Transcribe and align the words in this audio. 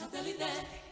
Satellite. 0.00 0.89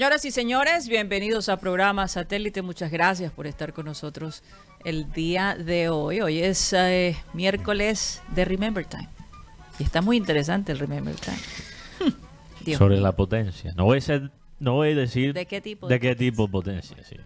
Señoras 0.00 0.24
y 0.24 0.30
señores, 0.30 0.88
bienvenidos 0.88 1.50
a 1.50 1.58
programa 1.58 2.08
Satélite. 2.08 2.62
Muchas 2.62 2.90
gracias 2.90 3.32
por 3.32 3.46
estar 3.46 3.74
con 3.74 3.84
nosotros 3.84 4.42
el 4.82 5.12
día 5.12 5.54
de 5.54 5.90
hoy. 5.90 6.22
Hoy 6.22 6.38
es 6.38 6.72
eh, 6.72 7.18
miércoles 7.34 8.22
de 8.34 8.46
Remember 8.46 8.86
Time. 8.86 9.10
Y 9.78 9.82
está 9.82 10.00
muy 10.00 10.16
interesante 10.16 10.72
el 10.72 10.78
Remember 10.78 11.14
Time. 11.16 11.36
Dios 12.64 12.78
sobre 12.78 12.98
la 12.98 13.12
potencia. 13.12 13.74
No 13.76 13.84
voy 13.84 13.98
a 13.98 14.00
ser, 14.00 14.30
no 14.58 14.72
voy 14.72 14.92
a 14.92 14.94
decir 14.94 15.34
¿De 15.34 15.44
qué 15.44 15.60
tipo 15.60 15.86
de 15.86 15.96
de 15.96 16.00
qué 16.00 16.14
potencia? 16.14 16.30
tipo 16.30 16.46
de 16.46 16.50
potencia, 16.50 16.96
sí. 17.06 17.16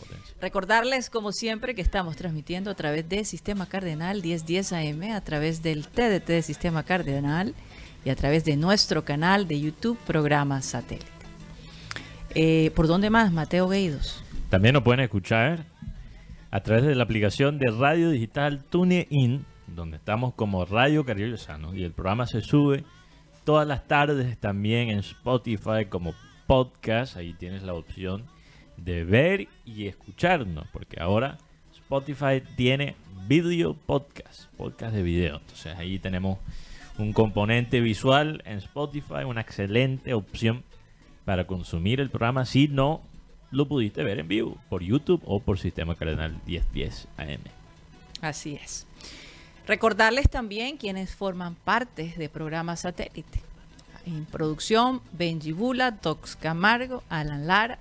potencia. 0.00 0.34
Recordarles, 0.40 1.10
como 1.10 1.32
siempre, 1.32 1.74
que 1.74 1.82
estamos 1.82 2.16
transmitiendo 2.16 2.70
a 2.70 2.74
través 2.74 3.06
de 3.10 3.26
Sistema 3.26 3.66
Cardenal 3.66 4.22
1010 4.22 4.72
AM, 4.72 5.02
a 5.14 5.20
través 5.20 5.62
del 5.62 5.86
TDT 5.86 6.28
de 6.28 6.40
Sistema 6.40 6.82
Cardenal 6.82 7.54
y 8.06 8.08
a 8.08 8.16
través 8.16 8.46
de 8.46 8.56
nuestro 8.56 9.04
canal 9.04 9.46
de 9.46 9.60
YouTube, 9.60 9.98
programa 10.06 10.62
Satélite. 10.62 11.11
Eh, 12.34 12.70
¿Por 12.74 12.86
dónde 12.86 13.10
más, 13.10 13.32
Mateo 13.32 13.68
Gueidos? 13.68 14.24
También 14.48 14.74
nos 14.74 14.82
pueden 14.82 15.00
escuchar 15.00 15.64
a 16.50 16.60
través 16.60 16.84
de 16.84 16.94
la 16.94 17.04
aplicación 17.04 17.58
de 17.58 17.70
radio 17.70 18.10
digital 18.10 18.62
TuneIn, 18.70 19.44
donde 19.66 19.96
estamos 19.96 20.34
como 20.34 20.64
Radio 20.64 21.04
Caribe 21.04 21.36
Sano 21.36 21.74
y 21.74 21.84
el 21.84 21.92
programa 21.92 22.26
se 22.26 22.40
sube 22.40 22.84
todas 23.44 23.66
las 23.66 23.86
tardes 23.86 24.38
también 24.38 24.90
en 24.90 24.98
Spotify 25.00 25.86
como 25.88 26.14
podcast. 26.46 27.16
Ahí 27.16 27.34
tienes 27.34 27.62
la 27.62 27.74
opción 27.74 28.24
de 28.76 29.04
ver 29.04 29.48
y 29.64 29.86
escucharnos, 29.86 30.66
porque 30.72 31.00
ahora 31.00 31.38
Spotify 31.74 32.42
tiene 32.56 32.96
video 33.26 33.74
podcast, 33.74 34.46
podcast 34.56 34.94
de 34.94 35.02
video. 35.02 35.36
Entonces 35.36 35.76
ahí 35.76 35.98
tenemos 35.98 36.38
un 36.98 37.12
componente 37.12 37.80
visual 37.80 38.42
en 38.46 38.58
Spotify, 38.58 39.24
una 39.26 39.40
excelente 39.40 40.14
opción 40.14 40.64
para 41.24 41.46
consumir 41.46 42.00
el 42.00 42.10
programa 42.10 42.44
si 42.44 42.68
no 42.68 43.02
lo 43.50 43.68
pudiste 43.68 44.02
ver 44.02 44.18
en 44.18 44.28
vivo 44.28 44.56
por 44.68 44.82
YouTube 44.82 45.22
o 45.24 45.40
por 45.40 45.58
Sistema 45.58 45.94
Cardenal 45.94 46.40
1010 46.46 47.06
AM. 47.18 47.40
Así 48.20 48.54
es. 48.54 48.86
Recordarles 49.66 50.28
también 50.28 50.76
quienes 50.76 51.14
forman 51.14 51.54
parte 51.54 52.14
de 52.16 52.28
programa 52.28 52.76
satélite. 52.76 53.40
En 54.06 54.24
producción, 54.24 55.00
Benji 55.12 55.52
Bula, 55.52 55.96
Tox 55.98 56.34
Camargo, 56.34 57.04
Alan 57.08 57.46
Lara. 57.46 57.78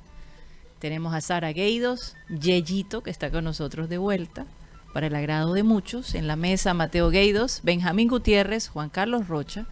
Tenemos 0.79 1.13
a 1.13 1.21
Sara 1.21 1.51
Gueidos, 1.51 2.15
Yeyito, 2.29 3.01
que 3.01 3.09
está 3.09 3.31
con 3.31 3.43
nosotros 3.43 3.89
de 3.89 3.97
vuelta, 3.97 4.45
para 4.93 5.07
el 5.07 5.15
agrado 5.15 5.53
de 5.53 5.63
muchos. 5.63 6.13
En 6.15 6.27
la 6.27 6.35
mesa, 6.35 6.73
Mateo 6.73 7.09
Gueidos, 7.09 7.61
Benjamín 7.63 8.07
Gutiérrez, 8.07 8.67
Juan 8.67 8.89
Carlos 8.89 9.27
Rocha, 9.27 9.65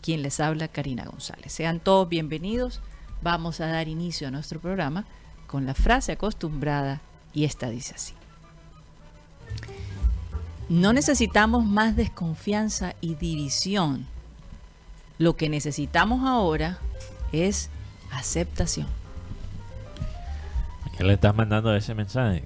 quien 0.00 0.22
les 0.22 0.40
habla, 0.40 0.68
Karina 0.68 1.04
González. 1.04 1.52
Sean 1.52 1.78
todos 1.78 2.08
bienvenidos. 2.08 2.80
Vamos 3.22 3.60
a 3.60 3.66
dar 3.66 3.88
inicio 3.88 4.28
a 4.28 4.30
nuestro 4.30 4.60
programa 4.60 5.04
con 5.46 5.66
la 5.66 5.74
frase 5.74 6.12
acostumbrada, 6.12 7.00
y 7.32 7.44
esta 7.44 7.68
dice 7.70 7.94
así. 7.94 8.14
No 10.68 10.92
necesitamos 10.92 11.64
más 11.64 11.96
desconfianza 11.96 12.94
y 13.00 13.14
división. 13.14 14.06
Lo 15.18 15.36
que 15.36 15.48
necesitamos 15.48 16.26
ahora 16.26 16.78
es 17.32 17.68
aceptación. 18.10 18.86
¿A 20.86 20.96
qué 20.96 21.04
le 21.04 21.14
estás 21.14 21.34
mandando 21.34 21.74
ese 21.74 21.94
mensaje? 21.94 22.44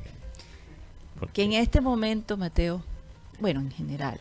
Porque 1.19 1.33
Que 1.33 1.45
en 1.45 1.53
este 1.53 1.81
momento, 1.81 2.37
Mateo, 2.37 2.83
bueno, 3.41 3.61
en 3.61 3.71
general, 3.71 4.19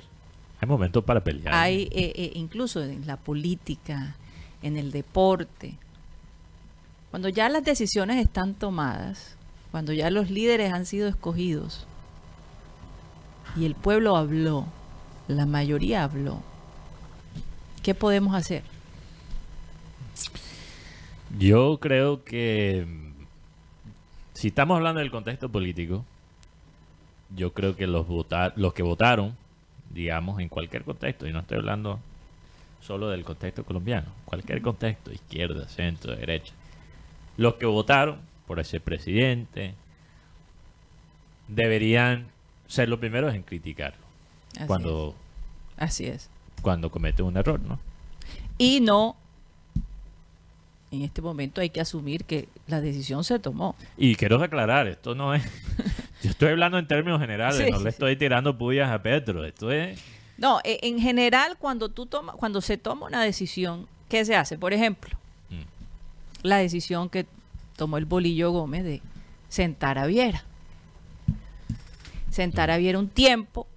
hay 0.62 0.68
momentos 0.68 1.04
para 1.04 1.24
pelear. 1.24 1.54
hay 1.54 1.84
eh, 1.92 2.14
eh, 2.16 2.32
incluso 2.36 2.84
en 2.84 3.06
la 3.06 3.18
política, 3.18 4.16
en 4.62 4.78
el 4.78 4.92
deporte, 4.92 5.78
cuando 7.16 7.30
ya 7.30 7.48
las 7.48 7.64
decisiones 7.64 8.18
están 8.18 8.56
tomadas, 8.56 9.38
cuando 9.72 9.94
ya 9.94 10.10
los 10.10 10.30
líderes 10.30 10.74
han 10.74 10.86
sido 10.86 11.08
escogidos 11.08 11.88
y 13.56 13.64
el 13.64 13.74
pueblo 13.74 14.18
habló, 14.18 14.66
la 15.30 15.46
mayoría 15.46 16.04
habló, 16.04 16.42
¿qué 17.84 17.96
podemos 17.96 18.36
hacer? 18.36 18.64
Yo 21.40 21.78
creo 21.80 22.26
que 22.26 22.86
si 24.34 24.50
estamos 24.50 24.76
hablando 24.76 25.00
del 25.00 25.10
contexto 25.10 25.48
político, 25.48 26.04
yo 27.34 27.54
creo 27.54 27.78
que 27.78 27.88
los 27.88 28.06
vota- 28.06 28.52
los 28.58 28.74
que 28.74 28.84
votaron, 28.84 29.38
digamos, 29.90 30.42
en 30.42 30.50
cualquier 30.50 30.84
contexto, 30.84 31.26
y 31.26 31.32
no 31.32 31.40
estoy 31.40 31.60
hablando 31.60 31.98
solo 32.82 33.08
del 33.08 33.24
contexto 33.24 33.64
colombiano, 33.64 34.08
cualquier 34.26 34.62
contexto, 34.62 35.14
izquierda, 35.14 35.70
centro, 35.70 36.14
derecha, 36.14 36.54
los 37.38 37.56
que 37.56 37.66
votaron 37.66 38.20
por 38.48 38.60
ese 38.60 38.80
presidente 38.80 39.74
deberían 41.48 42.28
ser 42.68 42.90
los 42.90 43.00
primeros 43.00 43.34
en 43.34 43.44
criticarlo 43.44 44.04
Así 44.56 44.66
cuando, 44.68 45.16
es. 45.78 45.84
Así 45.84 46.06
es. 46.06 46.30
cuando 46.62 46.90
comete 46.90 47.22
un 47.22 47.38
error, 47.38 47.60
¿no? 47.60 47.80
Y 48.58 48.80
no, 48.80 49.16
en 50.92 51.02
este 51.02 51.22
momento 51.22 51.62
hay 51.62 51.70
que 51.70 51.82
asumir 51.82 52.24
que 52.26 52.48
la 52.68 52.82
decisión 52.82 53.24
se 53.24 53.38
tomó. 53.40 53.76
Y 53.98 54.16
quiero 54.16 54.42
aclarar, 54.42 54.88
esto 54.88 55.14
no 55.14 55.34
es... 55.34 55.44
Yo 56.24 56.32
estoy 56.32 56.50
hablando 56.50 56.80
en 56.80 56.88
términos 56.88 57.20
generales, 57.20 57.58
Sí, 57.64 57.70
no 57.70 57.80
le 57.80 57.90
estoy 57.90 58.16
tirando 58.16 58.58
pullas 58.58 58.90
a 58.90 59.02
Petro. 59.04 59.44
Esto 59.46 59.72
es... 59.72 60.00
No, 60.38 60.60
e- 60.64 60.80
en 60.84 61.00
general 61.00 61.58
cuando 61.58 61.90
tú 61.90 62.06
toma, 62.06 62.34
cuando 62.34 62.62
se 62.62 62.78
toma 62.78 63.06
una 63.08 63.22
decisión, 63.22 63.88
¿qué 64.10 64.26
se 64.26 64.36
hace? 64.36 64.58
Por 64.58 64.74
ejemplo. 64.74 65.18
La 66.46 66.58
decisión 66.58 67.10
que 67.10 67.26
tomó 67.76 67.98
el 67.98 68.06
Bolillo 68.06 68.52
Gómez 68.52 68.84
de 68.84 69.02
sentar 69.50 69.98
a 69.98 70.06
Viera. 70.06 70.44
Sentar 72.30 72.72
a 72.72 72.78
Viera 72.78 73.00
un 73.00 73.10
tiempo. 73.10 73.68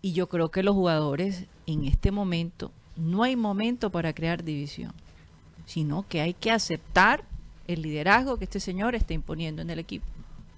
Y 0.00 0.12
yo 0.12 0.28
creo 0.28 0.50
que 0.50 0.62
los 0.62 0.74
jugadores 0.74 1.44
en 1.66 1.84
este 1.84 2.10
momento, 2.12 2.70
no 2.96 3.22
hay 3.24 3.36
momento 3.36 3.90
para 3.90 4.12
crear 4.12 4.42
división, 4.44 4.92
sino 5.66 6.06
que 6.08 6.20
hay 6.20 6.34
que 6.34 6.50
aceptar 6.50 7.24
el 7.66 7.82
liderazgo 7.82 8.38
que 8.38 8.44
este 8.44 8.60
señor 8.60 8.94
está 8.94 9.12
imponiendo 9.12 9.60
en 9.60 9.70
el 9.70 9.78
equipo 9.78 10.06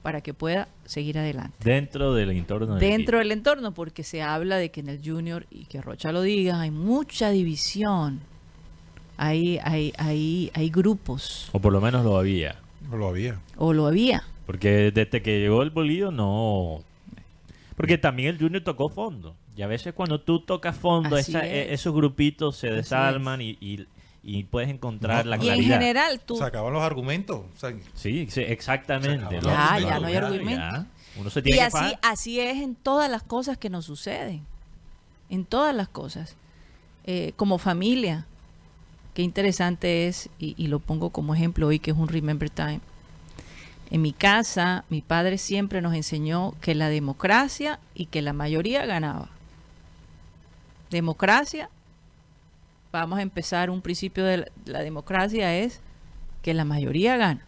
para 0.03 0.21
que 0.23 0.33
pueda 0.33 0.69
seguir 0.87 1.19
adelante 1.19 1.57
Dentro 1.63 2.15
del 2.15 2.31
entorno 2.31 2.75
del 2.77 2.81
dentro 2.81 3.17
equipo. 3.17 3.19
del 3.19 3.33
entorno, 3.33 3.73
porque 3.73 4.03
se 4.03 4.23
habla 4.23 4.57
de 4.57 4.71
que 4.71 4.81
en 4.81 4.89
el 4.89 5.01
junior, 5.05 5.47
y 5.51 5.65
que 5.65 5.83
Rocha 5.83 6.13
lo 6.13 6.23
diga, 6.23 6.61
hay 6.61 6.71
mucha 6.71 7.31
división. 7.31 8.21
Hay, 9.23 9.59
hay, 9.63 9.93
hay, 9.99 10.51
hay 10.55 10.71
grupos, 10.71 11.51
O 11.53 11.59
por 11.61 11.73
lo 11.75 11.81
menos 11.83 12.05
lo 12.05 12.17
había. 12.17 12.57
No 12.89 12.97
lo 12.97 13.09
había. 13.09 13.39
o 13.59 13.75
lo 13.75 13.87
había. 13.87 14.25
Porque 14.47 14.91
desde 14.91 15.21
que 15.21 15.39
llegó 15.41 15.63
el 15.63 15.69
bolillo 15.71 16.11
no... 16.11 16.83
Porque 17.77 17.99
también 17.99 18.31
el 18.31 18.39
Junior 18.39 18.63
tocó 18.65 18.89
fondo. 18.89 19.35
Y 19.57 19.63
a 19.63 19.67
veces 19.67 19.93
cuando 19.93 20.21
tú 20.23 20.41
tocas 20.41 20.75
fondo, 20.77 21.17
esa- 21.19 21.47
es. 21.47 21.53
e- 21.69 21.75
esos 21.75 21.95
grupitos 21.95 22.57
se 22.57 22.69
Así 22.69 22.77
desarman 22.77 23.41
y, 23.43 23.59
y- 23.61 23.87
y 24.23 24.45
puedes 24.45 24.71
encontrar 24.71 25.25
No, 25.27 25.31
la 25.33 25.37
no. 25.37 25.45
Y 25.45 25.49
en 25.49 25.55
claridad. 25.55 25.79
general, 25.81 26.21
tú, 26.25 26.37
Se 26.37 26.45
acaban 26.45 26.73
los 26.73 26.83
argumentos. 26.83 27.41
O 27.55 27.59
sea, 27.59 27.75
Sí, 27.95 28.27
sí, 28.31 28.41
exactamente. 28.41 29.39
Ya, 29.43 29.75
argumentos, 29.75 29.91
ya 29.91 30.01
no 30.01 30.07
hay 30.07 30.15
argumento. 30.15 30.61
ya. 30.63 30.87
Uno 31.19 31.29
se 31.31 31.41
y 31.41 31.43
tiene 31.43 31.59
que 31.59 31.65
así, 31.65 31.95
así 32.03 32.41
es 32.41 32.57
en 32.59 32.75
todas 32.75 33.11
las 33.11 33.23
cosas 33.23 33.59
que 33.59 33.69
nos 33.71 33.85
suceden. 33.85 34.43
En 35.29 35.45
todas 35.45 35.75
las 35.75 35.89
cosas. 35.89 36.37
Eh, 37.05 37.33
como 37.37 37.59
familia, 37.59 38.27
qué 39.21 39.25
interesante 39.25 40.09
es, 40.09 40.31
y, 40.39 40.69
lo 40.69 40.79
pongo 40.79 41.11
como 41.11 41.35
ejemplo 41.35 41.67
hoy 41.67 41.79
que 41.79 41.91
es 41.91 41.97
un 41.99 42.09
Remember 42.09 42.49
Time. 42.49 42.81
En 43.91 44.01
mi 44.01 44.15
casa, 44.15 44.87
mi 44.89 45.03
padre 45.03 45.37
siempre 45.37 45.83
nos 45.83 45.93
enseñó 45.93 46.55
que 46.63 46.75
la 46.75 46.89
democracia 46.89 47.81
y 47.95 48.07
que 48.07 48.23
la 48.23 48.33
mayoría 48.33 48.87
ganaba. 48.87 49.29
Democracia, 50.91 51.69
vamos 52.93 53.19
a 53.19 53.23
empezar 53.23 53.69
un 53.69 53.83
principio 53.83 54.25
de 54.25 54.39
la, 54.39 54.47
la 54.65 54.81
democracia 54.81 55.55
es 55.55 55.83
que 56.41 56.55
la 56.55 56.65
mayoría 56.65 57.19
gana. 57.19 57.45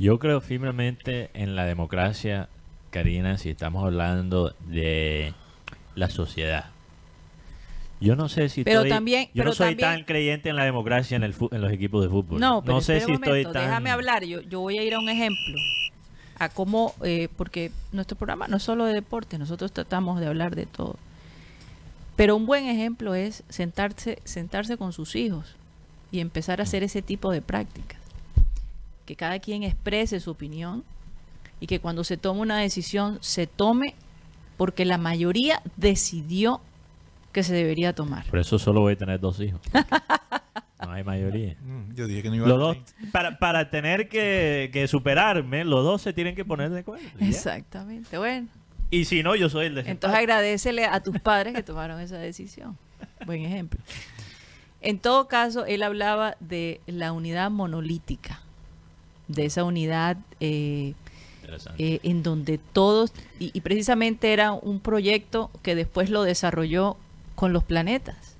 Yo 0.00 0.18
creo 0.18 0.40
firmemente 0.40 1.30
en 1.34 1.54
la 1.54 1.64
democracia, 1.64 2.48
Karina, 2.90 3.38
si 3.38 3.50
estamos 3.50 3.84
hablando 3.84 4.52
de 4.66 5.32
la 5.94 6.10
sociedad. 6.10 6.71
Yo 8.02 8.16
no 8.16 8.28
sé 8.28 8.48
si 8.48 8.64
Pero 8.64 8.80
estoy, 8.80 8.90
también- 8.90 9.28
yo 9.34 9.44
no 9.44 9.52
soy 9.52 9.68
también- 9.68 9.88
tan 9.90 10.04
creyente 10.04 10.48
en 10.50 10.56
la 10.56 10.64
democracia 10.64 11.16
en, 11.16 11.22
el 11.22 11.34
en 11.50 11.60
los 11.60 11.72
equipos 11.72 12.02
de 12.02 12.08
fútbol. 12.10 12.40
No, 12.40 12.62
pero 12.62 12.80
sé 12.80 12.96
espera 12.98 13.06
si 13.06 13.10
un 13.12 13.14
estoy 13.16 13.30
momento, 13.30 13.52
tan 13.52 13.62
déjame 13.64 13.90
hablar. 13.90 14.24
Yo, 14.24 14.40
yo 14.42 14.60
voy 14.60 14.78
a 14.78 14.82
ir 14.82 14.94
a 14.94 14.98
un 14.98 15.08
ejemplo. 15.08 15.56
A 16.38 16.48
cómo, 16.48 16.94
eh, 17.04 17.28
porque 17.36 17.70
nuestro 17.92 18.16
programa 18.16 18.48
no 18.48 18.56
es 18.56 18.62
solo 18.62 18.84
de 18.84 18.94
deporte, 18.94 19.38
nosotros 19.38 19.72
tratamos 19.72 20.18
de 20.20 20.26
hablar 20.26 20.56
de 20.56 20.66
todo. 20.66 20.96
Pero 22.16 22.36
un 22.36 22.46
buen 22.46 22.66
ejemplo 22.66 23.14
es 23.14 23.42
sentarse, 23.48 24.18
sentarse 24.24 24.76
con 24.76 24.92
sus 24.92 25.14
hijos 25.16 25.54
y 26.10 26.20
empezar 26.20 26.60
a 26.60 26.64
hacer 26.64 26.82
ese 26.82 27.00
tipo 27.02 27.30
de 27.30 27.40
prácticas. 27.42 27.98
Que 29.06 29.16
cada 29.16 29.38
quien 29.38 29.62
exprese 29.62 30.20
su 30.20 30.30
opinión 30.30 30.84
y 31.60 31.66
que 31.66 31.78
cuando 31.80 32.04
se 32.04 32.16
tome 32.16 32.40
una 32.40 32.58
decisión 32.58 33.18
se 33.20 33.46
tome 33.46 33.94
porque 34.56 34.84
la 34.84 34.98
mayoría 34.98 35.62
decidió 35.76 36.60
que 37.32 37.42
se 37.42 37.54
debería 37.54 37.94
tomar. 37.94 38.24
Por 38.26 38.38
eso 38.38 38.58
solo 38.58 38.80
voy 38.82 38.92
a 38.94 38.96
tener 38.96 39.18
dos 39.20 39.40
hijos. 39.40 39.60
no 40.84 40.92
hay 40.92 41.04
mayoría. 41.04 41.56
Mm, 41.62 41.94
Yo 41.94 42.06
dije 42.06 42.22
que 42.22 42.28
no 42.28 42.36
iba 42.36 42.46
Los 42.48 42.56
a 42.56 42.58
dos, 42.60 42.76
para, 43.12 43.38
para 43.38 43.70
tener 43.70 44.08
que, 44.08 44.70
que 44.72 44.86
superarme, 44.88 45.64
los 45.64 45.84
dos 45.84 46.02
se 46.02 46.12
tienen 46.12 46.34
que 46.34 46.44
poner 46.44 46.70
de 46.70 46.80
acuerdo. 46.80 47.04
ya. 47.20 47.26
Exactamente. 47.28 48.18
Bueno, 48.18 48.48
Y 48.90 49.04
si 49.06 49.22
no, 49.22 49.34
yo 49.36 49.48
soy 49.48 49.66
el 49.66 49.74
de 49.76 49.80
Entonces 49.90 50.18
agradecele 50.18 50.84
a 50.86 51.00
tus 51.02 51.18
padres 51.20 51.54
que 51.54 51.62
tomaron 51.62 52.00
esa 52.00 52.18
decisión. 52.18 52.76
Buen 53.26 53.44
ejemplo. 53.44 53.80
En 54.80 54.98
todo 54.98 55.28
caso, 55.28 55.64
él 55.64 55.82
hablaba 55.84 56.36
de 56.40 56.80
la 56.86 57.12
unidad 57.12 57.50
monolítica, 57.50 58.40
de 59.28 59.44
esa 59.46 59.62
unidad 59.64 60.16
eh, 60.40 60.94
Interesante. 61.42 61.94
eh, 61.94 62.00
en 62.02 62.22
donde 62.24 62.58
todos, 62.58 63.12
y, 63.38 63.50
y 63.54 63.60
precisamente 63.60 64.32
era 64.32 64.52
un 64.52 64.80
proyecto 64.80 65.50
que 65.62 65.74
después 65.76 66.10
lo 66.10 66.24
desarrolló 66.24 66.96
con 67.34 67.52
los 67.52 67.64
planetas, 67.64 68.36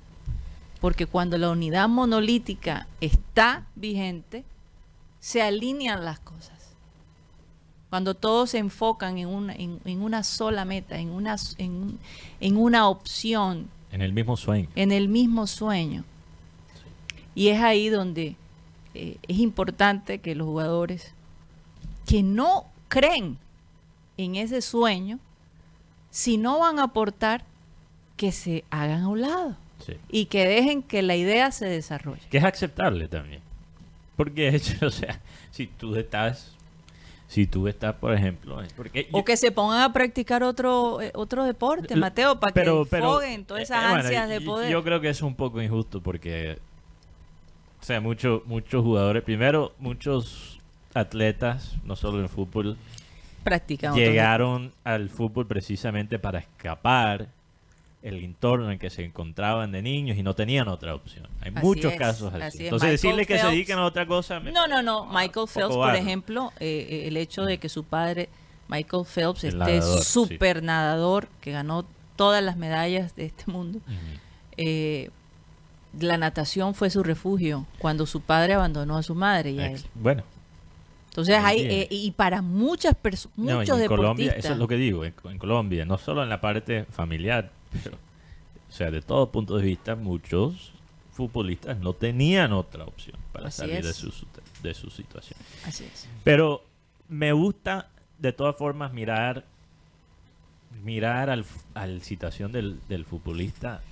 porque 0.80 1.06
cuando 1.06 1.38
la 1.38 1.50
unidad 1.50 1.88
monolítica 1.88 2.86
está 3.00 3.64
vigente, 3.74 4.44
se 5.20 5.42
alinean 5.42 6.04
las 6.04 6.18
cosas. 6.20 6.50
Cuando 7.90 8.14
todos 8.14 8.50
se 8.50 8.58
enfocan 8.58 9.18
en 9.18 9.28
una, 9.28 9.54
en, 9.54 9.78
en 9.84 10.02
una 10.02 10.22
sola 10.22 10.64
meta, 10.64 10.98
en 10.98 11.10
una, 11.10 11.36
en 11.58 12.56
una 12.56 12.88
opción, 12.88 13.68
En 13.90 14.00
el 14.00 14.12
mismo 14.12 14.36
sueño. 14.36 14.68
en 14.74 14.92
el 14.92 15.08
mismo 15.08 15.46
sueño. 15.46 16.04
Y 17.34 17.48
es 17.48 17.60
ahí 17.60 17.88
donde 17.90 18.36
eh, 18.94 19.18
es 19.28 19.38
importante 19.38 20.18
que 20.18 20.34
los 20.34 20.46
jugadores 20.46 21.12
que 22.06 22.22
no 22.22 22.64
creen 22.88 23.38
en 24.16 24.36
ese 24.36 24.60
sueño, 24.62 25.18
si 26.10 26.36
no 26.36 26.58
van 26.58 26.78
a 26.78 26.84
aportar, 26.84 27.44
que 28.22 28.30
se 28.30 28.62
hagan 28.70 29.02
a 29.02 29.08
un 29.08 29.20
lado 29.20 29.56
Sí. 29.84 29.94
y 30.08 30.26
que 30.26 30.46
dejen 30.46 30.84
que 30.84 31.02
la 31.02 31.16
idea 31.16 31.50
se 31.50 31.66
desarrolle. 31.66 32.22
Que 32.30 32.38
es 32.38 32.44
aceptable 32.44 33.08
también. 33.08 33.40
Porque, 34.14 34.60
o 34.86 34.90
sea, 34.90 35.18
si 35.50 35.66
tú 35.66 35.96
estás, 35.96 36.54
si 37.26 37.48
tú 37.48 37.66
estás, 37.66 37.96
por 37.96 38.14
ejemplo, 38.14 38.62
eh, 38.62 38.68
porque 38.76 39.08
O 39.10 39.18
yo- 39.18 39.24
que 39.24 39.36
se 39.36 39.50
pongan 39.50 39.80
a 39.82 39.92
practicar 39.92 40.44
otro, 40.44 41.00
eh, 41.00 41.10
otro 41.16 41.42
deporte, 41.42 41.96
Mateo, 41.96 42.38
para 42.38 42.52
que 42.52 42.60
desfoguen 42.60 43.44
todas 43.44 43.64
esas 43.64 43.82
eh, 43.82 43.88
bueno, 43.88 44.04
ansias 44.04 44.28
de 44.28 44.40
poder. 44.40 44.70
Yo 44.70 44.84
creo 44.84 45.00
que 45.00 45.08
es 45.08 45.20
un 45.20 45.34
poco 45.34 45.60
injusto 45.60 46.00
porque, 46.00 46.58
o 47.80 47.84
sea, 47.84 48.00
muchos 48.00 48.46
muchos 48.46 48.84
jugadores, 48.84 49.24
primero, 49.24 49.72
muchos 49.80 50.60
atletas, 50.94 51.74
no 51.82 51.96
solo 51.96 52.20
en 52.20 52.28
fútbol, 52.28 52.76
practican 53.42 53.96
llegaron 53.96 54.72
al 54.84 55.08
fútbol 55.08 55.48
precisamente 55.48 56.20
para 56.20 56.38
escapar 56.38 57.26
el 58.02 58.22
entorno 58.24 58.70
en 58.72 58.78
que 58.78 58.90
se 58.90 59.04
encontraban 59.04 59.70
de 59.72 59.80
niños 59.82 60.16
y 60.18 60.22
no 60.22 60.34
tenían 60.34 60.68
otra 60.68 60.94
opción. 60.94 61.28
Hay 61.40 61.52
Así 61.54 61.64
muchos 61.66 61.92
es, 61.92 61.98
casos 61.98 62.32
así. 62.34 62.42
así 62.42 62.58
es. 62.58 62.64
Entonces, 62.64 62.88
Michael 62.88 62.92
decirles 63.16 63.26
que 63.28 63.38
se 63.38 63.46
dediquen 63.46 63.78
a 63.78 63.84
otra 63.84 64.06
cosa. 64.06 64.40
me 64.40 64.50
No, 64.52 64.66
no, 64.66 64.82
no. 64.82 65.06
Michael 65.06 65.46
Phelps, 65.48 65.74
por 65.74 65.94
ejemplo, 65.94 66.52
eh, 66.60 67.04
el 67.06 67.16
hecho 67.16 67.44
de 67.44 67.58
que 67.58 67.68
su 67.68 67.84
padre, 67.84 68.28
Michael 68.68 69.04
Phelps, 69.06 69.44
El 69.44 69.50
este 69.50 69.58
nadador, 69.58 69.98
sí. 69.98 70.04
super 70.04 70.62
nadador 70.62 71.28
que 71.40 71.52
ganó 71.52 71.84
todas 72.16 72.42
las 72.42 72.56
medallas 72.56 73.14
de 73.16 73.26
este 73.26 73.44
mundo, 73.50 73.80
eh, 74.56 75.10
la 75.98 76.16
natación 76.16 76.74
fue 76.74 76.90
su 76.90 77.02
refugio 77.02 77.66
cuando 77.78 78.06
su 78.06 78.20
padre 78.20 78.54
abandonó 78.54 78.96
a 78.96 79.02
su 79.02 79.14
madre 79.14 79.50
y 79.52 79.58
a 79.60 79.66
él. 79.66 79.72
Ex- 79.72 79.86
Bueno, 79.94 80.22
Entonces, 81.10 81.36
hay, 81.42 81.60
eh, 81.60 81.86
y 81.90 82.10
para 82.12 82.40
muchas 82.40 82.94
personas, 82.94 83.36
No, 83.36 83.50
en 83.60 83.66
deportistas. 83.66 83.88
Colombia, 83.88 84.32
eso 84.32 84.52
es 84.52 84.58
lo 84.58 84.66
que 84.66 84.76
digo, 84.76 85.04
en, 85.04 85.14
en 85.24 85.38
Colombia, 85.38 85.84
no 85.84 85.98
solo 85.98 86.22
en 86.22 86.30
la 86.30 86.40
parte 86.40 86.86
familiar, 86.90 87.50
pero, 87.82 87.96
o 87.96 88.72
sea, 88.72 88.90
de 88.90 89.02
todo 89.02 89.30
punto 89.30 89.56
de 89.56 89.64
vista, 89.64 89.96
muchos 89.96 90.72
futbolistas 91.12 91.78
no 91.78 91.92
tenían 91.92 92.52
otra 92.52 92.84
opción 92.84 93.16
para 93.32 93.48
Así 93.48 93.58
salir 93.58 93.84
de 93.84 93.92
su, 93.92 94.12
de 94.62 94.74
su 94.74 94.90
situación. 94.90 95.38
Así 95.66 95.84
es. 95.84 96.08
Pero 96.24 96.64
me 97.08 97.32
gusta, 97.32 97.88
de 98.18 98.32
todas 98.32 98.56
formas, 98.56 98.92
mirar 98.92 99.44
mirar 100.82 101.30
al, 101.30 101.44
al 101.74 102.02
situación 102.02 102.50
del, 102.50 102.80
del 102.88 103.04
futbolista 103.04 103.82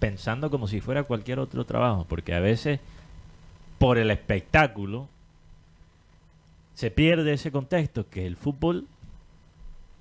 pensando 0.00 0.50
como 0.50 0.68
si 0.68 0.80
fuera 0.80 1.04
cualquier 1.04 1.38
otro 1.38 1.64
trabajo, 1.64 2.04
porque 2.08 2.34
a 2.34 2.40
veces 2.40 2.80
por 3.78 3.96
el 3.96 4.10
espectáculo 4.10 5.08
se 6.74 6.90
pierde 6.90 7.32
ese 7.32 7.52
contexto 7.52 8.08
que 8.08 8.26
el 8.26 8.36
fútbol 8.36 8.86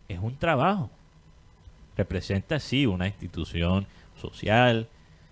es 0.10 0.20
un 0.20 0.36
trabajo. 0.36 0.90
Representa 1.98 2.60
sí 2.60 2.86
una 2.86 3.08
institución 3.08 3.88
social, 4.20 4.88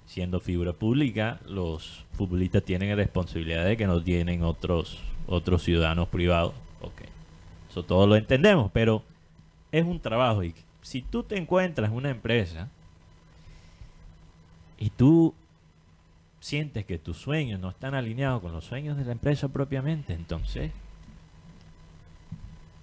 siendo 0.05 0.39
figura 0.39 0.73
pública, 0.73 1.39
los 1.47 2.05
futbolistas 2.13 2.63
tienen 2.63 2.95
responsabilidad 2.95 3.65
de 3.65 3.77
que 3.77 3.87
no 3.87 4.01
tienen 4.03 4.43
otros 4.43 4.99
otros 5.27 5.63
ciudadanos 5.63 6.09
privados. 6.09 6.53
Ok. 6.81 7.01
Eso 7.69 7.83
todo 7.83 8.05
lo 8.05 8.15
entendemos, 8.15 8.69
pero 8.73 9.03
es 9.71 9.85
un 9.85 9.99
trabajo 9.99 10.43
y 10.43 10.53
si 10.81 11.01
tú 11.01 11.23
te 11.23 11.37
encuentras 11.37 11.89
en 11.89 11.95
una 11.95 12.09
empresa 12.09 12.69
y 14.77 14.89
tú 14.89 15.33
sientes 16.39 16.85
que 16.85 16.97
tus 16.97 17.17
sueños 17.17 17.59
no 17.59 17.69
están 17.69 17.93
alineados 17.93 18.41
con 18.41 18.51
los 18.51 18.65
sueños 18.65 18.97
de 18.97 19.05
la 19.05 19.11
empresa 19.11 19.47
propiamente, 19.47 20.13
entonces 20.13 20.71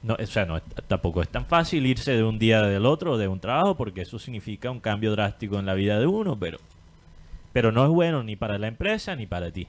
no, 0.02 0.16
o 0.20 0.26
sea, 0.26 0.46
no, 0.46 0.60
tampoco 0.60 1.22
es 1.22 1.28
tan 1.28 1.46
fácil 1.46 1.86
irse 1.86 2.12
de 2.12 2.22
un 2.22 2.38
día 2.38 2.62
del 2.62 2.86
otro 2.86 3.18
de 3.18 3.28
un 3.28 3.40
trabajo 3.40 3.76
porque 3.76 4.02
eso 4.02 4.18
significa 4.18 4.70
un 4.70 4.80
cambio 4.80 5.12
drástico 5.12 5.58
en 5.58 5.66
la 5.66 5.74
vida 5.74 5.98
de 5.98 6.06
uno, 6.06 6.38
pero 6.38 6.58
pero 7.52 7.72
no 7.72 7.84
es 7.84 7.90
bueno 7.90 8.22
ni 8.22 8.36
para 8.36 8.58
la 8.58 8.68
empresa 8.68 9.16
ni 9.16 9.26
para 9.26 9.50
ti 9.50 9.66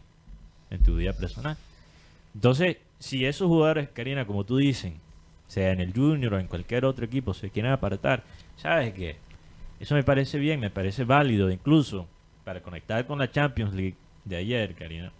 en 0.69 0.83
tu 0.83 0.95
vida 0.95 1.13
personal. 1.13 1.57
Entonces, 2.35 2.77
si 2.99 3.25
esos 3.25 3.47
jugadores, 3.47 3.89
Karina, 3.89 4.25
como 4.25 4.43
tú 4.43 4.57
dicen, 4.57 4.99
sea 5.47 5.71
en 5.71 5.79
el 5.79 5.93
Junior 5.93 6.35
o 6.35 6.39
en 6.39 6.47
cualquier 6.47 6.85
otro 6.85 7.05
equipo, 7.05 7.33
se 7.33 7.49
quieren 7.49 7.71
apartar, 7.71 8.23
¿sabes 8.57 8.93
qué? 8.93 9.17
Eso 9.79 9.95
me 9.95 10.03
parece 10.03 10.37
bien, 10.37 10.59
me 10.59 10.69
parece 10.69 11.03
válido, 11.05 11.49
incluso 11.49 12.07
para 12.43 12.61
conectar 12.61 13.07
con 13.07 13.17
la 13.17 13.31
Champions 13.31 13.73
League 13.73 13.95
de 14.25 14.35
ayer, 14.35 14.75
Karina. 14.75 15.11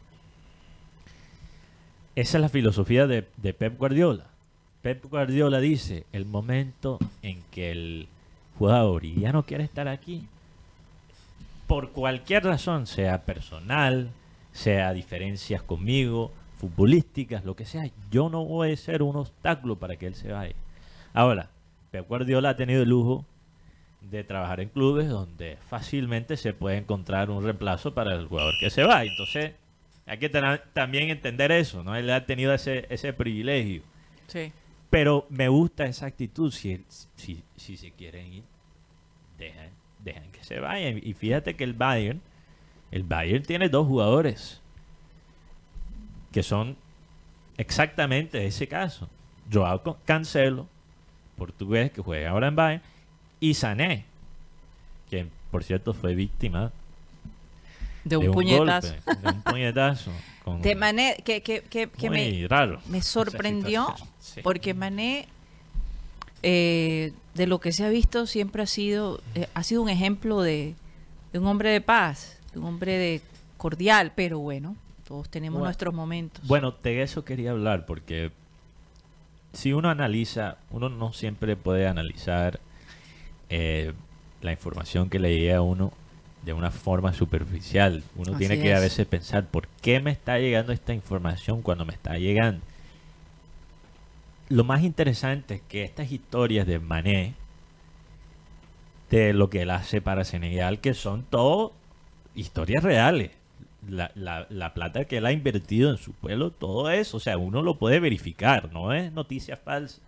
Esa 2.15 2.37
es 2.37 2.41
la 2.41 2.49
filosofía 2.49 3.07
de, 3.07 3.25
de 3.37 3.53
Pep 3.53 3.77
Guardiola. 3.77 4.27
Pep 4.81 5.03
Guardiola 5.05 5.59
dice, 5.59 6.05
el 6.13 6.25
momento 6.25 6.99
en 7.21 7.41
que 7.51 7.71
el 7.71 8.07
jugador 8.57 9.03
ya 9.05 9.31
no 9.33 9.43
quiere 9.43 9.63
estar 9.63 9.87
aquí, 9.87 10.23
por 11.67 11.91
cualquier 11.91 12.45
razón, 12.45 12.87
sea 12.87 13.23
personal, 13.25 14.09
sea 14.53 14.93
diferencias 14.93 15.61
conmigo, 15.61 16.31
futbolísticas, 16.59 17.45
lo 17.45 17.55
que 17.55 17.65
sea, 17.65 17.89
yo 18.11 18.29
no 18.29 18.43
voy 18.45 18.71
a 18.73 18.77
ser 18.77 19.03
un 19.03 19.15
obstáculo 19.17 19.75
para 19.75 19.95
que 19.97 20.07
él 20.07 20.15
se 20.15 20.31
vaya. 20.31 20.55
Ahora, 21.13 21.49
Pep 21.91 22.07
Guardiola 22.07 22.49
ha 22.49 22.55
tenido 22.55 22.83
el 22.83 22.89
lujo 22.89 23.25
de 24.01 24.23
trabajar 24.23 24.61
en 24.61 24.69
clubes 24.69 25.09
donde 25.09 25.57
fácilmente 25.69 26.37
se 26.37 26.53
puede 26.53 26.77
encontrar 26.77 27.29
un 27.29 27.43
reemplazo 27.43 27.93
para 27.93 28.15
el 28.15 28.27
jugador 28.27 28.53
que 28.59 28.69
se 28.69 28.83
va. 28.83 29.03
Entonces, 29.03 29.53
hay 30.05 30.17
que 30.17 30.29
tener- 30.29 30.63
también 30.73 31.09
entender 31.09 31.51
eso, 31.51 31.83
¿no? 31.83 31.95
Él 31.95 32.09
ha 32.09 32.25
tenido 32.25 32.53
ese, 32.53 32.87
ese 32.89 33.13
privilegio. 33.13 33.81
Sí. 34.27 34.51
Pero 34.89 35.27
me 35.29 35.47
gusta 35.49 35.85
esa 35.85 36.07
actitud. 36.07 36.51
Si, 36.51 36.83
si, 37.15 37.43
si 37.55 37.77
se 37.77 37.91
quieren 37.91 38.33
ir, 38.33 38.43
dejan, 39.37 39.69
dejan 40.03 40.31
que 40.31 40.43
se 40.43 40.59
vayan. 40.59 40.99
Y 41.03 41.13
fíjate 41.13 41.55
que 41.55 41.63
el 41.63 41.73
Bayern 41.73 42.21
El 42.91 43.03
Bayern 43.03 43.43
tiene 43.43 43.69
dos 43.69 43.87
jugadores 43.87 44.61
que 46.31 46.43
son 46.43 46.75
exactamente 47.57 48.45
ese 48.45 48.67
caso. 48.67 49.09
Joao 49.51 49.97
Cancelo, 50.05 50.67
portugués 51.37 51.91
que 51.91 52.01
juega 52.01 52.29
ahora 52.29 52.47
en 52.47 52.55
Bayern, 52.55 52.83
y 53.39 53.53
Sané, 53.55 54.05
que 55.09 55.27
por 55.49 55.63
cierto 55.63 55.93
fue 55.93 56.13
víctima 56.13 56.71
De 58.03 58.17
un, 58.17 58.31
puñetazo. 58.31 58.93
golpe, 59.05 59.21
de 59.21 59.27
un 59.29 59.41
puñetazo. 59.41 60.11
con- 60.53 60.61
De 60.61 60.75
Mané, 60.75 61.17
que, 61.25 61.41
que, 61.41 61.61
que, 61.61 61.87
que 61.89 62.09
me, 62.09 62.47
raro. 62.47 62.79
sorprendió. 63.01 63.93
Sí. 64.19 64.41
porque 64.43 64.73
Mané, 64.73 65.27
eh, 66.43 67.13
de 67.33 67.47
lo 67.47 67.59
que 67.59 67.71
se 67.71 67.83
ha 67.85 67.89
visto, 67.89 68.27
siempre 68.27 68.63
ha 68.63 68.67
sido, 68.67 69.21
eh, 69.35 69.47
ha 69.53 69.63
sido 69.63 69.81
un 69.81 69.89
ejemplo 69.89 70.41
de, 70.41 70.75
de 71.33 71.39
un 71.39 71.47
hombre 71.47 71.69
de 71.69 71.81
paz, 71.81 72.37
de 72.53 72.59
un 72.59 72.65
hombre 72.65 72.97
de 72.97 73.21
cordial, 73.57 74.13
pero 74.15 74.39
bueno, 74.39 74.75
todos 75.07 75.29
tenemos 75.29 75.59
Bueno, 75.59 75.65
nuestros 75.69 75.93
momentos. 75.93 76.45
Bueno, 76.47 76.73
de 76.83 77.01
eso 77.01 77.25
quería 77.25 77.51
hablar, 77.51 77.85
porque 77.85 78.31
si 79.53 79.73
uno 79.73 79.89
analiza, 79.89 80.57
uno 80.69 80.89
no 80.89 81.11
siempre 81.13 81.55
puede 81.55 81.87
analizar 81.87 82.59
eh, 83.49 83.93
la 84.41 84.51
información 84.51 85.09
que 85.09 85.19
le 85.19 85.35
llega 85.37 85.57
a 85.57 85.61
uno 85.61 85.91
de 86.43 86.53
una 86.53 86.71
forma 86.71 87.13
superficial. 87.13 88.03
Uno 88.15 88.31
Así 88.31 88.39
tiene 88.39 88.59
que 88.59 88.73
a 88.73 88.77
es. 88.77 88.81
veces 88.83 89.05
pensar, 89.07 89.45
¿por 89.45 89.67
qué 89.81 89.99
me 89.99 90.11
está 90.11 90.39
llegando 90.39 90.71
esta 90.71 90.93
información 90.93 91.61
cuando 91.61 91.85
me 91.85 91.93
está 91.93 92.17
llegando? 92.17 92.61
Lo 94.49 94.63
más 94.63 94.83
interesante 94.83 95.55
es 95.55 95.61
que 95.61 95.83
estas 95.83 96.11
historias 96.11 96.65
de 96.65 96.79
Mané, 96.79 97.35
de 99.11 99.33
lo 99.33 99.49
que 99.49 99.61
él 99.63 99.69
hace 99.71 100.01
para 100.01 100.23
Senegal, 100.23 100.79
que 100.79 100.93
son 100.93 101.23
todo 101.23 101.73
historias 102.35 102.83
reales. 102.83 103.31
La, 103.87 104.11
la- 104.15 104.45
la 104.49 104.73
plata 104.73 105.05
que 105.05 105.17
él 105.17 105.25
ha 105.25 105.31
invertido 105.31 105.89
en 105.89 105.97
su 105.97 106.11
pueblo, 106.13 106.51
todo 106.51 106.89
eso, 106.89 107.17
o 107.17 107.19
sea, 107.19 107.37
uno 107.37 107.61
lo 107.61 107.75
puede 107.75 107.99
verificar, 107.99 108.71
no 108.73 108.91
es 108.93 109.11
noticia 109.13 109.55
falsa. 109.55 110.01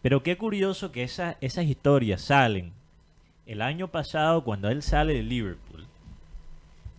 Pero 0.00 0.22
qué 0.22 0.36
curioso 0.38 0.92
que 0.92 1.02
esa- 1.02 1.36
esas 1.40 1.64
historias 1.64 2.20
salen 2.22 2.72
el 3.48 3.62
año 3.62 3.88
pasado 3.88 4.44
cuando 4.44 4.68
él 4.68 4.82
sale 4.82 5.14
de 5.14 5.22
Liverpool. 5.22 5.86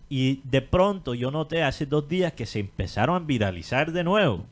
Y 0.08 0.40
de 0.42 0.60
pronto 0.60 1.14
yo 1.14 1.30
noté 1.30 1.62
hace 1.62 1.86
dos 1.86 2.08
días 2.08 2.32
que 2.32 2.44
se 2.44 2.58
empezaron 2.58 3.22
a 3.22 3.24
viralizar 3.24 3.92
de 3.92 4.02
nuevo, 4.02 4.44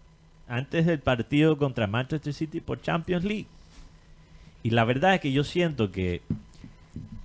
antes 0.46 0.86
del 0.86 1.00
partido 1.00 1.58
contra 1.58 1.88
Manchester 1.88 2.32
City 2.32 2.60
por 2.60 2.80
Champions 2.80 3.24
League. 3.24 3.48
Y 4.62 4.70
la 4.70 4.84
verdad 4.84 5.16
es 5.16 5.20
que 5.20 5.32
yo 5.32 5.42
siento 5.42 5.90
que 5.90 6.22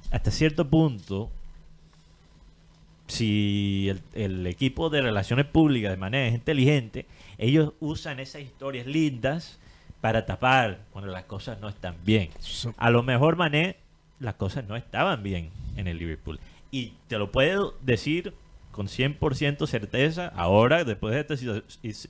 hasta 0.10 0.32
cierto 0.32 0.68
punto, 0.68 1.30
si 3.08 3.89
el, 3.89 4.01
el 4.13 4.48
equipo 4.48 4.89
de 4.89 5.03
relaciones 5.03 5.46
públicas 5.46 5.92
de 5.92 5.98
manera 5.98 6.27
es 6.27 6.34
inteligente, 6.34 7.06
ellos 7.38 7.74
usan 7.80 8.20
esas 8.20 8.42
historias 8.42 8.88
lindas 8.88 9.60
para 10.01 10.25
tapar 10.25 10.80
cuando 10.92 11.12
las 11.12 11.25
cosas 11.25 11.60
no 11.62 11.70
están 11.70 11.96
bien. 12.03 12.30
A 12.77 12.89
lo 12.89 13.03
mejor 13.03 13.36
Mané, 13.36 13.77
las 14.20 14.36
cosas 14.36 14.65
no 14.67 14.75
estaban 14.75 15.24
bien 15.24 15.50
en 15.75 15.88
el 15.88 15.98
Liverpool. 15.98 16.39
Y 16.72 16.93
te 17.08 17.17
lo 17.17 17.32
puedo 17.32 17.75
decir 17.82 18.34
con 18.72 18.88
100% 18.88 19.67
certeza, 19.67 20.32
ahora, 20.36 20.84
después 20.84 21.13
de 21.13 21.20
esta, 21.22 21.63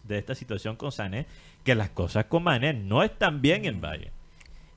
de 0.08 0.18
esta 0.18 0.36
situación 0.36 0.76
con 0.78 0.92
Sané, 0.94 1.26
que 1.66 1.76
las 1.76 1.90
cosas 1.90 2.26
con 2.26 2.44
Mané 2.44 2.74
no 2.74 3.04
están 3.04 3.42
bien 3.42 3.66
en 3.66 3.82
Valle. 3.82 4.12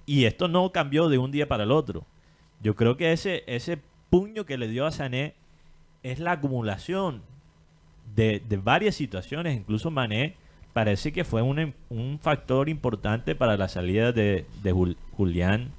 Y 0.04 0.24
esto 0.24 0.48
no 0.48 0.70
cambió 0.72 1.08
de 1.08 1.18
un 1.18 1.30
día 1.30 1.46
para 1.48 1.62
el 1.64 1.70
otro. 1.70 2.04
Yo 2.60 2.74
creo 2.74 2.96
que 2.96 3.12
ese, 3.12 3.44
ese 3.46 3.78
puño 4.10 4.44
que 4.46 4.58
le 4.58 4.68
dio 4.68 4.86
a 4.86 4.90
Sané 4.92 5.34
es 6.02 6.18
la 6.18 6.32
acumulación 6.32 7.22
de, 8.14 8.40
de 8.48 8.56
varias 8.56 8.94
situaciones. 8.96 9.56
Incluso 9.56 9.90
Mané 9.90 10.34
parece 10.72 11.12
que 11.12 11.24
fue 11.24 11.42
un, 11.42 11.74
un 11.90 12.18
factor 12.20 12.68
importante 12.68 13.34
para 13.34 13.56
la 13.56 13.68
salida 13.68 14.10
de, 14.12 14.46
de 14.62 14.72
Jul- 14.74 14.96
Julián 15.16 15.70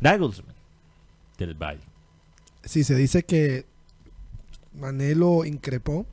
Nagelsmann 0.00 0.53
del 1.38 1.54
Valle. 1.54 1.80
Sí, 2.64 2.84
se 2.84 2.94
dice 2.94 3.24
que 3.24 3.66
Mané 4.72 5.14
lo 5.14 5.44
increpó 5.44 6.06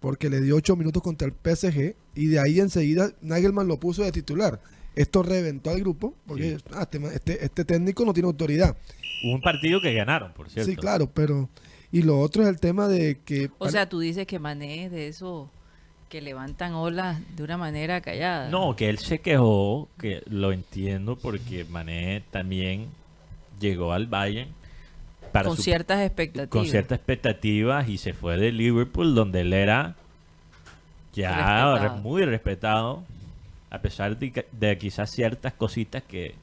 porque 0.00 0.30
le 0.30 0.40
dio 0.40 0.56
ocho 0.56 0.76
minutos 0.76 1.02
contra 1.02 1.26
el 1.28 1.34
PSG 1.34 1.94
y 2.14 2.26
de 2.26 2.38
ahí 2.40 2.60
enseguida 2.60 3.10
Nagelman 3.22 3.66
lo 3.66 3.78
puso 3.78 4.02
de 4.02 4.12
titular. 4.12 4.60
Esto 4.94 5.22
reventó 5.22 5.70
al 5.70 5.80
grupo 5.80 6.14
porque 6.26 6.58
Sí. 6.58 6.64
ah, 6.72 6.82
este, 6.90 6.98
este- 7.14 7.44
este 7.44 7.64
técnico 7.64 8.04
no 8.04 8.12
tiene 8.14 8.28
autoridad. 8.28 8.76
Hubo 9.24 9.34
un 9.34 9.40
partido 9.42 9.80
que 9.80 9.92
ganaron, 9.94 10.32
por 10.32 10.48
cierto. 10.48 10.70
Sí, 10.70 10.76
claro, 10.76 11.10
pero... 11.12 11.48
Y 11.92 12.02
lo 12.02 12.18
otro 12.20 12.42
es 12.42 12.48
el 12.48 12.58
tema 12.60 12.88
de 12.88 13.18
que... 13.24 13.50
o 13.58 13.68
sea, 13.68 13.88
tú 13.88 14.00
dices 14.00 14.26
que 14.26 14.38
Mané 14.38 14.86
es 14.86 14.90
de 14.90 15.08
eso 15.08 15.50
que 16.08 16.20
levantan 16.20 16.74
olas 16.74 17.20
de 17.36 17.42
una 17.42 17.56
manera 17.56 18.00
callada. 18.00 18.48
No, 18.50 18.76
que 18.76 18.88
él 18.88 18.98
se 18.98 19.18
quejó, 19.20 19.88
que 19.98 20.22
lo 20.26 20.52
entiendo 20.52 21.16
porque 21.16 21.64
Mané 21.64 22.22
también 22.30 22.86
llegó 23.60 23.92
al 23.92 24.06
Bayern 24.06 24.50
para 25.32 25.48
con 25.48 25.56
su- 25.56 25.62
ciertas 25.62 26.00
expectativas. 26.02 26.48
con 26.48 26.66
ciertas 26.66 26.98
expectativas 26.98 27.88
y 27.88 27.98
se 27.98 28.12
fue 28.12 28.36
de 28.36 28.52
Liverpool 28.52 29.14
donde 29.14 29.40
él 29.40 29.52
era 29.52 29.96
ya 31.14 31.30
Respetado. 31.74 31.96
muy 32.02 32.24
respetado 32.24 33.02
a 33.70 33.80
pesar 33.80 34.18
de, 34.18 34.32
que- 34.32 34.46
de 34.52 34.78
quizás 34.78 35.10
ciertas 35.10 35.52
cositas 35.54 36.02
que, 36.02 36.34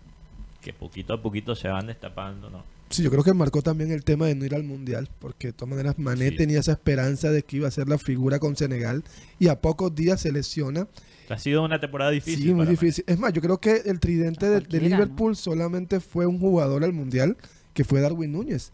que 0.61 0.73
poquito 0.73 1.13
a 1.13 1.21
poquito 1.21 1.55
se 1.55 1.67
van 1.67 1.87
destapando, 1.87 2.49
¿no? 2.49 2.63
Sí, 2.89 3.01
yo 3.01 3.09
creo 3.09 3.23
que 3.23 3.33
marcó 3.33 3.61
también 3.63 3.91
el 3.91 4.03
tema 4.03 4.27
de 4.27 4.35
no 4.35 4.45
ir 4.45 4.53
al 4.53 4.63
Mundial, 4.63 5.09
porque 5.19 5.47
de 5.47 5.53
todas 5.53 5.69
maneras 5.71 5.97
Mané 5.97 6.29
Sí. 6.29 6.35
tenía 6.37 6.59
esa 6.59 6.73
esperanza 6.73 7.31
de 7.31 7.41
que 7.43 7.57
iba 7.57 7.67
a 7.67 7.71
ser 7.71 7.87
la 7.87 7.97
figura 7.97 8.37
con 8.39 8.55
Senegal 8.55 9.03
y 9.39 9.47
a 9.47 9.59
pocos 9.61 9.95
días 9.95 10.21
se 10.21 10.31
lesiona. 10.31 10.87
Ha 11.29 11.37
sido 11.37 11.63
una 11.63 11.79
temporada 11.79 12.11
difícil. 12.11 12.43
sí, 12.43 12.53
muy 12.53 12.65
difícil. 12.65 13.03
Es 13.07 13.17
más, 13.19 13.31
yo 13.33 13.41
creo 13.41 13.57
que 13.59 13.81
el 13.85 13.99
tridente 13.99 14.45
de, 14.45 14.51
de 14.55 14.59
cualquiera, 14.61 14.83
¿no? 14.89 14.95
Liverpool 14.95 15.35
solamente 15.35 15.99
fue 15.99 16.25
un 16.25 16.39
jugador 16.39 16.83
al 16.83 16.93
Mundial, 16.93 17.37
que 17.73 17.83
fue 17.83 18.01
Darwin 18.01 18.31
Núñez. 18.31 18.71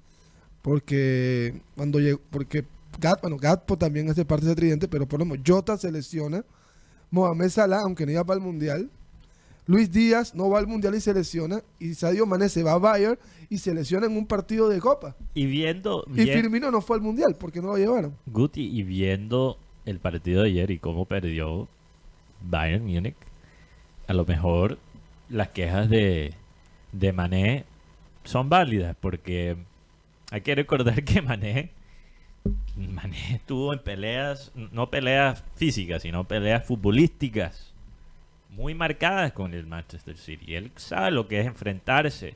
Porque 0.61 1.61
cuando 1.75 1.99
llegó, 1.99 2.19
porque 2.29 2.65
Gat, 2.99 3.21
bueno, 3.21 3.37
Gatpo 3.37 3.77
también 3.77 4.09
hace 4.09 4.25
parte 4.25 4.45
de 4.45 4.51
ese 4.51 4.59
tridente, 4.59 4.87
pero 4.87 5.07
por 5.07 5.19
lo 5.19 5.25
menos 5.25 5.43
Jota 5.47 5.77
se 5.77 5.91
lesiona, 5.91 6.43
Mohamed 7.11 7.49
Salah, 7.49 7.81
aunque 7.81 8.05
no 8.05 8.11
iba 8.11 8.23
para 8.25 8.39
el 8.39 8.45
Mundial, 8.45 8.89
Luis 9.67 9.91
Díaz 9.91 10.33
no 10.35 10.49
va 10.49 10.59
al 10.59 10.67
Mundial 10.67 10.95
y 10.95 10.99
se 11.01 11.13
lesiona, 11.13 11.61
y 11.79 11.93
Sadio 11.93 12.25
Mané 12.25 12.49
se 12.49 12.63
va 12.63 12.73
a 12.73 12.77
Bayern 12.77 13.17
y 13.49 13.59
se 13.59 13.73
lesiona 13.73 14.07
en 14.07 14.17
un 14.17 14.25
partido 14.25 14.67
de 14.67 14.79
Copa. 14.79 15.15
Y 15.33 15.45
viendo, 15.45 16.03
Y 16.07 16.23
bien- 16.23 16.41
Firmino 16.41 16.71
no 16.71 16.81
fue 16.81 16.97
al 16.97 17.01
Mundial 17.03 17.35
porque 17.39 17.61
no 17.61 17.67
lo 17.67 17.77
llevaron. 17.77 18.15
Guti, 18.25 18.65
y 18.67 18.83
viendo 18.83 19.57
el 19.85 19.99
partido 19.99 20.41
de 20.41 20.49
ayer 20.49 20.71
y 20.71 20.79
cómo 20.79 21.05
perdió 21.05 21.67
Bayern 22.41 22.85
Múnich, 22.85 23.15
a 24.07 24.13
lo 24.13 24.25
mejor 24.25 24.77
las 25.29 25.49
quejas 25.49 25.89
de, 25.89 26.33
de 26.91 27.13
Mané 27.13 27.65
son 28.23 28.49
válidas, 28.49 28.95
porque 28.99 29.57
hay 30.31 30.41
que 30.41 30.55
recordar 30.55 31.03
que 31.03 31.21
Mané, 31.21 31.69
Mané 32.75 33.35
estuvo 33.35 33.73
en 33.73 33.79
peleas, 33.79 34.51
no 34.55 34.89
peleas 34.89 35.43
físicas, 35.55 36.01
sino 36.03 36.23
peleas 36.23 36.65
futbolísticas 36.65 37.73
muy 38.49 38.73
marcadas 38.73 39.31
con 39.33 39.53
el 39.53 39.67
Manchester 39.67 40.17
City. 40.17 40.55
Él 40.55 40.71
sabe 40.75 41.11
lo 41.11 41.27
que 41.27 41.39
es 41.39 41.45
enfrentarse 41.47 42.35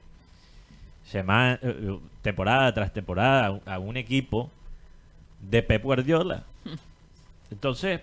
semana, 1.05 1.59
eh, 1.61 1.97
temporada 2.21 2.73
tras 2.73 2.93
temporada 2.93 3.47
a 3.47 3.51
un- 3.51 3.61
a 3.65 3.79
un 3.79 3.97
equipo 3.97 4.49
de 5.41 5.63
Pep 5.63 5.83
Guardiola. 5.83 6.43
Entonces, 7.51 8.01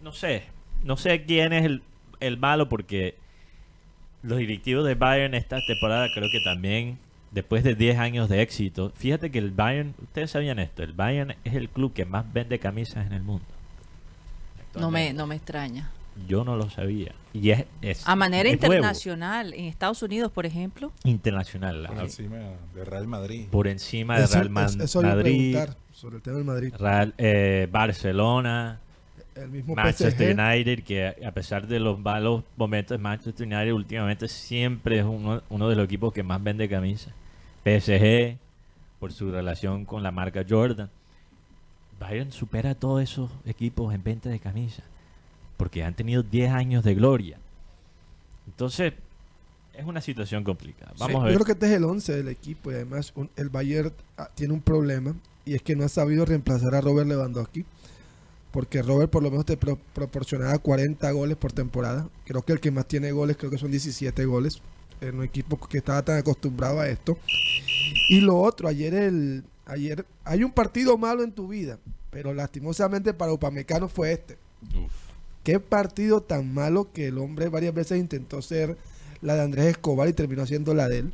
no 0.00 0.12
sé, 0.12 0.44
no 0.84 0.96
sé 0.96 1.24
quién 1.24 1.52
es 1.52 1.64
el, 1.64 1.82
el 2.20 2.38
malo 2.38 2.68
porque 2.68 3.16
los 4.22 4.38
directivos 4.38 4.84
de 4.86 4.94
Bayern 4.94 5.34
esta 5.34 5.58
temporada 5.66 6.08
creo 6.14 6.28
que 6.30 6.40
también, 6.40 6.98
después 7.30 7.62
de 7.64 7.74
10 7.74 7.98
años 7.98 8.28
de 8.28 8.42
éxito, 8.42 8.92
fíjate 8.96 9.30
que 9.30 9.38
el 9.38 9.50
Bayern, 9.50 9.94
ustedes 10.02 10.30
sabían 10.32 10.58
esto, 10.58 10.82
el 10.82 10.92
Bayern 10.92 11.34
es 11.44 11.54
el 11.54 11.68
club 11.68 11.92
que 11.92 12.04
más 12.04 12.30
vende 12.32 12.58
camisas 12.58 13.06
en 13.06 13.12
el 13.12 13.22
mundo. 13.22 13.44
No 14.74 14.90
me, 14.90 15.12
no 15.12 15.26
me 15.26 15.36
extraña. 15.36 15.90
Yo 16.28 16.44
no 16.44 16.56
lo 16.56 16.70
sabía. 16.70 17.12
Y 17.34 17.50
es, 17.50 17.64
es- 17.82 18.08
A 18.08 18.16
manera 18.16 18.48
es 18.48 18.58
nuevo, 18.58 18.74
internacional, 18.74 19.52
en 19.52 19.66
Estados 19.66 20.02
Unidos, 20.02 20.32
por 20.32 20.46
ejemplo, 20.46 20.90
internacional. 21.04 21.84
Por 21.86 21.98
ah, 21.98 22.02
encima 22.02 22.36
de 22.74 22.84
Real 22.84 23.06
Madrid. 23.06 23.46
por 23.50 23.68
encima 23.68 24.18
de 24.18 24.24
Eso- 24.24 24.34
Real 24.42 24.46
eso 24.80 25.02
Madrid, 25.02 25.58
sobre 25.92 26.16
el 26.16 26.22
tema 26.22 26.36
del 26.36 26.44
Madrid. 26.46 26.74
Real- 26.78 27.14
eh, 27.18 27.68
Barcelona, 27.70 28.80
El 29.36 29.48
mismo 29.50 29.74
Manchester 29.74 30.12
PSG. 30.34 30.40
United, 30.40 30.82
que 30.84 31.08
a 31.26 31.30
pesar 31.32 31.66
de 31.66 31.78
los 31.80 31.98
malos 31.98 32.42
momentos 32.56 32.96
de 32.96 33.02
Manchester 33.02 33.46
United, 33.46 33.72
últimamente 33.72 34.28
siempre 34.28 34.98
es 35.00 35.04
uno, 35.04 35.42
uno 35.50 35.68
de 35.68 35.76
los 35.76 35.84
equipos 35.84 36.12
que 36.12 36.22
más 36.22 36.42
vende 36.42 36.68
camisas. 36.68 37.12
PSG, 37.64 38.38
por 39.00 39.12
su 39.12 39.30
relación 39.30 39.84
con 39.84 40.02
la 40.02 40.10
marca 40.10 40.44
Jordan. 40.48 40.88
Bayern 42.00 42.30
supera 42.32 42.70
a 42.70 42.74
todos 42.74 43.02
esos 43.02 43.30
equipos 43.46 43.94
en 43.94 44.02
venta 44.04 44.28
de 44.28 44.38
camisas, 44.38 44.84
porque 45.56 45.82
han 45.82 45.94
tenido 45.94 46.22
10 46.22 46.52
años 46.52 46.84
de 46.84 46.94
gloria. 46.94 47.38
Entonces, 48.46 48.92
es 49.74 49.84
una 49.84 50.00
situación 50.00 50.44
complicada. 50.44 50.92
Vamos 50.98 51.16
a 51.16 51.18
Yo 51.18 51.24
ver. 51.24 51.34
creo 51.34 51.44
que 51.46 51.52
este 51.52 51.66
es 51.66 51.72
el 51.72 51.84
11 51.84 52.16
del 52.16 52.28
equipo 52.28 52.70
y 52.70 52.74
además 52.74 53.12
un- 53.16 53.30
el 53.36 53.48
Bayern 53.48 53.92
ah, 54.16 54.28
tiene 54.34 54.54
un 54.54 54.60
problema 54.60 55.14
y 55.44 55.54
es 55.54 55.62
que 55.62 55.74
no 55.76 55.84
ha 55.84 55.88
sabido 55.88 56.24
reemplazar 56.24 56.74
a 56.74 56.80
Robert 56.80 57.08
Lewandowski. 57.08 57.64
Porque 58.56 58.80
Robert 58.80 59.10
por 59.10 59.22
lo 59.22 59.30
menos 59.30 59.44
te 59.44 59.58
pro- 59.58 59.78
proporcionaba 59.92 60.56
40 60.58 61.10
goles 61.10 61.36
por 61.36 61.52
temporada. 61.52 62.08
Creo 62.24 62.40
que 62.40 62.54
el 62.54 62.60
que 62.60 62.70
más 62.70 62.88
tiene 62.88 63.12
goles, 63.12 63.36
creo 63.36 63.50
que 63.50 63.58
son 63.58 63.70
17 63.70 64.24
goles. 64.24 64.62
En 65.02 65.16
un 65.18 65.24
equipo 65.24 65.60
que 65.60 65.76
estaba 65.76 66.02
tan 66.02 66.16
acostumbrado 66.16 66.80
a 66.80 66.88
esto. 66.88 67.18
Y 68.08 68.22
lo 68.22 68.38
otro, 68.38 68.66
ayer 68.66 68.94
el 68.94 69.44
ayer 69.66 70.06
hay 70.24 70.42
un 70.42 70.52
partido 70.52 70.96
malo 70.96 71.22
en 71.22 71.32
tu 71.32 71.48
vida, 71.48 71.78
pero 72.10 72.32
lastimosamente 72.32 73.12
para 73.12 73.30
Upamecano 73.34 73.88
fue 73.90 74.12
este. 74.14 74.38
Qué 75.44 75.60
partido 75.60 76.22
tan 76.22 76.54
malo 76.54 76.90
que 76.94 77.08
el 77.08 77.18
hombre 77.18 77.50
varias 77.50 77.74
veces 77.74 77.98
intentó 77.98 78.40
ser 78.40 78.78
la 79.20 79.34
de 79.34 79.42
Andrés 79.42 79.66
Escobar 79.66 80.08
y 80.08 80.14
terminó 80.14 80.46
siendo 80.46 80.72
la 80.72 80.88
de 80.88 81.00
él. 81.00 81.12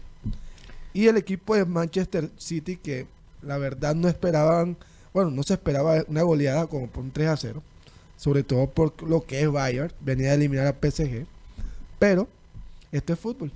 Y 0.92 1.08
el 1.08 1.16
equipo 1.16 1.56
de 1.56 1.64
Manchester 1.64 2.30
City 2.36 2.76
que 2.76 3.08
la 3.42 3.58
verdad 3.58 3.96
no 3.96 4.06
esperaban, 4.06 4.76
bueno, 5.12 5.30
no 5.30 5.42
se 5.42 5.54
esperaba 5.54 6.02
una 6.08 6.22
goleada 6.22 6.66
como 6.66 6.86
por 6.88 7.04
un 7.04 7.10
3 7.10 7.28
a 7.28 7.36
0, 7.36 7.62
sobre 8.16 8.42
todo 8.42 8.68
por 8.68 9.02
lo 9.02 9.22
que 9.22 9.40
es 9.42 9.50
Bayern, 9.50 9.92
venía 10.00 10.30
a 10.30 10.34
eliminar 10.34 10.66
a 10.66 10.72
PSG, 10.72 11.26
pero 11.98 12.28
esto 12.90 13.12
es 13.12 13.18
fútbol. 13.18 13.50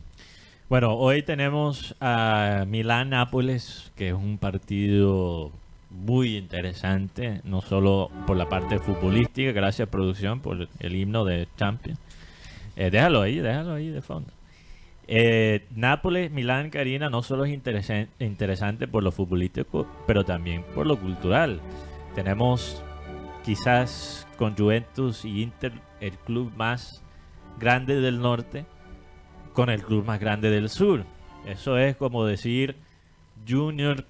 Bueno, 0.69 0.95
hoy 0.95 1.23
tenemos 1.23 1.95
a 2.01 2.65
Milán-Nápoles, 2.67 3.93
que 3.95 4.09
es 4.09 4.15
un 4.15 4.37
partido 4.37 5.53
muy 5.91 6.37
interesante, 6.37 7.41
no 7.45 7.63
solo 7.63 8.11
por 8.27 8.37
la 8.37 8.49
parte 8.49 8.79
futbolística, 8.81 9.53
gracias 9.53 9.89
producción 9.89 10.41
por 10.41 10.69
el 10.81 10.97
himno 10.97 11.25
de 11.25 11.47
Champions. 11.57 11.99
Eh, 12.75 12.91
déjalo 12.91 13.23
ahí, 13.23 13.39
déjalo 13.39 13.75
ahí 13.75 13.89
de 13.89 14.03
fondo. 14.03 14.31
Eh, 15.09 15.67
Nápoles, 15.75 16.31
Milán, 16.33 16.71
Karina, 16.71 17.09
no 17.11 17.23
solo 17.23 17.45
es 17.45 17.53
interesante 18.19 18.89
por 18.89 19.03
lo 19.03 19.13
futbolístico, 19.13 19.87
pero 20.07 20.25
también 20.25 20.65
por 20.75 20.87
lo 20.87 20.99
cultural. 20.99 21.61
Tenemos 22.15 22.83
quizás 23.45 24.27
con 24.37 24.57
Juventus 24.57 25.25
y 25.25 25.43
Inter 25.43 25.73
el 26.01 26.13
club 26.19 26.53
más 26.57 27.03
grande 27.59 28.01
del 28.01 28.21
norte 28.21 28.67
con 29.53 29.71
el 29.71 29.83
club 29.83 30.05
más 30.05 30.21
grande 30.21 30.51
del 30.51 30.69
sur. 30.69 31.05
Eso 31.47 31.79
es 31.79 31.97
como 31.97 32.27
decir 32.27 32.77
Junior 33.49 34.05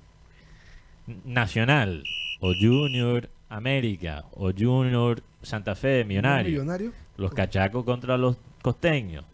Nacional 1.25 2.03
o 2.41 2.53
Junior 2.59 3.29
América 3.49 4.25
o 4.33 4.51
Junior 4.57 5.23
Santa 5.43 5.75
Fe 5.75 6.05
Millonario. 6.05 6.53
Millonario. 6.53 6.93
Los 7.17 7.33
cachacos 7.33 7.85
contra 7.85 8.17
los 8.17 8.37
costeños. 8.63 9.25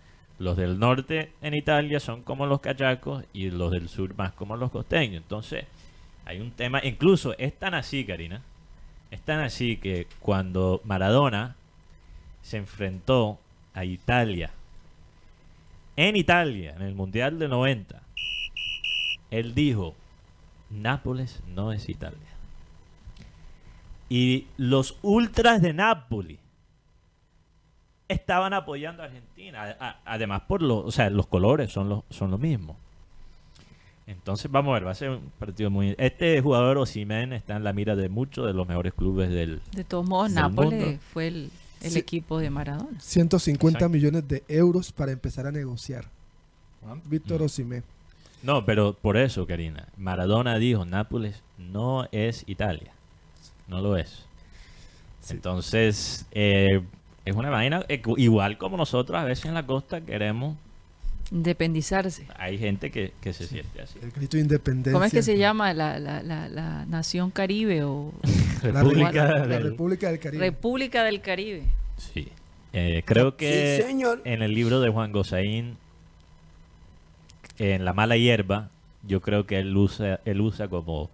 Los 0.42 0.56
del 0.56 0.80
norte 0.80 1.30
en 1.40 1.54
Italia 1.54 2.00
son 2.00 2.22
como 2.22 2.46
los 2.46 2.60
cachacos 2.60 3.22
y 3.32 3.50
los 3.50 3.70
del 3.70 3.88
sur 3.88 4.16
más 4.16 4.32
como 4.32 4.56
los 4.56 4.72
costeños. 4.72 5.22
Entonces, 5.22 5.66
hay 6.24 6.40
un 6.40 6.50
tema, 6.50 6.80
incluso 6.82 7.38
es 7.38 7.56
tan 7.56 7.74
así, 7.74 8.04
Karina, 8.04 8.42
es 9.12 9.20
tan 9.20 9.38
así 9.38 9.76
que 9.76 10.08
cuando 10.18 10.80
Maradona 10.82 11.54
se 12.42 12.56
enfrentó 12.56 13.38
a 13.72 13.84
Italia, 13.84 14.50
en 15.96 16.16
Italia, 16.16 16.74
en 16.74 16.82
el 16.82 16.96
Mundial 16.96 17.38
del 17.38 17.50
90, 17.50 18.02
él 19.30 19.54
dijo, 19.54 19.94
Nápoles 20.70 21.40
no 21.54 21.72
es 21.72 21.88
Italia. 21.88 22.18
Y 24.08 24.48
los 24.56 24.98
ultras 25.02 25.62
de 25.62 25.72
Nápoles 25.72 26.41
estaban 28.12 28.52
apoyando 28.54 29.02
a 29.02 29.06
Argentina. 29.06 29.62
A- 29.78 29.88
a- 29.88 29.96
además, 30.04 30.42
por 30.48 30.62
los, 30.62 30.84
o 30.84 30.90
sea, 30.90 31.10
los 31.10 31.26
colores 31.26 31.72
son 31.72 31.88
los, 31.88 32.04
son 32.10 32.30
los 32.30 32.38
mismos. 32.40 32.76
Entonces, 34.06 34.50
vamos 34.50 34.70
a 34.72 34.74
ver, 34.74 34.86
va 34.86 34.90
a 34.90 34.94
ser 34.96 35.10
un 35.10 35.32
partido 35.38 35.70
muy... 35.70 35.94
Este 35.96 36.40
jugador 36.40 36.76
Osimhen 36.78 37.32
está 37.32 37.56
en 37.56 37.64
la 37.64 37.72
mira 37.72 37.94
de 37.96 38.08
muchos 38.08 38.46
de 38.46 38.52
los 38.52 38.66
mejores 38.66 38.92
clubes 38.94 39.30
del... 39.30 39.60
De 39.72 39.84
todos 39.84 40.06
modos, 40.06 40.30
Nápoles 40.32 40.72
mundo. 40.84 40.98
fue 41.12 41.28
el, 41.28 41.50
el 41.80 41.90
Sí. 41.92 41.98
equipo 42.00 42.38
de 42.38 42.50
Maradona. 42.50 42.98
150 43.00 43.78
Exacto. 43.78 43.88
millones 43.92 44.26
de 44.28 44.42
euros 44.48 44.90
para 44.92 45.12
empezar 45.12 45.46
a 45.46 45.52
negociar. 45.52 46.06
¿Cuánto? 46.80 47.08
Víctor 47.08 47.40
Mm. 47.40 47.44
Osimhen. 47.44 47.84
No, 48.42 48.64
pero 48.64 48.92
por 48.94 49.16
eso, 49.16 49.46
Karina, 49.46 49.86
Maradona 49.96 50.58
dijo, 50.58 50.84
Nápoles 50.84 51.40
no 51.56 52.08
es 52.10 52.42
Italia. 52.48 52.92
No 53.68 53.80
lo 53.80 53.96
es. 53.96 54.24
Sí. 55.20 55.34
Entonces, 55.34 56.26
eh, 56.32 56.82
es 57.24 57.34
una 57.36 57.50
vaina, 57.50 57.84
igual 58.16 58.58
como 58.58 58.76
nosotros 58.76 59.18
a 59.18 59.24
veces 59.24 59.44
en 59.46 59.54
la 59.54 59.64
costa 59.66 60.00
queremos, 60.00 60.56
Independizarse. 61.30 62.26
hay 62.36 62.58
gente 62.58 62.90
que, 62.90 63.12
que 63.22 63.32
se 63.32 63.46
siente 63.46 63.80
así. 63.80 63.98
El 64.02 64.10
grito 64.10 64.36
de 64.36 64.42
independencia. 64.42 64.92
¿Cómo 64.92 65.04
es 65.04 65.12
que 65.12 65.22
se 65.22 65.38
llama 65.38 65.72
la, 65.72 65.98
la, 65.98 66.22
la, 66.22 66.48
la 66.48 66.84
nación 66.86 67.30
Caribe 67.30 67.84
o 67.84 68.12
La 68.62 68.82
República 68.82 69.24
la 69.24 69.46
del- 69.46 69.62
República 69.62 70.10
del 70.10 70.18
Caribe. 70.18 70.44
República 70.44 71.04
del 71.04 71.20
Caribe? 71.22 71.62
Sí. 71.96 72.28
Eh, 72.74 73.02
creo 73.06 73.36
que 73.36 73.78
Sí, 73.80 73.88
señor. 73.88 74.20
en 74.24 74.42
el 74.42 74.54
libro 74.54 74.80
de 74.80 74.90
Juan 74.90 75.10
Gosaín, 75.12 75.76
en 77.58 77.84
La 77.84 77.92
mala 77.92 78.16
hierba, 78.16 78.68
yo 79.06 79.20
creo 79.20 79.46
que 79.46 79.58
él 79.58 79.76
usa, 79.76 80.20
él 80.24 80.40
usa 80.40 80.68
como 80.68 81.10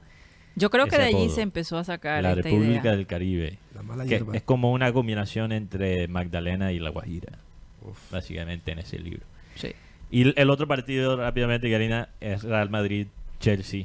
Yo 0.59 0.71
creo 0.71 0.87
que 0.87 0.97
de 0.99 1.05
allí 1.05 1.29
se 1.31 1.43
empezó 1.43 1.79
a 1.79 1.85
sacar 1.85 2.23
la 2.23 2.31
esta 2.33 2.43
República 2.43 2.81
idea. 2.81 2.97
del 2.97 3.07
Caribe. 3.07 3.59
la 3.75 3.83
mala 3.83 4.05
que 4.05 4.11
hierba. 4.11 4.37
es 4.37 4.43
como 4.43 4.73
una 4.73 4.93
combinación 4.93 5.53
entre 5.53 6.09
Magdalena 6.09 6.73
y 6.73 6.79
La 6.81 6.91
Guajira, 6.91 7.39
Uf. 7.83 8.11
básicamente 8.11 8.73
en 8.73 8.81
ese 8.81 8.99
libro. 8.99 9.21
Sí. 9.55 9.73
Y 10.11 10.23
el- 10.23 10.35
el 10.37 10.51
otro 10.51 10.67
partido, 10.67 11.17
rápidamente, 11.17 11.71
Karina, 11.71 12.09
es 12.21 12.43
Real 12.43 12.71
Madrid-Chelsea. 12.71 13.85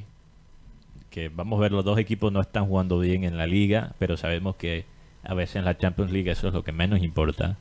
Que 1.09 1.29
vamos 1.29 1.59
a 1.59 1.61
ver, 1.63 1.71
los 1.71 1.85
dos 1.85 1.99
equipos 1.99 2.31
no 2.31 2.41
están 2.41 2.65
jugando 2.65 2.97
bien 2.99 3.23
en 3.23 3.37
la 3.37 3.45
liga, 3.45 3.93
pero 3.99 4.17
sabemos 4.17 4.55
que 4.55 4.85
a 5.23 5.33
veces 5.35 5.57
en 5.57 5.65
la 5.65 5.77
Champions 5.77 6.11
League 6.11 6.31
eso 6.31 6.47
es 6.47 6.53
lo 6.53 6.63
que 6.63 6.71
menos 6.71 7.03
importa. 7.03 7.55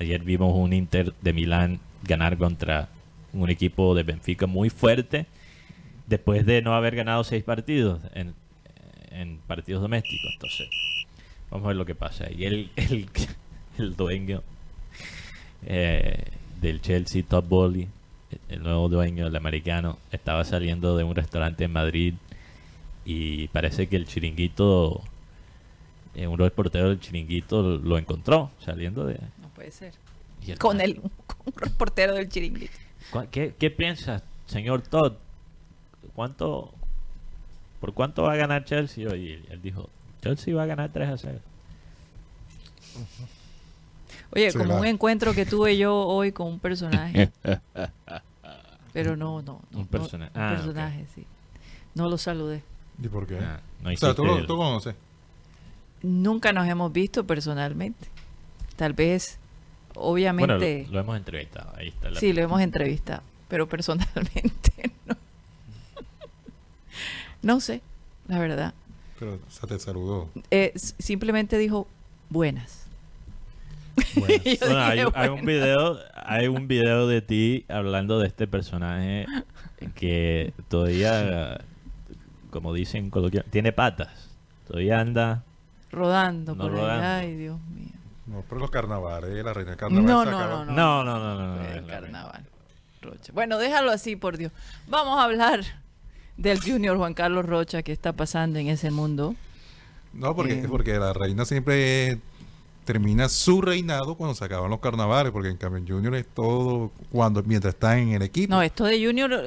Ayer 0.00 0.22
vimos 0.22 0.52
un 0.54 0.72
Inter 0.72 1.12
de 1.20 1.32
Milán 1.32 1.80
ganar 2.02 2.38
contra 2.38 2.88
un 3.32 3.50
equipo 3.50 3.94
de 3.94 4.04
Benfica 4.04 4.46
muy 4.46 4.70
fuerte, 4.70 5.26
después 6.06 6.46
de 6.46 6.62
no 6.62 6.74
haber 6.74 6.96
ganado 6.96 7.24
seis 7.24 7.42
partidos 7.44 8.00
en, 8.14 8.34
en 9.14 9.38
partidos 9.46 9.80
domésticos. 9.82 10.30
Entonces, 10.34 10.68
vamos 11.50 11.64
a 11.64 11.68
ver 11.68 11.76
lo 11.76 11.86
que 11.86 11.94
pasa. 11.94 12.30
Y 12.30 12.44
el, 12.44 12.70
el, 12.76 13.08
el 13.78 13.96
dueño 13.96 14.42
eh, 15.66 16.24
del 16.60 16.80
Chelsea, 16.80 17.22
Todd 17.22 17.44
Bowley, 17.44 17.88
el 18.48 18.62
nuevo 18.62 18.88
dueño, 18.88 19.26
el 19.26 19.36
americano, 19.36 19.98
estaba 20.12 20.44
saliendo 20.44 20.96
de 20.96 21.04
un 21.04 21.14
restaurante 21.14 21.64
en 21.64 21.72
Madrid 21.72 22.14
y 23.04 23.48
parece 23.48 23.86
que 23.86 23.96
el 23.96 24.06
chiringuito, 24.06 25.02
eh, 26.14 26.26
un 26.26 26.38
reportero 26.38 26.88
del 26.88 27.00
chiringuito 27.00 27.62
lo 27.78 27.98
encontró 27.98 28.50
saliendo 28.64 29.04
de... 29.06 29.14
No 29.40 29.48
puede 29.54 29.70
ser. 29.70 29.92
y 30.46 30.52
él- 30.52 30.58
Con 30.58 30.80
el 30.80 30.96
con 31.26 31.36
un 31.46 31.52
reportero 31.56 32.14
del 32.14 32.28
chiringuito. 32.28 32.72
¿Cuá- 33.10 33.26
¿Qué, 33.30 33.54
qué 33.58 33.70
piensas, 33.70 34.22
señor 34.46 34.82
Todd? 34.82 35.12
¿Cuánto, 36.14 36.72
¿Por 37.84 37.92
cuánto 37.92 38.22
va 38.22 38.32
a 38.32 38.36
ganar 38.36 38.64
Chelsea 38.64 39.06
hoy? 39.06 39.20
Y 39.46 39.52
él 39.52 39.60
dijo, 39.60 39.90
Chelsea 40.22 40.54
va 40.54 40.62
a 40.62 40.66
ganar 40.66 40.88
3 40.90 41.06
a 41.10 41.18
0. 41.18 41.38
Oye, 44.30 44.50
Sí, 44.50 44.54
como 44.56 44.64
claro. 44.70 44.80
un 44.80 44.86
encuentro 44.86 45.34
que 45.34 45.44
tuve 45.44 45.76
yo 45.76 45.94
hoy 45.94 46.32
con 46.32 46.46
un 46.48 46.58
personaje. 46.60 47.30
Pero 48.94 49.16
no, 49.16 49.42
no. 49.42 49.60
no, 49.70 49.78
Un 49.78 49.82
no, 49.82 49.86
persona- 49.86 50.30
un 50.34 50.40
ah, 50.40 50.50
personaje, 50.56 51.04
sí. 51.14 51.26
No 51.94 52.08
lo 52.08 52.16
saludé. 52.16 52.62
¿Y 53.02 53.08
por 53.08 53.26
qué? 53.26 53.38
Ah, 53.38 53.60
no 53.82 53.90
o 53.90 53.96
sea, 53.98 54.14
tú 54.14 54.24
el- 54.34 54.46
conoces. 54.46 54.94
Nunca 56.02 56.54
nos 56.54 56.66
hemos 56.66 56.90
visto 56.90 57.26
personalmente. 57.26 58.08
Tal 58.76 58.94
vez, 58.94 59.38
Bueno, 59.94 60.08
obviamente, 60.08 60.84
lo, 60.86 60.94
lo 60.94 61.00
hemos 61.00 61.16
entrevistado. 61.18 61.70
Ahí 61.76 61.88
está 61.88 62.08
la 62.10 62.18
sí, 62.18 62.32
lo 62.32 62.40
hemos 62.40 62.62
entrevistado, 62.62 63.22
pero 63.48 63.68
personalmente 63.68 64.90
no. 65.06 65.16
No 67.44 67.60
sé, 67.60 67.82
la 68.26 68.38
verdad. 68.38 68.74
Pero, 69.18 69.34
o 69.34 69.50
sea, 69.50 69.68
te 69.68 69.78
saludó. 69.78 70.30
Eh, 70.50 70.72
simplemente 70.76 71.56
dijo 71.58 71.86
buenas. 72.30 72.86
Bueno, 74.16 74.78
hay, 74.80 75.00
hay 75.14 75.28
un 75.28 75.44
video, 75.44 75.98
hay 76.14 76.48
un 76.48 76.66
video 76.66 77.06
de 77.06 77.22
ti 77.22 77.64
hablando 77.68 78.18
de 78.18 78.26
este 78.26 78.48
personaje 78.48 79.26
que 79.94 80.52
todavía, 80.68 81.60
como 82.50 82.72
dicen 82.74 83.10
coloquial, 83.10 83.44
tiene 83.50 83.72
patas. 83.72 84.30
Todavía 84.66 84.98
anda. 85.00 85.44
Rodando 85.92 86.56
No 86.56 86.64
por 86.64 86.72
ahí. 86.72 86.78
rodando. 86.80 87.06
Ay, 87.06 87.36
Dios 87.36 87.60
mío. 87.68 87.92
No, 88.26 88.42
pero 88.48 88.60
los 88.62 88.70
carnavales, 88.70 89.44
la 89.44 89.52
reina 89.52 89.76
carnaval. 89.76 90.06
No, 90.06 90.24
no, 90.24 90.30
no, 90.32 90.64
No, 90.64 91.04
no, 91.04 91.18
no, 91.18 91.34
no. 91.38 91.56
no, 91.56 91.62
El 91.62 91.86
carnaval. 91.86 92.44
Rocha. 93.02 93.32
Bueno, 93.32 93.58
déjalo 93.58 93.92
así, 93.92 94.16
por 94.16 94.38
Dios. 94.38 94.50
Vamos 94.88 95.18
a 95.20 95.24
hablar 95.24 95.60
del 96.36 96.60
Junior 96.60 96.96
Juan 96.96 97.14
Carlos 97.14 97.44
Rocha 97.46 97.82
que 97.82 97.92
está 97.92 98.12
pasando 98.12 98.58
en 98.58 98.68
ese 98.68 98.90
mundo. 98.90 99.34
No, 100.12 100.34
porque, 100.34 100.60
Eh. 100.60 100.66
porque 100.68 100.94
la 100.98 101.12
reina 101.12 101.44
siempre 101.44 102.18
termina 102.84 103.28
su 103.28 103.62
reinado 103.62 104.14
cuando 104.16 104.34
se 104.34 104.44
acaban 104.44 104.70
los 104.70 104.80
carnavales, 104.80 105.32
porque 105.32 105.48
en 105.48 105.56
cambio 105.56 105.82
Junior 105.96 106.14
es 106.16 106.26
todo 106.26 106.90
cuando 107.10 107.42
mientras 107.42 107.74
está 107.74 107.98
en 107.98 108.10
el 108.10 108.22
equipo. 108.22 108.54
No, 108.54 108.62
esto 108.62 108.84
de 108.84 109.04
Junior, 109.04 109.42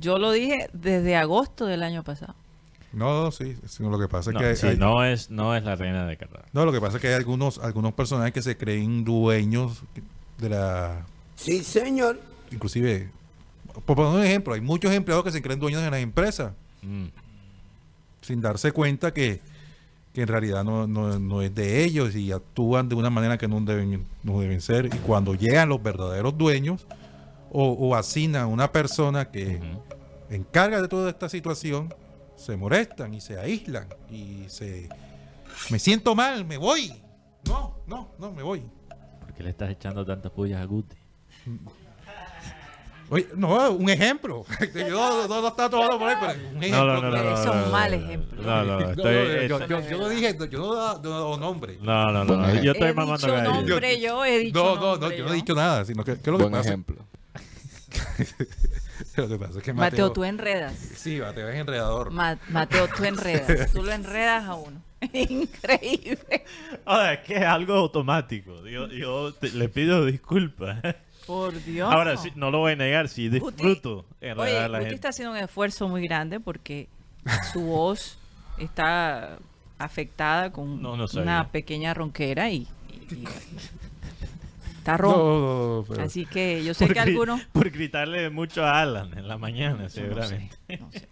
yo 0.00 0.18
lo 0.18 0.30
dije 0.32 0.68
desde 0.72 1.16
agosto 1.16 1.66
del 1.66 1.82
año 1.82 2.02
pasado. 2.04 2.34
No, 2.92 3.30
sí, 3.32 3.56
sino 3.66 3.90
lo 3.90 3.98
que 3.98 4.08
pasa 4.08 4.30
es 4.30 4.34
No, 4.34 4.40
que 4.40 4.46
hay- 4.46 4.56
sí, 4.56 4.66
hay- 4.68 4.76
no 4.78 5.04
es, 5.04 5.30
no 5.30 5.54
es 5.54 5.64
la 5.64 5.74
reina 5.74 6.06
de 6.06 6.16
Carrara. 6.16 6.46
no, 6.52 6.64
lo 6.64 6.72
que 6.72 6.80
pasa 6.80 6.96
es 6.96 7.02
que 7.02 7.08
hay 7.08 7.14
algunos, 7.14 7.58
algunos 7.58 7.92
personajes 7.92 8.32
que 8.32 8.40
se 8.42 8.56
creen 8.56 9.04
dueños 9.04 9.82
de 10.38 10.48
la 10.50 11.04
Sí, 11.34 11.62
señor. 11.64 12.20
inclusive, 12.52 13.10
por 13.84 13.96
poner 13.96 14.12
un 14.20 14.24
ejemplo, 14.24 14.54
hay 14.54 14.60
muchos 14.60 14.92
empleados 14.92 15.24
que 15.24 15.30
se 15.32 15.42
creen 15.42 15.60
dueños 15.60 15.82
de 15.82 15.90
las 15.90 16.00
empresas 16.00 16.52
Mm. 16.82 17.06
sin 18.22 18.40
darse 18.40 18.70
cuenta 18.72 19.12
que, 19.12 19.40
que 20.12 20.22
en 20.22 20.28
realidad 20.28 20.62
no, 20.64 20.86
no- 20.86 21.18
no 21.18 21.42
es 21.42 21.54
de 21.54 21.84
ellos 21.84 22.14
y 22.14 22.32
actúan 22.32 22.88
de 22.88 22.94
una 22.94 23.10
manera 23.10 23.38
que 23.38 23.48
no 23.48 23.60
deben, 23.60 24.06
no 24.22 24.40
deben 24.40 24.60
ser. 24.60 24.86
Y 24.86 24.98
cuando 24.98 25.34
llegan 25.34 25.68
los 25.68 25.82
verdaderos 25.82 26.36
dueños 26.38 26.86
o, 27.50 27.72
o 27.72 27.94
asignan 27.94 28.42
a 28.42 28.46
una 28.46 28.70
persona 28.72 29.30
que 29.30 29.60
encarga 30.30 30.80
de 30.82 30.88
toda 30.88 31.10
esta 31.10 31.28
situación, 31.28 31.92
se 32.36 32.56
molestan 32.56 33.14
y 33.14 33.20
se 33.20 33.38
aíslan 33.38 33.88
y 34.10 34.44
se... 34.48 34.88
Me 35.70 35.78
siento 35.78 36.14
mal, 36.14 36.44
me 36.44 36.58
voy. 36.58 36.92
No, 37.46 37.76
no, 37.86 38.08
no, 38.18 38.32
me 38.32 38.42
voy. 38.42 38.62
¿Por 39.20 39.32
qué 39.34 39.42
le 39.42 39.50
estás 39.50 39.70
echando 39.70 40.04
tantas 40.04 40.30
pullas 40.32 40.60
a 40.60 40.64
Guti? 40.66 40.96
Oye, 43.08 43.28
no, 43.36 43.70
un 43.70 43.88
ejemplo. 43.88 44.44
Yo 44.74 45.28
no 45.28 45.40
lo 45.40 45.48
estaba 45.48 45.70
tomando 45.70 45.98
por 45.98 46.08
ahí, 46.08 46.16
pero 46.20 46.32
un 46.56 46.62
ejemplo. 46.62 46.84
No, 46.86 46.86
no, 46.86 47.02
no, 47.02 47.10
no. 47.10 47.22
No, 47.22 47.34
es 47.38 47.44
no, 47.46 47.52
un 47.52 47.70
mal 47.70 47.90
no, 47.92 47.96
ejemplo. 47.96 48.42
No, 48.42 48.64
no, 48.64 48.64
no. 48.64 48.80
No, 48.80 48.90
Estoy, 48.90 49.14
no, 49.14 49.42
yo, 49.58 49.66
yo- 49.68 49.88
yo 49.88 49.98
no 49.98 50.08
dije, 50.08 50.36
yo 50.50 50.58
no 50.58 50.74
da- 50.74 50.94
yo 51.02 51.10
no 51.10 51.20
daba 51.20 51.36
nombre. 51.36 51.78
no, 51.80 52.10
no, 52.12 52.24
no, 52.24 52.36
no, 52.36 52.54
Yo 52.62 52.72
estoy 52.72 52.88
he 52.88 52.94
mamando 52.94 53.16
dicho 53.26 53.32
gallo. 53.32 53.52
nombre 53.52 54.00
yo, 54.00 54.24
he 54.24 54.38
dicho 54.40 54.58
No, 54.64 54.74
no, 54.74 54.96
no, 54.96 55.12
yo 55.12 55.24
no 55.24 55.32
he 55.32 55.36
dicho 55.36 55.54
nada, 55.54 55.84
sino 55.84 56.02
que, 56.04 56.18
que 56.20 56.30
lo 56.30 56.36
que 56.38 56.42
Buen 56.44 56.52
pasa, 56.52 56.68
ejemplo. 56.70 56.96
lo 59.16 59.28
que 59.28 59.36
pasa 59.38 59.58
es 59.58 59.62
que 59.64 59.72
Mateo, 59.72 59.90
Mateo, 59.90 60.12
tú 60.12 60.24
enredas. 60.24 60.74
sí, 60.96 61.20
Mateo 61.20 61.48
es 61.48 61.56
enredador. 61.56 62.10
Ma- 62.10 62.38
Mateo, 62.48 62.88
tú 62.88 63.04
enredas. 63.04 63.72
Tú 63.72 63.82
lo 63.82 63.92
enredas 63.92 64.44
a 64.44 64.54
uno. 64.54 64.82
Increíble. 65.12 66.44
Ahora, 66.84 67.14
es 67.14 67.20
que 67.20 67.36
es 67.36 67.42
algo 67.44 67.74
automático. 67.74 68.66
Yo, 68.66 68.88
yo 68.88 69.32
te- 69.34 69.50
le 69.50 69.68
pido 69.68 70.04
disculpas. 70.04 70.78
Por 71.26 71.62
Dios. 71.64 71.92
Ahora, 71.92 72.16
sí, 72.16 72.30
no 72.36 72.50
lo 72.50 72.58
voy 72.58 72.72
a 72.72 72.76
negar, 72.76 73.08
sí 73.08 73.28
Guti- 73.28 73.40
disfruto 73.54 74.04
en 74.20 74.38
Oye, 74.38 74.52
la 74.52 74.68
Guti 74.68 74.80
gente. 74.80 74.94
está 74.94 75.08
haciendo 75.08 75.32
un 75.32 75.38
esfuerzo 75.38 75.88
muy 75.88 76.06
grande 76.06 76.38
porque 76.40 76.88
su 77.52 77.60
voz 77.62 78.18
está 78.58 79.38
afectada 79.78 80.50
con 80.52 80.80
No, 80.80 80.96
no 80.96 81.06
sabía. 81.08 81.22
una 81.24 81.48
pequeña 81.48 81.92
ronquera 81.94 82.48
y, 82.50 82.66
y- 83.10 83.14
y- 83.14 83.24
está 84.78 84.96
ronco. 84.96 85.84
no, 85.96 86.02
Así 86.02 86.26
que 86.26 86.62
yo 86.64 86.74
sé 86.74 86.86
por, 86.86 86.94
que 86.94 87.00
algunos... 87.00 87.40
por 87.52 87.70
gritarle 87.70 88.30
mucho 88.30 88.64
a 88.64 88.80
Alan 88.80 89.16
en 89.18 89.26
la 89.28 89.36
mañana, 89.36 89.88
seguramente. 89.88 90.56
No 90.78 90.90
sé. 90.92 91.08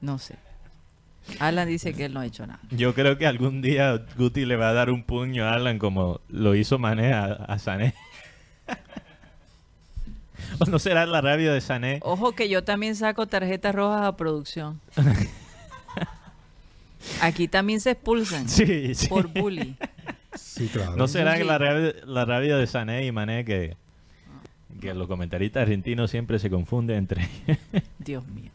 No 0.00 0.18
sé. 0.18 0.36
Alan 1.38 1.68
dice 1.68 1.94
que 1.94 2.06
él 2.06 2.14
no 2.14 2.20
ha 2.20 2.26
hecho 2.26 2.44
nada. 2.46 2.58
Yo 2.70 2.92
creo 2.94 3.16
que 3.16 3.26
algún 3.26 3.62
día 3.62 4.04
Guti 4.16 4.44
le 4.46 4.56
va 4.56 4.70
a 4.70 4.72
dar 4.72 4.90
un 4.90 5.04
puño 5.04 5.44
a 5.44 5.52
Alan 5.54 5.78
como 5.78 6.20
lo 6.28 6.54
hizo 6.56 6.78
Mané 6.78 7.12
a, 7.12 7.24
a 7.26 7.58
Sané. 7.58 7.94
¿O 10.58 10.64
no 10.66 10.78
será 10.78 11.06
la 11.06 11.20
rabia 11.20 11.52
de 11.52 11.60
Sané? 11.60 12.00
Ojo 12.02 12.32
que 12.32 12.48
yo 12.48 12.64
también 12.64 12.96
saco 12.96 13.26
tarjetas 13.26 13.74
rojas 13.74 14.02
a 14.02 14.16
producción. 14.16 14.80
Aquí 17.22 17.48
también 17.48 17.80
se 17.80 17.92
expulsan 17.92 18.48
Sí, 18.48 18.94
sí. 18.94 19.08
por 19.08 19.28
bully. 19.28 19.76
sí, 20.34 20.68
claro. 20.68 20.96
¿No 20.96 21.08
será 21.08 21.36
que 21.38 21.44
la 21.44 21.56
rabia, 21.58 21.94
la 22.04 22.24
rabia 22.26 22.56
de 22.56 22.66
Sané 22.66 23.06
y 23.06 23.12
Mané 23.12 23.44
que, 23.44 23.76
que 24.80 24.92
los 24.92 25.08
comentaristas 25.08 25.62
argentinos 25.62 26.10
siempre 26.10 26.38
se 26.38 26.50
confunden 26.50 26.96
entre 26.98 27.26
Dios 27.98 28.26
mío. 28.28 28.50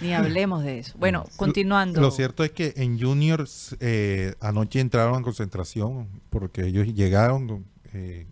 Ni 0.00 0.12
hablemos 0.12 0.62
de 0.62 0.78
eso. 0.80 0.92
Bueno, 0.98 1.24
continuando. 1.36 2.00
Lo 2.00 2.10
cierto 2.10 2.44
es 2.44 2.50
que 2.52 2.74
en 2.76 3.00
Juniors 3.00 3.74
eh, 3.80 4.34
anoche 4.40 4.78
entraron 4.80 5.16
en 5.16 5.22
concentración 5.22 6.06
porque 6.30 6.66
ellos 6.66 6.86
llegaron, 6.94 7.64
eh, 7.94 8.26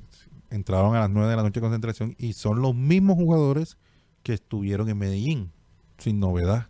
entraron 0.55 0.95
a 0.97 1.01
las 1.01 1.11
9 1.11 1.31
de 1.31 1.37
la 1.37 1.43
noche 1.43 1.61
en 1.61 1.65
concentración 1.65 2.15
y 2.19 2.33
son 2.33 2.63
los 2.63 2.75
mismos 2.75 3.17
jugadores 3.17 3.77
que 4.23 4.35
estuvieron 4.35 4.89
en 4.89 4.99
Medellín, 4.99 5.51
sin 5.99 6.21
novedad. 6.21 6.69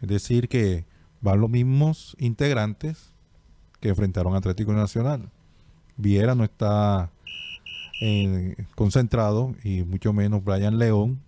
Es 0.00 0.08
decir, 0.08 0.48
que 0.48 0.84
van 1.20 1.40
los 1.40 1.50
mismos 1.50 2.16
integrantes 2.18 3.12
que 3.80 3.88
enfrentaron 3.88 4.34
a 4.34 4.38
Atlético 4.38 4.72
Nacional. 4.72 5.30
Viera 5.96 6.34
no 6.34 6.44
está 6.44 7.10
eh, 8.00 8.56
concentrado 8.74 9.54
y 9.64 9.82
mucho 9.82 10.12
menos 10.12 10.44
Brian 10.44 10.78
León 10.78 11.20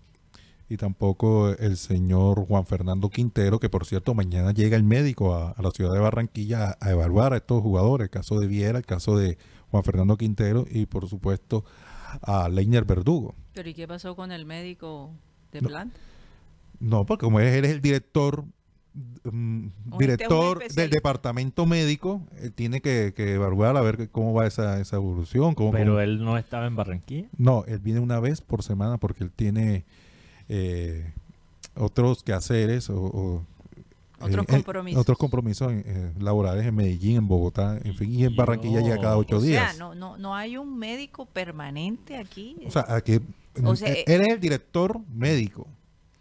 y 0.69 0.77
tampoco 0.77 1.49
el 1.51 1.77
señor 1.77 2.47
Juan 2.47 2.65
Fernando 2.65 3.11
Quintero, 3.11 3.59
que 3.59 3.69
por 3.69 3.87
cierto 3.87 4.15
mañana 4.15 4.53
llega 4.53 4.77
el 4.77 4.85
médico 4.85 5.35
a, 5.35 5.57
la 5.61 5.71
ciudad 5.73 5.93
de 5.93 5.99
Barranquilla 5.99 6.77
a 6.81 6.91
evaluar 6.91 7.33
a 7.33 7.39
estos 7.39 7.61
jugadores, 7.61 8.05
el 8.05 8.11
caso 8.11 8.39
de 8.39 8.47
Viera, 8.47 8.79
el 8.79 8.87
caso 8.87 9.17
de 9.17 9.37
Juan 9.71 9.85
Fernando 9.85 10.17
Quintero 10.17 10.67
y 10.71 10.87
por 10.87 11.09
supuesto 11.09 11.65
a 12.23 12.49
Leiner 12.49 12.85
Verdugo. 12.85 13.35
Pero 13.55 13.69
¿y 13.69 13.75
qué 13.75 13.87
pasó 13.87 14.17
con 14.17 14.33
el 14.33 14.45
médico 14.47 15.11
de 15.53 15.61
No. 15.63 15.69
planta? 15.69 15.99
No, 16.81 17.05
porque 17.07 17.25
como 17.25 17.41
él 17.41 17.65
es 17.65 17.71
el 17.73 17.81
director 17.81 18.45
mm, 19.31 19.67
este 19.93 19.99
director 19.99 20.69
del 20.75 20.91
departamento 20.91 21.67
médico, 21.67 22.23
él 22.41 22.53
tiene 22.53 22.81
que, 22.81 23.13
que 23.15 23.35
evaluar 23.35 23.77
a 23.77 23.81
ver 23.83 24.09
cómo 24.11 24.33
va 24.33 24.47
esa, 24.47 24.81
esa 24.81 24.97
evolución. 24.97 25.55
Cómo, 25.55 25.73
Pero 25.73 25.93
cómo- 25.93 26.01
él 26.01 26.25
no 26.25 26.39
estaba 26.39 26.67
en 26.67 26.75
Barranquilla. 26.77 27.29
No, 27.37 27.65
él 27.67 27.79
viene 27.81 28.01
una 28.01 28.19
vez 28.19 28.41
por 28.41 28.63
semana 28.63 28.97
porque 28.99 29.23
él 29.25 29.31
tiene 29.31 29.85
eh, 30.49 31.13
otros 31.77 32.23
quehaceres 32.25 32.91
o, 32.91 32.97
o, 33.01 33.45
Otros 34.21 34.45
eh, 34.45 34.49
compromisos. 34.49 35.01
otros 35.01 35.19
compromisos 35.19 35.73
eh, 35.73 36.13
laborales 36.19 36.67
en 36.67 36.75
Medellín, 36.75 37.17
en 37.17 37.29
Bogotá, 37.29 37.79
en 37.83 37.95
fin, 37.95 38.13
y 38.13 38.25
en 38.25 38.37
Barranquilla 38.37 38.81
llega 38.81 38.99
cada 38.99 39.17
ocho 39.17 39.37
o 39.39 39.41
días. 39.41 39.71
sea, 39.75 39.79
no, 39.79 39.95
no, 39.95 40.19
no 40.19 40.35
hay 40.37 40.57
un 40.57 40.79
médico 40.79 41.27
permanente 41.27 42.17
aquí. 42.17 42.57
O 42.67 42.71
sea, 42.71 42.85
aquí, 42.89 43.21
O 43.65 43.75
sea, 43.77 43.89
eh, 43.91 44.05
eh, 44.07 44.15
él 44.15 44.21
es 44.23 44.29
el 44.29 44.41
director 44.41 45.01
médico. 45.13 45.67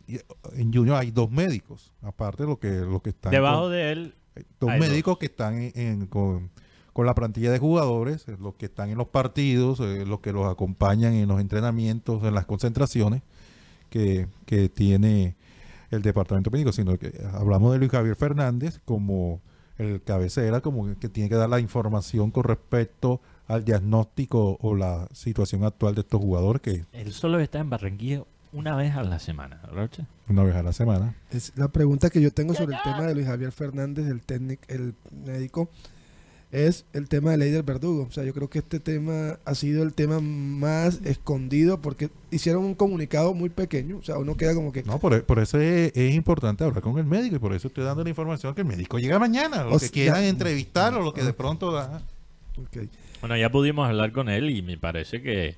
Y, 0.08 0.16
eh, 0.16 0.24
en 0.56 0.74
Junior 0.74 0.96
hay 0.98 1.12
dos 1.12 1.30
médicos, 1.30 1.92
aparte 2.02 2.44
de 2.44 2.50
lo 2.50 2.58
que, 2.60 2.70
lo 2.70 3.02
que 3.02 3.10
están 3.12 3.32
Debajo 3.32 3.64
con- 3.64 3.72
de 3.74 3.92
él, 3.92 4.16
dos 4.60 4.72
médicos 4.78 5.18
que 5.18 5.26
están 5.28 5.62
en- 5.62 5.72
en- 5.76 6.06
con, 6.08 6.50
con 6.94 7.06
la 7.06 7.14
plantilla 7.14 7.52
de 7.52 7.60
jugadores, 7.60 8.28
eh, 8.28 8.36
los 8.40 8.56
que 8.56 8.66
están 8.66 8.90
en 8.90 8.98
los 8.98 9.08
partidos, 9.10 9.80
eh, 9.82 10.06
los 10.06 10.22
que 10.22 10.32
los 10.34 10.48
acompañan 10.52 11.14
en 11.14 11.28
los 11.28 11.40
entrenamientos, 11.42 12.24
en 12.24 12.34
las 12.34 12.46
concentraciones 12.46 13.22
que, 13.90 14.28
que 14.46 14.70
tiene 14.70 15.36
el 15.92 16.02
departamento 16.02 16.52
médico, 16.52 16.72
sino 16.72 16.98
que 16.98 17.14
hablamos 17.34 17.72
de 17.74 17.80
Luis 17.80 17.92
Javier 17.92 18.16
Fernández 18.16 18.80
como 18.86 19.42
el 19.78 20.02
cabecera, 20.02 20.62
como 20.62 21.00
que 21.00 21.10
tiene 21.10 21.30
que 21.30 21.36
dar 21.36 21.50
la 21.50 21.60
información 21.60 22.32
con 22.32 22.44
respecto 22.44 23.22
al 23.48 23.66
diagnóstico 23.66 24.58
o 24.62 24.76
la 24.76 25.08
situación 25.14 25.64
actual 25.64 25.96
de 25.96 26.02
estos 26.02 26.20
jugadores 26.20 26.62
que 26.62 26.86
él 26.92 27.14
solo 27.14 27.40
está 27.40 27.60
en 27.60 27.70
Barranquilla 27.70 28.24
una 28.52 28.76
vez 28.76 28.96
a 28.96 29.04
la 29.04 29.20
semana, 29.20 29.62
Rocha. 29.72 30.06
una 30.28 30.44
vez 30.44 30.56
a 30.56 30.64
la 30.64 30.74
semana. 30.74 31.16
Es 31.32 31.54
la 31.56 31.68
pregunta 31.68 32.10
que 32.10 32.22
yo 32.22 32.32
tengo 32.32 32.54
sobre 32.54 32.76
el 32.76 32.82
tema 32.84 33.04
de 33.04 33.14
Luis 33.14 33.28
Javier 33.28 33.52
Fernández, 33.52 34.08
el 34.08 34.22
técnico, 34.22 34.64
el 34.68 34.96
médico, 35.26 35.70
es 36.52 36.86
el 36.94 37.08
tema 37.08 37.32
de 37.32 37.38
Leider 37.38 37.62
Verdugo. 37.64 38.08
O 38.10 38.12
sea, 38.12 38.24
yo 38.24 38.34
creo 38.34 38.50
que 38.50 38.60
este 38.60 38.80
tema 38.80 39.38
ha 39.46 39.54
sido 39.56 39.84
el 39.84 39.94
tema 39.94 40.20
más 40.20 41.00
escondido 41.06 41.80
porque 41.82 42.10
hicieron 42.32 42.64
un 42.66 42.74
comunicado 42.74 43.34
muy 43.36 43.50
pequeño. 43.50 43.98
O 43.98 44.04
sea, 44.04 44.18
uno 44.18 44.36
queda 44.36 44.56
como 44.56 44.72
que... 44.72 44.82
No, 44.84 44.98
por, 45.00 45.24
por 45.26 45.38
eso 45.40 45.60
es, 45.60 45.92
es 45.96 46.16
importante 46.16 46.64
hablar 46.64 46.82
con 46.82 46.98
el 46.98 47.06
médico 47.06 47.36
y 47.36 47.40
por 47.40 47.54
eso 47.54 47.68
estoy 47.68 47.84
dando 47.84 48.04
la 48.04 48.10
información 48.10 48.56
que 48.56 48.62
el 48.62 48.68
médico 48.68 48.98
llega 48.98 49.20
mañana. 49.20 49.64
Lo 49.64 49.70
O 49.70 49.74
que 49.74 49.80
sea, 49.86 49.90
quieran 49.92 50.22
ya- 50.24 50.28
entrevistar 50.30 50.94
o 50.96 51.02
lo 51.04 51.14
que 51.14 51.24
de 51.24 51.34
pronto 51.34 51.72
da. 51.72 52.02
Bueno, 53.22 53.38
ya 53.38 53.52
pudimos 53.52 53.88
hablar 53.88 54.12
con 54.12 54.28
él 54.28 54.50
y 54.50 54.62
me 54.62 54.78
parece 54.78 55.22
que 55.22 55.56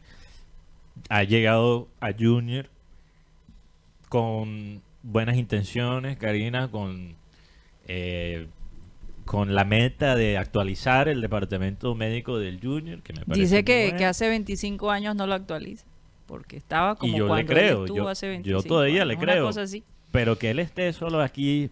ha 1.09 1.23
llegado 1.23 1.87
a 2.01 2.11
Junior 2.11 2.67
con 4.09 4.81
buenas 5.03 5.37
intenciones, 5.37 6.17
Karina, 6.17 6.69
con, 6.69 7.15
eh, 7.87 8.47
con 9.25 9.53
la 9.55 9.63
meta 9.63 10.15
de 10.15 10.37
actualizar 10.37 11.07
el 11.07 11.21
departamento 11.21 11.95
médico 11.95 12.39
del 12.39 12.59
Junior, 12.61 13.01
que 13.01 13.13
me 13.13 13.21
parece 13.25 13.41
Dice 13.41 13.55
muy 13.57 13.63
que, 13.63 13.83
bueno. 13.85 13.97
que 13.97 14.05
hace 14.05 14.27
25 14.29 14.91
años 14.91 15.15
no 15.15 15.27
lo 15.27 15.33
actualiza. 15.35 15.85
Porque 16.25 16.57
estaba 16.57 16.95
como 16.95 17.13
Y 17.13 17.17
yo 17.17 17.25
le 17.25 17.29
cuando 17.29 17.53
creo, 17.53 17.77
él 17.79 17.83
estuvo 17.85 17.97
yo- 17.97 18.07
hace 18.09 18.25
yo 18.27 18.31
25 18.31 18.63
todavía 18.63 19.05
le 19.05 19.15
una 19.15 19.23
creo. 19.23 19.45
cosa 19.45 19.61
así. 19.63 19.83
Pero 20.11 20.37
que 20.37 20.51
él 20.51 20.59
esté 20.59 20.91
solo 20.93 21.21
aquí 21.21 21.69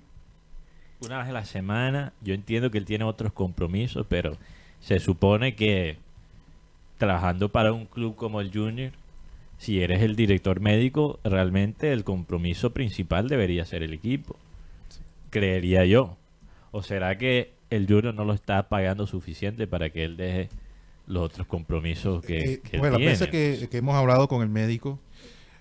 una 1.02 1.20
vez 1.20 1.30
a 1.30 1.32
la 1.32 1.46
semana, 1.46 2.12
yo 2.22 2.34
entiendo 2.34 2.70
que 2.72 2.78
él 2.78 2.86
tiene 2.86 3.06
otros 3.06 3.32
compromisos, 3.34 4.06
pero 4.10 4.38
se 4.82 5.00
supone 5.00 5.56
que 5.56 5.98
trabajando 6.98 7.50
para 7.50 7.72
un 7.72 7.86
club 7.86 8.16
como 8.18 8.42
el 8.42 8.52
Junior, 8.52 8.92
si 9.58 9.82
eres 9.82 10.02
el 10.02 10.16
director 10.18 10.60
médico, 10.60 11.20
realmente 11.24 11.92
el 11.94 12.04
compromiso 12.04 12.72
principal 12.74 13.28
debería 13.30 13.64
ser 13.66 13.84
el 13.84 13.94
equipo. 13.94 14.36
Creería 15.30 15.86
yo. 15.86 16.18
¿O 16.72 16.84
será 16.84 17.18
que 17.18 17.54
el 17.70 17.88
Junior 17.88 18.14
no 18.14 18.26
lo 18.26 18.34
está 18.34 18.70
pagando 18.70 19.08
suficiente 19.08 19.68
para 19.68 19.90
que 19.90 20.04
él 20.04 20.18
deje 20.18 20.50
los 21.08 21.24
otros 21.24 21.48
compromisos 21.48 22.24
que, 22.24 22.38
Eh, 22.54 22.60
que 22.62 22.78
bueno, 22.78 22.98
tiene? 22.98 23.18
que, 23.30 23.68
que 23.70 23.78
hemos 23.78 23.96
hablado 23.96 24.28
con 24.28 24.42
el 24.44 24.50
médico, 24.50 25.00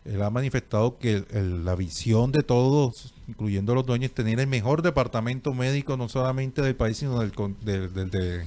él 0.05 0.23
ha 0.23 0.31
manifestado 0.31 0.99
que 0.99 1.15
el- 1.17 1.27
el- 1.33 1.65
la 1.65 1.75
visión 1.75 2.33
de 2.33 2.43
todos, 2.43 3.15
incluyendo 3.27 3.75
los 3.75 3.85
dueños, 3.87 4.11
es 4.11 4.15
tener 4.15 4.39
el 4.41 4.47
mejor 4.47 4.83
departamento 4.83 5.53
médico 5.55 5.97
no 5.97 6.09
solamente 6.09 6.63
del 6.63 6.77
país, 6.77 6.99
sino 6.99 7.19
del, 7.21 7.33
con- 7.33 7.57
del, 7.63 7.93
del- 7.95 8.11
de- 8.11 8.45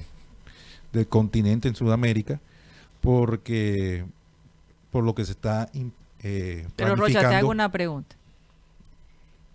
del 0.92 1.06
continente 1.08 1.68
en 1.68 1.74
Sudamérica, 1.74 2.40
porque 3.00 4.04
por 4.90 5.04
lo 5.04 5.14
que 5.14 5.24
se 5.24 5.32
está 5.32 5.68
eh, 6.22 6.66
Pero 6.76 6.94
Rocha, 6.96 7.20
te 7.28 7.34
hago 7.34 7.50
una 7.50 7.70
pregunta. 7.72 8.14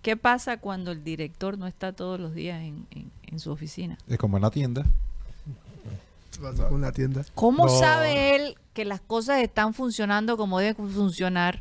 ¿Qué 0.08 0.16
pasa 0.16 0.56
cuando 0.56 0.94
el 0.94 1.04
director 1.04 1.58
no 1.58 1.68
está 1.68 1.92
todos 1.92 2.18
los 2.18 2.34
días 2.34 2.62
en, 2.64 2.88
en- 2.92 3.12
en 3.24 3.40
su 3.42 3.52
oficina? 3.52 3.98
Es 4.08 4.18
como 4.18 4.38
en 4.38 4.44
la 4.44 4.52
tienda. 4.52 4.86
¿Qué 6.32 6.40
pasa 6.40 6.70
con 6.70 6.80
la 6.80 6.94
tienda? 6.94 7.26
¿Cómo 7.36 7.66
No. 7.66 7.70
sabe 7.78 8.34
él 8.38 8.56
que 8.74 8.86
las 8.86 9.02
cosas 9.02 9.42
están 9.42 9.74
funcionando 9.74 10.38
como 10.38 10.60
deben 10.60 10.90
funcionar 10.92 11.60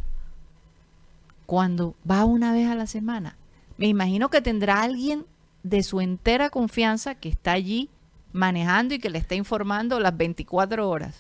cuando 1.45 1.97
va 2.09 2.25
una 2.25 2.53
vez 2.53 2.69
a 2.69 2.77
la 2.77 2.87
semana? 2.87 3.35
Me 3.79 3.89
imagino 3.89 4.29
que 4.31 4.41
tendrá 4.41 4.81
alguien 4.83 5.27
de 5.65 5.83
su 5.83 6.01
entera 6.01 6.49
confianza 6.49 7.17
que 7.17 7.29
está 7.29 7.51
allí 7.51 7.91
manejando 8.33 8.95
y 8.95 9.01
que 9.01 9.11
le 9.11 9.19
está 9.19 9.35
informando 9.35 9.99
las 9.99 10.17
24 10.17 10.89
horas. 10.89 11.17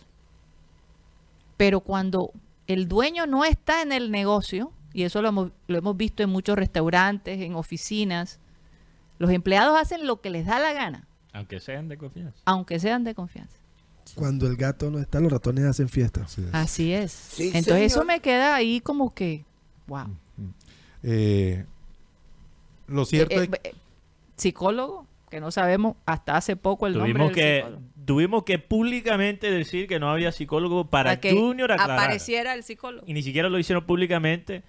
Pero 1.57 1.81
cuando 1.81 2.31
el 2.69 2.87
dueño 2.87 3.27
no 3.27 3.45
está 3.45 3.83
en 3.83 3.91
el 3.91 4.12
negocio, 4.12 4.71
y 4.97 5.03
eso 5.05 5.21
lo 5.21 5.29
hemos, 5.29 5.51
lo 5.69 5.77
hemos 5.79 5.95
visto 5.97 6.23
en 6.23 6.31
muchos 6.31 6.57
restaurantes, 6.57 7.41
en 7.43 7.55
oficinas, 7.55 8.41
los 9.19 9.31
empleados 9.31 9.79
hacen 9.79 10.07
lo 10.07 10.23
que 10.23 10.31
les 10.31 10.47
da 10.47 10.59
la 10.59 10.73
gana, 10.73 11.07
Aunque 11.35 11.61
sean 11.61 11.89
de 11.89 11.99
confianza. 11.99 12.39
aunque 12.47 12.79
sean 12.79 13.05
de 13.05 13.15
confianza. 13.15 13.57
Cuando 14.15 14.47
el 14.47 14.57
gato 14.57 14.91
no 14.91 14.99
está, 14.99 15.21
los 15.21 15.31
ratones 15.31 15.65
hacen 15.67 15.89
fiesta. 15.91 16.23
Así 16.23 16.43
es. 16.43 16.55
Así 16.55 16.93
es. 16.95 17.55
Entonces 17.55 17.93
eso 17.93 18.05
me 18.05 18.21
queda 18.21 18.55
ahí 18.55 18.81
como 18.81 19.13
que, 19.13 19.45
wow. 19.87 20.07
Eh, 21.03 21.65
lo 22.87 23.05
cierto 23.05 23.35
Eh, 23.43 23.51
es 23.53 23.71
eh, 23.71 23.75
psicólogo, 24.37 25.07
que 25.29 25.41
no 25.41 25.51
sabemos 25.51 25.97
hasta 26.07 26.37
hace 26.37 26.57
poco 26.57 26.87
el 26.87 26.95
Tuvimos 26.95 27.09
nombre 27.19 27.25
del 27.27 27.35
que, 27.35 27.57
psicólogo. 27.59 27.83
tuvimos 28.07 28.45
que 28.45 28.59
públicamente 28.61 29.51
decir 29.51 29.89
que 29.89 29.99
no 29.99 30.11
había 30.11 30.31
psicólogo 30.33 30.87
para, 30.89 31.21
que 31.21 31.33
Junior 31.33 31.73
aclarar. 31.73 31.99
apareciera 31.99 32.55
el 32.55 32.63
psicólogo. 32.63 33.05
Y 33.07 33.13
ni 33.13 33.23
siquiera 33.23 33.49
lo 33.49 33.59
hicieron 33.59 33.85
públicamente. 33.85 34.63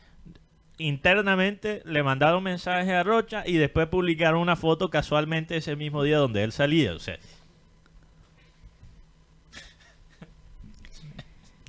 Internamente 0.79 1.81
le 1.85 2.03
mandaron 2.03 2.43
mensaje 2.43 2.93
a 2.93 3.01
Rocha 3.03 3.43
y 3.47 3.57
después 3.57 3.87
publicaron 3.87 4.39
una 4.41 4.55
foto 4.55 4.89
casualmente 4.89 5.57
ese 5.57 5.75
mismo 5.75 6.03
día 6.03 6.17
donde 6.17 6.43
él 6.43 6.51
salía. 6.51 6.93
O 6.93 6.99
sea, 6.99 7.17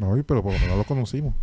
No, 0.00 0.14
pero 0.26 0.42
por 0.42 0.52
lo 0.52 0.58
menos 0.60 0.76
lo 0.78 0.84
conocimos. 0.84 1.34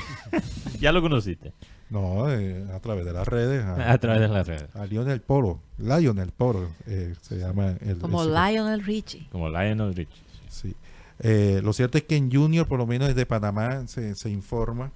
ya 0.80 0.90
lo 0.90 1.00
conociste 1.00 1.52
No, 1.88 2.28
eh, 2.32 2.64
a 2.74 2.80
través 2.80 3.04
de 3.04 3.12
las 3.12 3.28
redes. 3.28 3.64
A, 3.64 3.92
a 3.92 3.98
través 3.98 4.22
de 4.22 4.28
las 4.28 4.46
redes. 4.46 4.64
a 4.74 4.86
Lionel 4.86 5.20
Poro. 5.20 5.60
Lionel 5.78 6.32
Poro 6.32 6.68
eh, 6.86 7.14
se 7.22 7.36
llama 7.38 7.76
el. 7.80 7.98
Como 7.98 8.24
el- 8.24 8.30
Lionel 8.34 8.82
Richie. 8.84 9.28
Como 9.30 9.48
Lionel 9.48 9.94
Richie. 9.94 10.22
Sí. 10.48 10.74
Eh, 11.20 11.60
lo 11.62 11.72
cierto 11.72 11.96
es 11.98 12.04
que 12.04 12.16
en 12.16 12.30
Junior, 12.32 12.66
por 12.66 12.78
lo 12.78 12.86
menos 12.86 13.06
desde 13.08 13.24
Panamá, 13.24 13.86
se, 13.86 14.14
se 14.16 14.30
informa. 14.30 14.90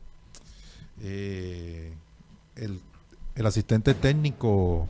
Eh, 1.03 1.95
el, 2.57 2.81
el 3.35 3.47
asistente 3.47 3.95
técnico 3.95 4.87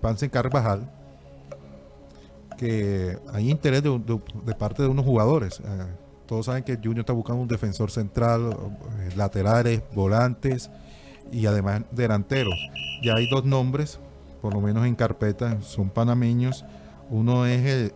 Pansen 0.00 0.30
Carvajal 0.30 0.90
que 2.62 3.18
hay 3.32 3.50
interés 3.50 3.82
de, 3.82 4.54
parte 4.56 4.82
de 4.82 4.88
unos 4.88 5.04
jugadores. 5.04 5.60
Ah, 5.64 5.86
todos 6.26 6.46
saben 6.46 6.62
que 6.62 6.76
Junior 6.76 7.00
está 7.00 7.12
buscando 7.12 7.42
un 7.42 7.48
defensor 7.48 7.90
central, 7.90 8.56
eh, 9.00 9.10
laterales, 9.16 9.82
volantes 9.94 10.70
y 11.32 11.46
además 11.46 11.82
delanteros. 11.90 12.54
Ya 13.02 13.14
hay 13.14 13.28
dos 13.28 13.44
nombres, 13.44 13.98
por 14.40 14.54
lo 14.54 14.60
menos 14.60 14.86
en 14.86 14.94
carpeta, 14.94 15.60
son 15.60 15.90
panameños. 15.90 16.64
Uno 17.10 17.46
es 17.46 17.92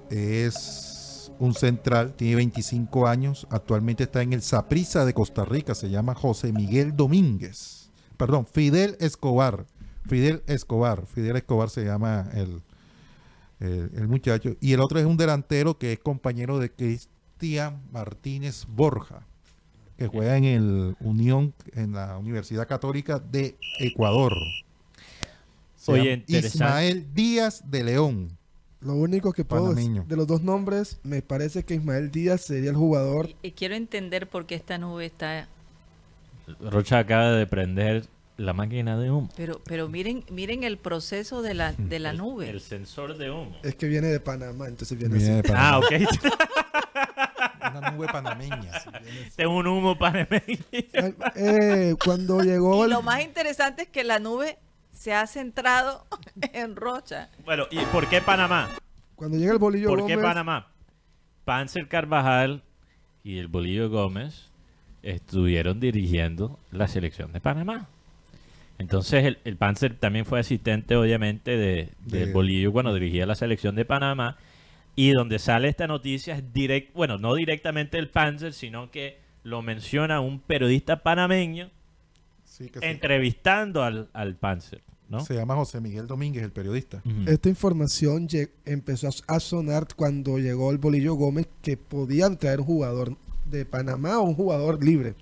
un 1.38 1.54
central, 1.54 2.14
tiene 2.14 2.36
25 2.36 3.06
años, 3.06 3.46
actualmente 3.50 4.04
está 4.04 4.22
en 4.22 4.32
el 4.32 4.42
Saprissa 4.42 5.04
de 5.04 5.14
Costa 5.14 5.44
Rica, 5.44 5.74
se 5.74 5.90
llama 5.90 6.14
José 6.14 6.52
Miguel 6.52 6.96
Domínguez. 6.96 7.90
Perdón, 8.16 8.46
Fidel 8.46 8.96
Escobar. 9.00 9.66
Fidel 10.06 10.42
Escobar. 10.46 11.06
Fidel 11.06 11.36
Escobar 11.36 11.70
se 11.70 11.84
llama 11.84 12.30
el, 12.32 12.62
el, 13.60 13.90
el 13.94 14.08
muchacho. 14.08 14.56
Y 14.60 14.72
el 14.72 14.80
otro 14.80 14.98
es 14.98 15.04
un 15.04 15.16
delantero 15.16 15.78
que 15.78 15.92
es 15.92 15.98
compañero 15.98 16.58
de 16.58 16.70
Cristian 16.70 17.82
Martínez 17.92 18.66
Borja, 18.68 19.26
que 19.98 20.06
juega 20.06 20.36
en 20.36 20.44
el 20.44 20.96
Unión, 21.00 21.52
en 21.74 21.92
la 21.92 22.16
Universidad 22.18 22.66
Católica 22.66 23.18
de 23.18 23.56
Ecuador. 23.78 24.34
Oye. 25.86 26.24
Ismael 26.26 27.12
Díaz 27.14 27.62
de 27.66 27.84
León. 27.84 28.38
Lo 28.80 28.94
único 28.94 29.32
que 29.32 29.44
puedo 29.44 29.64
Panameño. 29.70 30.04
de 30.06 30.16
los 30.16 30.26
dos 30.26 30.42
nombres, 30.42 30.98
me 31.02 31.22
parece 31.22 31.64
que 31.64 31.74
Ismael 31.74 32.10
Díaz 32.10 32.42
sería 32.42 32.70
el 32.70 32.76
jugador. 32.76 33.28
Y, 33.28 33.36
y 33.48 33.52
quiero 33.52 33.74
entender 33.74 34.28
por 34.28 34.46
qué 34.46 34.54
esta 34.54 34.78
nube 34.78 35.06
está... 35.06 35.48
Rocha 36.60 36.98
acaba 36.98 37.32
de 37.32 37.46
prender 37.46 38.06
la 38.36 38.52
máquina 38.52 38.96
de 38.98 39.10
humo. 39.10 39.28
Pero, 39.36 39.60
pero 39.64 39.88
miren, 39.88 40.24
miren 40.30 40.62
el 40.62 40.76
proceso 40.78 41.42
de 41.42 41.54
la, 41.54 41.72
de 41.72 41.98
la 41.98 42.10
El- 42.10 42.18
nube. 42.18 42.48
El 42.50 42.60
sensor 42.60 43.16
de 43.16 43.30
humo. 43.30 43.56
Es 43.64 43.74
que 43.74 43.86
viene 43.88 44.08
de 44.08 44.20
Panamá, 44.20 44.68
entonces 44.68 44.96
viene 44.98 45.16
Viene 45.16 45.32
de 45.34 45.38
así. 45.40 45.48
Panamá. 45.52 45.68
Ah, 45.70 45.78
ok. 45.78 45.90
Una 47.78 47.90
nube 47.90 48.06
panameña. 48.06 48.70
Tengo 49.34 49.56
un 49.56 49.66
humo 49.66 49.98
panameño. 49.98 50.58
Eh, 51.34 51.94
cuando 52.04 52.40
llegó 52.42 52.78
Y 52.80 52.82
el- 52.84 52.90
lo 52.90 53.02
más 53.02 53.22
interesante 53.22 53.82
es 53.82 53.88
que 53.88 54.04
la 54.04 54.18
nube 54.18 54.58
se 55.06 55.14
ha 55.14 55.24
centrado 55.28 56.04
en 56.52 56.74
Rocha. 56.74 57.28
Bueno, 57.44 57.68
¿y 57.70 57.78
por 57.92 58.08
qué 58.08 58.20
Panamá? 58.20 58.68
cuando 59.14 59.38
llega 59.38 59.52
el 59.52 59.58
bolillo 59.60 59.88
¿Por 59.90 59.98
qué 60.04 60.16
Gómez, 60.16 60.18
Panamá? 60.28 60.66
Panzer 61.44 61.86
Carvajal 61.86 62.64
y 63.22 63.38
el 63.38 63.46
Bolillo 63.46 63.88
Gómez 63.88 64.50
estuvieron 65.04 65.78
dirigiendo 65.78 66.58
la 66.72 66.88
selección 66.88 67.32
de 67.32 67.40
Panamá. 67.40 67.86
Entonces 68.78 69.24
el, 69.24 69.38
el 69.44 69.56
Panzer 69.56 69.94
también 69.96 70.24
fue 70.26 70.40
asistente, 70.40 70.96
obviamente, 70.96 71.56
de, 71.56 71.90
del 72.00 72.26
De- 72.26 72.32
Bolillo 72.32 72.72
cuando 72.72 72.92
dirigía 72.92 73.26
la 73.26 73.36
selección 73.36 73.76
de 73.76 73.84
Panamá. 73.84 74.36
Y 74.96 75.12
donde 75.12 75.38
sale 75.38 75.68
esta 75.68 75.86
noticia 75.86 76.34
es 76.34 76.52
direct, 76.52 76.92
bueno, 76.94 77.16
no 77.16 77.34
directamente 77.34 77.96
el 77.98 78.08
Panzer, 78.10 78.52
sino 78.52 78.90
que 78.90 79.20
lo 79.44 79.62
menciona 79.62 80.18
un 80.18 80.40
periodista 80.40 81.04
panameño 81.04 81.70
Sí, 82.44 82.68
que 82.70 82.80
sí. 82.80 82.86
entrevistando 82.86 83.84
al, 83.84 84.08
al 84.12 84.34
Panzer, 84.34 84.80
¿no? 85.08 85.24
Se 85.24 85.34
llama 85.34 85.54
José 85.54 85.80
Miguel 85.80 86.06
Domínguez, 86.06 86.42
el 86.42 86.52
periodista. 86.52 87.02
Esta 87.26 87.48
información 87.48 88.28
empezó 88.64 89.08
a 89.26 89.40
sonar 89.40 89.86
cuando 89.94 90.38
llegó 90.38 90.70
el 90.70 90.78
Bolillo 90.78 91.14
Gómez 91.14 91.48
que 91.62 91.76
podían 91.76 92.38
traer 92.38 92.60
un 92.60 92.66
jugador 92.66 93.16
de 93.50 93.64
Panamá 93.64 94.18
o 94.18 94.24
un 94.24 94.34
jugador 94.34 94.82
libre. 94.82 95.14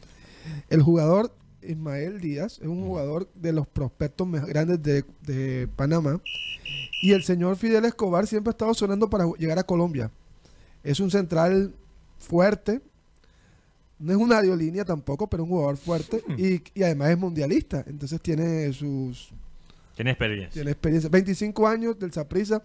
El 0.69 0.83
jugador 0.83 1.33
Ismael 1.63 2.21
Díaz 2.21 2.59
es 2.61 2.69
un 2.69 2.87
jugador 2.87 3.29
de 3.35 3.53
los 3.53 3.67
prospectos 3.67 4.27
más 4.27 4.45
grandes 4.47 4.83
de, 4.83 5.05
de 5.23 5.69
Panamá 5.69 6.21
y 7.03 7.13
el 7.13 7.23
señor 7.23 7.57
Fidel 7.57 7.85
Escobar 7.85 8.27
siempre 8.27 8.51
ha 8.51 8.53
estado 8.53 8.75
sonando 8.75 9.09
para 9.09 9.27
llegar 9.39 9.59
a 9.59 9.65
Colombia. 9.65 10.11
Es 10.83 11.01
un 11.01 11.11
central 11.11 11.75
fuerte, 12.19 12.81
no 13.99 14.13
es 14.13 14.19
una 14.19 14.39
aerolínea 14.39 14.85
tampoco, 14.85 15.27
pero 15.27 15.45
un 15.45 15.51
jugador 15.51 15.77
fuerte 15.77 16.23
y, 16.37 16.63
y 16.79 16.83
además 16.83 17.11
es 17.11 17.19
mundialista, 17.19 17.85
entonces 17.87 18.21
tiene 18.21 18.73
sus 18.73 19.33
Tiene 19.95 20.11
experiencia. 20.11 20.53
tiene 20.53 20.71
experiencia. 20.73 21.11
25 21.11 21.67
años 21.69 21.99
del 21.99 22.13
Saprisa. 22.13 22.63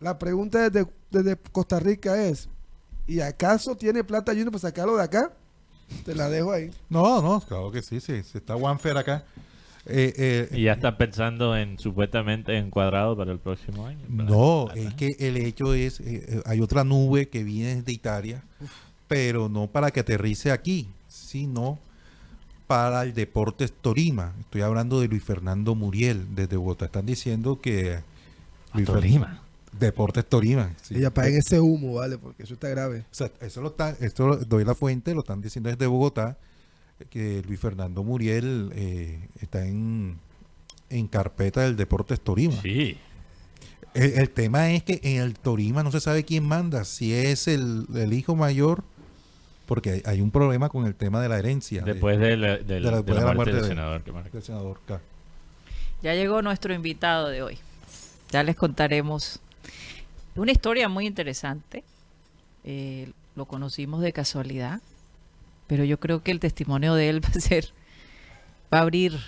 La 0.00 0.18
pregunta 0.18 0.68
desde, 0.68 0.88
desde 1.10 1.36
Costa 1.36 1.78
Rica 1.80 2.22
es: 2.24 2.48
¿y 3.06 3.20
acaso 3.20 3.76
tiene 3.76 4.04
plata 4.04 4.32
Junior 4.32 4.50
para 4.50 4.60
sacarlo 4.60 4.96
de 4.96 5.02
acá? 5.02 5.32
Te 6.04 6.14
la 6.14 6.28
dejo 6.28 6.52
ahí. 6.52 6.70
No, 6.88 7.20
no, 7.20 7.40
claro 7.40 7.70
que 7.70 7.82
sí, 7.82 8.00
sí. 8.00 8.22
sí, 8.22 8.38
Está 8.38 8.54
Juanfer 8.54 8.96
acá. 8.96 9.24
Eh, 9.84 10.14
eh, 10.16 10.48
Y 10.52 10.64
ya 10.64 10.72
está 10.74 10.96
pensando 10.96 11.56
en 11.56 11.76
supuestamente 11.78 12.56
en 12.56 12.70
cuadrado 12.70 13.16
para 13.16 13.32
el 13.32 13.40
próximo 13.40 13.86
año. 13.86 13.98
No, 14.08 14.70
es 14.74 14.94
que 14.94 15.08
el 15.18 15.36
hecho 15.36 15.74
es, 15.74 15.98
eh, 16.00 16.24
eh, 16.28 16.42
hay 16.46 16.60
otra 16.60 16.84
nube 16.84 17.28
que 17.28 17.42
viene 17.42 17.82
de 17.82 17.92
Italia, 17.92 18.44
pero 19.08 19.48
no 19.48 19.66
para 19.66 19.90
que 19.90 20.00
aterrice 20.00 20.52
aquí, 20.52 20.88
sino 21.08 21.78
para 22.72 23.02
el 23.02 23.12
Deportes 23.12 23.70
Torima. 23.70 24.32
Estoy 24.40 24.62
hablando 24.62 24.98
de 24.98 25.06
Luis 25.06 25.22
Fernando 25.22 25.74
Muriel 25.74 26.34
desde 26.34 26.56
Bogotá. 26.56 26.86
Están 26.86 27.04
diciendo 27.04 27.60
que 27.60 27.98
Luis 28.72 28.86
Tolima. 28.86 29.42
Deportes 29.78 30.24
Torima. 30.26 30.70
sí. 30.80 30.96
Y 30.96 31.04
apaguen 31.04 31.36
ese 31.36 31.60
humo, 31.60 31.96
¿vale? 31.96 32.16
Porque 32.16 32.44
eso 32.44 32.54
está 32.54 32.70
grave. 32.70 33.00
O 33.00 33.14
sea, 33.14 33.30
eso 33.42 33.60
lo 33.60 33.68
está, 33.68 33.90
esto 34.00 34.26
lo- 34.26 34.36
doy 34.38 34.64
la 34.64 34.74
fuente, 34.74 35.12
lo 35.12 35.20
están 35.20 35.42
diciendo 35.42 35.68
desde 35.68 35.86
Bogotá, 35.86 36.38
que 37.10 37.42
Luis 37.46 37.60
Fernando 37.60 38.02
Muriel 38.02 38.72
eh, 38.74 39.28
está 39.42 39.66
en, 39.66 40.16
en 40.88 41.08
carpeta 41.08 41.60
del 41.60 41.76
Deportes 41.76 42.22
Torima. 42.22 42.58
Sí. 42.62 42.96
El, 43.92 44.12
el 44.12 44.30
tema 44.30 44.70
es 44.70 44.82
que 44.82 44.98
en 45.02 45.20
el 45.20 45.34
Torima 45.34 45.82
no 45.82 45.92
se 45.92 46.00
sabe 46.00 46.24
quién 46.24 46.44
manda, 46.44 46.84
si 46.86 47.12
es 47.12 47.48
el, 47.48 47.84
el 47.94 48.14
hijo 48.14 48.34
mayor, 48.34 48.82
porque 49.72 49.90
hay, 49.90 50.02
hay 50.04 50.20
un 50.20 50.30
problema 50.30 50.68
con 50.68 50.84
el 50.86 50.94
tema 50.94 51.22
de 51.22 51.30
la 51.30 51.38
herencia. 51.38 51.80
de- 51.82 51.92
Después 51.94 52.18
de 52.18 52.36
la, 52.36 52.58
de 52.58 52.58
la- 52.58 52.62
de 52.66 52.80
la- 52.80 52.90
de 52.90 52.96
después 52.96 53.06
de 53.06 53.24
la 53.24 53.32
muerte 53.32 53.34
muerte 53.36 53.52
del 53.52 53.62
de- 53.62 53.68
senador. 53.68 54.02
que 54.02 54.12
marca. 54.12 54.28
del 54.30 54.42
senador 54.42 54.78
K. 54.86 55.00
Ya 56.02 56.12
llegó 56.14 56.42
nuestro 56.42 56.74
invitado 56.74 57.28
de 57.28 57.40
hoy. 57.42 57.58
Ya 58.30 58.42
les 58.42 58.54
contaremos 58.54 59.40
una 60.36 60.52
historia 60.52 60.90
muy 60.90 61.06
interesante. 61.06 61.84
Eh, 62.64 63.10
lo 63.34 63.46
conocimos 63.46 64.02
de 64.02 64.12
casualidad, 64.12 64.82
pero 65.68 65.84
yo 65.84 65.98
creo 65.98 66.22
que 66.22 66.32
el 66.32 66.38
testimonio 66.38 66.94
de 66.94 67.08
él 67.08 67.20
va 67.24 67.28
a 67.28 67.40
ser, 67.40 67.68
va 68.72 68.78
a 68.78 68.82
abrir 68.82 69.18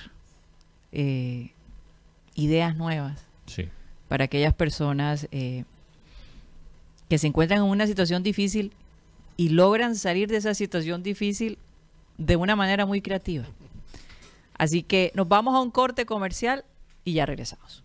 eh, 0.93 1.53
ideas 2.35 2.77
nuevas 2.77 3.19
Sí. 3.47 3.67
para 4.09 4.25
aquellas 4.25 4.53
personas 4.53 5.27
eh, 5.33 5.65
que 7.09 7.17
se 7.17 7.29
encuentran 7.29 7.61
en 7.61 7.67
una 7.67 7.87
situación 7.87 8.23
difícil 8.23 8.73
y 9.37 9.51
logran 9.51 9.97
salir 9.97 10.29
de 10.29 10.37
esa 10.37 10.55
situación 10.55 11.03
difícil 11.03 11.59
de 12.19 12.37
una 12.37 12.57
manera 12.57 12.87
muy 12.87 13.01
creativa. 13.01 13.45
Así 14.57 14.83
que 14.83 15.13
nos 15.15 15.29
vamos 15.29 15.55
a 15.55 15.61
un 15.61 15.71
corte 15.71 16.07
comercial 16.07 16.65
y 17.05 17.15
ya 17.15 17.27
regresamos. 17.27 17.83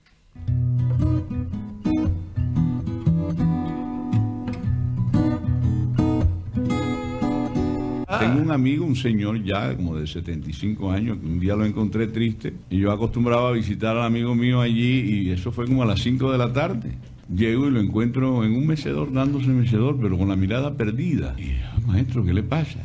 Tengo 8.19 8.41
un 8.41 8.51
amigo, 8.51 8.85
un 8.85 8.95
señor 8.95 9.41
ya 9.43 9.75
como 9.75 9.95
de 9.95 10.05
75 10.05 10.91
años, 10.91 11.19
que 11.19 11.25
un 11.25 11.39
día 11.39 11.55
lo 11.55 11.65
encontré 11.65 12.07
triste 12.07 12.53
y 12.69 12.79
yo 12.79 12.91
acostumbraba 12.91 13.49
a 13.49 13.51
visitar 13.53 13.95
al 13.95 14.03
amigo 14.03 14.35
mío 14.35 14.59
allí 14.59 14.99
y 14.99 15.29
eso 15.29 15.51
fue 15.51 15.65
como 15.65 15.83
a 15.83 15.85
las 15.85 16.01
5 16.01 16.31
de 16.31 16.37
la 16.37 16.51
tarde. 16.51 16.97
Llego 17.33 17.67
y 17.67 17.71
lo 17.71 17.79
encuentro 17.79 18.43
en 18.43 18.53
un 18.53 18.65
mecedor, 18.65 19.13
dándose 19.13 19.47
mecedor, 19.47 19.97
pero 20.01 20.17
con 20.17 20.29
la 20.29 20.35
mirada 20.35 20.75
perdida. 20.75 21.35
Y, 21.37 21.51
"Ah, 21.63 21.77
maestro, 21.85 22.25
¿qué 22.25 22.33
le 22.33 22.41
pasa? 22.43 22.79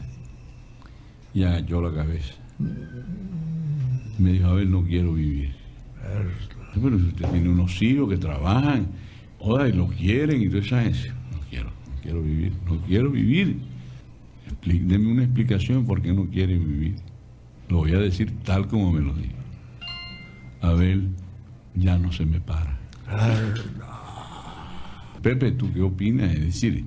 Y 1.33 1.43
agachó 1.45 1.81
la 1.81 1.95
cabeza. 1.95 2.35
Me 4.19 4.33
dijo, 4.33 4.47
a 4.47 4.53
ver, 4.55 4.67
no 4.69 4.85
quiero 4.85 5.15
vivir. 5.15 5.55
Pero 6.75 6.99
si 6.99 7.05
usted 7.07 7.27
tiene 7.31 7.49
unos 7.49 7.81
hijos 7.83 8.09
que 8.11 8.17
trabajan, 8.19 8.87
y 9.41 9.73
lo 9.73 9.89
quieren 9.89 10.43
y 10.43 10.49
todo 10.49 10.59
eso. 10.59 11.13
No 11.33 11.39
quiero, 11.51 11.71
no 11.71 12.03
quiero 12.03 12.23
vivir, 12.23 12.53
no 12.67 12.77
quiero 12.83 13.11
vivir. 13.11 13.59
Expli- 14.49 14.81
Deme 14.87 15.11
una 15.11 15.25
explicación 15.25 15.85
por 15.87 16.01
qué 16.03 16.13
no 16.13 16.27
quiere 16.27 16.59
vivir. 16.59 16.97
Lo 17.69 17.79
voy 17.79 17.93
a 17.93 17.99
decir 17.99 18.31
tal 18.45 18.67
como 18.69 18.93
me 18.93 19.01
lo 19.01 19.15
dijo. 19.15 19.35
Abel 20.61 21.09
ya 21.75 21.99
no 21.99 22.13
se 22.13 22.25
me 22.27 22.41
para. 22.41 22.79
Pepe, 25.25 25.53
¿tú 25.53 25.73
qué 25.73 25.81
opinas? 25.81 26.33
Es 26.35 26.41
decir, 26.45 26.85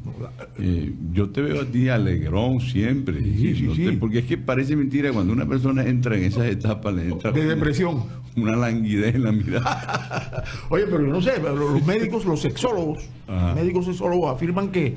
eh, 0.60 0.94
yo 1.12 1.30
te 1.32 1.42
veo 1.42 1.62
a 1.64 1.66
ti 1.66 1.90
alegrón 1.90 2.62
siempre. 2.62 3.20
Sí, 3.20 3.56
sí, 3.56 3.64
no 3.64 3.74
sí. 3.76 3.86
te- 3.86 3.94
porque 3.94 4.20
es 4.20 4.26
que 4.26 4.38
parece 4.38 4.76
mentira 4.76 5.12
cuando 5.12 5.34
una 5.34 5.48
persona 5.48 5.84
entra 5.84 6.16
en 6.16 6.24
esas 6.26 6.46
etapas, 6.46 6.94
le 6.94 7.10
entra 7.10 7.32
De 7.32 7.42
una- 7.42 7.50
depresión. 7.56 8.04
Una 8.36 8.56
languidez 8.56 9.16
en 9.16 9.24
la 9.24 9.32
mirada. 9.32 10.44
Oye, 10.70 10.84
pero 10.86 11.02
yo 11.02 11.12
no 11.12 11.22
sé, 11.22 11.42
los 11.42 11.84
médicos, 11.86 12.24
los 12.26 12.40
sexólogos, 12.40 13.10
Ajá. 13.28 13.56
médicos 13.56 13.86
sexólogos 13.86 14.36
afirman 14.36 14.70
que 14.70 14.94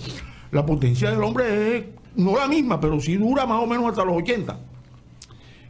la 0.52 0.66
potencia 0.66 1.10
del 1.10 1.22
hombre 1.22 1.76
es 1.78 1.84
no 2.16 2.36
la 2.36 2.46
misma, 2.46 2.78
pero 2.78 3.00
sí 3.00 3.16
dura 3.16 3.46
más 3.46 3.62
o 3.62 3.66
menos 3.66 3.86
hasta 3.88 4.04
los 4.04 4.18
80. 4.18 4.60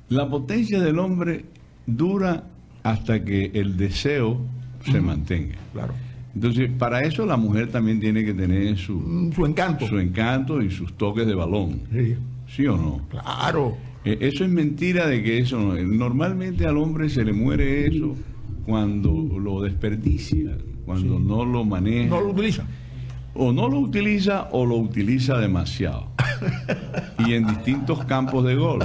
La 0.08 0.28
potencia 0.28 0.80
del 0.80 0.98
hombre 0.98 1.44
dura 1.86 2.42
hasta 2.82 3.24
que 3.24 3.52
el 3.54 3.76
deseo 3.76 4.38
se 4.90 5.00
mantenga. 5.00 5.54
Claro. 5.72 5.94
Entonces, 6.34 6.70
para 6.78 7.00
eso 7.02 7.26
la 7.26 7.36
mujer 7.36 7.70
también 7.70 7.98
tiene 8.00 8.24
que 8.24 8.32
tener 8.34 8.76
su, 8.78 8.94
Mm, 8.94 9.32
Su 9.32 9.46
encanto. 9.46 9.86
su 9.86 9.98
encanto 9.98 10.62
y 10.62 10.70
sus 10.70 10.92
toques 10.96 11.26
de 11.26 11.34
balón. 11.34 11.80
Sí, 11.92 12.14
¿Sí 12.48 12.66
o 12.66 12.76
no? 12.76 13.00
claro. 13.08 13.76
Eh, 14.04 14.16
Eso 14.20 14.44
es 14.44 14.50
mentira 14.50 15.06
de 15.06 15.22
que 15.22 15.38
eso 15.38 15.58
no. 15.58 15.74
Normalmente 15.74 16.66
al 16.66 16.76
hombre 16.78 17.08
se 17.10 17.24
le 17.24 17.32
muere 17.32 17.86
eso 17.86 18.14
cuando 18.64 19.10
lo 19.38 19.60
desperdicia, 19.62 20.56
cuando 20.86 21.18
no 21.18 21.44
lo 21.44 21.64
maneja. 21.64 22.08
No 22.08 22.20
lo 22.20 22.28
utiliza. 22.30 22.64
o 23.34 23.52
no 23.52 23.68
lo 23.68 23.78
utiliza 23.78 24.48
o 24.52 24.64
lo 24.66 24.76
utiliza 24.76 25.38
demasiado. 25.38 26.08
y 27.26 27.34
en 27.34 27.46
distintos 27.46 28.04
campos 28.04 28.44
de 28.44 28.54
gol. 28.56 28.80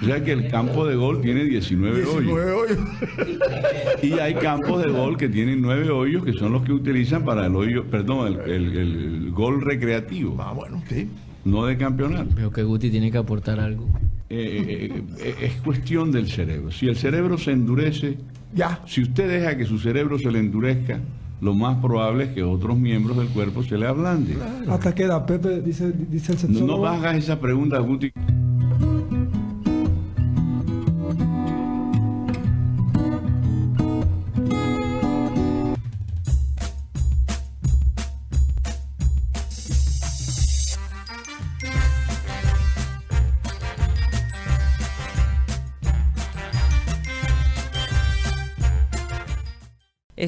O 0.00 0.04
sea 0.04 0.22
que 0.24 0.32
el 0.32 0.48
campo 0.48 0.86
de 0.86 0.94
gol 0.96 1.20
tiene 1.20 1.44
19, 1.44 2.04
hoyos. 2.04 2.14
19 2.22 2.52
hoyos. 2.52 2.78
Y 4.02 4.12
hay 4.14 4.34
campos 4.34 4.82
de 4.82 4.90
gol 4.90 5.16
que 5.18 5.28
tienen 5.28 5.60
9 5.60 5.90
hoyos 5.90 6.24
que 6.24 6.32
son 6.32 6.52
los 6.52 6.62
que 6.62 6.72
utilizan 6.72 7.24
para 7.24 7.46
el 7.46 7.54
hoyo, 7.54 7.84
perdón, 7.84 8.28
el, 8.46 8.50
el- 8.50 8.76
el 8.78 9.30
gol 9.30 9.60
recreativo, 9.60 10.36
Ah, 10.40 10.52
bueno, 10.54 10.82
sí. 10.88 11.06
no 11.44 11.66
de 11.66 11.76
campeonato. 11.76 12.34
Veo 12.34 12.50
que 12.50 12.62
Guti 12.62 12.90
tiene 12.90 13.10
que 13.12 13.18
aportar 13.18 13.60
algo. 13.60 13.86
Eh, 14.30 14.90
eh, 14.94 15.02
eh, 15.18 15.34
es 15.42 15.52
cuestión 15.60 16.10
del 16.12 16.28
cerebro. 16.28 16.70
Si 16.70 16.86
el 16.88 16.96
cerebro 16.96 17.36
se 17.36 17.52
endurece, 17.52 18.16
Ya. 18.54 18.80
si 18.86 19.02
usted 19.02 19.28
deja 19.28 19.56
que 19.58 19.66
su 19.66 19.78
cerebro 19.78 20.18
se 20.18 20.30
le 20.30 20.38
endurezca, 20.38 20.98
lo 21.42 21.52
más 21.54 21.76
probable 21.82 22.24
es 22.24 22.30
que 22.30 22.42
otros 22.42 22.78
miembros 22.78 23.16
del 23.18 23.28
cuerpo 23.28 23.62
se 23.62 23.76
le 23.76 23.86
ablanden. 23.86 24.38
¿Hasta 24.68 24.94
qué 24.94 25.02
edad, 25.04 25.26
Pepe? 25.26 25.60
Dice, 25.60 25.92
dice 25.92 26.32
el 26.32 26.38
No, 26.38 26.46
sexólogo. 26.46 26.82
no 26.84 26.86
hagas 26.86 27.16
esa 27.16 27.38
pregunta, 27.40 27.78
Guti. 27.80 28.12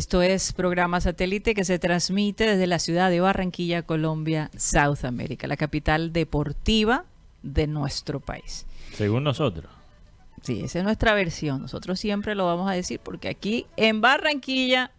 Esto 0.03 0.21
es 0.21 0.53
programa 0.53 1.01
satélite 1.01 1.55
que 1.55 1.65
se 1.65 1.79
transmite 1.79 2.45
desde 2.45 2.67
la 2.67 2.81
ciudad 2.81 3.09
de 3.09 3.21
Barranquilla, 3.21 3.83
Colombia, 3.83 4.51
South 4.57 5.05
America, 5.05 5.47
la 5.47 5.57
capital 5.57 6.13
deportiva 6.13 7.05
de 7.45 7.69
nuestro 7.69 8.19
país. 8.19 8.67
Según 8.95 9.23
nosotros. 9.23 9.71
Sí, 10.43 10.61
esa 10.65 10.81
es 10.81 10.85
nuestra 10.85 11.15
versión. 11.15 11.63
Nosotros 11.63 12.01
siempre 12.01 12.35
lo 12.35 12.47
vamos 12.47 12.69
a 12.69 12.75
decir 12.75 12.99
porque 12.99 13.29
aquí 13.29 13.67
en 13.77 14.01
Barranquilla 14.01 14.91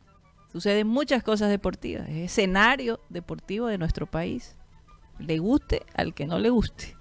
suceden 0.53 0.87
muchas 0.87 1.21
cosas 1.21 1.49
deportivas. 1.49 2.07
Es 2.07 2.31
escenario 2.31 3.01
deportivo 3.09 3.67
de 3.67 3.77
nuestro 3.77 4.05
país. 4.05 4.55
Le 5.19 5.37
guste 5.37 5.81
al 5.95 6.13
que 6.13 6.27
no 6.27 6.39
le 6.39 6.49
guste. 6.49 6.95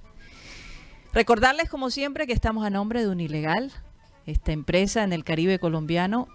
Recordarles 1.12 1.70
como 1.70 1.88
siempre 1.88 2.26
que 2.26 2.32
estamos 2.32 2.66
a 2.66 2.70
nombre 2.70 3.02
de 3.02 3.08
Unilegal, 3.08 3.70
esta 4.26 4.50
empresa 4.50 5.04
en 5.04 5.12
el 5.12 5.22
Caribe 5.22 5.60
colombiano 5.60 6.26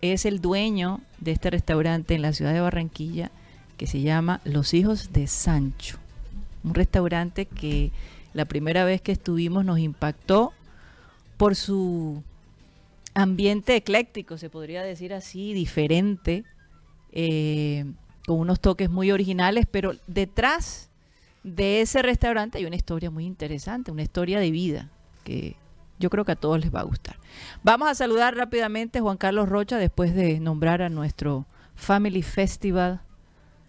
es 0.00 0.26
el 0.26 0.40
dueño 0.40 1.00
de 1.18 1.32
este 1.32 1.50
restaurante 1.50 2.14
en 2.14 2.22
la 2.22 2.32
ciudad 2.32 2.52
de 2.52 2.60
Barranquilla 2.60 3.32
que 3.78 3.88
se 3.88 4.02
llama 4.02 4.40
Los 4.44 4.72
Hijos 4.72 5.12
de 5.12 5.26
Sancho. 5.26 5.98
Un 6.62 6.74
restaurante 6.74 7.46
que 7.46 7.90
la 8.32 8.44
primera 8.44 8.84
vez 8.84 9.02
que 9.02 9.10
estuvimos 9.10 9.64
nos 9.64 9.80
impactó 9.80 10.52
por 11.36 11.56
su 11.56 12.22
ambiente 13.12 13.74
ecléctico, 13.74 14.38
se 14.38 14.50
podría 14.50 14.84
decir 14.84 15.12
así, 15.12 15.52
diferente, 15.52 16.44
eh, 17.18 17.86
con 18.26 18.38
unos 18.38 18.60
toques 18.60 18.90
muy 18.90 19.10
originales, 19.10 19.66
pero 19.70 19.94
detrás 20.06 20.90
de 21.42 21.80
ese 21.80 22.02
restaurante 22.02 22.58
hay 22.58 22.66
una 22.66 22.76
historia 22.76 23.10
muy 23.10 23.24
interesante, 23.24 23.90
una 23.90 24.02
historia 24.02 24.38
de 24.38 24.50
vida 24.50 24.90
que 25.24 25.56
yo 25.98 26.10
creo 26.10 26.26
que 26.26 26.32
a 26.32 26.36
todos 26.36 26.60
les 26.60 26.74
va 26.74 26.80
a 26.80 26.84
gustar. 26.84 27.16
Vamos 27.62 27.88
a 27.88 27.94
saludar 27.94 28.36
rápidamente 28.36 28.98
a 28.98 29.02
Juan 29.02 29.16
Carlos 29.16 29.48
Rocha 29.48 29.78
después 29.78 30.14
de 30.14 30.40
nombrar 30.40 30.82
a 30.82 30.90
nuestro 30.90 31.46
Family 31.74 32.20
Festival 32.20 33.00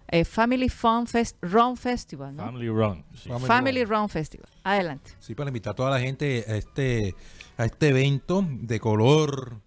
eh, 0.09 0.23
Family 0.23 0.69
Fun 0.69 1.05
Fest, 1.05 1.37
Run 1.41 1.75
Festival, 1.75 2.35
¿no? 2.35 2.45
Family 2.45 2.69
Run. 2.69 3.03
sí. 3.13 3.29
Family 3.29 3.45
Family 3.47 3.85
Run 3.85 4.09
Festival. 4.09 4.49
Adelante. 4.63 5.11
Sí, 5.19 5.35
para 5.35 5.49
invitar 5.49 5.71
a 5.71 5.75
toda 5.75 5.91
la 5.91 5.99
gente 5.99 6.45
a 6.47 6.55
este, 6.55 7.15
a 7.57 7.65
este 7.65 7.89
evento 7.89 8.45
de 8.47 8.79
color, 8.79 9.61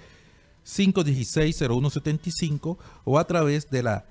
516-0175 0.66 2.78
o 3.04 3.20
a 3.20 3.28
través 3.28 3.70
de 3.70 3.84
la 3.84 4.06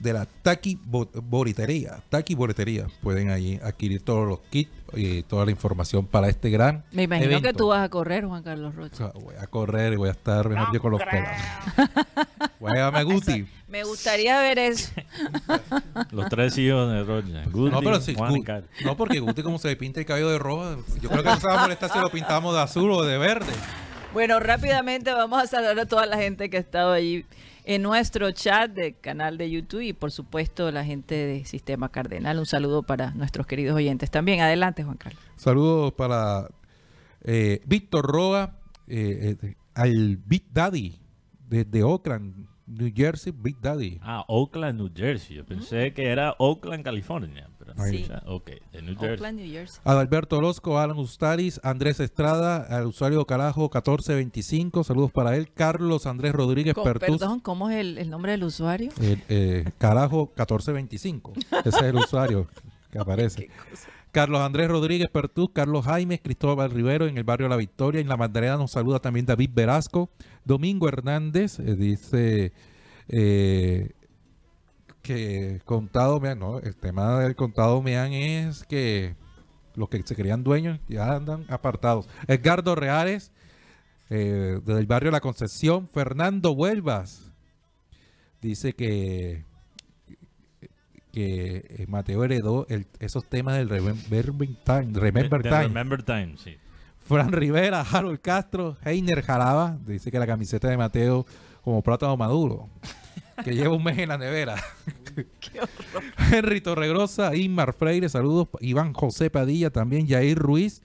de 0.00 0.12
la 0.12 0.26
Taki 0.26 0.76
Bo- 0.84 1.08
Boletería. 1.22 2.02
Taki 2.10 2.34
Boletería. 2.34 2.88
Pueden 3.00 3.30
ahí 3.30 3.60
adquirir 3.62 4.02
todos 4.02 4.26
los 4.28 4.40
kits 4.50 4.72
y 4.96 5.22
toda 5.22 5.44
la 5.44 5.50
información 5.50 6.06
para 6.06 6.28
este 6.28 6.50
gran 6.50 6.84
Me 6.92 7.04
imagino 7.04 7.26
evento. 7.32 7.48
que 7.48 7.54
tú 7.54 7.68
vas 7.68 7.82
a 7.84 7.88
correr, 7.88 8.24
Juan 8.24 8.42
Carlos 8.42 8.74
Rocha. 8.74 9.06
O 9.06 9.12
sea, 9.12 9.22
voy 9.22 9.34
a 9.40 9.46
correr 9.46 9.92
y 9.92 9.96
voy 9.96 10.08
a 10.08 10.12
estar 10.12 10.48
mejor 10.48 10.72
yo 10.72 10.80
con 10.80 10.92
los 10.92 11.02
pelados. 11.02 11.36
Voy 12.60 12.78
a 12.78 13.02
Guti. 13.02 13.46
Me 13.68 13.84
gustaría 13.84 14.38
ver 14.40 14.58
eso. 14.58 14.92
Los 16.10 16.28
tres 16.28 16.56
hijos 16.58 16.90
de 16.92 17.02
Roger. 17.04 17.50
Guti, 17.50 17.70
No, 17.72 17.80
pero 17.80 18.00
sí, 18.00 18.14
Juan 18.14 18.36
y 18.36 18.42
Carlos. 18.42 18.70
no, 18.84 18.96
porque 18.96 19.20
Guti 19.20 19.42
como 19.42 19.58
se 19.58 19.68
le 19.68 19.76
pinta 19.76 20.00
el 20.00 20.06
cabello 20.06 20.30
de 20.30 20.38
rojo, 20.38 20.76
yo 21.00 21.08
creo 21.10 21.22
que 21.22 21.28
no 21.30 21.40
se 21.40 21.46
va 21.48 21.58
a 21.58 21.62
molestar 21.62 21.90
si 21.90 21.98
lo 21.98 22.08
pintamos 22.10 22.54
de 22.54 22.60
azul 22.60 22.90
o 22.90 23.02
de 23.02 23.18
verde. 23.18 23.52
Bueno, 24.12 24.38
rápidamente 24.38 25.12
vamos 25.12 25.42
a 25.42 25.46
saludar 25.46 25.78
a 25.80 25.86
toda 25.86 26.06
la 26.06 26.16
gente 26.16 26.48
que 26.48 26.56
ha 26.56 26.60
estado 26.60 26.92
allí 26.92 27.26
en 27.64 27.82
nuestro 27.82 28.30
chat 28.32 28.70
del 28.70 28.98
canal 28.98 29.38
de 29.38 29.50
YouTube 29.50 29.80
y 29.80 29.92
por 29.92 30.10
supuesto 30.10 30.70
la 30.70 30.84
gente 30.84 31.14
de 31.14 31.44
Sistema 31.44 31.88
Cardenal. 31.88 32.38
Un 32.38 32.46
saludo 32.46 32.82
para 32.82 33.12
nuestros 33.12 33.46
queridos 33.46 33.74
oyentes 33.74 34.10
también. 34.10 34.40
Adelante, 34.40 34.84
Juan 34.84 34.96
Carlos. 34.96 35.22
Saludos 35.36 35.92
para 35.94 36.48
eh, 37.22 37.60
Víctor 37.66 38.06
Roa, 38.06 38.58
eh, 38.86 39.36
eh, 39.42 39.54
al 39.74 40.18
Big 40.18 40.44
Daddy 40.52 40.98
desde 41.48 41.82
Oakland, 41.82 42.46
New 42.66 42.92
Jersey, 42.94 43.32
Big 43.36 43.56
Daddy. 43.60 43.98
Ah, 44.02 44.24
Oakland, 44.28 44.78
New 44.78 44.90
Jersey. 44.94 45.36
Yo 45.36 45.44
pensé 45.44 45.92
que 45.92 46.08
era 46.08 46.34
Oakland, 46.38 46.84
California. 46.84 47.48
Pero 47.64 47.84
Sí. 47.88 48.06
Ok, 48.26 48.50
de 48.72 48.82
New 48.82 48.94
Jersey. 48.94 49.10
Oakland, 49.10 49.40
New 49.40 49.50
Jersey. 49.50 49.80
Adalberto 49.84 50.38
Orozco, 50.38 50.78
Alan 50.78 50.98
Ustaris, 50.98 51.60
Andrés 51.62 52.00
Estrada, 52.00 52.58
al 52.58 52.86
usuario 52.86 53.24
Carajo 53.26 53.62
1425, 53.62 54.84
saludos 54.84 55.12
para 55.12 55.36
él. 55.36 55.50
Carlos 55.52 56.06
Andrés 56.06 56.32
Rodríguez 56.32 56.74
Pertus, 56.74 57.18
perdón, 57.18 57.40
¿cómo 57.40 57.70
es 57.70 57.76
el, 57.78 57.98
el 57.98 58.10
nombre 58.10 58.32
del 58.32 58.44
usuario? 58.44 58.90
eh, 59.00 59.16
eh, 59.28 59.64
Carajo 59.78 60.26
1425, 60.36 61.32
ese 61.64 61.68
es 61.68 61.82
el 61.82 61.96
usuario 61.96 62.46
que 62.90 62.98
aparece. 62.98 63.48
Carlos 64.12 64.40
Andrés 64.42 64.68
Rodríguez 64.68 65.08
Pertus, 65.10 65.48
Carlos 65.52 65.84
Jaime, 65.86 66.20
Cristóbal 66.20 66.70
Rivero 66.70 67.08
en 67.08 67.18
el 67.18 67.24
barrio 67.24 67.48
La 67.48 67.56
Victoria, 67.56 68.00
en 68.00 68.06
La 68.08 68.16
Magdalena 68.16 68.56
nos 68.56 68.70
saluda 68.70 69.00
también 69.00 69.26
David 69.26 69.50
Velasco, 69.52 70.08
Domingo 70.44 70.86
Hernández, 70.86 71.58
eh, 71.58 71.74
dice 71.74 72.52
eh, 73.08 73.90
que 75.04 75.60
contado 75.64 76.18
Mean, 76.18 76.38
no, 76.40 76.58
el 76.58 76.74
tema 76.74 77.20
del 77.20 77.36
contado 77.36 77.80
Mean 77.82 78.12
es 78.12 78.64
que 78.64 79.14
los 79.76 79.88
que 79.88 80.02
se 80.02 80.16
creían 80.16 80.42
dueños 80.42 80.80
ya 80.88 81.14
andan 81.14 81.44
apartados. 81.48 82.08
Edgardo 82.26 82.74
Reales, 82.74 83.30
eh, 84.10 84.60
desde 84.64 84.80
el 84.80 84.86
barrio 84.86 85.10
La 85.10 85.20
Concepción, 85.20 85.88
Fernando 85.92 86.50
Huelvas, 86.52 87.30
dice 88.40 88.72
que 88.72 89.44
que 91.12 91.64
eh, 91.68 91.86
Mateo 91.86 92.24
heredó 92.24 92.66
el- 92.68 92.86
esos 92.98 93.24
temas 93.28 93.56
del 93.56 93.68
Remember 93.68 94.48
Time, 94.64 94.88
Remember 94.98 95.42
Time. 95.42 95.62
Remember 95.62 96.02
Time, 96.02 96.34
sí. 96.42 96.56
Fran 97.06 97.30
Rivera, 97.30 97.82
Harold 97.82 98.20
Castro, 98.20 98.76
Heiner 98.84 99.22
Jaraba, 99.22 99.78
dice 99.86 100.10
que 100.10 100.18
la 100.18 100.26
camiseta 100.26 100.68
de 100.68 100.76
Mateo 100.76 101.24
como 101.62 101.82
plátano 101.82 102.16
maduro, 102.16 102.68
que 103.42 103.54
lleva 103.54 103.74
un 103.74 103.82
mes 103.82 103.98
en 103.98 104.08
la 104.10 104.18
nevera. 104.18 104.56
Henry 106.32 106.60
Torregrosa, 106.60 107.34
Inmar 107.36 107.72
Freire, 107.72 108.08
saludos. 108.08 108.48
Iván 108.60 108.92
José 108.92 109.30
Padilla, 109.30 109.70
también 109.70 110.08
Jair 110.08 110.38
Ruiz, 110.38 110.82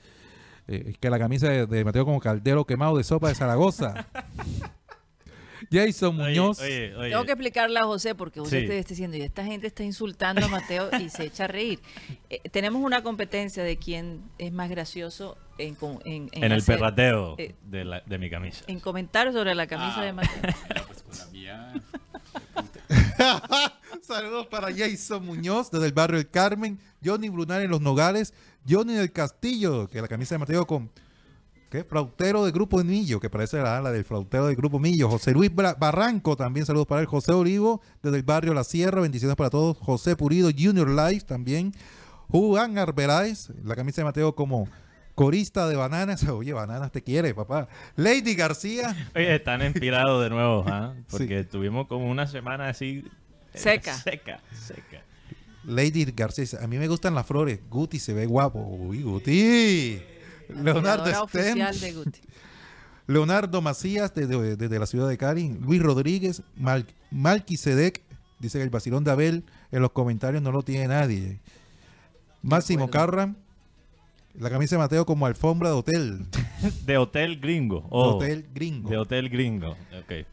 eh, 0.67 0.93
que 0.99 1.09
la 1.09 1.19
camisa 1.19 1.49
de, 1.49 1.65
de 1.65 1.83
Mateo 1.85 2.05
como 2.05 2.19
caldero 2.19 2.65
quemado 2.65 2.97
de 2.97 3.03
sopa 3.03 3.29
de 3.29 3.35
Zaragoza. 3.35 4.07
Jason 5.71 6.19
Oye, 6.19 6.29
Muñoz. 6.39 6.61
oye, 6.61 6.95
oye. 6.95 7.09
Tengo 7.11 7.25
que 7.25 7.31
explicarle 7.33 7.77
a 7.79 7.83
José 7.83 8.15
porque 8.15 8.39
José 8.39 8.61
Sí. 8.61 8.67
te 8.67 8.79
está 8.79 8.89
diciendo, 8.89 9.17
y 9.17 9.21
esta 9.21 9.43
gente 9.45 9.67
está 9.67 9.83
insultando 9.83 10.43
a 10.45 10.47
Mateo 10.47 10.89
y 10.99 11.09
se 11.09 11.25
echa 11.25 11.43
a 11.43 11.47
reír. 11.47 11.79
Eh, 12.31 12.39
tenemos 12.49 12.81
una 12.81 13.03
competencia 13.03 13.61
de 13.63 13.77
quién 13.77 14.23
es 14.39 14.51
más 14.51 14.69
gracioso 14.71 15.37
en, 15.59 15.77
en, 16.05 16.29
en 16.31 16.43
En 16.45 16.51
el 16.53 16.63
perrateo 16.63 17.35
eh, 17.37 17.53
de, 17.65 17.83
la, 17.85 18.01
de 18.03 18.17
mi 18.17 18.31
camisa. 18.31 18.63
en 18.67 18.79
comentarios 18.79 19.35
sobre 19.35 19.53
la 19.53 19.67
camisa 19.67 20.01
de 20.01 20.13
Mateo. 20.13 20.41
Saludos 24.01 24.47
para 24.47 24.69
Jason 24.75 25.25
Muñoz 25.25 25.69
desde 25.71 25.87
el 25.87 25.93
barrio 25.93 26.19
El 26.19 26.29
Carmen, 26.29 26.79
Johnny 27.03 27.29
Brunal 27.29 27.61
en 27.61 27.71
Los 27.71 27.81
Nogales, 27.81 28.33
Johnny 28.67 28.93
del 28.93 29.11
Castillo, 29.11 29.87
que 29.87 30.01
la 30.01 30.07
camisa 30.07 30.35
de 30.35 30.39
Mateo 30.39 30.65
con 30.65 30.89
¿qué? 31.69 31.83
flautero 31.83 32.45
de 32.45 32.51
Grupo 32.51 32.83
Millo, 32.83 33.19
que 33.19 33.29
parece 33.29 33.57
la, 33.57 33.81
la 33.81 33.91
del 33.91 34.05
flautero 34.05 34.47
del 34.47 34.55
Grupo 34.55 34.79
Millo, 34.79 35.09
José 35.09 35.31
Luis 35.31 35.51
Barranco, 35.53 36.35
también 36.35 36.65
saludos 36.65 36.87
para 36.87 37.01
él, 37.01 37.07
José 37.07 37.31
Olivo 37.33 37.81
desde 38.01 38.17
el 38.17 38.23
barrio 38.23 38.53
La 38.53 38.63
Sierra, 38.63 39.01
bendiciones 39.01 39.35
para 39.35 39.49
todos, 39.49 39.77
José 39.77 40.15
Purido, 40.15 40.49
Junior 40.57 40.89
Life 40.89 41.25
también, 41.25 41.73
Juan 42.29 42.77
Arbeláez, 42.77 43.49
la 43.63 43.75
camisa 43.75 44.01
de 44.01 44.05
Mateo 44.05 44.35
como 44.35 44.67
corista 45.19 45.67
de 45.67 45.75
bananas, 45.75 46.23
oye, 46.29 46.53
bananas 46.53 46.93
te 46.93 47.03
quiere, 47.03 47.33
papá, 47.33 47.67
Lady 47.97 48.35
García, 48.35 48.95
Oye, 49.13 49.35
están 49.35 49.61
inspirados 49.61 50.23
de 50.23 50.29
nuevo, 50.29 50.63
¿ah? 50.65 50.93
Porque 51.09 51.43
tuvimos 51.43 51.87
como 51.87 52.09
una 52.09 52.25
semana 52.25 52.69
así... 52.69 53.03
eh, 53.53 53.57
Seca. 53.57 53.97
Seca, 53.97 54.39
seca. 54.53 55.03
Lady 55.65 56.05
García, 56.05 56.59
a 56.61 56.67
mí 56.67 56.77
me 56.77 56.87
gustan 56.87 57.15
las 57.15 57.25
flores. 57.25 57.59
Guti 57.69 57.99
se 57.99 58.13
ve 58.13 58.27
guapo. 58.27 58.59
Uy, 58.59 59.01
Guti. 59.01 60.01
Leonardo 60.55 61.23
oficial 61.23 61.77
de 61.77 61.91
Guti. 61.91 62.21
Leonardo 63.07 63.61
Macías, 63.61 64.15
desde, 64.15 64.55
desde 64.55 64.79
la 64.79 64.85
ciudad 64.85 65.09
de 65.09 65.17
Cali. 65.17 65.49
Luis 65.59 65.81
Rodríguez. 65.81 66.43
Mal, 66.55 66.85
Malquisedec. 67.11 68.03
Dice 68.39 68.57
que 68.57 68.63
el 68.63 68.69
vacilón 68.69 69.03
de 69.03 69.11
Abel 69.11 69.43
en 69.73 69.81
los 69.81 69.91
comentarios 69.91 70.41
no 70.41 70.53
lo 70.53 70.63
tiene 70.63 70.87
nadie. 70.87 71.41
Máximo 72.41 72.85
acuerdo. 72.85 73.35
La 74.39 74.49
camisa 74.49 74.75
de 74.75 74.79
Mateo 74.79 75.05
como 75.05 75.25
alfombra 75.25 75.69
de 75.69 75.75
hotel. 75.75 76.25
De 76.85 76.97
Hotel 76.97 77.39
Gringo. 77.39 77.81
De 77.81 77.87
Oh, 77.89 78.15
hotel 78.15 78.45
gringo. 78.53 78.89
De 78.89 78.97
Hotel 78.97 79.29
Gringo. 79.29 79.71
Ok. 79.97 80.25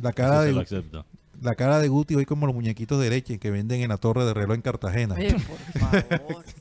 La 0.00 0.12
cara, 0.12 0.34
Eso 0.34 0.44
se 0.46 0.50
lo 0.52 0.56
de, 0.58 0.62
acepto. 0.64 1.06
la 1.40 1.54
cara 1.54 1.78
de 1.78 1.88
Guti 1.88 2.14
hoy 2.16 2.24
como 2.26 2.46
los 2.46 2.54
muñequitos 2.54 3.00
de 3.00 3.10
leche 3.10 3.38
que 3.38 3.50
venden 3.50 3.82
en 3.82 3.88
la 3.90 3.96
torre 3.98 4.24
de 4.24 4.34
reloj 4.34 4.54
en 4.56 4.62
Cartagena. 4.62 5.14
Oye, 5.14 5.34
por 5.34 5.80
favor. 5.82 6.44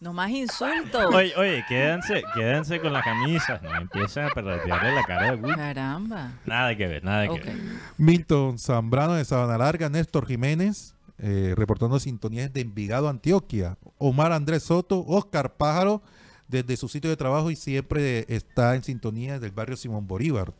No 0.00 0.12
más 0.12 0.30
insultos. 0.30 1.12
Oye, 1.12 1.32
oye, 1.36 1.64
quédense, 1.68 2.22
quédense 2.32 2.78
con 2.80 2.92
la 2.92 3.02
camisa. 3.02 3.58
No 3.60 3.74
empiezan 3.74 4.26
a 4.26 4.30
perratearle 4.30 4.94
la 4.94 5.02
cara 5.02 5.32
de 5.32 5.42
Woody. 5.42 5.56
Caramba. 5.56 6.30
Nada 6.46 6.76
que 6.76 6.86
ver, 6.86 7.02
nada 7.02 7.26
que 7.26 7.40
ver. 7.40 7.56
Milton 7.96 8.60
Zambrano 8.60 9.14
de 9.14 9.24
Sabana 9.24 9.58
Larga, 9.58 9.88
Néstor 9.88 10.24
Jiménez, 10.28 10.94
eh, 11.18 11.54
reportando 11.56 11.98
sintonías 11.98 12.52
de 12.52 12.60
Envigado, 12.60 13.08
Antioquia. 13.08 13.76
Omar 13.98 14.32
Andrés 14.32 14.62
Soto, 14.64 15.04
Oscar 15.06 15.56
Pájaro, 15.56 16.02
desde 16.48 16.76
su 16.76 16.88
sitio 16.88 17.10
de 17.10 17.16
trabajo 17.16 17.50
y 17.50 17.56
siempre 17.56 18.24
está 18.28 18.74
en 18.74 18.82
sintonía 18.82 19.38
del 19.38 19.52
barrio 19.52 19.76
Simón 19.76 20.06
Bolívar. 20.06 20.54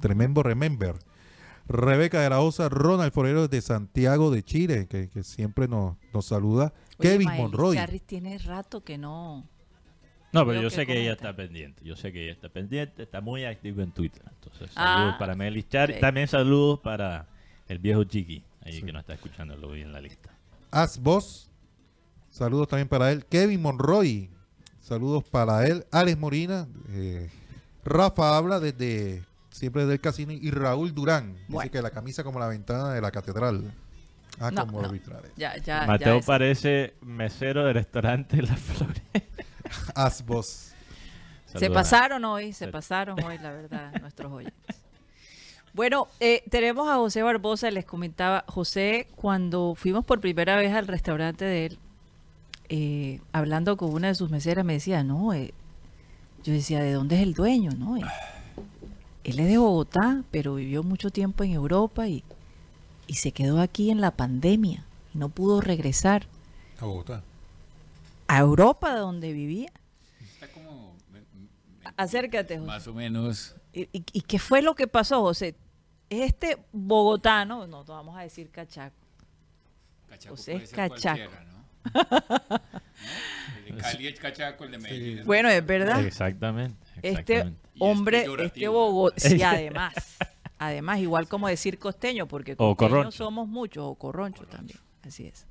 Tremendo 0.00 0.42
Remember. 0.42 0.94
Rebeca 1.66 2.20
de 2.20 2.28
la 2.30 2.40
Osa, 2.40 2.68
Ronald 2.68 3.12
Forero 3.12 3.48
de 3.48 3.60
Santiago 3.62 4.30
de 4.30 4.42
Chile, 4.42 4.86
que, 4.88 5.08
que 5.08 5.22
siempre 5.22 5.66
nos, 5.66 5.96
nos 6.12 6.26
saluda. 6.26 6.74
Oye, 6.98 7.10
Kevin 7.10 7.26
Maelis 7.26 7.42
Monroy. 7.42 7.76
Charris 7.76 8.02
tiene 8.02 8.38
rato 8.38 8.84
que 8.84 8.98
no. 8.98 9.48
No, 10.32 10.44
pero 10.44 10.60
yo 10.60 10.68
que 10.68 10.74
sé 10.74 10.86
que 10.86 11.00
ella 11.00 11.12
está 11.12 11.34
pendiente. 11.34 11.82
Yo 11.84 11.96
sé 11.96 12.12
que 12.12 12.24
ella 12.24 12.32
está 12.32 12.48
pendiente. 12.48 13.04
Está 13.04 13.20
muy 13.20 13.44
activa 13.44 13.82
en 13.82 13.92
Twitter. 13.92 14.22
Entonces, 14.34 14.70
Ah, 14.76 14.96
saludos 14.96 15.16
para 15.18 15.34
Melis 15.36 15.68
Char. 15.68 15.90
ok. 15.92 16.00
También 16.00 16.28
saludos 16.28 16.80
para 16.80 17.28
el 17.68 17.78
viejo 17.78 18.04
Chiqui, 18.04 18.42
ahí 18.64 18.82
que 18.82 18.92
no 18.92 18.98
está 19.00 19.14
escuchando, 19.14 19.56
lo 19.56 19.70
vi 19.70 19.82
en 19.82 19.92
la 19.92 20.00
lista. 20.00 20.30
Asbos. 20.70 21.50
Saludos 22.30 22.68
también 22.68 22.88
para 22.88 23.12
él. 23.12 23.24
Kevin 23.26 23.62
Monroy. 23.62 24.30
Saludos 24.80 25.24
para 25.24 25.66
él. 25.66 25.86
Alex 25.92 26.18
Morina. 26.18 26.66
eh, 26.90 27.30
Rafa 27.84 28.36
habla 28.36 28.58
desde 28.60 29.24
siempre 29.50 29.82
desde 29.82 29.94
el 29.94 30.00
casino. 30.00 30.32
Y 30.32 30.50
Raúl 30.50 30.92
Durán. 30.94 31.36
Dice 31.48 31.70
que 31.70 31.80
la 31.82 31.90
camisa 31.90 32.24
como 32.24 32.38
la 32.40 32.48
ventana 32.48 32.92
de 32.92 33.00
la 33.00 33.10
catedral. 33.10 33.72
Ah, 34.40 34.50
No, 34.50 34.66
como 34.66 34.80
no. 34.82 34.88
arbitrales. 34.88 35.30
Ya, 35.36 35.56
ya. 35.58 35.86
Mateo 35.86 36.18
ya 36.18 36.26
parece 36.26 36.94
mesero 37.02 37.64
del 37.64 37.74
restaurante 37.74 38.42
Las 38.42 38.58
Flores. 38.58 39.02
Asbos. 39.94 40.72
Se 41.46 41.60
Saludos. 41.60 41.74
pasaron 41.74 42.24
hoy, 42.24 42.52
se 42.52 42.66
pasaron 42.68 43.22
hoy, 43.22 43.38
la 43.38 43.52
verdad, 43.52 43.92
nuestros 44.00 44.32
oyentes. 44.32 44.82
Bueno, 45.74 46.06
eh, 46.20 46.44
tenemos 46.50 46.88
a 46.88 46.96
José 46.96 47.22
Barbosa, 47.22 47.70
les 47.72 47.84
comentaba, 47.84 48.44
José, 48.46 49.08
cuando 49.16 49.74
fuimos 49.76 50.04
por 50.04 50.20
primera 50.20 50.56
vez 50.56 50.72
al 50.72 50.86
restaurante 50.86 51.44
de 51.44 51.66
él, 51.66 51.78
eh, 52.68 53.20
hablando 53.32 53.76
con 53.76 53.92
una 53.92 54.08
de 54.08 54.14
sus 54.14 54.30
meseras, 54.30 54.64
me 54.64 54.74
decía, 54.74 55.02
no, 55.02 55.32
eh, 55.34 55.52
yo 56.44 56.52
decía, 56.52 56.80
¿de 56.80 56.92
dónde 56.92 57.16
es 57.16 57.22
el 57.22 57.34
dueño? 57.34 57.72
No, 57.76 57.96
Eh, 57.96 58.02
él 59.24 59.40
es 59.40 59.48
de 59.48 59.58
Bogotá, 59.58 60.22
pero 60.30 60.54
vivió 60.54 60.82
mucho 60.84 61.10
tiempo 61.10 61.42
en 61.42 61.52
Europa 61.52 62.06
y, 62.06 62.22
y 63.08 63.14
se 63.14 63.32
quedó 63.32 63.60
aquí 63.60 63.90
en 63.90 64.00
la 64.00 64.12
pandemia 64.12 64.84
y 65.12 65.18
no 65.18 65.28
pudo 65.28 65.60
regresar 65.60 66.26
A 66.80 66.84
Bogotá. 66.84 67.22
a 68.28 68.38
Europa 68.38 68.94
donde 68.96 69.32
vivía. 69.32 69.72
Está 70.20 70.48
como 70.52 70.94
Acércate, 71.96 72.58
José. 72.58 72.66
más 72.66 72.86
o 72.86 72.94
menos. 72.94 73.56
¿Y, 73.72 73.82
y- 73.92 74.04
y 74.12 74.20
qué 74.20 74.38
fue 74.38 74.62
lo 74.62 74.74
que 74.76 74.86
pasó, 74.86 75.20
José? 75.22 75.56
Este 76.22 76.58
bogotano, 76.72 77.66
no, 77.66 77.84
vamos 77.84 78.16
a 78.16 78.22
decir 78.22 78.50
cachaco. 78.50 78.94
Cachaco 80.08 80.36
puede 80.36 80.56
es 80.56 80.70
ser 80.70 80.76
cachaco. 80.76 81.32
El 83.66 83.76
de 83.76 83.82
Cali 83.82 84.06
es 84.06 84.20
cachaco, 84.20 84.64
el 84.64 84.70
de 84.72 84.78
Medellín. 84.78 85.24
Bueno, 85.24 85.48
es 85.48 85.64
verdad. 85.64 86.04
Exactamente. 86.04 86.76
Este. 87.02 87.34
Y 87.34 87.38
es 87.38 87.52
hombre, 87.78 88.26
este. 88.40 88.68
Bogotá, 88.68 89.20
sí, 89.20 89.42
además, 89.42 89.94
además, 90.58 91.00
igual 91.00 91.28
como 91.28 91.48
decir 91.48 91.78
costeño, 91.78 92.26
porque 92.26 92.56
costeños 92.56 93.14
somos 93.14 93.48
muchos, 93.48 93.84
o 93.84 93.94
corroncho 93.94 94.44
también, 94.46 94.78
así 95.02 95.26
es. 95.26 95.46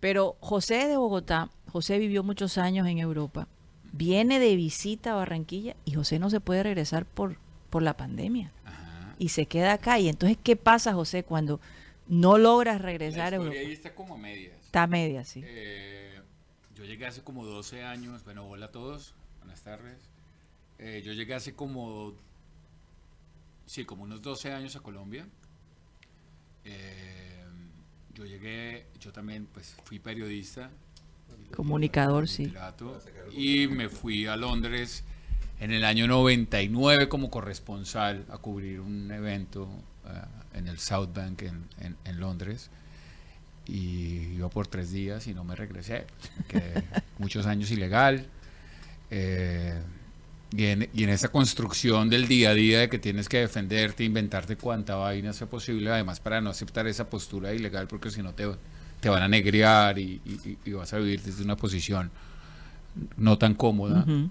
Pero 0.00 0.36
José 0.40 0.82
es 0.82 0.88
de 0.88 0.96
Bogotá, 0.96 1.50
José 1.70 1.98
vivió 1.98 2.24
muchos 2.24 2.58
años 2.58 2.88
en 2.88 2.98
Europa, 2.98 3.46
viene 3.92 4.40
de 4.40 4.56
visita 4.56 5.12
a 5.12 5.14
Barranquilla 5.14 5.76
y 5.84 5.92
José 5.92 6.18
no 6.18 6.28
se 6.30 6.40
puede 6.40 6.62
regresar 6.64 7.04
por, 7.04 7.36
por 7.70 7.82
la 7.82 7.96
pandemia 7.96 8.50
Ajá. 8.64 8.81
Y 9.22 9.28
se 9.28 9.46
queda 9.46 9.74
acá. 9.74 10.00
Y 10.00 10.08
entonces, 10.08 10.36
¿qué 10.42 10.56
pasa, 10.56 10.94
José, 10.94 11.22
cuando 11.22 11.60
no 12.08 12.38
logras 12.38 12.82
regresar 12.82 13.32
a 13.32 13.36
Europa? 13.36 13.56
ahí 13.56 13.72
está 13.72 13.94
como 13.94 14.14
a 14.14 14.18
medias. 14.18 14.56
Está 14.64 14.82
a 14.82 14.86
media, 14.88 15.24
sí. 15.24 15.42
Eh, 15.44 16.20
yo 16.74 16.84
llegué 16.84 17.06
hace 17.06 17.22
como 17.22 17.44
12 17.44 17.84
años. 17.84 18.24
Bueno, 18.24 18.44
hola 18.48 18.66
a 18.66 18.72
todos. 18.72 19.14
Buenas 19.38 19.62
tardes. 19.62 19.96
Eh, 20.80 21.02
yo 21.04 21.12
llegué 21.12 21.34
hace 21.34 21.54
como. 21.54 22.14
Sí, 23.66 23.84
como 23.84 24.02
unos 24.02 24.22
12 24.22 24.52
años 24.52 24.74
a 24.74 24.80
Colombia. 24.80 25.24
Eh, 26.64 27.44
yo 28.14 28.26
llegué. 28.26 28.86
Yo 28.98 29.12
también, 29.12 29.46
pues, 29.46 29.76
fui 29.84 30.00
periodista. 30.00 30.68
Comunicador, 31.54 32.28
sí. 32.28 32.52
Y 33.30 33.68
me 33.68 33.88
fui 33.88 34.26
a 34.26 34.34
Londres 34.34 35.04
en 35.62 35.72
el 35.72 35.84
año 35.84 36.06
99 36.08 37.08
como 37.08 37.30
corresponsal 37.30 38.24
a 38.30 38.38
cubrir 38.38 38.80
un 38.80 39.10
evento 39.10 39.68
eh, 40.06 40.58
en 40.58 40.66
el 40.68 40.78
South 40.78 41.10
Bank 41.14 41.42
en, 41.42 41.64
en- 41.80 41.96
en 42.04 42.20
Londres. 42.20 42.68
Y 43.66 44.34
iba 44.36 44.48
por 44.50 44.66
tres 44.66 44.90
días 44.90 45.26
y 45.28 45.34
no 45.34 45.44
me 45.44 45.54
regresé. 45.54 46.04
Quedé 46.48 46.82
muchos 47.18 47.46
años 47.46 47.70
ilegal. 47.70 48.26
Eh, 49.10 49.80
y, 50.54 50.64
en, 50.66 50.88
y 50.92 51.04
en 51.04 51.10
esa 51.10 51.28
construcción 51.28 52.10
del 52.10 52.26
día 52.28 52.50
a 52.50 52.54
día 52.54 52.80
de 52.80 52.88
que 52.88 52.98
tienes 52.98 53.28
que 53.28 53.38
defenderte, 53.38 54.04
inventarte 54.04 54.56
cuanta 54.56 54.96
vaina 54.96 55.32
sea 55.32 55.46
posible, 55.48 55.90
además 55.90 56.20
para 56.20 56.40
no 56.40 56.50
aceptar 56.50 56.86
esa 56.86 57.08
postura 57.08 57.54
ilegal, 57.54 57.86
porque 57.86 58.10
si 58.10 58.22
no 58.22 58.34
te, 58.34 58.46
te 59.00 59.08
van 59.08 59.22
a 59.22 59.28
negrear 59.28 59.98
y, 59.98 60.20
y- 60.26 60.58
y 60.64 60.72
vas 60.72 60.92
a 60.92 60.98
vivir 60.98 61.22
desde 61.22 61.42
una 61.44 61.56
posición 61.56 62.10
no 63.16 63.38
tan 63.38 63.54
cómoda. 63.54 64.00
Ujú. 64.02 64.28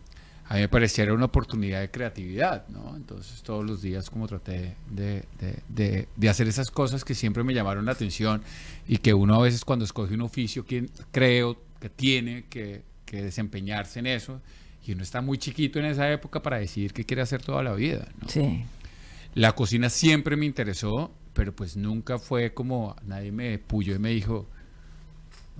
A 0.52 0.56
mí 0.56 0.60
me 0.60 0.68
pareciera 0.68 1.14
una 1.14 1.26
oportunidad 1.26 1.80
de 1.80 1.89
creatividad, 1.91 2.68
¿no? 2.68 2.97
Entonces 2.97 3.41
todos 3.41 3.64
los 3.66 3.82
días 3.82 4.10
como 4.10 4.28
traté 4.28 4.76
de, 4.89 5.24
de- 5.39 5.60
de- 5.70 6.08
de 6.14 6.30
hacer 6.30 6.45
esas 6.49 6.70
cosas 6.70 7.06
que 7.06 7.16
siempre 7.16 7.41
me 7.45 7.54
llamaron 7.54 7.86
la 7.86 7.93
atención 7.93 8.41
y 8.86 8.97
que 8.97 9.14
uno 9.14 9.36
a 9.36 9.41
veces 9.41 9.64
cuando 9.64 9.86
escoge 9.86 10.14
un 10.14 10.22
oficio 10.24 10.66
quien, 10.66 10.89
creo 11.14 11.58
que 11.80 11.89
tiene 11.89 12.43
que, 12.49 12.84
que 13.06 13.24
desempeñarse 13.24 13.99
en 13.99 14.08
eso 14.08 14.41
y 14.86 14.91
uno 14.91 15.04
está 15.04 15.22
muy 15.22 15.38
chiquito 15.38 15.80
en 15.80 15.86
esa 15.86 16.12
época 16.12 16.41
para 16.41 16.58
decidir 16.60 16.91
qué 16.91 17.06
quiere 17.06 17.22
hacer 17.22 17.41
toda 17.41 17.64
la 17.64 17.72
vida, 17.74 18.10
¿no? 18.22 18.28
Sí. 18.28 18.66
La 19.36 19.54
cocina 19.54 19.89
siempre 19.89 20.36
me 20.36 20.45
interesó, 20.45 21.14
pero 21.34 21.56
pues 21.56 21.78
nunca 21.78 22.20
fue 22.20 22.54
como 22.54 22.97
nadie 23.06 23.32
me 23.32 23.58
puyó 23.58 23.95
y 23.95 23.99
me 23.99 24.10
dijo, 24.10 24.49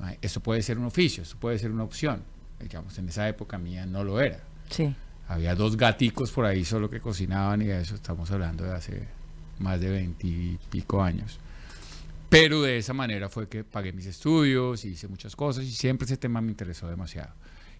"Ay, 0.02 0.18
eso 0.22 0.42
puede 0.42 0.62
ser 0.64 0.78
un 0.78 0.84
oficio, 0.86 1.24
eso 1.24 1.38
puede 1.40 1.58
ser 1.60 1.72
una 1.72 1.84
opción. 1.86 2.24
Digamos, 2.60 2.98
en 2.98 3.08
esa 3.08 3.30
época 3.30 3.58
mía 3.58 3.86
no 3.86 4.04
lo 4.04 4.20
era. 4.20 4.44
Sí. 4.72 4.96
Había 5.28 5.56
dos 5.56 5.78
gaticos 5.78 6.32
por 6.32 6.46
ahí 6.46 6.66
solo 6.66 6.90
que 6.90 7.00
cocinaban 7.00 7.62
y 7.62 7.66
de 7.66 7.82
eso 7.82 7.96
estamos 7.96 8.32
hablando 8.32 8.64
de 8.64 8.74
hace 8.74 9.08
más 9.60 9.80
de 9.80 9.90
veintipico 9.90 11.02
años. 11.02 11.40
Pero 12.30 12.62
de 12.62 12.78
esa 12.78 12.94
manera 12.94 13.30
fue 13.30 13.48
que 13.48 13.64
pagué 13.64 13.94
mis 13.94 14.06
estudios, 14.06 14.84
hice 14.86 15.08
muchas 15.08 15.36
cosas 15.36 15.66
y 15.66 15.72
siempre 15.72 16.06
ese 16.06 16.18
tema 16.18 16.42
me 16.42 16.50
interesó 16.50 16.90
demasiado. 16.90 17.32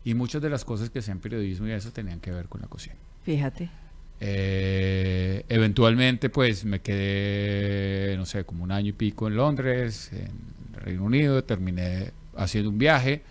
Y 0.04 0.14
muchas 0.14 0.42
de 0.42 0.50
las 0.50 0.66
cosas 0.66 0.90
que 0.90 1.00
hacían 1.00 1.20
periodismo 1.20 1.68
y 1.68 1.72
eso 1.72 1.92
tenían 1.92 2.20
que 2.20 2.32
ver 2.32 2.48
con 2.48 2.62
la 2.62 2.68
cocina. 2.68 2.96
Fíjate. 3.24 3.70
Eh, 4.20 5.46
eventualmente, 5.50 6.30
pues 6.30 6.64
me 6.66 6.80
quedé, 6.80 8.16
no 8.18 8.26
sé, 8.26 8.44
como 8.44 8.64
un 8.64 8.72
año 8.72 8.90
y 8.90 8.94
pico 8.94 9.28
en 9.28 9.36
Londres, 9.36 10.12
en 10.14 10.32
Reino 10.80 11.04
Unido, 11.04 11.44
terminé 11.44 12.12
haciendo 12.36 12.70
un 12.70 12.78
viaje 12.78 13.24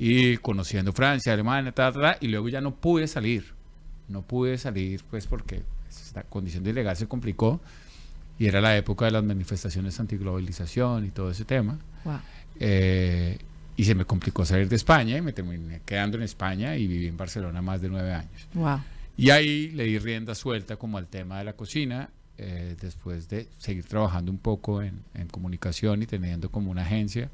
y 0.00 0.36
conociendo 0.36 0.92
Francia, 0.92 1.32
Alemania, 1.32 1.72
ta, 1.72 1.92
ta, 1.92 2.00
ta, 2.00 2.18
y 2.20 2.28
luego 2.28 2.48
ya 2.48 2.60
no 2.60 2.72
pude 2.76 3.08
salir. 3.08 3.52
No 4.06 4.22
pude 4.22 4.56
salir, 4.56 5.02
pues 5.10 5.26
porque 5.26 5.64
esta 5.90 6.22
condición 6.22 6.62
de 6.62 6.70
ilegal 6.70 6.96
se 6.96 7.08
complicó 7.08 7.60
y 8.38 8.46
era 8.46 8.60
la 8.60 8.76
época 8.76 9.06
de 9.06 9.10
las 9.10 9.24
manifestaciones 9.24 9.98
antiglobalización 9.98 11.04
y 11.04 11.10
todo 11.10 11.32
ese 11.32 11.44
tema. 11.44 11.78
Wow. 12.04 12.20
Eh, 12.60 13.38
y 13.76 13.84
se 13.84 13.96
me 13.96 14.04
complicó 14.04 14.44
salir 14.44 14.68
de 14.68 14.76
España 14.76 15.16
y 15.16 15.20
me 15.20 15.32
terminé 15.32 15.80
quedando 15.84 16.16
en 16.16 16.22
España 16.22 16.76
y 16.76 16.86
viví 16.86 17.08
en 17.08 17.16
Barcelona 17.16 17.60
más 17.60 17.80
de 17.80 17.88
nueve 17.88 18.14
años. 18.14 18.46
Wow. 18.54 18.78
Y 19.16 19.30
ahí 19.30 19.70
le 19.72 19.82
di 19.82 19.98
rienda 19.98 20.36
suelta 20.36 20.76
como 20.76 20.96
al 20.96 21.08
tema 21.08 21.38
de 21.38 21.44
la 21.44 21.54
cocina, 21.54 22.10
eh, 22.36 22.76
después 22.80 23.28
de 23.28 23.48
seguir 23.58 23.84
trabajando 23.84 24.30
un 24.30 24.38
poco 24.38 24.80
en, 24.80 25.02
en 25.14 25.26
comunicación 25.26 26.02
y 26.04 26.06
teniendo 26.06 26.52
como 26.52 26.70
una 26.70 26.82
agencia. 26.82 27.30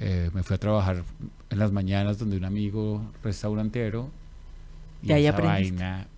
Eh, 0.00 0.30
me 0.34 0.42
fui 0.42 0.56
a 0.56 0.58
trabajar 0.58 1.04
en 1.50 1.58
las 1.58 1.72
mañanas 1.72 2.18
donde 2.18 2.36
un 2.38 2.44
amigo 2.44 3.12
restaurantero 3.22 4.10
Y 5.02 5.12
ahí 5.12 5.26
esa 5.26 5.36
aprendiste. 5.36 5.82
vaina 5.82 6.08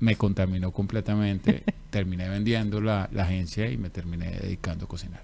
me 0.00 0.16
contaminó 0.16 0.72
completamente. 0.72 1.64
terminé 1.90 2.28
vendiendo 2.28 2.80
la, 2.80 3.08
la 3.12 3.22
agencia 3.24 3.70
y 3.70 3.78
me 3.78 3.90
terminé 3.90 4.30
dedicando 4.32 4.84
a 4.84 4.88
cocinar. 4.88 5.22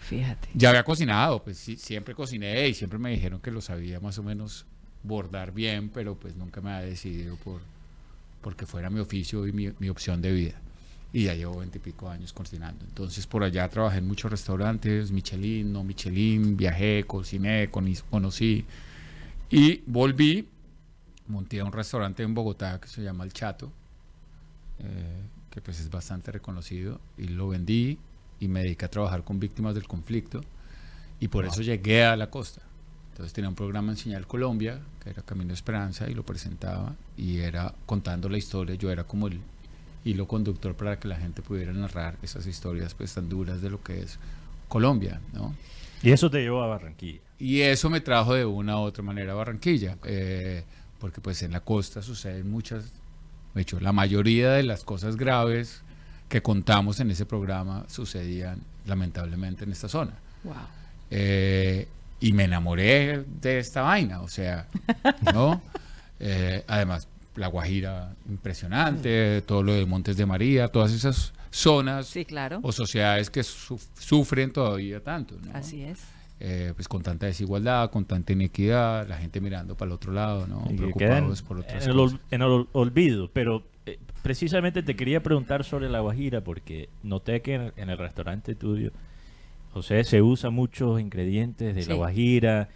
Fíjate. 0.00 0.48
Ya 0.54 0.70
había 0.70 0.84
cocinado, 0.84 1.44
pues 1.44 1.58
sí, 1.58 1.76
siempre 1.76 2.14
cociné 2.14 2.68
y 2.68 2.74
siempre 2.74 2.98
me 2.98 3.10
dijeron 3.10 3.40
que 3.40 3.50
lo 3.50 3.60
sabía 3.60 4.00
más 4.00 4.18
o 4.18 4.22
menos 4.22 4.66
bordar 5.04 5.52
bien, 5.52 5.90
pero 5.90 6.16
pues 6.18 6.34
nunca 6.36 6.60
me 6.60 6.72
había 6.72 6.88
decidido 6.88 7.36
por 7.36 7.60
porque 8.40 8.66
fuera 8.66 8.88
mi 8.90 9.00
oficio 9.00 9.46
y 9.46 9.52
mi, 9.52 9.72
mi 9.78 9.88
opción 9.88 10.22
de 10.22 10.32
vida. 10.32 10.62
Y 11.12 11.24
ya 11.24 11.34
llevo 11.34 11.58
veintipico 11.58 12.10
años 12.10 12.32
cocinando. 12.32 12.84
Entonces 12.84 13.26
por 13.26 13.42
allá 13.42 13.68
trabajé 13.68 13.98
en 13.98 14.06
muchos 14.06 14.30
restaurantes, 14.30 15.10
Michelin, 15.10 15.72
no 15.72 15.82
Michelin, 15.82 16.56
viajé, 16.56 17.04
cociné, 17.06 17.70
conocí. 17.70 18.66
Y 19.50 19.82
volví, 19.86 20.46
monté 21.26 21.62
un 21.62 21.72
restaurante 21.72 22.22
en 22.22 22.34
Bogotá 22.34 22.78
que 22.78 22.88
se 22.88 23.02
llama 23.02 23.24
El 23.24 23.32
Chato, 23.32 23.72
eh, 24.80 25.22
que 25.50 25.62
pues 25.62 25.80
es 25.80 25.90
bastante 25.90 26.30
reconocido, 26.30 27.00
y 27.16 27.28
lo 27.28 27.48
vendí 27.48 27.98
y 28.38 28.48
me 28.48 28.62
dediqué 28.62 28.84
a 28.84 28.90
trabajar 28.90 29.24
con 29.24 29.40
víctimas 29.40 29.74
del 29.74 29.88
conflicto 29.88 30.42
y 31.20 31.28
por 31.28 31.46
eso 31.46 31.62
llegué 31.62 32.04
a 32.04 32.16
la 32.16 32.30
costa. 32.30 32.60
Entonces 33.12 33.32
tenía 33.32 33.48
un 33.48 33.56
programa 33.56 33.90
en 33.90 33.96
Señal 33.96 34.26
Colombia, 34.26 34.80
que 35.02 35.10
era 35.10 35.22
Camino 35.22 35.52
Esperanza, 35.52 36.08
y 36.08 36.14
lo 36.14 36.24
presentaba 36.24 36.94
y 37.16 37.38
era 37.38 37.74
contando 37.86 38.28
la 38.28 38.38
historia, 38.38 38.76
yo 38.76 38.90
era 38.90 39.04
como 39.04 39.26
el 39.26 39.40
hilo 40.04 40.26
conductor 40.26 40.74
para 40.74 40.98
que 40.98 41.08
la 41.08 41.16
gente 41.16 41.42
pudiera 41.42 41.72
narrar 41.72 42.16
esas 42.22 42.46
historias 42.46 42.94
pues 42.94 43.14
tan 43.14 43.28
duras 43.28 43.60
de 43.60 43.70
lo 43.70 43.82
que 43.82 44.00
es 44.00 44.18
Colombia, 44.68 45.20
¿no? 45.32 45.54
Y 46.02 46.10
eso 46.10 46.30
te 46.30 46.40
llevó 46.40 46.62
a 46.62 46.66
Barranquilla. 46.66 47.20
Y 47.38 47.60
eso 47.60 47.90
me 47.90 48.00
trajo 48.00 48.34
de 48.34 48.44
una 48.44 48.78
u 48.78 48.80
otra 48.80 49.02
manera 49.02 49.32
a 49.32 49.36
Barranquilla, 49.36 49.96
eh, 50.04 50.64
porque 50.98 51.20
pues 51.20 51.42
en 51.42 51.52
la 51.52 51.60
costa 51.60 52.02
suceden 52.02 52.50
muchas, 52.50 52.92
de 53.54 53.62
hecho, 53.62 53.80
la 53.80 53.92
mayoría 53.92 54.52
de 54.52 54.62
las 54.62 54.84
cosas 54.84 55.16
graves 55.16 55.82
que 56.28 56.42
contamos 56.42 57.00
en 57.00 57.10
ese 57.10 57.26
programa 57.26 57.84
sucedían 57.88 58.60
lamentablemente 58.86 59.64
en 59.64 59.72
esta 59.72 59.88
zona. 59.88 60.14
Wow. 60.44 60.54
Eh, 61.10 61.88
y 62.20 62.32
me 62.32 62.44
enamoré 62.44 63.24
de 63.40 63.58
esta 63.58 63.82
vaina, 63.82 64.20
o 64.20 64.28
sea, 64.28 64.66
¿no? 65.32 65.60
Eh, 66.20 66.64
además, 66.66 67.06
La 67.38 67.46
Guajira, 67.48 68.14
impresionante, 68.28 69.42
todo 69.42 69.62
lo 69.62 69.72
de 69.74 69.86
Montes 69.86 70.16
de 70.16 70.26
María, 70.26 70.68
todas 70.68 70.92
esas 70.92 71.32
zonas 71.50 72.06
Sí, 72.06 72.24
claro. 72.24 72.60
o 72.62 72.72
sociedades 72.72 73.30
que 73.30 73.42
su- 73.42 73.80
sufren 73.98 74.52
todavía 74.52 75.00
tanto, 75.02 75.36
¿no? 75.42 75.50
Así 75.54 75.82
es. 75.82 76.00
Eh, 76.40 76.72
pues 76.76 76.86
con 76.86 77.02
tanta 77.02 77.26
desigualdad, 77.26 77.90
con 77.90 78.04
tanta 78.04 78.32
inequidad, 78.32 79.08
la 79.08 79.16
gente 79.16 79.40
mirando 79.40 79.76
para 79.76 79.88
el 79.88 79.92
otro 79.94 80.12
lado, 80.12 80.46
¿no? 80.46 80.64
Y 80.70 80.74
Preocupados 80.74 81.42
por 81.42 81.58
otras 81.58 81.84
en 81.84 81.90
el, 81.90 81.96
cosas. 81.96 82.20
en 82.30 82.42
el 82.42 82.48
ol- 82.48 82.68
olvido, 82.72 83.28
pero 83.32 83.64
eh, 83.86 83.98
precisamente 84.22 84.82
te 84.82 84.94
quería 84.94 85.20
preguntar 85.22 85.64
sobre 85.64 85.88
la 85.88 85.98
guajira 86.00 86.42
porque 86.42 86.88
noté 87.02 87.40
que 87.42 87.54
en, 87.54 87.72
en 87.76 87.90
el 87.90 87.98
restaurante 87.98 88.54
tuyo, 88.54 88.92
José, 89.72 90.04
se 90.04 90.22
usa 90.22 90.50
muchos 90.50 91.00
ingredientes 91.00 91.74
de 91.74 91.80
la 91.82 91.86
Sí. 91.86 91.92
guajira, 91.94 92.68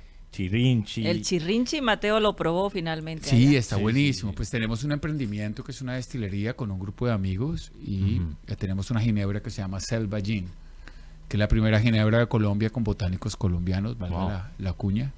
El 1.06 1.22
chirrinchi 1.22 1.80
Mateo 1.80 2.18
lo 2.18 2.34
probó 2.34 2.70
finalmente. 2.70 3.28
Sí, 3.28 3.48
allá. 3.48 3.58
está 3.58 3.76
Sí, 3.76 3.82
buenísimo. 3.82 4.30
sí, 4.30 4.32
sí. 4.32 4.36
Pues 4.36 4.50
tenemos 4.50 4.82
un 4.84 4.92
emprendimiento 4.92 5.62
que 5.62 5.72
es 5.72 5.80
una 5.82 5.94
destilería 5.94 6.54
con 6.54 6.70
un 6.70 6.78
grupo 6.80 7.06
de 7.06 7.12
amigos 7.12 7.70
y 7.84 8.20
tenemos 8.58 8.90
una 8.90 9.00
ginebra 9.00 9.40
que 9.42 9.50
se 9.50 9.60
llama 9.62 9.78
Selva 9.80 10.20
Gin, 10.20 10.46
que 11.28 11.36
es 11.36 11.38
la 11.38 11.48
primera 11.48 11.78
ginebra 11.80 12.18
de 12.20 12.26
Colombia 12.28 12.70
con 12.70 12.82
botánicos 12.84 13.36
colombianos, 13.36 13.98
valga 13.98 14.16
Wow. 14.18 14.28
la, 14.28 14.50
la 14.58 14.72
cuña. 14.72 15.12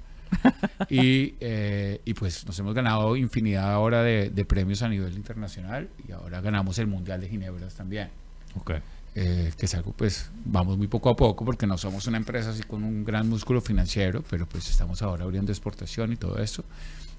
y, 0.89 1.33
eh, 1.39 2.01
y 2.03 2.13
pues 2.13 2.45
nos 2.45 2.57
hemos 2.59 2.73
ganado 2.73 3.15
infinidad 3.15 3.71
ahora 3.71 4.03
de, 4.03 4.29
de 4.31 4.45
premios 4.45 4.81
a 4.81 4.89
nivel 4.89 5.13
internacional 5.13 5.87
y 6.07 6.11
ahora 6.11 6.41
ganamos 6.41 6.77
el 6.79 6.87
Mundial 6.87 7.21
de 7.21 7.29
Ginebras 7.29 7.75
también. 7.75 8.09
Ok. 8.57 8.71
Eh, 9.15 9.51
que 9.57 9.65
es 9.65 9.73
algo 9.75 9.93
pues 9.93 10.29
vamos 10.43 10.77
muy 10.77 10.87
poco 10.87 11.09
a 11.09 11.15
poco 11.15 11.45
porque 11.45 11.65
no 11.65 11.77
somos 11.77 12.05
una 12.07 12.17
empresa 12.17 12.49
así 12.49 12.63
con 12.63 12.83
un 12.83 13.03
gran 13.05 13.27
músculo 13.29 13.61
financiero, 13.61 14.23
pero 14.29 14.45
pues 14.47 14.69
estamos 14.69 15.01
ahora 15.01 15.23
abriendo 15.23 15.51
exportación 15.51 16.11
y 16.13 16.15
todo 16.17 16.37
eso. 16.39 16.63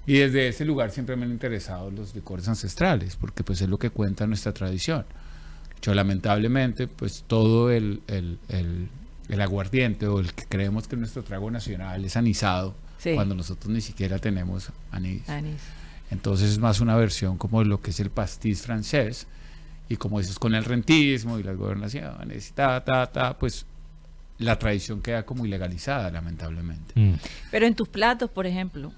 Y 0.05 0.13
desde 0.19 0.47
ese 0.47 0.63
lugar 0.63 0.91
siempre 0.91 1.15
me 1.15 1.25
han 1.25 1.31
interesado 1.31 1.91
los 1.91 2.15
licores 2.15 2.47
ancestrales, 2.47 3.15
porque 3.17 3.43
pues 3.43 3.59
es 3.61 3.67
lo 3.69 3.77
que 3.77 3.89
cuenta 3.89 4.25
nuestra 4.27 4.53
tradición. 4.53 5.05
Yo 5.81 5.93
lamentablemente 5.93 6.87
pues 6.87 7.23
todo 7.27 7.71
el, 7.71 8.01
el, 8.07 8.39
el- 8.49 8.89
el 9.29 9.41
aguardiente 9.41 10.07
o 10.07 10.21
el 10.21 10.33
que 10.33 10.45
creemos 10.45 10.87
que 10.87 10.95
nuestro 10.95 11.21
trago 11.21 11.51
nacional 11.51 12.05
es 12.05 12.15
anisado, 12.15 12.75
Sí. 12.97 13.13
cuando 13.13 13.35
nosotros 13.35 13.71
ni 13.73 13.81
siquiera 13.81 14.19
tenemos 14.19 14.69
anís. 14.91 15.27
Anís. 15.29 15.59
Entonces 16.09 16.51
es 16.51 16.59
más 16.59 16.79
una 16.79 16.95
versión 16.95 17.37
como 17.37 17.59
de 17.59 17.65
lo 17.65 17.81
que 17.81 17.89
es 17.91 17.99
el 17.99 18.09
pastiz 18.09 18.61
francés. 18.61 19.27
Y 19.89 19.95
como 19.97 20.19
dices, 20.19 20.37
con 20.39 20.53
el 20.55 20.65
rentismo 20.65 21.39
y 21.39 21.43
las 21.43 21.55
gobernaciones 21.57 22.49
y 22.49 22.53
ta, 22.53 22.83
ta, 22.83 23.05
ta, 23.11 23.37
pues 23.37 23.65
la 24.37 24.59
tradición 24.59 25.01
queda 25.01 25.25
como 25.25 25.45
ilegalizada, 25.45 26.11
lamentablemente. 26.11 26.93
Mm. 26.99 27.13
Pero 27.51 27.65
en 27.65 27.75
tus 27.75 27.87
platos, 27.87 28.29
por 28.29 28.45
ejemplo, 28.45 28.91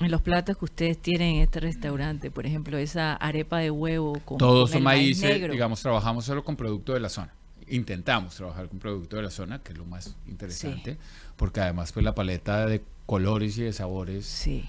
en 0.00 0.10
los 0.10 0.22
platos 0.22 0.56
que 0.56 0.64
ustedes 0.64 0.98
tienen 0.98 1.36
en 1.36 1.42
este 1.42 1.60
restaurante, 1.60 2.30
por 2.30 2.46
ejemplo, 2.46 2.78
esa 2.78 3.14
arepa 3.14 3.58
de 3.58 3.70
huevo 3.70 4.14
con, 4.24 4.38
Todos 4.38 4.70
con 4.70 4.74
son 4.74 4.78
el 4.78 4.84
maíz 4.84 5.02
maíces, 5.18 5.30
negro. 5.30 5.52
digamos, 5.52 5.82
trabajamos 5.82 6.24
solo 6.24 6.44
con 6.44 6.56
producto 6.56 6.94
de 6.94 7.00
la 7.00 7.08
zona. 7.08 7.32
Intentamos 7.70 8.34
trabajar 8.34 8.68
con 8.68 8.78
producto 8.78 9.16
de 9.16 9.22
la 9.22 9.30
zona, 9.30 9.58
que 9.58 9.72
es 9.72 9.78
lo 9.78 9.84
más 9.84 10.16
interesante, 10.26 10.96
porque 11.36 11.60
además 11.60 11.92
pues 11.92 12.02
la 12.04 12.14
paleta 12.14 12.64
de 12.64 12.82
colores 13.04 13.58
y 13.58 13.62
de 13.64 13.72
sabores 13.72 14.24
Sí. 14.24 14.68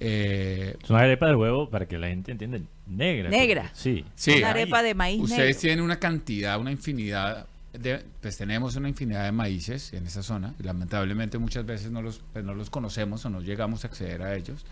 Eh, 0.00 0.76
Es 0.82 0.90
una 0.90 1.00
arepa 1.00 1.26
de 1.28 1.34
huevo, 1.34 1.68
para 1.70 1.86
que 1.86 1.98
la 1.98 2.08
gente 2.08 2.32
entienda, 2.32 2.58
negra. 2.86 3.28
Negra. 3.30 3.62
porque- 3.62 3.80
Sí. 3.80 4.04
Sí, 4.14 4.38
Una 4.38 4.50
arepa 4.50 4.82
de 4.82 4.94
maíz 4.94 5.20
Ustedes 5.22 5.40
negro. 5.56 5.60
tienen 5.60 5.80
una 5.84 5.98
cantidad, 5.98 6.58
una 6.60 6.70
infinidad, 6.70 7.46
de, 7.72 8.02
pues 8.20 8.36
tenemos 8.38 8.76
una 8.76 8.88
infinidad 8.88 9.24
de 9.24 9.32
maíces 9.32 9.92
en 9.92 10.06
esa 10.06 10.22
zona. 10.22 10.54
y 10.58 10.62
lamentablemente 10.62 11.38
muchas 11.38 11.64
veces 11.66 11.90
no 11.90 12.00
los, 12.02 12.20
pues 12.32 12.44
no 12.44 12.54
los 12.54 12.70
conocemos 12.70 13.24
o 13.24 13.30
no 13.30 13.40
llegamos 13.40 13.84
a 13.84 13.88
acceder 13.88 14.22
a 14.22 14.34
ellos. 14.36 14.64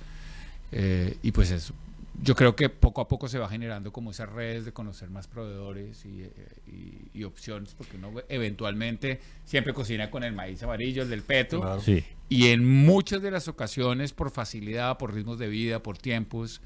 Eh, 0.72 1.16
y 1.22 1.30
pues 1.32 1.50
eso, 1.50 1.74
yo 2.22 2.34
creo 2.34 2.56
que 2.56 2.68
poco 2.68 3.00
a 3.00 3.08
poco 3.08 3.28
se 3.28 3.38
va 3.38 3.48
generando 3.48 3.92
como 3.92 4.10
esas 4.10 4.28
redes 4.30 4.64
de 4.64 4.72
conocer 4.72 5.10
más 5.10 5.26
proveedores 5.26 6.04
y, 6.06 6.22
eh, 6.22 6.32
y- 6.66 7.18
y 7.20 7.24
opciones, 7.24 7.74
porque 7.74 7.96
uno 7.96 8.12
eventualmente 8.28 9.20
siempre 9.44 9.72
cocina 9.74 10.10
con 10.10 10.24
el 10.24 10.32
maíz 10.32 10.62
amarillo, 10.62 11.02
el 11.02 11.10
del 11.10 11.22
peto. 11.22 11.60
Claro. 11.60 11.80
Sí. 11.80 12.04
Y 12.28 12.48
en 12.48 12.64
muchas 12.64 13.22
de 13.22 13.30
las 13.30 13.48
ocasiones, 13.48 14.12
por 14.12 14.30
facilidad, 14.30 14.98
por 14.98 15.14
ritmos 15.14 15.38
de 15.38 15.48
vida, 15.48 15.82
por 15.82 15.98
tiempos, 15.98 16.60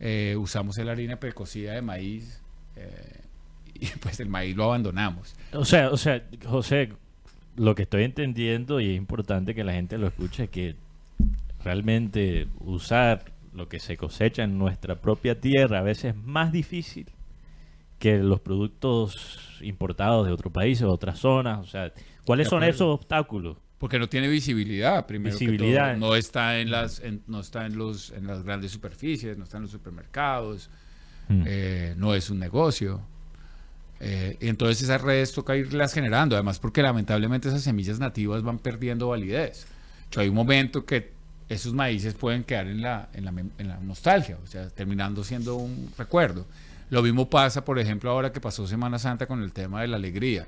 eh, 0.00 0.36
usamos 0.38 0.76
la 0.78 0.92
harina 0.92 1.16
precocida 1.20 1.72
de 1.74 1.82
maíz 1.82 2.40
eh, 2.76 3.20
y 3.74 3.86
pues 4.00 4.20
el 4.20 4.28
maíz 4.28 4.56
lo 4.56 4.64
abandonamos. 4.64 5.34
O 5.52 5.64
sea, 5.64 5.90
o 5.90 5.96
sea, 5.96 6.22
José, 6.46 6.90
lo 7.56 7.74
que 7.74 7.82
estoy 7.82 8.04
entendiendo 8.04 8.80
y 8.80 8.90
es 8.90 8.96
importante 8.96 9.54
que 9.54 9.64
la 9.64 9.72
gente 9.72 9.98
lo 9.98 10.06
escuche 10.08 10.44
es 10.44 10.50
que 10.50 10.76
realmente 11.64 12.46
usar 12.60 13.24
lo 13.52 13.68
que 13.68 13.78
se 13.80 13.96
cosecha 13.96 14.44
en 14.44 14.58
nuestra 14.58 15.00
propia 15.00 15.40
tierra 15.40 15.78
a 15.80 15.82
veces 15.82 16.14
es 16.14 16.16
más 16.16 16.52
difícil 16.52 17.06
que 17.98 18.18
los 18.18 18.40
productos 18.40 19.58
importados 19.60 20.26
de 20.26 20.32
otro 20.32 20.50
país 20.50 20.80
o 20.82 20.86
de 20.86 20.92
otras 20.92 21.18
zonas. 21.18 21.58
O 21.58 21.66
sea, 21.66 21.92
¿cuáles 22.24 22.48
son 22.48 22.62
esos 22.64 22.82
obstáculos? 22.94 23.56
Porque 23.78 23.98
no 23.98 24.08
tiene 24.08 24.28
visibilidad, 24.28 25.06
primero 25.06 25.36
que 25.36 25.46
Visibilidad. 25.46 25.96
todo. 25.98 26.08
No 26.10 26.14
está 26.16 26.60
en 26.60 26.70
las, 26.70 27.00
en- 27.00 27.22
no 27.26 27.40
está 27.40 27.66
en 27.66 27.76
los, 27.76 28.10
en 28.10 28.26
las 28.26 28.42
grandes 28.42 28.70
superficies, 28.72 29.36
no 29.38 29.44
está 29.44 29.56
en 29.58 29.62
los 29.64 29.70
supermercados, 29.72 30.70
Mm. 31.28 31.42
eh, 31.46 31.94
no 31.96 32.14
es 32.14 32.28
un 32.30 32.38
negocio. 32.40 33.00
Eh, 34.00 34.36
y 34.40 34.48
entonces 34.48 34.82
esas 34.82 35.00
redes 35.02 35.32
toca 35.32 35.56
irlas 35.56 35.92
generando, 35.92 36.34
además 36.34 36.58
porque 36.58 36.82
lamentablemente 36.82 37.48
esas 37.48 37.62
semillas 37.62 37.98
nativas 38.00 38.42
van 38.42 38.58
perdiendo 38.58 39.08
validez. 39.08 39.66
Yo 40.10 40.22
hay 40.22 40.28
un 40.28 40.34
momento 40.34 40.84
que 40.86 41.12
esos 41.50 41.74
maíces 41.74 42.14
pueden 42.14 42.44
quedar 42.44 42.66
en 42.68 42.80
la, 42.80 43.08
en 43.12 43.24
la, 43.26 43.32
mem- 43.32 43.50
en 43.58 43.68
la 43.68 43.76
nostalgia, 43.80 44.38
o 44.42 44.46
sea, 44.46 44.70
terminando 44.70 45.22
siendo 45.24 45.56
un 45.56 45.92
recuerdo. 45.98 46.46
Lo 46.88 47.02
mismo 47.02 47.28
pasa, 47.28 47.64
por 47.64 47.78
ejemplo, 47.78 48.10
ahora 48.10 48.32
que 48.32 48.40
pasó 48.40 48.66
Semana 48.66 48.98
Santa 48.98 49.26
con 49.26 49.42
el 49.42 49.52
tema 49.52 49.82
de 49.82 49.88
la 49.88 49.96
alegría. 49.96 50.46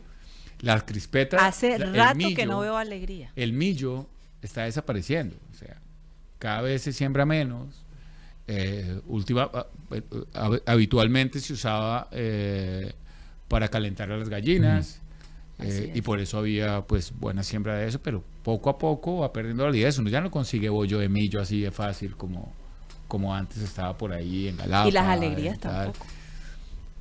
Las 0.61 0.85
crispetas... 0.85 1.43
Hace 1.43 1.79
la- 1.79 1.93
rato 2.13 2.27
que 2.35 2.47
no 2.47 2.61
veo 2.61 2.77
alegría. 2.77 3.31
el 3.37 3.53
millo 3.53 4.07
está 4.41 4.63
desapareciendo. 4.63 5.37
O 5.53 5.55
sea, 5.57 5.77
cada 6.39 6.63
vez 6.63 6.83
se 6.83 6.93
siembra 6.93 7.27
menos. 7.27 7.69
Eh, 8.49 9.01
última, 9.07 9.51
ah, 9.55 9.67
eh, 9.93 10.03
hab- 10.35 10.63
habitualmente 10.67 11.39
se 11.41 11.53
usaba 11.53 12.09
eh, 12.13 12.93
para 13.49 13.69
calentar 13.69 14.11
a 14.11 14.17
las 14.17 14.29
gallinas. 14.29 15.01
Eh, 15.59 15.93
y 15.95 16.03
por 16.03 16.19
eso 16.19 16.39
había 16.39 16.83
pues 16.83 17.13
buena 17.19 17.43
siembra 17.43 17.77
de 17.77 17.89
eso, 17.89 18.01
pero 18.01 18.25
poco 18.43 18.71
a 18.71 18.79
poco 18.79 19.19
va 19.19 19.33
perdiendo 19.33 19.65
validez. 19.65 19.99
Uno 19.99 20.11
ya 20.11 20.21
no 20.21 20.31
consigue 20.31 20.69
bollo 20.69 20.99
de 20.99 21.09
millo 21.09 21.41
así 21.41 21.61
de 21.61 21.71
fácil 21.71 22.17
como, 22.17 22.53
como 23.09 23.35
antes 23.35 23.59
estaba 23.59 23.97
por 23.97 24.13
ahí 24.13 24.49
en 24.49 24.57
Galapa. 24.57 24.89
y 24.89 24.93
las 24.93 25.07
alegrías 25.07 25.59
tampoco. 25.59 26.05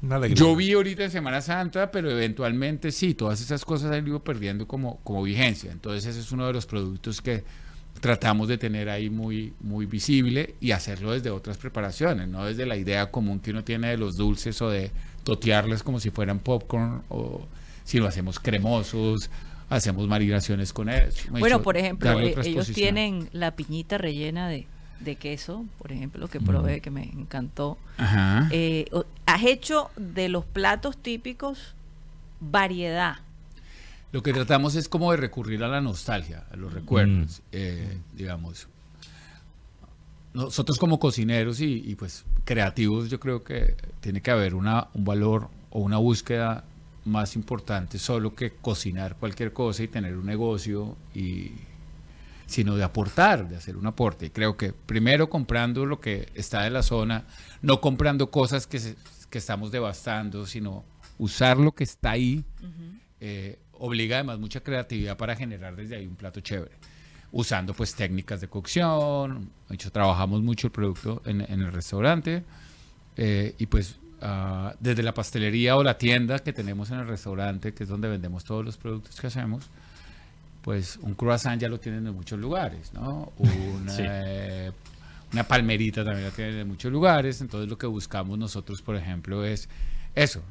Una 0.03 0.15
alegría. 0.15 0.35
Yo 0.35 0.55
vi 0.55 0.73
ahorita 0.73 1.03
en 1.03 1.11
Semana 1.11 1.41
Santa, 1.41 1.91
pero 1.91 2.09
eventualmente 2.09 2.91
sí, 2.91 3.13
todas 3.13 3.41
esas 3.41 3.63
cosas 3.65 3.91
han 3.91 4.07
ido 4.07 4.23
perdiendo 4.23 4.67
como, 4.67 4.99
como 5.03 5.23
vigencia. 5.23 5.71
Entonces 5.71 6.05
ese 6.05 6.19
es 6.19 6.31
uno 6.31 6.47
de 6.47 6.53
los 6.53 6.65
productos 6.65 7.21
que 7.21 7.43
tratamos 7.99 8.47
de 8.47 8.57
tener 8.57 8.89
ahí 8.89 9.09
muy, 9.09 9.53
muy 9.59 9.85
visible 9.85 10.55
y 10.59 10.71
hacerlo 10.71 11.11
desde 11.11 11.29
otras 11.29 11.57
preparaciones, 11.57 12.27
no 12.27 12.45
desde 12.45 12.65
la 12.65 12.75
idea 12.75 13.11
común 13.11 13.39
que 13.39 13.51
uno 13.51 13.63
tiene 13.63 13.89
de 13.89 13.97
los 13.97 14.17
dulces 14.17 14.61
o 14.61 14.69
de 14.69 14.91
totearles 15.23 15.83
como 15.83 15.99
si 15.99 16.09
fueran 16.09 16.39
popcorn, 16.39 17.03
o 17.09 17.45
si 17.91 17.99
lo 17.99 18.07
hacemos 18.07 18.39
cremosos, 18.39 19.29
hacemos 19.69 20.07
marinaciones 20.07 20.71
con 20.71 20.87
eso. 20.87 21.23
Bueno, 21.29 21.61
por 21.61 21.75
ejemplo, 21.75 22.21
eh, 22.21 22.33
ellos 22.41 22.71
tienen 22.71 23.27
la 23.33 23.51
piñita 23.51 23.97
rellena 23.97 24.47
de, 24.47 24.65
de 25.01 25.17
queso, 25.17 25.65
por 25.77 25.91
ejemplo, 25.91 26.29
que 26.29 26.39
probé, 26.39 26.79
que 26.79 26.89
me 26.89 27.03
encantó. 27.03 27.77
Ajá. 27.97 28.47
Eh, 28.51 28.85
has 29.25 29.43
hecho 29.43 29.91
de 29.97 30.29
los 30.29 30.45
platos 30.45 30.95
típicos 30.99 31.75
variedad. 32.39 33.17
Lo 34.13 34.23
que 34.23 34.31
tratamos 34.31 34.75
es 34.75 34.87
como 34.87 35.11
de 35.11 35.17
recurrir 35.17 35.61
a 35.61 35.67
la 35.67 35.81
nostalgia, 35.81 36.45
a 36.49 36.55
los 36.55 36.71
recuerdos, 36.71 37.41
eh, 37.51 37.97
digamos. 38.13 38.69
Nosotros 40.33 40.77
como 40.77 40.97
cocineros 40.97 41.59
y, 41.59 41.83
y, 41.85 41.95
pues 41.95 42.23
creativos, 42.45 43.09
yo 43.09 43.19
creo 43.19 43.43
que 43.43 43.75
tiene 43.99 44.21
que 44.21 44.31
haber 44.31 44.55
una, 44.55 44.87
un 44.93 45.03
valor 45.03 45.49
o 45.71 45.81
una 45.81 45.97
búsqueda 45.97 46.63
más 47.05 47.35
importante 47.35 47.97
solo 47.97 48.35
que 48.35 48.51
cocinar 48.51 49.15
cualquier 49.15 49.53
cosa 49.53 49.83
y 49.83 49.87
tener 49.87 50.15
un 50.15 50.25
negocio 50.25 50.97
y 51.15 51.51
sino 52.45 52.75
de 52.75 52.83
aportar, 52.83 53.47
de 53.47 53.55
hacer 53.55 53.77
un 53.77 53.87
aporte. 53.87 54.25
Y 54.25 54.29
creo 54.29 54.57
que 54.57 54.73
primero 54.73 55.29
comprando 55.29 55.85
lo 55.85 56.01
que 56.01 56.27
está 56.35 56.63
de 56.63 56.69
la 56.69 56.83
zona, 56.83 57.23
no 57.61 57.79
comprando 57.79 58.29
cosas 58.29 58.67
que, 58.67 58.77
se- 58.79 58.95
que 59.29 59.37
estamos 59.37 59.71
devastando, 59.71 60.45
sino 60.45 60.83
usar 61.17 61.57
lo 61.57 61.71
que 61.71 61.85
está 61.85 62.11
ahí, 62.11 62.43
eh, 63.21 63.57
obliga 63.71 64.17
además 64.17 64.37
mucha 64.39 64.59
creatividad 64.61 65.15
para 65.15 65.35
generar 65.35 65.75
desde 65.77 65.95
ahí 65.95 66.05
un 66.05 66.15
plato 66.15 66.41
chévere. 66.41 66.75
Usando 67.31 67.73
pues 67.73 67.95
técnicas 67.95 68.41
de 68.41 68.49
cocción, 68.49 69.49
de 69.69 69.75
hecho 69.75 69.89
trabajamos 69.89 70.41
mucho 70.41 70.67
el 70.67 70.71
producto 70.73 71.21
en, 71.25 71.39
en 71.39 71.61
el 71.61 71.71
restaurante 71.71 72.43
eh, 73.15 73.55
y 73.57 73.65
pues 73.67 73.95
ah, 74.21 74.73
desde 74.79 75.03
la 75.03 75.13
pastelería 75.13 75.75
o 75.77 75.83
la 75.83 75.97
tienda 75.97 76.39
que 76.39 76.53
tenemos 76.53 76.91
en 76.91 76.99
el 76.99 77.07
restaurante, 77.07 77.73
que 77.73 77.83
es 77.83 77.89
donde 77.89 78.07
vendemos 78.09 78.43
todos 78.43 78.63
los 78.63 78.77
productos 78.77 79.19
que 79.19 79.27
hacemos, 79.27 79.65
pues 80.61 80.97
un 81.01 81.15
croissant 81.15 81.59
ya 81.61 81.67
lo 81.69 81.79
tienen 81.79 82.05
en 82.07 82.13
muchos 82.13 82.39
lugares, 82.39 82.93
¿no? 82.93 83.31
Una, 83.37 83.91
Sí. 83.91 84.03
eh, 84.05 84.71
una 85.33 85.43
palmerita 85.43 86.03
también 86.03 86.25
la 86.25 86.31
tienen 86.31 86.57
en 86.59 86.67
muchos 86.67 86.91
lugares, 86.91 87.41
entonces 87.41 87.69
lo 87.69 87.77
que 87.77 87.87
buscamos 87.87 88.37
nosotros, 88.37 88.81
por 88.81 88.95
ejemplo, 88.95 89.45
es 89.45 89.69
eso, 90.13 90.43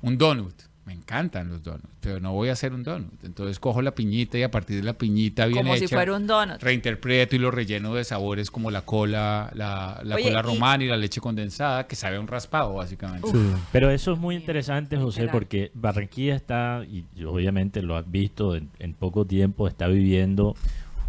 un 0.00 0.16
donut, 0.16 0.54
Me 0.88 0.94
encantan 0.94 1.48
los 1.50 1.62
donuts, 1.62 1.84
pero 2.00 2.18
no 2.18 2.32
voy 2.32 2.48
a 2.48 2.52
hacer 2.52 2.72
un 2.72 2.82
donut. 2.82 3.22
Entonces 3.22 3.60
cojo 3.60 3.82
la 3.82 3.94
piñita 3.94 4.38
y 4.38 4.42
a 4.42 4.50
partir 4.50 4.76
de 4.76 4.82
la 4.82 4.94
piñita 4.94 5.44
bien 5.44 5.58
Como 5.58 5.74
hecha, 5.74 5.86
si 5.86 5.94
fuera 5.94 6.16
un 6.16 6.26
donut. 6.26 6.62
reinterpreto 6.62 7.36
y 7.36 7.38
lo 7.38 7.50
relleno 7.50 7.94
de 7.94 8.04
sabores 8.04 8.50
como 8.50 8.70
la 8.70 8.80
cola, 8.80 9.50
la, 9.54 10.00
la 10.02 10.14
Oye, 10.14 10.24
cola 10.24 10.40
romana 10.40 10.84
y 10.84 10.86
la 10.88 10.96
leche 10.96 11.20
condensada, 11.20 11.86
que 11.86 11.94
sabe 11.94 12.16
a 12.16 12.20
un 12.20 12.26
raspado, 12.26 12.72
básicamente. 12.72 13.28
Pero 13.70 13.90
eso 13.90 14.14
es 14.14 14.18
muy 14.18 14.34
interesante, 14.34 14.96
José, 14.96 15.28
porque 15.28 15.70
Barranquilla 15.74 16.34
está, 16.36 16.82
y 16.90 17.04
obviamente 17.22 17.82
lo 17.82 17.94
has 17.94 18.10
visto, 18.10 18.56
en, 18.56 18.70
en 18.78 18.94
poco 18.94 19.26
tiempo 19.26 19.68
está 19.68 19.88
viviendo 19.88 20.56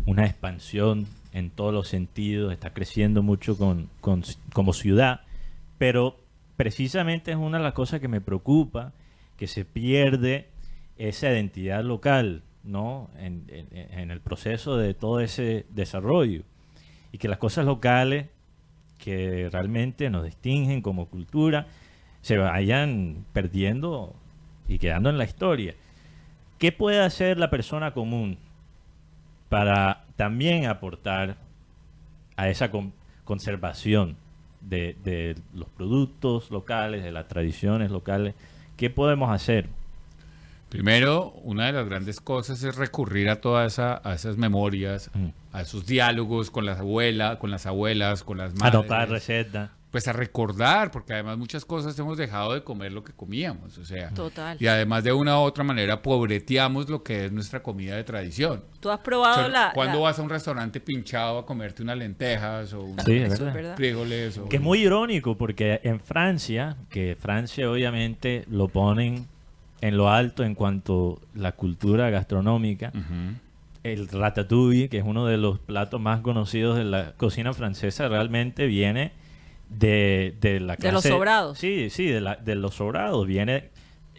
una 0.05 0.25
expansión 0.25 1.07
en 1.31 1.51
todos 1.51 1.73
los 1.73 1.87
sentidos, 1.87 2.51
está 2.51 2.73
creciendo 2.73 3.23
mucho 3.23 3.57
con, 3.57 3.87
con- 4.01 4.23
como 4.51 4.73
ciudad, 4.73 5.21
pero 5.77 6.17
precisamente 6.57 7.31
es 7.31 7.37
una 7.37 7.59
de 7.59 7.63
las 7.63 7.73
cosas 7.73 8.01
que 8.01 8.09
me 8.09 8.19
preocupa, 8.19 8.91
que 9.39 9.47
se 9.47 9.63
pierde 9.63 10.49
esa 10.97 11.31
identidad 11.31 11.81
local, 11.81 12.43
¿no? 12.65 13.09
En, 13.17 13.45
el 14.11 14.19
proceso 14.19 14.75
de 14.75 14.93
todo 14.93 15.21
ese 15.21 15.65
desarrollo. 15.69 16.43
Y 17.13 17.19
que 17.19 17.29
las 17.29 17.37
cosas 17.37 17.65
locales 17.65 18.25
que 18.97 19.47
realmente 19.49 20.09
nos 20.09 20.25
distinguen 20.25 20.81
como 20.81 21.05
cultura 21.05 21.67
se 22.21 22.37
vayan 22.37 23.23
perdiendo 23.31 24.13
y 24.67 24.77
quedando 24.77 25.09
en 25.09 25.17
la 25.17 25.23
historia. 25.23 25.73
¿Qué 26.57 26.73
puede 26.73 26.99
hacer 26.99 27.39
la 27.39 27.49
persona 27.49 27.93
común 27.93 28.37
para 29.47 30.03
también 30.17 30.65
aportar 30.65 31.37
a 32.35 32.49
esa 32.49 32.71
con- 32.71 32.91
conservación 33.23 34.17
de 34.59 35.37
los 35.53 35.69
productos 35.69 36.51
locales, 36.51 37.05
de 37.05 37.13
las 37.13 37.29
tradiciones 37.29 37.89
locales? 37.89 38.35
¿Qué 38.79 38.89
podemos 38.89 39.29
hacer? 39.29 39.67
Primero, 40.69 41.31
una 41.43 41.65
de 41.65 41.73
las 41.73 41.89
grandes 41.89 42.21
cosas 42.21 42.63
es 42.63 42.77
recurrir 42.77 43.27
a 43.29 43.41
todas 43.41 43.73
esa- 43.73 43.99
a 44.05 44.13
esas 44.13 44.37
memorias, 44.37 45.11
Mm. 45.13 45.27
a 45.51 45.61
esos 45.63 45.85
diálogos 45.85 46.49
con 46.49 46.65
las 46.65 46.79
abuelas, 46.79 47.39
con 47.39 47.51
las 47.51 47.65
abuelas, 47.65 48.23
con 48.23 48.37
las 48.37 48.53
madres. 48.55 48.75
Anotar 48.75 49.09
recetas. 49.09 49.69
Pues 49.91 50.07
a 50.07 50.13
recordar, 50.13 50.91
porque 50.91 51.13
además 51.13 51.39
muchas 51.39 51.65
cosas 51.65 51.97
hemos 51.97 52.15
dejado 52.15 52.53
de 52.53 52.63
comer 52.63 52.91
lo 52.91 53.03
que 53.03 53.11
comíamos, 53.11 53.75
o 53.79 53.85
sea. 53.85 54.09
Total. 54.11 54.55
Y 54.59 54.67
además 54.67 55.03
de 55.03 55.13
una 55.13 55.39
u 55.39 55.41
otra 55.41 55.63
manera 55.63 56.03
pobreteamos 56.03 56.87
lo 56.89 57.01
que 57.01 57.25
es 57.25 57.31
nuestra 57.31 57.63
comida 57.63 57.95
de 57.95 58.03
tradición. 58.03 58.63
Tú 58.81 58.91
has 58.91 58.99
O 58.99 59.03
probado 59.03 59.35
sea, 59.39 59.47
la... 59.47 59.71
¿Cuándo 59.73 59.97
la- 59.97 60.03
vas 60.03 60.19
a 60.19 60.21
un 60.21 60.29
restaurante 60.29 60.79
pinchado 60.79 61.39
a 61.39 61.45
comerte 61.47 61.81
unas 61.81 61.97
lentejas 61.97 62.71
o 62.73 62.81
unos 62.83 63.03
Sí, 63.03 63.23
frijoles? 63.75 64.37
O... 64.37 64.47
Que 64.47 64.57
es 64.57 64.61
muy 64.61 64.79
irónico 64.83 65.35
porque 65.37 65.79
en 65.83 65.99
Francia, 65.99 66.77
que 66.91 67.17
Francia 67.19 67.69
obviamente 67.71 68.45
lo 68.47 68.67
ponen 68.67 69.25
en 69.81 69.97
lo 69.97 70.09
alto 70.11 70.43
en 70.43 70.53
cuanto 70.53 71.19
a 71.35 71.39
la 71.39 71.51
cultura 71.53 72.11
gastronómica, 72.11 72.91
el 73.83 74.07
ratatouille, 74.07 74.87
que 74.89 74.99
es 74.99 75.03
uno 75.03 75.25
de 75.25 75.37
los 75.37 75.57
platos 75.57 75.99
más 75.99 76.19
conocidos 76.21 76.77
de 76.77 76.83
la 76.83 77.13
cocina 77.13 77.53
francesa, 77.53 78.07
realmente 78.07 78.67
viene 78.67 79.13
de, 79.69 80.35
de 80.41 80.59
la 80.59 80.75
De 80.75 80.91
los 80.91 81.03
sobrados. 81.03 81.57
Sí, 81.59 81.89
sí, 81.89 82.05
de, 82.07 82.21
la- 82.21 82.35
de 82.35 82.55
los 82.55 82.75
sobrados. 82.75 83.25
Viene, 83.27 83.69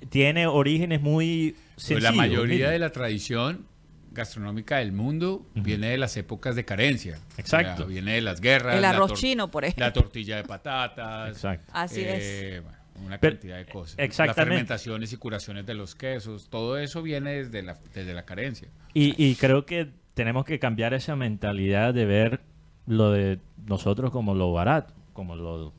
tiene 0.09 0.47
orígenes 0.47 1.01
muy 1.03 1.57
sencillos. 1.77 2.03
la 2.03 2.13
mayoría 2.13 2.55
mira. 2.57 2.71
de 2.71 2.79
la 2.79 2.91
tradición 2.91 3.67
gastronómica 4.13 4.79
del 4.79 4.91
mundo 4.93 5.47
viene 5.55 5.89
de 5.91 5.99
las 5.99 6.17
épocas 6.17 6.57
de 6.57 6.65
carencia. 6.65 7.19
Exacto. 7.37 7.73
O 7.75 7.77
sea, 7.79 7.87
viene 7.87 8.13
de 8.15 8.21
las 8.21 8.41
guerras. 8.41 8.75
El 8.77 8.83
la 8.83 8.91
arroz 8.91 9.15
chino, 9.15 9.51
por 9.51 9.65
ejemplo. 9.65 9.87
La 9.87 9.93
tortilla 9.93 10.37
de 10.37 10.45
patatas. 10.45 11.31
Exacto. 11.31 11.71
Así 11.73 12.01
eh, 12.05 12.61
bueno, 12.63 12.79
una 13.07 13.19
Pero- 13.19 13.35
cantidad 13.37 13.57
de 13.59 13.67
cosas. 13.67 13.95
exactamente. 13.99 14.39
Las 14.41 14.47
fermentaciones 14.49 15.13
y 15.13 15.17
curaciones 15.17 15.67
de 15.67 15.75
los 15.75 15.95
quesos. 15.95 16.49
Todo 16.51 16.77
eso 16.79 17.03
viene 17.03 17.35
desde 17.45 17.63
la, 17.63 17.79
desde 17.95 18.13
la 18.15 18.25
carencia. 18.25 18.69
Y, 18.95 19.15
y 19.25 19.37
creo 19.37 19.65
que 19.65 19.89
tenemos 20.15 20.45
que 20.45 20.59
cambiar 20.59 20.93
esa 20.93 21.15
mentalidad 21.15 21.95
de 21.95 22.05
ver 22.05 22.41
lo 22.87 23.13
de 23.13 23.39
nosotros 23.67 24.11
como 24.11 24.35
lo 24.35 24.53
barato, 24.53 24.93
como 25.13 25.37
lo, 25.37 25.73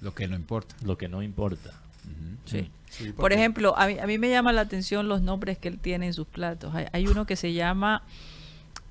Lo 0.00 0.14
que 0.14 0.26
no 0.28 0.36
importa. 0.36 0.74
lo 0.84 0.96
que 0.98 1.08
no 1.08 1.22
importa. 1.22 1.72
Sí. 2.46 2.70
Por 3.16 3.32
ejemplo, 3.32 3.76
a 3.76 3.86
mí, 3.86 3.98
a 3.98 4.06
mí 4.06 4.18
me 4.18 4.28
llama 4.30 4.52
la 4.52 4.60
atención 4.60 5.08
los 5.08 5.22
nombres 5.22 5.56
que 5.58 5.68
él 5.68 5.78
tiene 5.78 6.06
en 6.06 6.12
sus 6.12 6.26
platos. 6.26 6.74
Hay, 6.74 6.86
hay 6.92 7.06
uno 7.08 7.26
que 7.26 7.34
se 7.36 7.52
llama, 7.52 8.02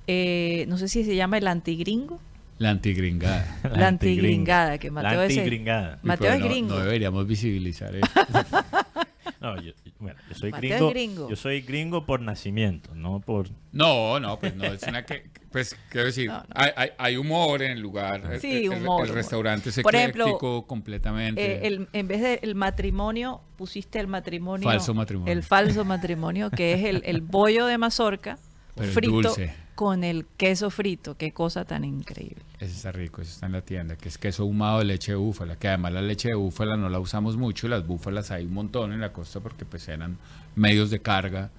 eh, 0.08 0.66
no 0.68 0.78
sé 0.78 0.88
si 0.88 1.04
se 1.04 1.16
llama 1.16 1.38
el 1.38 1.48
antigringo. 1.48 2.20
La 2.60 2.70
antigringada. 2.72 3.60
La 3.76 3.88
antigringada, 3.88 4.78
que 4.78 4.92
Mateo 4.92 5.20
La 5.20 5.26
es 5.26 5.32
el- 5.32 5.38
antigringada. 5.40 6.00
Mateo 6.04 6.34
es 6.34 6.40
no- 6.40 6.46
gringo. 6.48 6.76
No 6.76 6.80
deberíamos 6.84 7.28
visibilizar 7.28 7.96
eso. 7.96 8.08
No, 9.42 9.62
yo, 9.62 9.74
bueno, 10.04 10.20
yo 10.30 10.36
soy 10.36 10.52
Mateo 10.52 10.70
gringo, 10.70 10.90
gringo. 10.90 11.30
Yo 11.30 11.36
soy 11.36 11.62
gringo 11.62 12.06
por 12.06 12.22
nacimiento, 12.22 12.94
no 12.94 13.20
por... 13.20 13.50
No, 13.72 14.20
no, 14.20 14.38
pues 14.40 14.56
no, 14.56 14.66
es 14.66 14.84
una 14.84 15.04
que, 15.04 15.30
pues 15.52 15.76
quiero 15.90 16.08
decir, 16.08 16.28
No, 16.30 16.40
no. 16.40 16.46
Hay, 16.54 16.72
hay, 16.76 16.90
hay 16.98 17.18
humor 17.18 17.62
en 17.64 17.72
el 17.72 17.80
lugar. 17.80 18.40
Sí, 18.40 18.66
el, 18.66 18.70
humor, 18.70 19.08
El 19.08 19.14
restaurante 19.14 19.70
ejemplo, 19.70 20.00
ecléctico 20.00 20.68
completamente. 20.68 21.42
Eh, 21.44 21.68
el- 21.68 21.88
en 21.94 22.08
vez 22.08 22.22
del 22.42 22.56
matrimonio, 22.56 23.42
pusiste 23.56 24.00
el 24.00 24.08
matrimonio. 24.08 24.68
Falso 24.68 24.94
matrimonio. 24.94 25.32
El 25.32 25.42
falso 25.44 25.86
matrimonio, 25.86 26.50
que 26.52 26.74
es 26.74 26.84
el, 26.84 27.02
el 27.06 27.22
bollo 27.22 27.66
de 27.66 27.78
mazorca 27.78 28.38
Pero 28.76 28.92
frito 28.92 29.14
dulce. 29.14 29.54
Con 29.76 30.04
el 30.04 30.26
queso 30.38 30.70
frito. 30.70 31.18
Qué 31.18 31.32
cosa 31.32 31.66
tan 31.66 31.84
increíble. 31.84 32.44
Ese 32.60 32.76
está 32.76 32.92
rico, 32.92 33.22
ese 33.22 33.32
está 33.32 33.46
en 33.48 33.54
la 33.54 33.62
tienda, 33.62 33.96
que 33.96 34.10
es 34.10 34.18
queso 34.18 34.44
ahumado 34.44 34.80
de 34.80 34.86
leche 34.86 35.12
de 35.14 35.18
búfala, 35.18 35.58
que 35.58 35.68
además 35.68 35.94
la 35.94 36.02
leche 36.02 36.30
de 36.30 36.36
búfala 36.36 36.78
no 36.78 36.90
la 36.90 37.00
usamos 37.00 37.38
mucho, 37.38 37.68
y 37.68 37.70
las 37.70 37.86
búfalas 37.86 38.32
hay 38.32 38.46
un 38.46 38.54
montón 38.54 38.94
en 38.94 39.02
la 39.02 39.12
costa 39.12 39.40
porque 39.40 39.66
pues 39.66 39.88
eran 39.88 40.18
medios 40.56 40.90
de 40.90 41.00
carga 41.00 41.50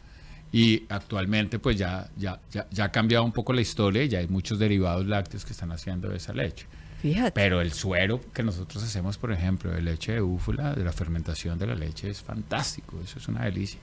y 0.52 0.84
actualmente 0.88 1.58
pues 1.58 1.76
ya, 1.76 2.08
ya, 2.16 2.40
ya, 2.50 2.66
ya 2.70 2.84
ha 2.84 2.92
cambiado 2.92 3.24
un 3.24 3.32
poco 3.32 3.52
la 3.52 3.60
historia 3.60 4.04
y 4.04 4.08
ya 4.08 4.20
hay 4.20 4.28
muchos 4.28 4.58
derivados 4.58 5.04
lácteos 5.06 5.44
que 5.44 5.52
están 5.52 5.72
haciendo 5.72 6.08
de 6.08 6.16
esa 6.16 6.32
leche. 6.32 6.66
Fíjate. 7.02 7.32
Pero 7.32 7.60
el 7.60 7.72
suero 7.72 8.20
que 8.32 8.42
nosotros 8.42 8.82
hacemos, 8.82 9.18
por 9.18 9.32
ejemplo, 9.32 9.70
de 9.70 9.82
leche 9.82 10.12
de 10.12 10.20
búfala, 10.20 10.72
de 10.72 10.84
la 10.84 10.92
fermentación 10.92 11.58
de 11.58 11.66
la 11.66 11.74
leche, 11.74 12.08
es 12.08 12.22
fantástico, 12.22 12.98
eso 13.02 13.18
es 13.18 13.28
una 13.28 13.44
delicia. 13.44 13.80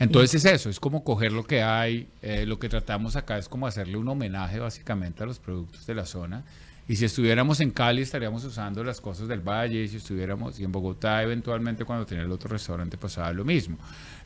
Entonces 0.00 0.44
es 0.44 0.52
eso, 0.52 0.70
es 0.70 0.80
como 0.80 1.04
coger 1.04 1.30
lo 1.30 1.44
que 1.44 1.62
hay, 1.62 2.08
eh, 2.22 2.46
lo 2.46 2.58
que 2.58 2.70
tratamos 2.70 3.16
acá 3.16 3.36
es 3.36 3.50
como 3.50 3.66
hacerle 3.66 3.98
un 3.98 4.08
homenaje 4.08 4.58
básicamente 4.58 5.22
a 5.22 5.26
los 5.26 5.38
productos 5.38 5.86
de 5.86 5.94
la 5.94 6.06
zona. 6.06 6.42
Y 6.88 6.96
si 6.96 7.04
estuviéramos 7.04 7.60
en 7.60 7.70
Cali 7.70 8.00
estaríamos 8.02 8.42
usando 8.44 8.82
las 8.82 9.00
cosas 9.00 9.28
del 9.28 9.40
valle, 9.40 9.82
y 9.82 9.88
si 9.88 9.98
estuviéramos 9.98 10.58
y 10.58 10.64
en 10.64 10.72
Bogotá 10.72 11.22
eventualmente 11.22 11.84
cuando 11.84 12.06
tenía 12.06 12.24
el 12.24 12.32
otro 12.32 12.48
restaurante 12.48 12.96
pasaba 12.96 13.30
lo 13.32 13.44
mismo. 13.44 13.76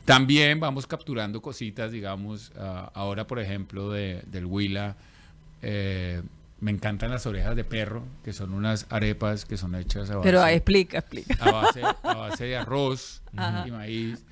También 0.05 0.61
vamos 0.61 0.87
capturando 0.87 1.41
cositas, 1.41 1.91
digamos, 1.91 2.53
ah, 2.57 2.89
ahora 2.93 3.27
por 3.27 3.39
ejemplo 3.39 3.91
de, 3.91 4.23
del 4.27 4.45
Huila, 4.45 4.95
eh, 5.61 6.21
me 6.61 6.71
encantan 6.71 7.11
las 7.11 7.25
orejas 7.25 7.53
de 7.55 7.65
perro, 7.65 8.03
que 8.23 8.31
son 8.31 8.53
unas 8.53 8.87
arepas 8.89 9.43
que 9.43 9.57
son 9.57 9.75
hechas 9.75 10.09
a 10.09 10.15
base, 10.15 10.25
Pero 10.29 10.45
explica, 10.47 10.99
explica. 10.99 11.35
a 11.43 11.51
base, 11.51 11.81
a 11.83 12.13
base 12.15 12.45
de 12.45 12.55
arroz 12.57 13.21
Ajá. 13.35 13.67
y 13.67 13.71
maíz 13.71 14.23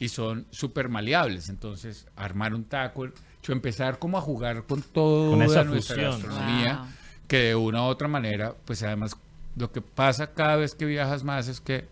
y 0.00 0.08
son 0.08 0.46
súper 0.50 0.88
maleables. 0.88 1.48
Entonces, 1.48 2.08
armar 2.16 2.52
un 2.54 2.64
taco, 2.64 3.06
yo 3.42 3.52
empezar 3.52 4.00
como 4.00 4.18
a 4.18 4.20
jugar 4.20 4.64
con 4.64 4.82
todo 4.82 5.30
Con 5.30 5.42
esa 5.42 5.62
nuestra 5.62 5.94
fusión. 5.94 6.10
gastronomía, 6.22 6.76
Wow. 6.78 6.86
que 7.28 7.36
de 7.38 7.54
una 7.54 7.82
u 7.82 7.84
otra 7.84 8.08
manera, 8.08 8.54
pues 8.64 8.82
además 8.82 9.16
lo 9.56 9.70
que 9.70 9.80
pasa 9.82 10.32
cada 10.32 10.56
vez 10.56 10.74
que 10.74 10.84
viajas 10.86 11.22
más 11.22 11.46
es 11.46 11.60
que 11.60 11.86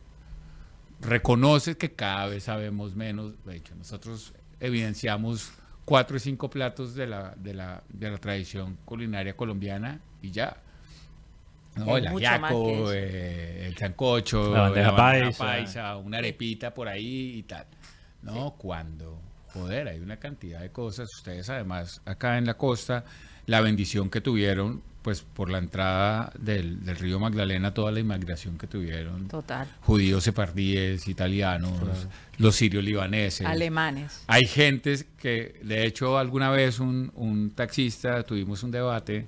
reconoces 1.01 1.77
que 1.77 1.93
cada 1.93 2.27
vez 2.27 2.45
sabemos 2.45 2.97
menos. 2.97 3.33
De 3.45 3.57
hecho, 3.57 3.75
nosotros 3.77 4.33
evidenciamos 4.61 5.53
cuatro 5.85 6.17
y 6.17 6.21
cinco 6.21 6.51
platos 6.51 6.95
de 6.95 7.07
la, 7.07 7.35
de 7.37 7.55
la, 7.55 7.83
de 7.89 8.11
la 8.11 8.19
tradición 8.19 8.77
culinaria 8.85 9.37
colombiana 9.37 10.01
y 10.23 10.31
ya. 10.31 10.57
¿no? 11.77 11.97
El 11.97 12.09
ajiaco, 12.09 12.93
eh, 12.93 13.67
el 13.69 13.77
sancocho, 13.77 14.53
La 14.53 14.63
bandeja 14.63 14.97
paisa. 14.97 15.45
paisa, 15.45 15.97
una 15.97 16.19
arepita 16.19 16.75
por 16.75 16.89
ahí 16.89 17.37
y 17.39 17.43
tal. 17.45 17.67
¿No? 18.23 18.55
Cuando, 18.59 19.21
joder, 19.53 19.89
hay 19.89 20.01
una 20.01 20.19
cantidad 20.19 20.61
de 20.61 20.71
cosas. 20.71 21.09
Ustedes 21.15 21.49
además 21.51 22.01
acá 22.05 22.39
en 22.39 22.47
la 22.47 22.55
costa, 22.55 23.05
la 23.47 23.61
bendición 23.61 24.11
que 24.11 24.21
tuvieron, 24.21 24.83
pues 25.03 25.23
por 25.23 25.49
la 25.49 25.59
entrada 25.59 26.33
del, 26.39 26.85
del 26.85 26.97
río 26.97 27.19
Magdalena, 27.19 27.73
toda 27.73 27.93
la 27.93 28.01
inmigración 28.01 28.59
que 28.59 28.67
tuvieron. 28.67 29.29
Total. 29.29 29.67
Judíos 29.83 30.25
sefardíes, 30.25 31.09
italianos, 31.09 31.73
los 32.37 32.57
sirios 32.57 32.85
libaneses. 32.85 33.47
Alemanes. 33.47 34.25
Hay 34.27 34.47
gentes 34.47 35.07
que, 35.19 35.61
de 35.63 35.87
hecho, 35.87 36.19
alguna 36.19 36.51
vez 36.51 36.81
un, 36.81 37.13
un 37.15 37.51
taxista 37.53 38.23
tuvimos 38.25 38.63
un 38.63 38.71
debate 38.71 39.27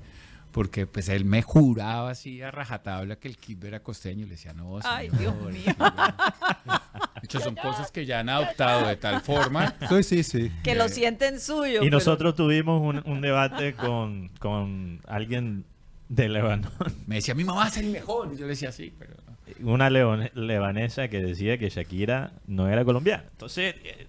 porque 0.53 0.87
pues 0.87 1.09
él 1.09 1.25
me 1.25 1.43
juraba 1.43 2.11
así 2.11 2.43
a 2.43 2.51
rajatabla 2.51 3.17
que 3.17 3.29
el 3.29 3.37
kit 3.39 3.63
era 3.65 3.83
costeño 3.83 4.23
y 4.23 4.29
le 4.29 4.33
decía, 4.33 4.53
no, 4.53 4.79
Ay, 4.85 5.11
señor, 5.11 5.21
Dios 5.53 5.53
mío. 5.53 5.75
De 5.77 7.25
hecho, 7.27 7.41
son 7.41 7.55
cosas 7.55 7.91
que 7.91 8.07
ya 8.07 8.21
han 8.21 8.29
adoptado 8.29 8.87
de 8.89 8.97
tal 8.97 9.21
forma. 9.21 9.75
Sí, 9.89 10.03
sí, 10.03 10.23
sí. 10.23 10.53
Que 10.65 10.75
lo 10.75 10.89
sienten 10.89 11.39
suyo. 11.41 11.77
Y 11.79 11.87
pero- 11.87 11.91
nosotros 11.99 12.35
tuvimos 12.35 12.81
un, 12.83 13.03
un 13.11 13.21
debate 13.21 13.75
con, 13.75 14.29
con 14.39 15.01
alguien 15.07 15.65
de 16.09 16.29
Lebanon. 16.29 16.71
Me 17.07 17.17
decía, 17.17 17.35
mi 17.35 17.45
mamá 17.45 17.69
es 17.69 17.77
el 17.77 17.87
mejor. 17.91 18.31
Y 18.33 18.37
yo 18.37 18.43
le 18.43 18.51
decía, 18.51 18.73
sí, 18.73 18.93
pero... 18.99 19.15
una 19.63 19.91
leone- 19.91 20.31
lebanesa 20.35 21.09
que 21.09 21.21
decía 21.21 21.59
que 21.59 21.69
Shakira 21.69 22.33
no 22.47 22.69
era 22.69 22.85
colombiana. 22.85 23.25
Entonces, 23.33 23.75
eh, 23.85 24.07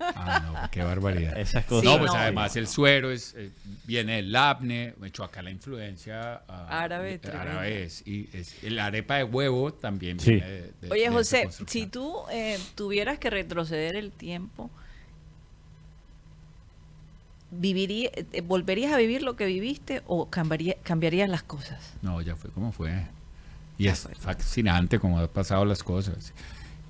Ah, 0.00 0.40
no, 0.62 0.70
qué 0.70 0.82
barbaridad. 0.82 1.38
esas 1.38 1.64
cosas. 1.64 1.84
no, 1.84 1.98
pues 1.98 2.12
no. 2.12 2.18
además 2.18 2.54
el 2.56 2.66
suero 2.68 3.10
es, 3.10 3.34
eh, 3.36 3.50
viene 3.84 4.16
del 4.16 4.32
labne, 4.32 4.94
me 5.00 5.08
echó 5.08 5.24
acá 5.24 5.42
la 5.42 5.50
influencia 5.50 6.42
ah, 6.48 6.82
Árabe, 6.82 7.14
eh, 7.14 7.18
tremendo. 7.18 7.50
árabe 7.52 7.84
es, 7.84 8.06
y 8.06 8.28
es, 8.32 8.62
la 8.64 8.86
arepa 8.86 9.16
de 9.16 9.24
huevo 9.24 9.72
también 9.72 10.20
Sí. 10.20 10.32
viene 10.32 10.46
de, 10.50 10.60
de- 10.62 10.72
de 10.82 10.90
Oye, 10.90 11.08
José, 11.10 11.48
si 11.66 11.86
tú 11.86 12.14
eh, 12.30 12.58
tuvieras 12.74 13.18
que 13.18 13.30
retroceder 13.30 13.96
el 13.96 14.12
tiempo, 14.12 14.70
viviría, 17.50 18.10
eh, 18.14 18.40
¿volverías 18.40 18.92
a 18.92 18.96
vivir 18.96 19.22
lo 19.22 19.36
que 19.36 19.46
viviste 19.46 20.02
o 20.06 20.28
cambiaría- 20.30 20.76
cambiarías 20.82 21.28
las 21.28 21.42
cosas? 21.42 21.92
No, 22.02 22.20
ya 22.20 22.36
fue 22.36 22.50
como 22.50 22.72
fue. 22.72 23.06
Y 23.78 23.88
es 23.88 24.08
fascinante 24.20 24.98
cómo 25.00 25.18
han 25.18 25.28
pasado 25.28 25.64
las 25.64 25.82
cosas. 25.82 26.32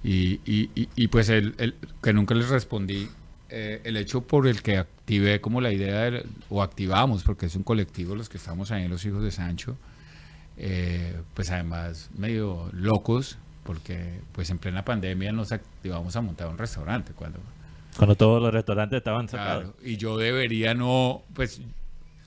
Y, 0.05 0.41
y- 0.45 0.71
y- 0.75 0.89
y, 0.95 1.09
pues 1.09 1.29
el, 1.31 1.55
el- 1.59 1.75
que 2.03 2.13
nunca 2.13 2.35
les 2.35 2.51
respondí, 2.51 3.09
eh, 3.49 3.81
el 3.85 3.97
hecho 3.97 4.21
por 4.21 4.47
el 4.47 4.61
que 4.63 4.77
activé 4.77 5.41
como 5.41 5.61
la 5.63 5.73
idea, 5.73 6.03
del- 6.03 6.27
o 6.51 6.63
activamos, 6.63 7.23
porque 7.23 7.47
es 7.47 7.57
un 7.57 7.63
colectivo 7.63 8.15
los 8.15 8.29
que 8.29 8.37
estamos 8.37 8.71
ahí, 8.71 8.87
los 8.87 9.05
hijos 9.07 9.23
de 9.23 9.31
Sancho, 9.31 9.77
eh, 10.57 11.17
pues 11.35 11.51
además 11.51 12.11
medio 12.17 12.69
locos, 12.73 13.39
porque 13.65 14.21
pues 14.33 14.51
en 14.51 14.59
plena 14.59 14.85
pandemia 14.85 15.33
nos 15.33 15.53
activamos 15.53 16.15
a 16.17 16.21
montar 16.21 16.49
un 16.49 16.59
restaurante 16.59 17.13
cuando 17.15 17.41
Cuando 17.97 18.15
todos 18.15 18.43
los 18.43 18.53
restaurantes 18.53 18.99
estaban 18.99 19.29
cerrados. 19.29 19.65
Claro, 19.73 19.77
y 19.83 19.97
yo 19.97 20.19
debería 20.19 20.75
no, 20.75 21.23
pues 21.33 21.61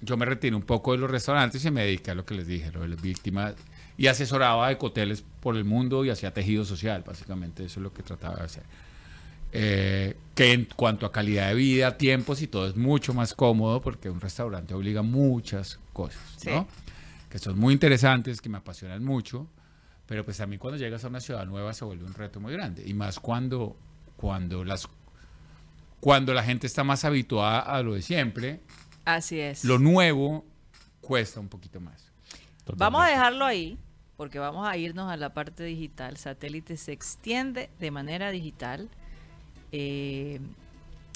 yo 0.02 0.18
me 0.18 0.26
retiré 0.26 0.56
un 0.56 0.62
poco 0.64 0.94
de 0.94 0.98
los 0.98 1.12
restaurantes 1.12 1.64
y 1.64 1.72
me 1.72 1.84
dediqué 1.84 2.12
a 2.12 2.16
lo 2.16 2.26
que 2.26 2.34
les 2.36 2.48
dije, 2.48 2.72
lo 2.72 2.82
de 2.82 2.88
las 2.90 3.02
víctimas, 3.02 3.54
y 3.98 4.08
asesoraba 4.08 4.68
a 4.68 4.72
ecoteles 4.72 5.24
por 5.42 5.56
el 5.58 5.66
mundo 5.66 6.06
y 6.06 6.10
hacía 6.10 6.34
tejido 6.34 6.66
social, 6.66 7.04
básicamente 7.06 7.66
eso 7.66 7.80
es 7.80 7.84
lo 7.84 7.94
que 7.94 8.04
trataba 8.04 8.36
de 8.38 8.44
hacer. 8.44 8.64
Eh, 9.54 10.18
que 10.36 10.54
en 10.54 10.66
cuanto 10.66 11.06
a 11.06 11.12
calidad 11.12 11.48
de 11.50 11.56
vida, 11.56 11.98
tiempos 11.98 12.42
y 12.42 12.48
todo 12.48 12.68
es 12.68 12.76
mucho 12.76 13.14
más 13.14 13.34
cómodo 13.34 13.82
porque 13.82 14.10
un 14.10 14.20
restaurante 14.20 14.74
obliga 14.74 15.02
muchas 15.02 15.80
cosas, 15.94 16.22
¿no? 16.46 16.68
Que 17.30 17.40
son 17.40 17.58
muy 17.58 17.74
interesantes, 17.74 18.42
que 18.42 18.50
me 18.50 18.58
apasionan 18.58 19.04
mucho, 19.04 19.48
pero 20.06 20.24
pues 20.26 20.38
también 20.38 20.60
cuando 20.60 20.78
llegas 20.78 21.04
a 21.06 21.08
una 21.08 21.22
ciudad 21.22 21.46
nueva 21.46 21.74
se 21.74 21.86
vuelve 21.86 22.06
un 22.06 22.14
reto 22.14 22.40
muy 22.40 22.54
grande, 22.54 22.84
y 22.86 22.94
más 22.94 23.20
cuando, 23.20 23.78
cuando 24.18 24.64
las 24.64 24.88
cuando 26.00 26.34
la 26.34 26.44
gente 26.44 26.68
está 26.68 26.84
más 26.84 27.06
habituada 27.06 27.60
a 27.60 27.82
lo 27.82 27.96
de 27.96 28.02
siempre, 28.02 28.62
Así 29.06 29.40
es. 29.40 29.64
lo 29.64 29.80
nuevo 29.80 30.46
cuesta 31.02 31.40
un 31.40 31.48
poquito 31.48 31.80
más. 31.80 32.12
Vamos 32.76 33.02
a 33.04 33.08
dejarlo 33.08 33.46
ahí, 33.46 33.78
porque 34.18 34.40
vamos 34.40 34.68
a 34.68 34.76
irnos 34.78 35.12
a 35.12 35.16
la 35.18 35.34
parte 35.34 35.64
digital. 35.64 36.18
Satélite 36.18 36.76
se 36.78 36.92
extiende 36.92 37.70
de 37.80 37.92
manera 37.92 38.32
digital. 38.32 38.90
eh, 39.72 40.40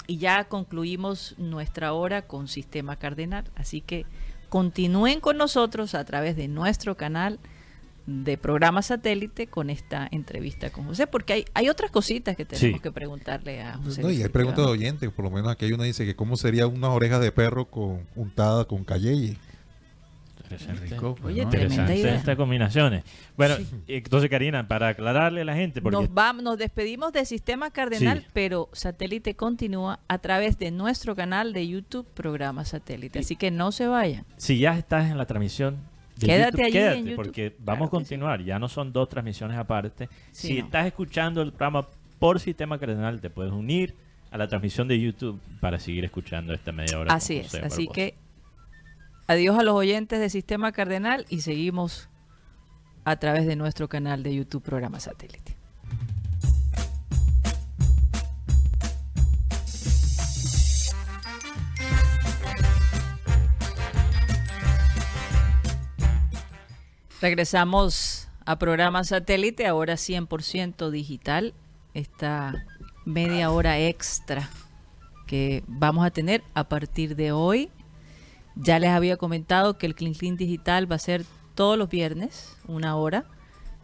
y 0.08 0.18
ya 0.18 0.44
concluimos 0.46 1.36
nuestra 1.38 1.94
hora 1.94 2.24
con 2.24 2.48
Sistema 2.50 2.98
Cardenal. 2.98 3.46
Así 3.56 3.80
que 3.82 4.06
continúen 4.50 5.22
con 5.22 5.38
nosotros 5.38 5.96
a 5.96 6.04
través 6.04 6.36
de 6.36 6.48
nuestro 6.50 6.98
canal 6.98 7.40
de 8.08 8.38
programa 8.38 8.82
satélite 8.82 9.48
con 9.48 9.70
esta 9.70 10.08
entrevista 10.12 10.70
con 10.72 10.86
José, 10.86 11.08
porque 11.08 11.34
hay, 11.34 11.46
hay 11.54 11.70
otras 11.70 11.92
cositas 11.92 12.36
que 12.36 12.44
tenemos 12.46 12.78
Sí. 12.78 12.82
que 12.82 12.92
preguntarle 12.92 13.62
a 13.62 13.78
José. 13.78 14.02
No, 14.02 14.10
y 14.12 14.22
hay 14.22 14.28
preguntas 14.30 14.66
de 14.66 14.72
oyentes, 14.72 15.10
por 15.12 15.24
lo 15.24 15.32
menos 15.32 15.50
aquí 15.52 15.66
hay 15.66 15.72
una 15.72 15.84
dice 15.86 16.04
que 16.04 16.16
cómo 16.16 16.36
sería 16.36 16.68
unas 16.68 16.90
orejas 16.90 17.22
de 17.22 17.32
perro 17.32 17.66
con 17.66 18.06
untada 18.16 18.66
con 18.66 18.84
cayeye. 18.84 19.38
Interesante. 20.52 20.86
rico, 20.96 21.16
pues, 21.16 21.34
Oye, 21.34 21.44
¿no? 21.46 21.50
tremenda 21.50 21.76
Interesante 21.76 22.00
idea. 22.02 22.16
estas 22.16 22.36
combinaciones. 22.36 23.04
Bueno, 23.38 23.56
entonces 23.88 24.30
Karina, 24.30 24.68
para 24.68 24.90
aclararle 24.90 25.42
a 25.42 25.46
la 25.46 25.56
gente, 25.56 25.82
porque 25.82 25.96
Nos, 25.98 26.14
vamos, 26.14 26.44
nos 26.44 26.58
despedimos 26.58 27.12
de 27.14 27.26
Sistema 27.26 27.72
Cardenal, 27.72 28.20
Sí. 28.22 28.28
pero 28.34 28.70
Satélite 28.74 29.36
continúa 29.36 30.00
a 30.08 30.18
través 30.20 30.58
de 30.60 30.72
nuestro 30.72 31.16
canal 31.16 31.54
de 31.54 31.68
YouTube, 31.68 32.06
Programa 32.14 32.66
Satélite. 32.66 33.20
Así 33.20 33.36
que 33.36 33.52
no 33.52 33.72
se 33.72 33.88
vayan. 33.88 34.26
si 34.38 34.60
ya 34.60 34.78
estás 34.78 35.10
en 35.10 35.18
la 35.18 35.26
transmisión, 35.26 35.78
de 36.18 36.28
Quédate 36.28 36.52
YouTube, 36.52 36.64
allí 36.66 36.72
quédate, 36.74 36.98
en 37.00 37.06
YouTube. 37.06 37.16
porque 37.16 37.52
Claro 37.52 37.64
vamos 37.66 37.88
a 37.88 37.88
sí. 37.88 37.92
continuar. 37.92 38.44
Ya 38.44 38.60
no 38.60 38.68
son 38.68 38.94
dos 38.94 39.10
transmisiones 39.10 39.58
aparte. 39.58 40.08
Si 40.32 40.60
no. 40.60 40.66
estás 40.66 40.86
escuchando 40.86 41.42
el 41.42 41.50
programa 41.52 41.88
por 42.20 42.40
Sistema 42.40 42.78
Cardenal, 42.78 43.20
te 43.22 43.30
puedes 43.32 43.52
unir 43.52 43.96
a 44.30 44.38
la 44.38 44.48
transmisión 44.48 44.88
de 44.88 45.00
YouTube 45.00 45.40
para 45.60 45.80
seguir 45.80 46.06
escuchando 46.06 46.54
esta 46.54 46.72
media 46.72 47.00
hora. 47.00 47.14
Así 47.14 47.38
es. 47.38 47.56
Así 47.56 47.88
que 47.88 48.14
adiós 49.32 49.58
a 49.58 49.64
los 49.64 49.76
oyentes 49.76 50.20
de 50.20 50.30
Sistema 50.30 50.74
Cardenal 50.74 51.26
y 51.30 51.40
seguimos 51.40 52.10
a 53.06 53.16
través 53.16 53.46
de 53.46 53.56
nuestro 53.56 53.88
canal 53.88 54.24
de 54.24 54.36
YouTube, 54.36 54.62
Programa 54.62 55.00
Satélite. 55.00 55.56
Regresamos 67.22 68.28
a 68.46 68.60
programa 68.60 69.06
satélite, 69.06 69.66
ahora 69.66 69.94
100% 69.94 70.90
digital, 70.90 71.54
esta 71.94 72.66
media 73.06 73.52
hora 73.52 73.80
extra 73.80 74.50
que 75.26 75.64
vamos 75.68 76.06
a 76.06 76.10
tener 76.10 76.44
a 76.54 76.66
partir 76.66 77.16
de 77.16 77.32
hoy. 77.32 77.70
Ya 78.56 78.80
les 78.80 78.90
había 78.90 79.18
comentado 79.18 79.78
que 79.78 79.86
el 79.86 79.96
Clean 79.96 80.14
Clean 80.14 80.36
Digital 80.36 80.92
va 80.92 80.96
a 80.96 81.00
ser 81.00 81.26
todos 81.56 81.78
los 81.78 81.90
viernes, 81.90 82.56
una 82.68 82.96
hora, 82.96 83.26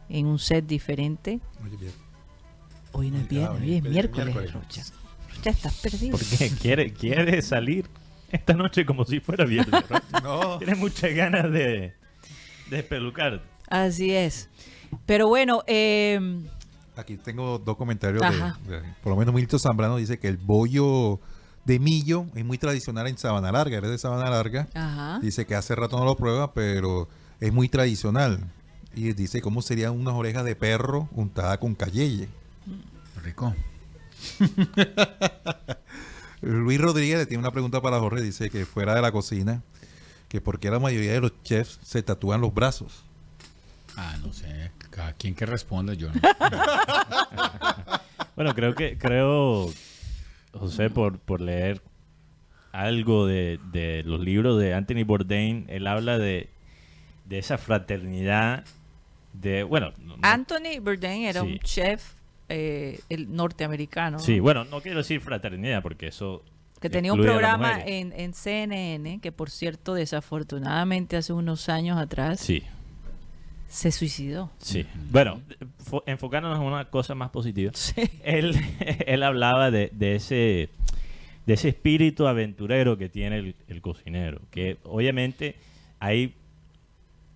en 0.10 0.26
un 0.26 0.40
set 0.40 0.66
diferente. 0.66 1.40
Hoy 2.92 3.12
no 3.12 3.20
es 3.20 3.28
viernes, 3.28 3.62
hoy 3.62 3.76
es 3.76 3.84
miércoles, 3.84 4.34
Rocha. 4.54 4.84
Rocha, 5.36 5.50
estás 5.50 5.76
perdido. 5.82 6.18
Porque 6.18 6.50
quiere, 6.62 6.94
quiere 6.94 7.42
salir 7.42 7.86
esta 8.32 8.54
noche 8.54 8.86
como 8.86 9.06
si 9.06 9.20
fuera 9.20 9.46
viernes. 9.46 9.84
¿no? 10.24 10.42
No. 10.42 10.58
Tienes 10.58 10.78
muchas 10.78 11.14
ganas 11.14 11.52
de, 11.52 11.94
de 12.70 12.80
espelucarte. 12.80 13.46
Así 13.70 14.14
es. 14.14 14.50
Pero 15.06 15.28
bueno, 15.28 15.64
eh, 15.68 16.20
Aquí 16.96 17.18
tengo 17.18 17.60
dos 17.60 17.78
comentarios. 17.78 18.22
de- 18.68 18.82
por 19.04 19.12
lo 19.12 19.16
menos 19.18 19.36
Milton 19.36 19.60
Zambrano 19.60 19.98
dice 19.98 20.18
que 20.18 20.28
el 20.30 20.38
bollo 20.38 21.20
de 21.68 21.80
millo 21.80 22.26
es 22.34 22.46
muy 22.46 22.58
tradicional 22.58 23.08
en 23.08 23.18
Sabana 23.18 23.52
Larga. 23.52 23.78
Eres 23.78 23.92
de 23.92 23.98
Sabana 23.98 24.30
Larga. 24.30 24.70
ajá. 24.74 25.20
Dice 25.22 25.46
que 25.46 25.54
hace 25.54 25.76
rato 25.76 26.00
no 26.00 26.06
lo 26.06 26.16
prueba, 26.16 26.54
pero 26.54 27.10
es 27.42 27.52
muy 27.52 27.68
tradicional. 27.68 28.40
Y 28.96 29.12
dice 29.12 29.42
cómo 29.42 29.62
serían 29.62 29.92
unas 29.92 30.14
orejas 30.14 30.46
de 30.46 30.56
perro 30.56 31.10
untadas 31.12 31.58
con 31.58 31.76
cayeye. 31.76 32.30
Rico. 33.22 33.54
Luis 36.42 36.80
Rodríguez 36.80 37.18
le 37.18 37.26
tiene 37.26 37.42
una 37.42 37.52
pregunta 37.52 37.82
para 37.82 38.00
Jorge. 38.00 38.22
Dice 38.22 38.50
que 38.50 38.66
fuera 38.66 38.96
de 38.96 39.02
la 39.02 39.12
cocina, 39.12 39.62
que 40.30 40.40
por 40.40 40.60
qué 40.60 40.72
la 40.72 40.80
mayoría 40.80 41.12
de 41.12 41.20
los 41.20 41.34
chefs 41.44 41.80
se 41.84 42.02
tatúan 42.02 42.40
los 42.40 42.54
brazos. 42.54 43.04
Ah, 43.98 44.16
no 44.24 44.32
sé. 44.32 44.72
Cada 44.90 45.12
quien 45.14 45.36
que 45.36 45.46
responda, 45.46 45.94
yo 45.94 46.10
no. 46.14 46.22
Bueno, 48.36 48.54
creo 48.54 48.76
que, 48.76 49.00
creo, 49.00 49.72
José, 50.58 50.90
por, 50.90 51.20
por 51.20 51.42
leer 51.42 51.82
algo 52.72 53.26
de, 53.26 53.60
de 53.72 54.04
los 54.04 54.20
libros 54.20 54.60
de 54.60 54.74
Anthony 54.74 55.04
Bourdain, 55.06 55.66
él 55.70 55.88
habla 55.88 56.18
de, 56.18 56.50
de 57.26 57.40
esa 57.40 57.58
fraternidad 57.58 58.64
de, 59.34 59.64
bueno, 59.64 59.92
no- 60.00 60.18
no- 60.18 60.24
Anthony 60.28 60.80
Bourdain 60.82 61.24
era 61.24 61.42
Sí. 61.42 61.48
un 61.48 61.60
chef 61.60 62.14
eh, 62.50 63.00
el 63.10 63.34
norteamericano. 63.36 64.20
sí, 64.20 64.38
¿no? 64.38 64.44
bueno, 64.44 64.66
no 64.66 64.82
quiero 64.82 65.00
decir 65.00 65.20
fraternidad 65.22 65.82
porque 65.84 66.08
eso 66.08 66.44
que 66.80 66.90
tenía 66.90 67.12
un 67.12 67.20
programa 67.22 67.82
en, 67.84 68.14
en 68.14 68.34
CNN, 68.34 69.20
que 69.20 69.32
por 69.32 69.50
cierto, 69.50 69.96
desafortunadamente 69.96 71.18
hace 71.18 71.34
unos 71.34 71.70
años 71.70 71.98
atrás 71.98 72.40
Sí, 72.40 72.64
se 73.68 73.92
suicidó. 73.92 74.52
sí. 74.60 74.86
Bueno, 75.12 75.42
fo- 75.90 76.04
enfocándonos 76.06 76.60
en 76.60 76.66
una 76.66 76.86
cosa 76.86 77.16
más 77.16 77.30
positiva. 77.32 77.72
Sí. 77.74 78.02
él, 78.24 78.56
él 79.06 79.24
hablaba 79.24 79.72
de, 79.72 79.90
de 79.94 80.16
ese 80.16 80.70
de 81.46 81.54
ese 81.54 81.70
espíritu 81.70 82.28
aventurero 82.28 82.98
que 82.98 83.08
tiene 83.08 83.38
el, 83.38 83.56
el 83.70 83.82
cocinero, 83.82 84.42
que 84.52 84.78
obviamente 84.84 85.56
hay 86.00 86.34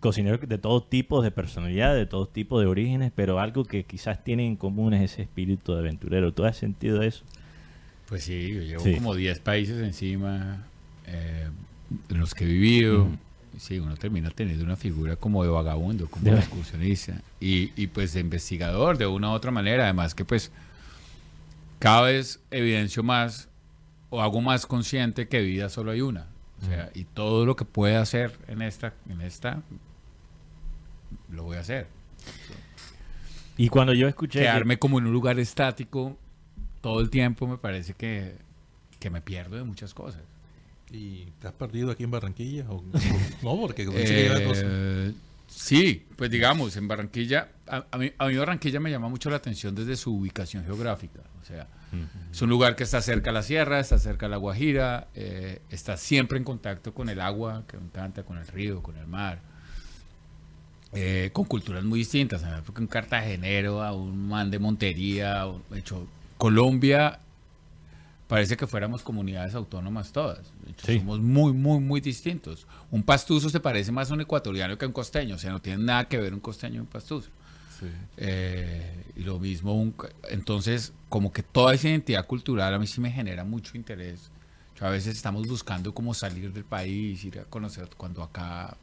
cocineros 0.02 0.42
de 0.50 0.58
todo 0.58 0.84
tipo 0.84 1.22
de 1.22 1.32
personalidad, 1.32 1.96
de 1.96 2.06
todo 2.08 2.28
tipo 2.28 2.60
de 2.60 2.66
orígenes, 2.66 3.12
pero 3.16 3.40
algo 3.40 3.64
que 3.64 3.84
quizás 3.86 4.22
tienen 4.24 4.48
en 4.48 4.56
común 4.58 4.94
es 4.94 5.12
ese 5.14 5.22
espíritu 5.22 5.74
de 5.74 5.80
aventurero. 5.80 6.34
¿Tú 6.34 6.44
has 6.44 6.58
sentido 6.58 7.02
eso? 7.04 7.24
Pues 8.10 8.24
sí, 8.26 8.54
yo 8.54 8.62
llevo 8.62 8.84
Sí. 8.84 8.96
como 8.96 9.16
10 9.16 9.40
países 9.40 9.82
encima 9.82 10.66
eh, 11.08 11.48
en 12.10 12.18
los 12.20 12.34
que 12.34 12.44
he 12.44 12.48
vivido. 12.48 13.04
Ujú. 13.04 13.18
Sí, 13.58 13.80
uno 13.80 13.96
termina 13.96 14.30
teniendo 14.32 14.64
una 14.64 14.76
figura 14.76 15.16
como 15.16 15.44
de 15.44 15.50
vagabundo, 15.50 16.08
como 16.10 16.24
De- 16.26 16.38
excursionista. 16.40 17.22
Y, 17.40 17.72
y 17.82 17.88
pues 17.88 18.14
de 18.14 18.22
investigador 18.22 18.98
de 18.98 19.06
una 19.08 19.30
u 19.30 19.34
otra 19.34 19.52
manera. 19.52 19.84
Además 19.84 20.16
que 20.16 20.26
pues 20.26 20.52
cada 21.80 22.02
vez 22.04 22.40
evidencio 22.50 23.04
más 23.04 23.50
o 24.10 24.22
hago 24.22 24.42
más 24.42 24.66
consciente 24.66 25.28
que 25.28 25.42
vida 25.42 25.70
solo 25.70 25.92
hay 25.92 26.02
una. 26.02 26.28
O 26.62 26.66
sea, 26.66 26.92
y 26.94 27.06
todo 27.06 27.46
lo 27.46 27.56
que 27.56 27.66
pueda 27.66 28.02
hacer 28.02 28.38
en 28.48 28.62
esta, 28.62 28.94
en 29.10 29.22
esta, 29.22 29.62
lo 31.32 31.44
voy 31.44 31.58
a 31.58 31.62
hacer. 31.62 31.88
Y 33.58 33.70
cuando 33.70 33.94
yo 33.94 34.08
escuché... 34.08 34.40
que- 34.40 34.46
quedarme 34.46 34.78
como 34.78 35.00
en 35.00 35.06
un 35.08 35.14
lugar 35.14 35.40
estático 35.40 36.18
todo 36.82 37.00
el 37.02 37.10
tiempo 37.10 37.48
me 37.48 37.58
parece 37.58 37.94
que, 37.94 38.36
que 39.00 39.10
me 39.10 39.22
pierdo 39.22 39.56
de 39.58 39.64
muchas 39.64 39.94
cosas. 39.94 40.22
¿Y 40.92 41.26
te 41.40 41.48
has 41.48 41.54
perdido 41.54 41.90
aquí 41.92 42.04
en 42.04 42.12
Barranquilla? 42.12 42.66
o- 42.70 42.84
no, 43.44 43.60
porque 43.60 43.86
cosa. 44.44 44.62
Eh, 44.66 45.14
sí, 45.48 46.06
pues 46.18 46.30
digamos, 46.30 46.76
en 46.76 46.88
Barranquilla, 46.88 47.50
a, 47.68 47.86
a 47.92 47.98
mí, 47.98 48.12
a 48.18 48.28
mí 48.28 48.36
Barranquilla 48.36 48.80
me 48.80 48.92
llama 48.92 49.08
mucho 49.10 49.30
la 49.30 49.38
atención 49.38 49.74
desde 49.74 49.96
su 49.96 50.14
ubicación 50.16 50.66
geográfica. 50.66 51.22
O 51.42 51.46
sea, 51.46 51.68
es 52.32 52.42
un 52.42 52.50
lugar 52.50 52.76
que 52.76 52.84
está 52.84 53.02
cerca 53.02 53.32
a 53.32 53.34
la 53.34 53.44
sierra, 53.44 53.80
está 53.80 53.98
cerca 54.00 54.26
a 54.26 54.30
la 54.30 54.38
Guajira, 54.38 55.08
eh, 55.16 55.62
está 55.70 55.98
siempre 55.98 56.38
en 56.38 56.44
contacto 56.44 56.94
con 56.94 57.10
el 57.10 57.20
agua, 57.20 57.64
que 57.68 57.78
me 57.78 57.84
encanta, 57.84 58.24
con 58.24 58.38
el 58.38 58.48
río, 58.48 58.82
con 58.84 58.96
el 58.98 59.08
mar. 59.08 59.40
eh, 60.94 61.30
con 61.32 61.46
culturas 61.46 61.84
muy 61.86 62.00
distintas, 62.00 62.44
porque 62.66 62.82
un 62.82 62.88
cartagenero, 62.88 63.82
a 63.82 63.94
un 63.94 64.28
man 64.28 64.52
de 64.52 64.60
Montería, 64.60 65.46
hecho, 65.74 66.06
Colombia 66.38 67.20
parece 68.32 68.56
que 68.58 68.66
fuéramos 68.66 69.04
comunidades 69.04 69.54
autónomas 69.56 70.12
todas. 70.12 70.40
Hecho, 70.70 70.86
Sí. 70.88 70.98
Somos 71.00 71.20
muy, 71.20 71.54
muy, 71.54 71.80
muy 71.80 72.02
distintos. 72.02 72.66
Un 72.90 73.04
pastuso 73.04 73.50
se 73.50 73.60
parece 73.60 73.92
más 73.92 74.10
a 74.10 74.14
un 74.14 74.22
ecuatoriano 74.22 74.78
que 74.78 74.86
a 74.86 74.88
un 74.88 74.94
costeño, 74.94 75.36
o 75.36 75.38
sea, 75.38 75.52
no 75.52 75.62
tiene 75.62 75.84
nada 75.84 76.06
que 76.08 76.18
ver 76.18 76.34
un 76.34 76.40
costeño 76.40 76.76
y 76.78 76.80
un 76.80 76.86
pastuso. 76.88 77.30
Eh, 78.18 79.04
y 79.16 79.22
lo 79.24 79.40
mismo, 79.40 79.74
un- 79.74 79.94
entonces, 80.30 80.94
como 81.10 81.32
que 81.34 81.44
toda 81.44 81.74
esa 81.74 81.90
identidad 81.90 82.26
cultural 82.28 82.74
a 82.74 82.80
mí 82.80 82.88
sí 82.88 83.02
me 83.02 83.12
genera 83.12 83.44
mucho 83.44 83.76
interés. 83.78 84.30
Yo 84.80 84.86
a 84.86 84.90
veces 84.90 85.16
estamos 85.16 85.48
buscando 85.48 85.94
cómo 85.94 86.14
salir 86.14 86.54
del 86.54 86.64
país, 86.64 87.24
ir 87.26 87.40
a 87.40 87.44
conocer, 87.46 87.90
cuando 87.98 88.24
acá 88.24 88.78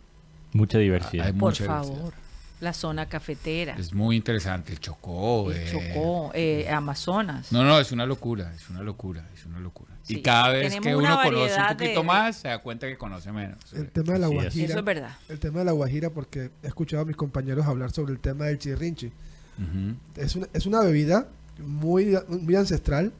Mucha 0.52 0.78
diversidad. 0.78 1.26
hay 1.26 1.32
Por 1.32 1.50
mucha 1.50 1.64
diversidad. 1.64 2.12
La 2.60 2.72
zona 2.72 3.08
cafetera. 3.08 3.76
Es 3.78 3.94
muy 3.94 4.16
interesante, 4.16 4.72
el 4.72 4.80
Chocó. 4.80 5.50
el 5.52 5.58
eh, 5.58 5.66
Chocó, 5.70 6.30
eh, 6.34 6.68
Amazonas. 6.68 7.52
No, 7.52 7.62
no, 7.64 7.78
es 7.78 7.92
una 7.92 8.04
locura, 8.04 8.52
es 8.54 8.68
una 8.68 8.82
locura, 8.82 9.24
es 9.34 9.46
una 9.46 9.60
locura. 9.60 9.94
Sí, 10.02 10.16
Y 10.16 10.22
cada 10.22 10.48
vez 10.48 10.62
tenemos 10.74 10.86
que 10.86 10.96
uno 10.96 11.20
conoce 11.22 11.54
un 11.60 11.66
poquito 11.76 12.00
de- 12.00 12.06
más, 12.06 12.36
se 12.36 12.48
da 12.48 12.58
cuenta 12.58 12.86
que 12.88 12.96
conoce 12.98 13.30
menos. 13.30 13.58
El 13.72 13.90
tema 13.90 14.14
de 14.14 14.18
la. 14.18 14.26
Guajira. 14.26 14.66
Eso 14.70 14.78
es 14.80 14.84
verdad. 14.84 15.10
El 15.28 15.38
tema 15.38 15.60
de 15.60 15.64
la 15.66 15.72
Guajira, 15.72 16.10
porque 16.10 16.50
he 16.62 16.66
escuchado 16.66 17.02
a 17.02 17.06
mis 17.06 17.14
compañeros 17.16 17.64
hablar 17.66 17.92
sobre 17.92 18.12
el 18.12 18.18
tema 18.18 18.46
del 18.46 18.58
chirrinchi. 18.58 19.06
Ujú, 19.06 19.94
Es 20.16 20.34
una, 20.36 20.46
es 20.52 20.66
una 20.66 20.80
bebida 20.80 21.28
muy, 21.58 22.16
muy 22.28 22.54
ancestral, 22.56 23.12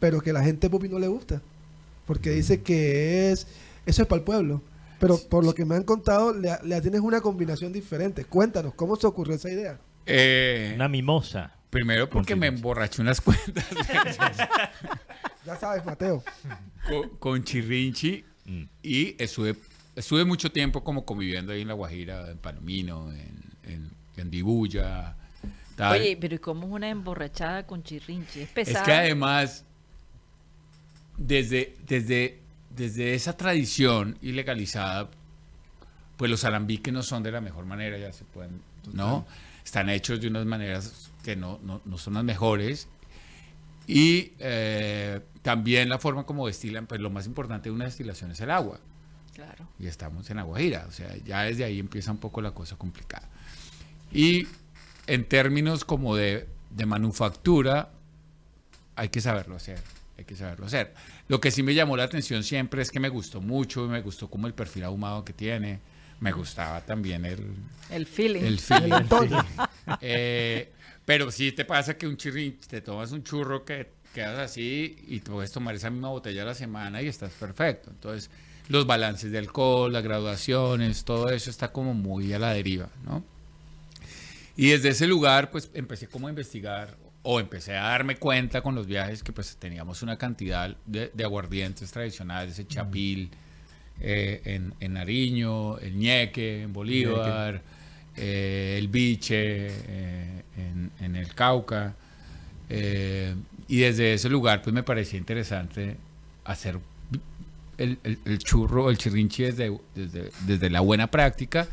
pero 0.00 0.20
que 0.20 0.32
la 0.32 0.42
gente 0.42 0.70
popi 0.70 0.88
no 0.88 0.98
le 0.98 1.08
gusta. 1.08 1.42
Porque 2.06 2.30
dice 2.30 2.62
que 2.62 3.30
es. 3.32 3.46
Eso 3.84 4.02
es 4.02 4.08
para 4.08 4.18
el 4.20 4.24
pueblo. 4.24 4.62
Pero 5.02 5.18
por 5.28 5.44
lo 5.44 5.52
que 5.52 5.64
me 5.64 5.74
han 5.74 5.82
contado, 5.82 6.32
le, 6.32 6.50
le 6.64 6.80
tienes 6.80 7.00
una 7.00 7.20
combinación 7.20 7.72
diferente. 7.72 8.24
Cuéntanos, 8.24 8.72
¿cómo 8.74 8.96
se 8.96 9.06
ocurrió 9.06 9.34
esa 9.34 9.50
idea? 9.50 9.78
Eh, 10.06 10.72
Una 10.76 10.88
mimosa. 10.88 11.54
primero 11.70 12.08
porque 12.08 12.34
me 12.36 12.46
emborraché 12.46 13.02
unas 13.02 13.20
cuentas 13.20 13.64
Ya 15.46 15.56
sabes, 15.56 15.84
Mateo. 15.84 16.22
con, 16.88 17.08
con 17.18 17.44
Chirrinchi 17.44 18.24
Mm. 18.44 18.64
y 18.82 19.14
estuve, 19.22 19.54
estuve 19.94 20.24
mucho 20.24 20.50
tiempo 20.50 20.82
como 20.82 21.04
conviviendo 21.04 21.52
ahí 21.52 21.60
en 21.62 21.68
La 21.68 21.74
Guajira, 21.74 22.28
en 22.28 22.38
Palomino, 22.38 23.12
en, 23.12 23.36
en, 23.64 23.90
en 24.16 24.30
Dibuya. 24.32 25.14
tal. 25.76 26.00
Oye, 26.00 26.16
pero 26.20 26.34
¿y 26.34 26.38
cómo 26.38 26.66
es 26.66 26.72
una 26.72 26.90
emborrachada 26.90 27.64
con 27.68 27.84
chirrinchi? 27.84 28.40
Es 28.40 28.48
Es 28.48 28.52
pesada. 28.52 28.84
que 28.84 28.92
además, 28.92 29.64
desde, 31.16 31.76
desde, 31.86 32.40
desde 32.76 33.14
esa 33.14 33.36
tradición 33.36 34.18
ilegalizada, 34.22 35.10
pues 36.16 36.30
los 36.30 36.44
alambiques 36.44 36.92
no 36.92 37.02
son 37.02 37.22
de 37.22 37.32
la 37.32 37.40
mejor 37.40 37.66
manera, 37.66 37.98
ya 37.98 38.12
se 38.12 38.24
pueden, 38.24 38.60
¿no? 38.92 39.26
Están 39.64 39.88
hechos 39.88 40.20
de 40.20 40.28
unas 40.28 40.46
maneras 40.46 41.10
que 41.22 41.36
no, 41.36 41.58
no, 41.62 41.80
no 41.84 41.98
son 41.98 42.14
las 42.14 42.24
mejores. 42.24 42.88
Y 43.86 44.32
eh, 44.38 45.20
también 45.42 45.88
la 45.88 45.98
forma 45.98 46.24
como 46.24 46.46
destilan, 46.46 46.86
pues 46.86 47.00
lo 47.00 47.10
más 47.10 47.26
importante 47.26 47.68
de 47.68 47.74
una 47.74 47.84
destilación 47.84 48.30
es 48.30 48.40
el 48.40 48.50
agua. 48.50 48.80
Claro. 49.34 49.66
Y 49.78 49.86
estamos 49.86 50.28
en 50.30 50.36
La 50.36 50.42
Guajira, 50.42 50.86
o 50.88 50.92
sea, 50.92 51.16
ya 51.24 51.42
desde 51.42 51.64
ahí 51.64 51.78
empieza 51.78 52.12
un 52.12 52.18
poco 52.18 52.42
la 52.42 52.52
cosa 52.52 52.76
complicada. 52.76 53.28
Y 54.12 54.46
en 55.06 55.26
términos 55.26 55.84
como 55.84 56.14
de, 56.14 56.48
de 56.70 56.86
manufactura, 56.86 57.90
hay 58.94 59.08
que 59.08 59.20
saberlo 59.20 59.56
hacer, 59.56 59.80
hay 60.18 60.24
que 60.24 60.36
saberlo 60.36 60.66
hacer. 60.66 60.94
Lo 61.32 61.40
que 61.40 61.50
sí 61.50 61.62
me 61.62 61.72
llamó 61.72 61.96
la 61.96 62.04
atención 62.04 62.44
siempre 62.44 62.82
es 62.82 62.90
que 62.90 63.00
me 63.00 63.08
gustó 63.08 63.40
mucho, 63.40 63.88
me 63.88 64.02
gustó 64.02 64.28
como 64.28 64.46
el 64.46 64.52
perfil 64.52 64.84
ahumado 64.84 65.24
que 65.24 65.32
tiene, 65.32 65.80
me 66.20 66.30
gustaba 66.30 66.82
también 66.82 67.24
el, 67.24 67.54
El 67.88 68.04
feeling. 68.04 68.42
el 68.42 68.58
feeling. 68.58 68.92
El. 68.92 69.32
Eh, 70.02 70.72
pero 71.06 71.30
sí 71.30 71.52
te 71.52 71.64
pasa 71.64 71.96
que 71.96 72.06
un 72.06 72.18
chirrín, 72.18 72.60
te 72.68 72.82
tomas 72.82 73.12
un 73.12 73.24
churro 73.24 73.64
que 73.64 73.92
quedas 74.12 74.40
así 74.40 74.94
y 75.08 75.20
te 75.20 75.30
puedes 75.30 75.50
tomar 75.50 75.74
esa 75.74 75.88
misma 75.88 76.10
botella 76.10 76.42
a 76.42 76.44
la 76.44 76.54
semana 76.54 77.00
y 77.00 77.08
estás 77.08 77.32
perfecto. 77.32 77.88
Entonces, 77.88 78.28
los 78.68 78.86
balances 78.86 79.32
de 79.32 79.38
alcohol, 79.38 79.90
las 79.90 80.04
graduaciones, 80.04 81.02
todo 81.02 81.30
eso 81.30 81.48
está 81.48 81.72
como 81.72 81.94
muy 81.94 82.30
a 82.34 82.38
la 82.38 82.52
deriva, 82.52 82.90
¿no? 83.06 83.24
Y 84.54 84.68
desde 84.68 84.90
ese 84.90 85.06
lugar, 85.06 85.50
pues 85.50 85.70
empecé 85.72 86.08
como 86.08 86.26
a 86.26 86.30
investigar 86.30 86.94
o 87.24 87.38
empecé 87.40 87.76
a 87.76 87.82
darme 87.84 88.16
cuenta 88.16 88.62
con 88.62 88.74
los 88.74 88.86
viajes 88.86 89.22
que 89.22 89.32
pues 89.32 89.56
teníamos 89.56 90.02
una 90.02 90.18
cantidad 90.18 90.76
de, 90.86 91.10
de 91.14 91.24
aguardientes 91.24 91.90
tradicionales, 91.92 92.58
el 92.58 92.66
chapil, 92.68 93.30
eh, 94.00 94.40
en, 94.44 94.74
en 94.80 94.92
Nariño, 94.94 95.78
el 95.78 95.96
ñeque, 95.96 96.62
en 96.62 96.72
Bolívar, 96.72 97.62
eh, 98.16 98.76
el 98.78 98.88
biche, 98.88 99.68
eh, 99.70 100.42
en, 100.56 100.90
en 101.00 101.16
el 101.16 101.32
Cauca. 101.34 101.94
y 103.68 103.78
desde 103.78 104.14
ese 104.14 104.28
lugar, 104.28 104.62
pues 104.62 104.74
me 104.74 104.82
parecía 104.82 105.18
interesante 105.18 105.96
hacer 106.44 106.78
el, 107.78 107.98
el- 108.02 108.18
el 108.24 108.38
churro, 108.38 108.90
el 108.90 108.98
chirrinchi 108.98 109.44
desde, 109.44 109.78
desde, 109.94 110.30
desde 110.46 110.70
la 110.70 110.80
buena 110.80 111.06
práctica 111.10 111.66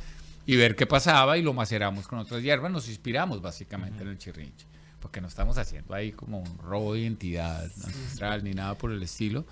y 0.46 0.56
ver 0.56 0.76
qué 0.76 0.86
pasaba 0.86 1.38
y 1.38 1.42
lo 1.42 1.54
maceramos 1.54 2.08
con 2.08 2.20
otras 2.20 2.42
hierbas. 2.44 2.72
Nos 2.72 2.88
inspiramos 2.90 3.42
básicamente 3.42 4.04
en 4.04 4.10
el 4.10 4.18
chirrinchi, 4.18 4.66
porque 5.02 5.22
no 5.22 5.28
estamos 5.28 5.58
haciendo 5.58 5.94
ahí 5.94 6.12
como 6.12 6.40
un 6.40 6.58
robo 6.60 6.94
de 6.94 7.02
identidad 7.02 7.64
ancestral 7.86 8.44
ni 8.44 8.54
nada 8.54 8.76
por 8.76 8.92
el 8.92 9.02
estilo, 9.04 9.46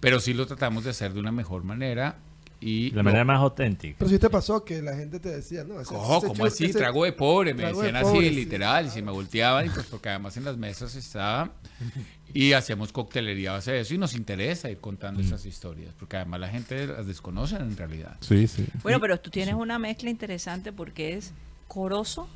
pero 0.00 0.20
sí 0.20 0.32
lo 0.34 0.46
tratamos 0.46 0.84
de 0.84 0.90
hacer 0.90 1.12
de 1.12 1.20
una 1.20 1.32
mejor 1.32 1.62
manera. 1.64 2.16
Y 2.62 2.90
La 2.90 2.96
lo- 2.96 3.04
manera 3.04 3.24
más 3.24 3.38
auténtica. 3.40 3.96
Pero 3.98 4.10
si 4.10 4.18
te 4.18 4.28
pasó 4.28 4.62
que 4.66 4.82
la 4.82 4.94
gente 4.94 5.18
te 5.18 5.30
decía, 5.30 5.64
¿no? 5.64 5.80
Ese- 5.80 5.94
Ojo, 5.94 6.18
ese 6.18 6.26
¿cómo 6.26 6.44
así? 6.44 6.66
ese- 6.66 6.78
Trago 6.78 7.04
de 7.06 7.12
pobre, 7.12 7.54
me 7.54 7.62
trago 7.62 7.80
de 7.80 7.86
decían 7.86 8.02
pobre, 8.02 8.26
así, 8.26 8.28
sí. 8.28 8.34
literal, 8.34 8.86
y 8.86 8.90
se 8.90 9.00
me 9.00 9.10
volteaban, 9.10 9.64
y 9.64 9.70
pues 9.70 9.86
porque 9.86 10.10
además 10.10 10.36
en 10.36 10.44
las 10.44 10.58
mesas 10.58 10.94
estaba, 10.94 11.52
y 12.34 12.52
hacíamos 12.52 12.92
coctelería 12.92 13.52
a 13.52 13.54
base 13.54 13.72
de 13.72 13.80
eso, 13.80 13.94
y 13.94 13.98
nos 13.98 14.14
interesa 14.14 14.68
ir 14.70 14.76
contando 14.76 15.22
esas 15.22 15.46
historias, 15.46 15.94
porque 15.98 16.16
además 16.18 16.38
la 16.40 16.48
gente 16.50 16.86
las 16.86 17.06
desconoce 17.06 17.56
en 17.56 17.74
realidad. 17.78 18.18
Sí, 18.20 18.46
sí. 18.46 18.66
Bueno, 18.82 19.00
pero 19.00 19.18
tú 19.18 19.30
tienes 19.30 19.54
una 19.54 19.78
mezcla 19.78 20.10
interesante 20.10 20.70
porque 20.70 21.14
es 21.14 21.32
corozo. 21.66 22.28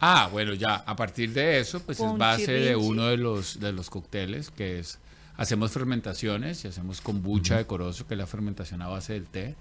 Ah, 0.00 0.28
bueno, 0.30 0.54
ya, 0.54 0.76
a 0.76 0.96
partir 0.96 1.32
de 1.32 1.58
eso, 1.60 1.80
pues 1.80 2.00
es 2.00 2.18
base 2.18 2.52
de 2.52 2.76
uno 2.76 3.06
de 3.06 3.16
los, 3.16 3.60
de 3.60 3.72
los 3.72 3.90
cócteles, 3.90 4.50
que 4.50 4.78
es, 4.78 4.98
hacemos 5.36 5.70
fermentaciones 5.72 6.64
y 6.64 6.68
hacemos 6.68 7.00
kombucha 7.00 7.56
de 7.56 7.66
corozo, 7.66 8.06
que 8.06 8.14
es 8.14 8.18
la 8.18 8.26
fermentación 8.26 8.82
a 8.82 8.88
base 8.88 9.14
del 9.14 9.26
té, 9.26 9.54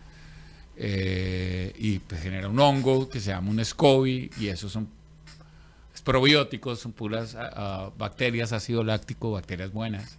eh, 0.75 1.73
y 1.77 1.99
pues 1.99 2.21
genera 2.21 2.47
un 2.49 2.59
hongo 2.59 3.09
que 3.09 3.19
se 3.19 3.29
llama 3.31 3.51
un 3.51 3.63
SCOBY, 3.63 4.31
y 4.39 4.47
esos 4.47 4.71
son 4.71 4.87
es 5.93 6.01
probióticos, 6.01 6.79
son 6.79 6.91
puras 6.91 7.35
ah, 7.39 7.91
bacterias, 7.97 8.51
ácido 8.53 8.83
láctico, 8.83 9.31
bacterias 9.31 9.71
buenas, 9.71 10.17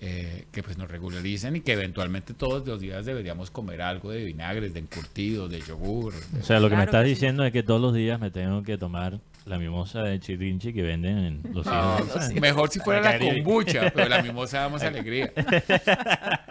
eh, 0.00 0.44
que 0.52 0.62
pues 0.62 0.76
nos 0.78 0.88
regularizan 0.90 1.56
y 1.56 1.60
que 1.60 1.72
eventualmente 1.72 2.34
todos 2.34 2.66
los 2.66 2.78
días 2.80 3.06
deberíamos 3.06 3.50
comer 3.50 3.80
algo 3.82 4.10
de 4.10 4.22
vinagres, 4.24 4.74
de 4.74 4.80
encurtidos, 4.80 5.50
de 5.50 5.60
yogur. 5.62 6.12
de- 6.32 6.40
O 6.40 6.44
sea, 6.44 6.60
lo 6.60 6.68
que 6.68 6.76
me 6.76 6.84
estás 6.84 7.02
que 7.02 7.08
sí. 7.08 7.14
diciendo 7.14 7.44
es 7.44 7.52
que 7.52 7.62
todos 7.62 7.80
los 7.80 7.94
días 7.94 8.20
me 8.20 8.30
tengo 8.30 8.62
que 8.62 8.76
tomar 8.78 9.18
la 9.48 9.58
mimosa 9.58 10.02
de 10.02 10.20
chirrinchi 10.20 10.72
que 10.72 10.82
venden 10.82 11.18
en 11.18 11.42
los 11.54 11.66
No, 11.66 11.98
hijos. 11.98 12.32
mejor 12.40 12.70
si 12.70 12.80
fuera 12.80 13.00
la 13.00 13.18
kombucha, 13.18 13.90
pero 13.94 14.08
la 14.08 14.22
mimosa 14.22 14.60
damos 14.60 14.82
alegría. 14.92 15.32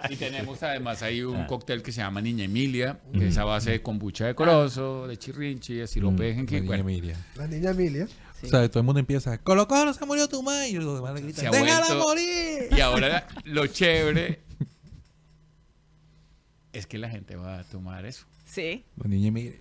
Y 0.10 0.16
tenemos 0.16 0.62
además 0.64 1.02
ahí 1.04 1.22
un 1.22 1.46
cóctel 1.46 1.82
que 1.84 1.92
se 1.92 2.02
llama 2.02 2.22
Niña 2.22 2.46
Emilia, 2.46 3.00
que 3.14 3.28
es 3.28 3.38
a 3.38 3.44
base 3.46 3.72
de 3.72 3.82
kombucha 3.82 4.26
de 4.26 4.36
corozo, 4.36 5.08
de 5.08 5.18
chirrinchi, 5.18 5.76
de 5.76 5.88
sirope 5.88 6.24
de 6.24 6.36
jengibre. 6.36 6.68
La 6.68 6.78
niña 6.78 6.84
Bueno, 6.84 6.90
Emilia. 6.90 7.18
La 7.36 7.48
niña 7.48 7.70
Emilia. 7.72 8.08
O 8.44 8.48
sea, 8.48 8.68
todo 8.70 8.80
el 8.82 8.86
mundo 8.86 9.00
empieza, 9.00 9.38
Colo 9.40 9.68
Colo 9.68 9.94
se 9.94 10.06
murió 10.06 10.28
tu 10.28 10.44
madre. 10.44 10.70
Y 10.70 10.74
los 10.74 10.96
demás 10.96 11.14
le 11.16 11.22
gritan, 11.22 11.42
Se 11.42 11.48
ha 11.48 11.52
¡déjala 11.52 11.88
vuelto- 11.88 12.08
morir! 12.08 12.70
Y 12.72 12.82
ahora 12.82 13.28
lo 13.46 13.66
chévere 13.68 14.42
es 16.74 16.86
que 16.86 16.98
la 16.98 17.10
gente 17.10 17.36
va 17.36 17.60
a 17.60 17.64
tomar 17.64 18.06
eso. 18.06 18.26
Sí. 18.46 18.86
La 18.98 19.08
niña 19.08 19.28
Emilia. 19.30 19.54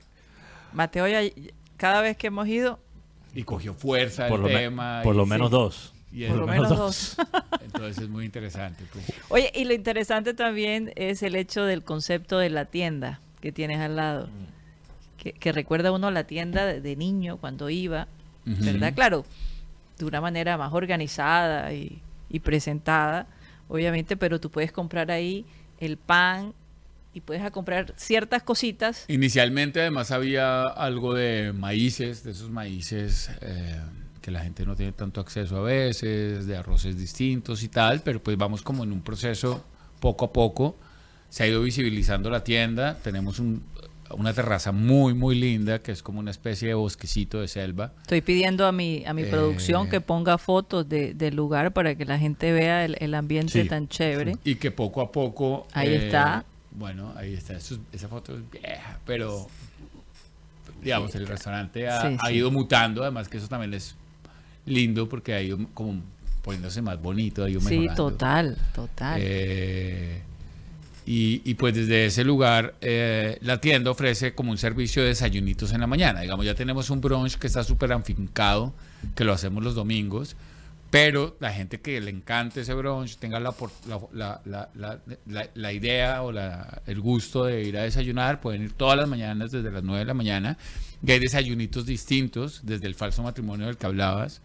Mateo, 0.72 1.09
ya, 1.09 1.20
cada 1.78 2.03
vez 2.03 2.16
que 2.16 2.26
hemos 2.26 2.47
ido, 2.49 2.78
Y 3.37 3.45
cogió 3.45 3.74
fuerza 3.74 4.26
Por 4.28 4.39
el 4.39 4.43
lo, 4.43 4.49
me- 4.49 4.55
tema. 4.61 5.01
por 5.05 5.14
y- 5.14 5.18
lo 5.18 5.26
menos 5.26 5.49
sí, 5.49 5.53
dos. 5.53 5.93
y 6.12 6.24
por 6.24 6.37
lo 6.39 6.47
menos 6.47 6.68
dos. 6.70 7.16
Entonces 7.62 7.99
es 8.05 8.09
muy 8.09 8.24
interesante. 8.24 8.84
pues. 8.93 9.05
Oye, 9.28 9.53
y 9.55 9.64
lo 9.64 9.74
interesante 9.74 10.34
también 10.34 10.93
es 10.97 11.22
el 11.22 11.34
hecho 11.37 11.64
del 11.64 11.82
concepto 11.84 12.39
de 12.39 12.51
la 12.51 12.64
tienda 12.64 13.20
que 13.41 13.53
tienes 13.53 13.78
al 13.80 13.97
lado. 13.97 14.28
Que, 15.18 15.32
que 15.32 15.53
recuerda 15.53 15.93
uno 15.93 16.11
la 16.11 16.24
tienda 16.24 16.64
de, 16.66 16.80
de 16.80 16.97
niño 16.97 17.37
cuando 17.37 17.68
iba. 17.70 18.09
¿verdad? 18.45 18.95
Claro, 18.95 19.24
de 19.99 20.05
una 20.05 20.20
manera 20.20 20.57
más 20.57 20.72
organizada 20.72 21.72
y, 21.72 22.01
y 22.30 22.41
presentada, 22.41 23.26
obviamente, 23.68 24.16
pero 24.16 24.39
tú 24.41 24.51
puedes 24.51 24.70
comprar 24.72 25.11
ahí 25.11 25.45
el 25.80 25.97
pan 25.97 26.55
y 27.17 27.23
puedes 27.23 27.43
a 27.43 27.51
comprar 27.51 27.95
ciertas 27.97 28.43
cositas. 28.43 29.07
Inicialmente 29.09 29.81
además 29.81 30.11
había 30.11 30.64
algo 30.64 31.14
de 31.14 31.55
maíces, 31.55 32.23
de 32.25 32.33
esos 32.33 32.51
maíces 32.51 33.31
eh, 33.41 33.81
que 34.21 34.31
la 34.31 34.41
gente 34.41 34.67
no 34.67 34.77
tiene 34.77 34.93
tanto 34.93 35.23
acceso 35.23 35.57
a 35.57 35.62
veces, 35.62 36.47
de 36.47 36.57
arroces 36.59 36.99
distintos 36.99 37.62
y 37.62 37.69
tal, 37.69 38.03
pero 38.03 38.23
pues 38.23 38.37
vamos 38.37 38.61
como 38.61 38.85
en 38.85 38.93
un 38.93 39.01
proceso 39.01 39.64
poco 39.99 40.27
a 40.27 40.33
poco. 40.35 40.77
Se 41.31 41.45
ha 41.45 41.47
ido 41.47 41.62
visibilizando 41.62 42.29
la 42.29 42.45
tienda, 42.45 42.99
tenemos 43.03 43.39
un- 43.39 43.62
una 44.11 44.33
terraza 44.35 44.71
muy, 44.71 45.14
muy 45.14 45.35
linda, 45.37 45.81
que 45.81 45.91
es 45.93 46.03
como 46.03 46.21
una 46.21 46.31
especie 46.31 46.69
de 46.69 46.75
bosquecito 46.75 47.41
de 47.41 47.49
selva. 47.49 47.93
Estoy 48.03 48.21
pidiendo 48.21 48.67
a 48.67 48.73
mi, 48.73 49.05
a 49.07 49.12
mi 49.14 49.23
Eh, 49.23 49.27
producción 49.27 49.89
que 49.89 50.01
ponga 50.01 50.37
fotos 50.39 50.87
de- 50.89 51.14
del 51.14 51.35
lugar 51.35 51.73
para 51.73 51.95
que 51.97 52.05
la 52.05 52.19
gente 52.19 52.53
vea 52.53 52.85
el, 52.85 52.97
el 53.01 53.14
ambiente 53.14 53.62
Sí, 53.62 53.69
tan 53.69 53.89
chévere. 53.89 54.35
Y 54.45 54.57
que 54.57 54.71
poco 54.71 55.01
a 55.01 55.11
poco... 55.11 55.67
Ahí 55.73 55.95
está. 55.95 56.45
Bueno, 56.77 57.12
ahí 57.16 57.35
está. 57.35 57.55
Eso 57.55 57.79
esa 57.93 58.09
foto 58.09 58.37
es 58.37 58.51
vieja, 58.51 58.99
pero 59.07 59.49
digamos, 60.83 61.14
el 61.14 61.27
restaurante 61.27 61.89
ha, 61.89 62.03
Sí, 62.03 62.16
ha 62.20 62.29
sí. 62.29 62.35
ido 62.35 62.51
mutando. 62.51 63.03
Además 63.03 63.29
que 63.29 63.39
eso 63.39 63.49
también 63.49 63.74
es 63.74 63.95
lindo 64.66 65.09
porque 65.09 65.33
ha 65.35 65.41
ido 65.43 65.59
como 65.74 66.03
poniéndose 66.43 66.83
más 66.83 67.01
bonito, 67.01 67.45
ha 67.45 67.51
ido 67.51 67.61
Sí, 67.61 67.79
mejorando. 67.79 68.11
total, 68.11 68.59
total. 68.74 69.18
Eh, 69.22 70.22
y, 71.07 71.41
y 71.45 71.55
pues 71.55 71.74
desde 71.74 72.07
ese 72.07 72.24
lugar 72.24 72.74
eh, 72.81 73.39
la 73.41 73.61
tienda 73.61 73.91
ofrece 73.93 74.35
como 74.35 74.51
un 74.51 74.59
servicio 74.59 75.03
de 75.03 75.09
desayunitos 75.09 75.72
en 75.72 75.81
la 75.81 75.87
mañana. 75.87 76.20
Digamos, 76.20 76.45
ya 76.45 76.55
tenemos 76.55 76.91
un 76.91 77.01
brunch 77.01 77.37
que 77.37 77.47
está 77.47 77.62
súper 77.64 77.93
afincado, 77.93 78.74
que 79.14 79.24
lo 79.24 79.33
hacemos 79.33 79.62
los 79.64 79.74
domingos, 79.74 80.37
pero 80.91 81.37
la 81.41 81.53
gente 81.53 81.80
que 81.80 82.01
le 82.01 82.11
encante 82.11 82.61
ese 82.61 82.72
brunch, 82.74 83.16
tenga 83.16 83.41
la, 83.41 83.53
por- 83.53 83.72
la, 83.89 83.99
la- 84.12 84.41
la- 84.45 84.68
la- 84.74 85.01
la- 85.26 85.49
la 85.55 85.72
idea 85.72 86.22
o 86.22 86.32
la- 86.32 86.82
el 86.87 87.01
gusto 87.01 87.45
de 87.45 87.64
ir 87.64 87.76
a 87.76 87.82
desayunar, 87.82 88.41
pueden 88.41 88.62
ir 88.62 88.72
todas 88.72 88.97
las 88.97 89.09
mañanas 89.09 89.51
desde 89.51 89.70
las 89.70 89.82
9 89.82 90.01
de 90.01 90.05
la 90.07 90.14
mañana. 90.14 90.57
Y 91.07 91.11
hay 91.12 91.18
desayunitos 91.18 91.84
distintos, 91.87 92.61
desde 92.64 92.87
el 92.87 92.95
falso 92.95 93.22
matrimonio 93.22 93.66
del 93.66 93.76
que 93.76 93.87
hablabas. 93.87 94.41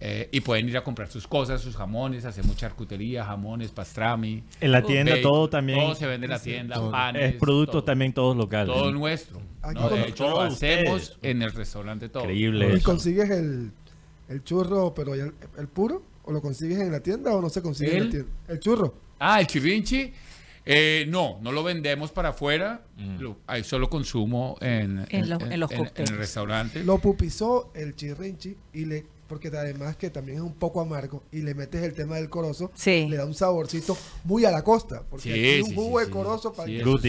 eh, 0.00 0.28
y 0.32 0.40
pueden 0.40 0.68
ir 0.68 0.76
a 0.76 0.82
comprar 0.84 1.08
sus 1.08 1.26
cosas, 1.26 1.62
sus 1.62 1.76
jamones, 1.76 2.24
hacemos 2.24 2.56
charcutería, 2.56 3.24
jamones, 3.24 3.70
pastrami. 3.70 4.42
En 4.60 4.72
la 4.72 4.82
tienda 4.82 5.12
bacon, 5.12 5.22
todo 5.30 5.48
también 5.48 5.78
Todo 5.78 5.94
se 5.94 6.06
vende 6.06 6.26
en 6.26 6.30
la 6.32 6.38
tienda, 6.40 6.74
todo. 6.74 6.90
panes. 6.90 7.32
es 7.34 7.40
producto 7.40 7.72
todo, 7.72 7.84
también 7.84 8.12
todos 8.12 8.36
locales. 8.36 8.74
Todo 8.74 8.90
nuestro. 8.90 9.40
Aquí 9.62 9.80
¿no? 9.80 9.88
con- 9.88 10.02
De 10.02 10.08
hecho, 10.08 10.28
lo 10.28 10.40
hacemos 10.42 11.02
ustedes. 11.04 11.18
en 11.22 11.42
el 11.42 11.52
restaurante 11.52 12.08
todo. 12.08 12.24
Increíble 12.24 12.74
¿Y 12.76 12.80
consigues 12.82 13.30
el, 13.30 13.70
el 14.34 14.44
churro, 14.44 14.92
pero 14.94 15.14
el, 15.14 15.32
el 15.58 15.68
puro? 15.68 16.02
¿O 16.24 16.32
lo 16.32 16.40
consigues 16.40 16.78
en 16.78 16.90
la 16.90 17.00
tienda 17.00 17.34
o 17.34 17.40
no 17.42 17.48
se 17.50 17.60
consigue 17.62 17.92
en 17.92 17.96
¿El? 17.98 18.04
la 18.04 18.10
tienda? 18.10 18.30
El 18.48 18.60
churro. 18.60 18.94
Ah, 19.18 19.40
el 19.40 19.46
chirrinchi. 19.46 20.12
eh, 20.66 21.04
no, 21.08 21.38
no 21.42 21.52
lo 21.52 21.62
vendemos 21.62 22.10
para 22.10 22.30
afuera. 22.30 22.80
Mm. 22.96 23.18
Lo- 23.20 23.36
hay 23.46 23.62
solo 23.64 23.90
consumo 23.90 24.56
en, 24.62 25.04
En 25.10 25.28
los- 25.28 25.42
en 25.42 25.60
los 25.60 25.70
cócteles. 25.70 26.10
el 26.10 26.16
restaurante. 26.16 26.82
Lo 26.82 26.98
pupizó 26.98 27.70
el 27.74 27.94
chirrinchi 27.94 28.56
y 28.72 28.86
le 28.86 29.04
porque 29.28 29.48
además 29.48 29.96
que 29.96 30.10
también 30.10 30.36
es 30.38 30.44
un 30.44 30.52
poco 30.54 30.82
amargo 30.82 31.22
y 31.32 31.40
le 31.40 31.54
metes 31.54 31.82
el 31.82 31.94
tema 31.94 32.16
del 32.16 32.28
corozo, 32.28 32.70
Sí. 32.74 33.06
le 33.08 33.16
da 33.16 33.24
un 33.24 33.32
saborcito 33.34 33.96
muy 34.24 34.44
a 34.44 34.50
la 34.50 34.62
costa, 34.62 35.02
porque 35.08 35.22
Sí, 35.22 35.30
aquí 35.30 35.60
un 35.62 35.68
sí, 35.70 35.74
jugo 35.74 35.98
sí, 35.98 36.04
de 36.04 36.06
sí. 36.06 36.12
corozo 36.12 36.52
para 36.52 36.66
que- 36.66 36.76
es 36.78 36.84
un 36.86 36.90
muy, 36.92 37.00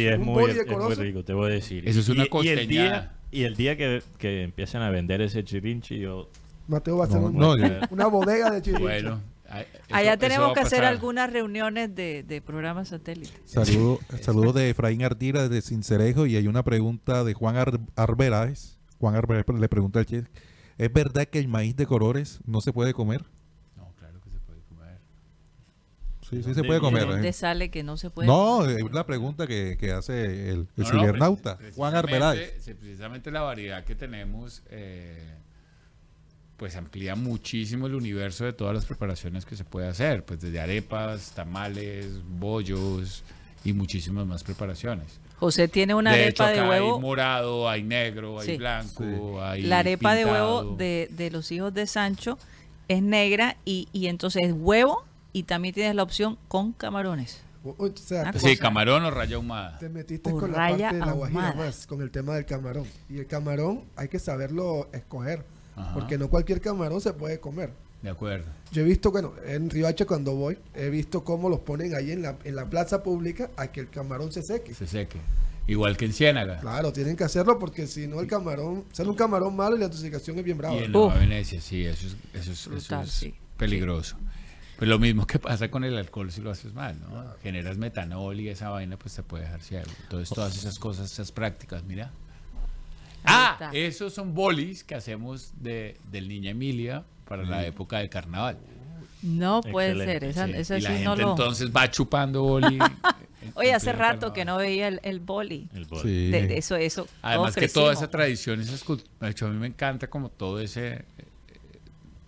de 0.53 0.61
es 0.61 0.65
muy 0.65 0.65
corozo. 0.65 1.01
rico, 1.01 1.23
te 1.25 1.33
voy 1.33 1.51
a 1.51 1.53
decir. 1.55 1.87
Eso 1.87 1.99
es 1.99 2.07
una 2.09 2.23
y, 2.23 2.29
y 2.45 2.47
el 2.49 2.67
día, 2.67 3.11
y 3.31 3.43
el 3.43 3.55
día 3.57 3.75
que, 3.75 4.01
que 4.17 4.43
empiecen 4.43 4.81
a 4.81 4.89
vender 4.89 5.21
ese 5.21 5.43
chirinchi, 5.43 5.99
yo 5.99 6.29
Mateo 6.67 6.97
va 6.97 7.05
a 7.05 7.07
hacer 7.07 7.19
No, 7.21 7.27
un- 7.27 7.37
no, 7.37 7.57
yo- 7.57 7.65
una 7.91 8.07
bodega 8.07 8.49
de 8.51 8.61
chirrinchi. 8.61 8.83
Bueno, 8.83 9.21
eso- 9.45 9.65
Allá 9.91 10.17
tenemos 10.17 10.53
que 10.53 10.59
hacer 10.61 10.83
algunas 10.83 11.31
reuniones 11.31 11.93
de, 11.95 12.23
de 12.23 12.41
programas 12.41 12.89
satélites. 12.89 13.33
Saludos 13.45 13.99
saludo 14.21 14.53
de 14.53 14.69
Efraín 14.71 15.03
Artira 15.03 15.47
de 15.47 15.61
Cincerejo 15.61 16.25
y 16.25 16.35
hay 16.35 16.47
una 16.47 16.63
pregunta 16.63 17.23
de 17.23 17.33
Juan 17.33 17.55
Ar- 17.57 17.79
Arberáez. 17.95 18.77
Juan 18.99 19.15
Arberáez 19.15 19.45
le 19.59 19.69
pregunta 19.69 19.99
al 19.99 20.05
chef, 20.05 20.25
¿es 20.77 20.91
verdad 20.91 21.25
que 21.25 21.37
el 21.39 21.47
maíz 21.47 21.75
de 21.75 21.85
colores 21.85 22.39
no 22.45 22.61
se 22.61 22.73
puede 22.73 22.93
comer? 22.93 23.23
No, 23.77 23.93
claro 23.99 24.19
que 24.21 24.31
se 24.31 24.39
puede 24.39 24.61
comer. 24.61 24.97
Sí, 26.21 26.37
sí 26.37 26.41
se 26.43 26.47
¿Dónde 26.49 26.63
puede 26.63 26.79
comer. 26.79 27.05
¿De 27.05 27.11
dónde 27.13 27.29
¿eh? 27.29 27.33
sale 27.33 27.69
que 27.69 27.83
no 27.83 27.97
se 27.97 28.09
puede? 28.09 28.27
No, 28.27 28.65
es 28.65 28.91
la 28.91 29.05
pregunta 29.05 29.45
que, 29.47 29.77
que 29.79 29.91
hace 29.91 30.49
el, 30.49 30.59
el 30.59 30.67
No, 30.77 30.83
no, 30.83 30.89
cibernauta, 30.99 31.59
Juan 31.75 31.95
Arberáez. 31.95 32.53
Precisamente 32.79 33.29
la 33.31 33.41
variedad 33.41 33.83
que 33.83 33.95
tenemos, 33.95 34.63
eh, 34.69 35.35
pues 36.57 36.75
amplía 36.75 37.15
muchísimo 37.15 37.87
el 37.87 37.95
universo 37.95 38.45
de 38.45 38.53
todas 38.53 38.73
las 38.73 38.85
preparaciones 38.85 39.45
que 39.45 39.55
se 39.55 39.63
puede 39.65 39.87
hacer, 39.87 40.23
pues 40.23 40.39
desde 40.41 40.59
arepas, 40.59 41.31
tamales, 41.31 42.07
bollos 42.39 43.23
y 43.63 43.73
muchísimas 43.73 44.25
más 44.25 44.43
preparaciones. 44.43 45.19
José 45.37 45.67
tiene 45.67 45.93
una 45.95 46.13
de 46.13 46.23
arepa 46.23 46.45
hecho, 46.45 46.53
de 46.53 46.59
acá 46.61 46.69
huevo. 46.69 46.95
hay 46.95 47.01
morado, 47.01 47.69
hay 47.69 47.83
negro, 47.83 48.39
hay 48.39 48.45
Sí. 48.47 48.57
blanco, 48.57 49.41
hay 49.43 49.63
La 49.63 49.79
arepa 49.79 50.15
de 50.15 50.25
huevo 50.25 50.75
de, 50.77 51.09
de 51.11 51.29
los 51.29 51.51
hijos 51.51 51.73
de 51.73 51.87
Sancho 51.87 52.37
es 52.87 53.01
negra 53.01 53.57
y, 53.65 53.89
y 53.91 54.07
entonces 54.07 54.43
es 54.43 54.53
huevo 54.57 55.03
y 55.33 55.43
también 55.43 55.73
tienes 55.73 55.93
la 55.95 56.03
opción 56.03 56.37
con 56.47 56.71
camarones. 56.71 57.41
O- 57.65 57.75
o 57.79 57.91
sea, 57.97 58.31
te- 58.31 58.39
Sí, 58.39 58.55
camarón 58.55 59.03
o 59.03 59.11
raya 59.11 59.35
ahumada. 59.35 59.77
Te 59.79 59.89
metiste 59.89 60.31
O 60.31 60.37
con 60.37 60.51
la 60.53 60.57
raya 60.59 60.77
parte 60.91 60.99
de 60.99 61.05
la 61.05 61.11
guajira 61.11 61.53
más, 61.53 61.85
con 61.87 62.01
el 62.01 62.11
tema 62.11 62.35
del 62.35 62.45
camarón. 62.45 62.85
Y 63.09 63.17
el 63.17 63.25
camarón 63.27 63.83
hay 63.97 64.07
que 64.07 64.19
saberlo 64.19 64.87
escoger, 64.93 65.43
Ajá. 65.75 65.93
porque 65.93 66.17
no 66.17 66.29
cualquier 66.29 66.61
camarón 66.61 67.01
se 67.01 67.13
puede 67.13 67.39
comer. 67.39 67.71
De 68.01 68.09
acuerdo. 68.09 68.45
Yo 68.71 68.83
he 68.83 68.85
visto, 68.85 69.11
bueno, 69.11 69.33
en 69.45 69.69
Riohacha 69.69 70.05
cuando 70.05 70.35
voy, 70.35 70.57
he 70.75 70.89
visto 70.89 71.23
cómo 71.23 71.49
los 71.49 71.61
ponen 71.61 71.95
ahí 71.95 72.11
en 72.11 72.21
la, 72.21 72.37
en 72.43 72.55
la 72.55 72.69
plaza 72.69 73.01
pública 73.01 73.49
a 73.57 73.67
que 73.67 73.79
el 73.79 73.89
camarón 73.89 74.31
se 74.31 74.43
seque. 74.43 74.69
Que 74.69 74.73
se 74.75 74.87
seque. 74.87 75.19
Igual 75.67 75.97
que 75.97 76.05
en 76.05 76.13
Ciénaga. 76.13 76.59
Claro, 76.59 76.93
tienen 76.93 77.15
que 77.15 77.23
hacerlo 77.23 77.57
porque 77.57 77.87
si 77.87 78.07
no 78.07 78.19
el 78.19 78.27
camarón, 78.27 78.85
sale 78.91 79.09
un 79.09 79.15
camarón 79.15 79.55
malo 79.55 79.75
y 79.75 79.79
la 79.79 79.85
intoxicación 79.85 80.37
es 80.37 80.45
bien 80.45 80.57
brava. 80.57 80.75
Y 80.75 80.83
en 80.83 80.91
Nueva. 80.91 81.15
Venecia, 81.15 81.59
sí, 81.59 81.83
eso 81.83 82.07
es, 82.07 82.15
eso 82.33 82.51
es, 82.51 82.83
eso 82.83 83.01
es 83.01 83.11
sí. 83.11 83.33
peligroso. 83.57 84.17
Pues 84.77 84.89
lo 84.89 84.99
mismo 84.99 85.25
que 85.25 85.39
pasa 85.39 85.71
con 85.71 85.83
el 85.83 85.97
alcohol 85.97 86.31
si 86.31 86.41
lo 86.41 86.51
haces 86.51 86.73
mal, 86.73 86.99
¿no? 86.99 87.25
Generas 87.41 87.77
metanol 87.77 88.39
y 88.39 88.49
esa 88.49 88.69
vaina 88.69 88.97
pues 88.97 89.15
te 89.15 89.23
puede 89.23 89.45
dejar 89.45 89.61
ciego. 89.61 89.89
Entonces 90.03 90.29
todas 90.29 90.55
esas 90.55 90.77
cosas, 90.77 91.11
esas 91.11 91.31
prácticas, 91.31 91.83
mira. 91.85 92.11
Ah, 93.27 93.69
esos 93.73 94.13
son 94.13 94.33
bolis 94.33 94.83
que 94.83 94.95
hacemos 94.95 95.51
de, 95.61 95.97
del 96.11 96.27
Niña 96.27 96.51
Emilia 96.51 97.03
para 97.27 97.43
la 97.43 97.65
época 97.65 97.99
del 97.99 98.09
carnaval. 98.09 98.57
No 99.21 99.61
puede 99.61 99.91
Excelente, 99.91 100.33
ser, 100.33 100.45
esa, 100.45 100.45
Sí, 100.45 100.53
esa 100.55 100.77
y 100.77 100.81
sí 100.81 100.87
la 100.87 100.99
no 100.99 101.09
gente 101.11 101.21
lo... 101.23 101.29
entonces 101.31 101.71
va 101.75 101.89
chupando 101.89 102.43
boli. 102.43 102.77
Oye, 103.55 103.73
hace 103.73 103.91
rato 103.93 104.03
carnaval. 104.31 104.33
que 104.33 104.45
no 104.45 104.57
veía 104.57 104.87
el, 104.87 104.99
el 105.03 105.19
boli. 105.19 105.67
el 105.73 105.85
bol. 105.85 106.01
Sí. 106.01 106.29
De, 106.29 106.47
de 106.47 106.57
eso, 106.57 106.75
eso. 106.75 107.07
Además 107.23 107.55
que 107.55 107.67
toda 107.67 107.93
esa 107.93 108.09
tradición, 108.09 108.61
esa 108.61 108.73
escul- 108.73 109.03
de 109.19 109.29
hecho 109.29 109.47
a 109.47 109.49
mí 109.49 109.57
me 109.57 109.67
encanta 109.67 110.07
como 110.07 110.29
todo 110.29 110.59
ese 110.59 110.87
eh, 110.93 111.03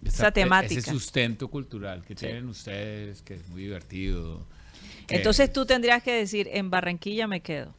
Esa 0.06 0.32
temática. 0.32 0.80
ese 0.80 0.90
sustento 0.92 1.48
cultural 1.50 2.04
que 2.04 2.16
tienen 2.16 2.48
ustedes, 2.48 3.22
que 3.22 3.36
es 3.36 3.48
muy 3.50 3.64
divertido. 3.64 4.42
Entonces 5.10 5.52
tú 5.54 5.66
tendrías 5.66 6.02
que 6.04 6.14
decir, 6.14 6.50
en 6.52 6.70
Barranquilla 6.70 7.28
me 7.28 7.42
quedo. 7.42 7.74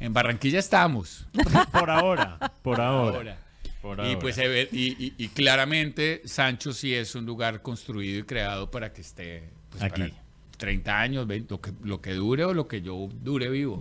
En 0.00 0.12
Barranquilla 0.12 0.58
estamos 0.58 1.26
Por 1.72 1.90
ahora, 1.90 2.38
por 2.62 2.80
ahora. 2.80 3.16
ahora. 3.16 3.38
por 3.82 3.98
Y 3.98 4.02
ahora. 4.02 4.18
pues 4.18 4.34
se 4.34 4.48
ve- 4.48 4.68
y, 4.72 5.04
y- 5.06 5.14
y 5.18 5.28
claramente 5.28 6.22
Sancho 6.24 6.72
sí 6.72 6.94
es 6.94 7.14
un 7.14 7.26
lugar 7.26 7.62
construido 7.62 8.18
y 8.20 8.22
creado 8.24 8.70
para 8.70 8.92
que 8.92 9.00
esté 9.00 9.44
pues, 9.70 9.82
Aquí. 9.82 10.02
para 10.02 10.14
30 10.58 11.00
años, 11.00 11.26
20, 11.26 11.54
lo 11.54 11.60
que, 11.60 11.72
lo 11.84 12.00
que 12.00 12.14
dure 12.14 12.44
o 12.44 12.52
lo 12.54 12.66
que 12.66 12.82
yo 12.82 13.08
dure 13.22 13.48
vivo. 13.48 13.80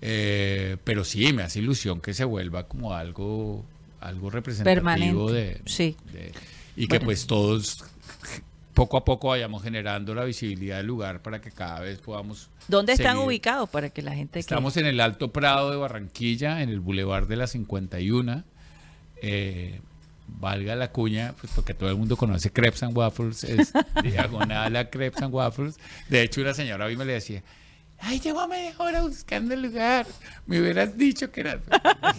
Eh, 0.00 0.76
pero 0.84 1.04
sí, 1.04 1.32
me 1.32 1.42
hace 1.44 1.60
ilusión 1.60 2.00
que 2.00 2.12
se 2.14 2.24
vuelva 2.24 2.66
como 2.66 2.92
algo, 2.94 3.64
algo 4.00 4.28
representativo 4.30 4.74
Permanente, 4.74 5.32
de, 5.32 5.60
sí. 5.66 5.96
de- 6.12 6.32
y 6.76 6.88
que 6.88 6.98
pues 7.00 7.26
todos 7.26 7.84
poco 8.74 8.96
a 8.96 9.04
poco 9.04 9.28
vayamos 9.28 9.62
generando 9.62 10.14
la 10.14 10.24
visibilidad 10.24 10.78
del 10.78 10.86
lugar 10.86 11.22
para 11.22 11.40
que 11.40 11.50
cada 11.50 11.80
vez 11.80 12.00
podamos 12.00 12.50
¿Dónde 12.68 12.92
están 12.92 13.18
ubicados 13.18 13.68
para 13.70 13.90
que 13.90 14.02
la 14.02 14.12
gente 14.12 14.40
Estamos 14.40 14.76
en 14.76 14.86
el 14.86 15.00
Alto 15.00 15.32
Prado 15.32 15.70
de 15.70 15.76
Barranquilla, 15.76 16.60
en 16.60 16.68
el 16.68 16.80
Boulevard 16.80 17.28
de 17.28 17.36
la 17.36 17.46
51. 17.46 18.42
Eh, 19.22 19.80
valga 20.26 20.74
la 20.74 20.90
cuña, 20.90 21.34
pues 21.40 21.52
porque 21.54 21.74
todo 21.74 21.88
el 21.88 21.96
mundo 21.96 22.16
conoce 22.16 22.50
Crepes 22.50 22.82
and 22.82 22.96
Waffles, 22.96 23.44
es 23.44 23.72
diagonal 24.02 24.74
a 24.76 24.90
Crepes 24.90 25.22
and 25.22 25.32
Waffles. 25.32 25.78
De 26.08 26.22
hecho, 26.22 26.40
una 26.40 26.54
señora 26.54 26.86
a 26.86 26.88
mí 26.88 26.96
me 26.96 27.04
le 27.04 27.14
decía, 27.14 27.42
ay, 28.04 28.20
llevo 28.20 28.40
a 28.40 28.46
media 28.48 28.72
hora 28.78 29.02
buscando 29.02 29.54
el 29.54 29.62
lugar. 29.62 30.06
Me 30.46 30.60
hubieras 30.60 30.96
dicho 30.96 31.30
que 31.32 31.40
era... 31.40 31.58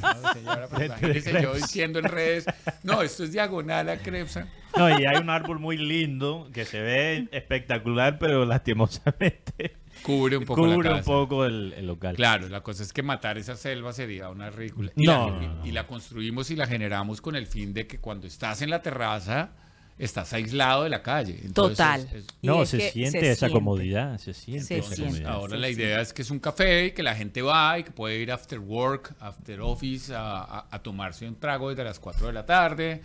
No, 0.01 0.33
señora, 0.33 0.67
pues, 0.67 0.85
imagínese 0.87 1.41
yo 1.41 1.53
diciendo 1.53 1.99
en 1.99 2.05
redes, 2.05 2.45
no, 2.83 3.01
esto 3.01 3.23
es 3.23 3.31
diagonal 3.31 3.89
a 3.89 3.97
Crepes 3.97 4.37
and... 4.37 4.49
No, 4.77 4.89
y 4.89 5.05
hay 5.05 5.17
un 5.17 5.29
árbol 5.29 5.59
muy 5.59 5.77
lindo 5.77 6.49
que 6.53 6.65
se 6.65 6.81
ve 6.81 7.27
espectacular, 7.31 8.19
pero 8.19 8.45
lastimosamente 8.45 9.77
cubre 10.03 10.37
un 10.37 10.45
poco 10.45 10.67
la 10.67 10.73
Cubre 10.75 10.89
un 10.89 10.95
casa. 10.97 11.05
poco 11.05 11.45
el, 11.45 11.73
el 11.77 11.87
local. 11.87 12.15
Claro, 12.15 12.49
la 12.49 12.61
cosa 12.61 12.83
es 12.83 12.91
que 12.91 13.01
matar 13.01 13.37
esa 13.37 13.55
selva 13.55 13.93
sería 13.93 14.29
una 14.29 14.49
ridícula. 14.49 14.91
Y, 14.95 15.05
No, 15.05 15.29
la, 15.31 15.35
no, 15.47 15.53
no. 15.55 15.65
y 15.65 15.71
la 15.71 15.87
construimos 15.87 16.51
y 16.51 16.55
la 16.57 16.67
generamos 16.67 17.21
con 17.21 17.35
el 17.35 17.47
fin 17.47 17.73
de 17.73 17.87
que 17.87 17.99
cuando 17.99 18.27
estás 18.27 18.61
en 18.61 18.69
la 18.69 18.81
terraza, 18.81 19.51
estás 19.97 20.33
aislado 20.33 20.83
de 20.83 20.89
la 20.89 21.01
calle. 21.01 21.39
Entonces, 21.43 21.77
Total. 21.77 22.01
es- 22.01 22.13
es- 22.13 22.25
No, 22.41 22.63
es 22.63 22.69
se 22.69 22.77
que 22.79 22.91
siente 22.91 23.19
se 23.21 23.31
esa 23.31 23.39
siente. 23.47 23.53
comodidad, 23.53 24.17
se 24.17 24.33
siente. 24.33 24.65
Se 24.65 24.77
esa 24.79 24.87
siente. 24.89 25.03
comodidad. 25.05 25.31
Ahora 25.31 25.57
la 25.57 25.69
idea 25.69 26.01
es 26.01 26.11
que 26.11 26.21
es 26.21 26.31
un 26.31 26.39
café 26.39 26.87
y 26.87 26.91
que 26.91 27.01
la 27.01 27.15
gente 27.15 27.41
va 27.41 27.79
y 27.79 27.83
que 27.85 27.91
puede 27.91 28.17
ir 28.19 28.31
after 28.31 28.59
work, 28.59 29.15
after 29.21 29.61
office 29.61 30.13
a, 30.13 30.39
a- 30.41 30.67
a 30.69 30.79
tomarse 30.83 31.27
un 31.27 31.35
trago 31.35 31.69
desde 31.69 31.83
las 31.85 31.99
4 31.99 32.27
de 32.27 32.33
la 32.33 32.45
tarde. 32.45 33.03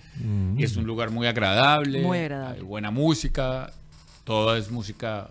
Y 0.57 0.65
es 0.65 0.77
un 0.77 0.85
lugar 0.85 1.11
muy 1.11 1.27
agradable. 1.29 2.01
Muy 2.03 2.19
agradable. 2.19 2.59
Hay 2.59 2.65
buena 2.65 2.91
música. 2.91 3.73
Todo 4.25 4.57
es 4.57 4.71
música, 4.71 5.29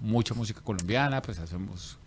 mucha 0.00 0.34
música 0.34 0.60
colombiana. 0.60 1.22
Pues 1.22 1.38
hacemos 1.38 1.98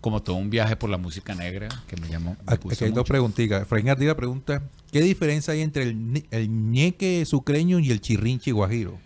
como 0.00 0.22
todo 0.22 0.36
un 0.36 0.50
viaje 0.50 0.76
por 0.76 0.88
la 0.88 0.98
música 0.98 1.34
negra 1.34 1.68
que 1.88 1.96
me 1.96 2.08
llamó. 2.08 2.36
me 2.46 2.54
Aquí 2.54 2.84
hay 2.84 2.92
dos 2.92 3.08
preguntitas. 3.08 3.62
Efraín 3.62 3.88
Ardila 3.88 4.14
pregunta, 4.14 4.62
¿qué 4.96 5.02
diferencia 5.02 5.52
hay 5.52 5.60
entre 5.60 5.82
el, 5.82 6.24
el 6.30 6.70
ñeque 6.70 7.22
sucreño 7.26 7.78
y 7.80 7.90
el 7.90 8.00
chirrinchi 8.00 8.50
guajiro? 8.50 8.98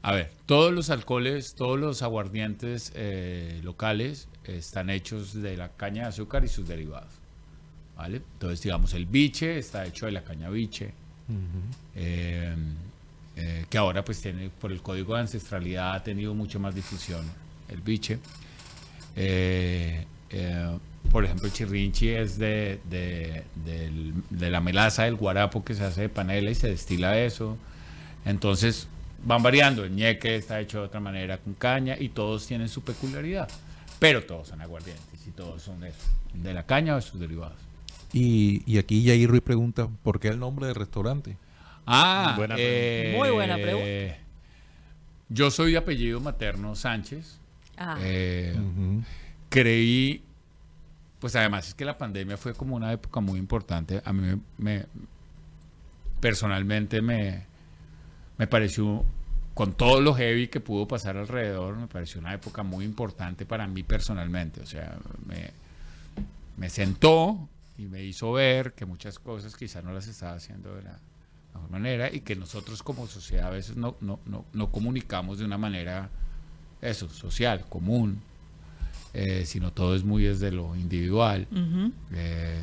A 0.00 0.14
ver, 0.14 0.30
todos 0.46 0.72
los 0.72 0.88
alcoholes, 0.88 1.54
todos 1.54 1.78
los 1.78 2.00
aguardientes 2.00 2.92
eh, 2.94 3.60
locales 3.62 4.26
están 4.44 4.88
hechos 4.88 5.34
de 5.34 5.58
la 5.58 5.68
caña 5.68 6.04
de 6.04 6.08
azúcar 6.08 6.46
y 6.46 6.48
sus 6.48 6.66
derivados. 6.66 7.12
¿Vale? 7.94 8.22
Entonces, 8.32 8.62
digamos, 8.62 8.94
el 8.94 9.04
biche 9.04 9.58
está 9.58 9.84
hecho 9.84 10.06
de 10.06 10.12
la 10.12 10.24
caña 10.24 10.48
biche, 10.48 10.94
eh, 11.94 12.56
eh, 13.36 13.66
que 13.68 13.76
ahora 13.76 14.02
pues 14.02 14.22
tiene, 14.22 14.48
por 14.48 14.72
el 14.72 14.80
código 14.80 15.12
de 15.14 15.20
ancestralidad 15.20 15.94
ha 15.94 16.02
tenido 16.02 16.32
mucho 16.32 16.58
más 16.58 16.74
difusión, 16.74 17.22
el 17.68 17.82
biche. 17.82 18.18
Eh, 19.14 20.06
eh, 20.30 20.78
por 21.10 21.24
ejemplo, 21.24 21.46
el 21.46 21.52
chirrinchi 21.52 22.08
es 22.08 22.38
de, 22.38 22.80
de, 22.90 23.42
de 24.30 24.50
la 24.50 24.60
melaza 24.60 25.04
del 25.04 25.16
guarapo 25.16 25.64
que 25.64 25.74
se 25.74 25.84
hace 25.84 26.02
de 26.02 26.08
panela 26.08 26.50
y 26.50 26.54
se 26.54 26.68
destila 26.68 27.18
eso. 27.18 27.56
Entonces 28.24 28.88
van 29.24 29.42
variando. 29.42 29.84
El 29.84 29.94
ñeque 29.94 30.36
está 30.36 30.60
hecho 30.60 30.80
de 30.80 30.84
otra 30.86 31.00
manera 31.00 31.38
con 31.38 31.54
caña 31.54 31.96
y 31.98 32.08
todos 32.08 32.46
tienen 32.46 32.68
su 32.68 32.82
peculiaridad. 32.82 33.48
Pero 33.98 34.24
todos 34.24 34.48
son 34.48 34.60
aguardientes 34.60 35.26
y 35.26 35.30
todos 35.30 35.62
son 35.62 35.80
de, 35.80 35.88
eso, 35.90 35.98
de 36.34 36.52
la 36.52 36.64
caña 36.64 36.94
o 36.94 36.96
de 36.96 37.02
sus 37.02 37.20
derivados. 37.20 37.56
Y, 38.12 38.62
y 38.66 38.78
aquí 38.78 39.04
Jair 39.06 39.28
Ruiz 39.28 39.42
pregunta, 39.42 39.88
¿por 40.02 40.20
qué 40.20 40.28
el 40.28 40.38
nombre 40.38 40.66
del 40.66 40.74
restaurante? 40.74 41.36
Ah, 41.86 42.34
Buena 42.36 42.54
eh, 42.58 43.14
Muy 43.16 43.30
buena 43.30 43.56
pregunta. 43.56 44.16
Yo 45.28 45.50
soy 45.50 45.72
de 45.72 45.78
apellido 45.78 46.20
materno 46.20 46.74
Sánchez. 46.74 47.38
Ah, 47.76 47.96
Eh, 48.00 48.54
creí, 49.48 50.22
pues 51.24 51.36
además 51.36 51.68
es 51.68 51.72
que 51.74 51.86
la 51.86 51.96
pandemia 51.96 52.36
fue 52.36 52.52
como 52.52 52.76
una 52.76 52.92
época 52.92 53.18
muy 53.20 53.38
importante. 53.38 54.02
A 54.04 54.12
mí 54.12 54.20
me, 54.20 54.38
me- 54.58 54.86
personalmente 56.20 57.00
me, 57.00 57.46
me 58.36 58.46
pareció, 58.46 59.02
con 59.54 59.72
todo 59.72 60.02
lo 60.02 60.12
heavy 60.12 60.48
que 60.48 60.60
pudo 60.60 60.86
pasar 60.86 61.16
alrededor, 61.16 61.76
me 61.78 61.86
pareció 61.86 62.20
una 62.20 62.34
época 62.34 62.62
muy 62.62 62.84
importante 62.84 63.46
para 63.46 63.66
mí 63.66 63.82
personalmente. 63.82 64.60
O 64.60 64.66
sea, 64.66 64.98
me, 65.26 65.48
me 66.58 66.68
sentó 66.68 67.48
y 67.78 67.86
me 67.86 68.02
hizo 68.04 68.30
ver 68.32 68.74
que 68.74 68.84
muchas 68.84 69.18
cosas 69.18 69.56
quizás 69.56 69.82
no 69.82 69.94
las 69.94 70.06
estaba 70.06 70.34
haciendo 70.34 70.74
de 70.74 70.82
la 70.82 70.98
mejor 71.54 71.70
manera 71.70 72.12
y 72.12 72.20
que 72.20 72.36
nosotros 72.36 72.82
como 72.82 73.06
sociedad 73.06 73.46
a 73.46 73.50
veces 73.50 73.78
no, 73.78 73.96
no, 74.02 74.20
no, 74.26 74.44
no 74.52 74.70
comunicamos 74.70 75.38
de 75.38 75.46
una 75.46 75.56
manera, 75.56 76.10
eso, 76.82 77.08
social, 77.08 77.64
común, 77.70 78.20
eh, 79.14 79.44
sino 79.46 79.72
todo 79.72 79.94
es 79.94 80.04
muy 80.04 80.24
desde 80.24 80.50
lo 80.50 80.74
individual. 80.76 81.46
ujú. 81.50 81.92
Eh, 82.12 82.60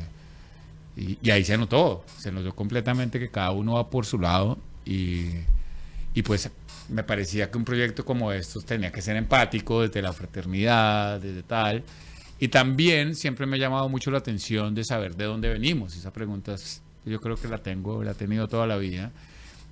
y, 0.96 1.18
y 1.22 1.30
ahí 1.30 1.44
se 1.44 1.56
notó, 1.56 2.04
se 2.18 2.30
notó 2.30 2.54
completamente 2.54 3.18
que 3.18 3.30
cada 3.30 3.50
uno 3.52 3.74
va 3.74 3.88
por 3.88 4.04
su 4.04 4.18
lado 4.18 4.58
y, 4.84 5.28
y 6.14 6.22
pues 6.22 6.50
me 6.90 7.02
parecía 7.02 7.50
que 7.50 7.56
un 7.56 7.64
proyecto 7.64 8.04
como 8.04 8.30
estos 8.32 8.64
tenía 8.66 8.92
que 8.92 9.00
ser 9.00 9.16
empático 9.16 9.80
desde 9.82 10.02
la 10.02 10.12
fraternidad, 10.12 11.20
desde 11.20 11.42
tal. 11.42 11.82
Y 12.38 12.48
también 12.48 13.14
siempre 13.14 13.46
me 13.46 13.56
ha 13.56 13.60
llamado 13.60 13.88
mucho 13.88 14.10
la 14.10 14.18
atención 14.18 14.74
de 14.74 14.84
saber 14.84 15.16
de 15.16 15.24
dónde 15.24 15.48
venimos. 15.48 15.96
Esa 15.96 16.12
pregunta 16.12 16.54
es- 16.54 16.82
yo 17.06 17.20
creo 17.20 17.36
que 17.36 17.48
la 17.48 17.58
tengo, 17.58 18.02
la 18.04 18.10
he 18.10 18.14
tenido 18.14 18.46
toda 18.48 18.66
la 18.66 18.76
vida. 18.76 19.10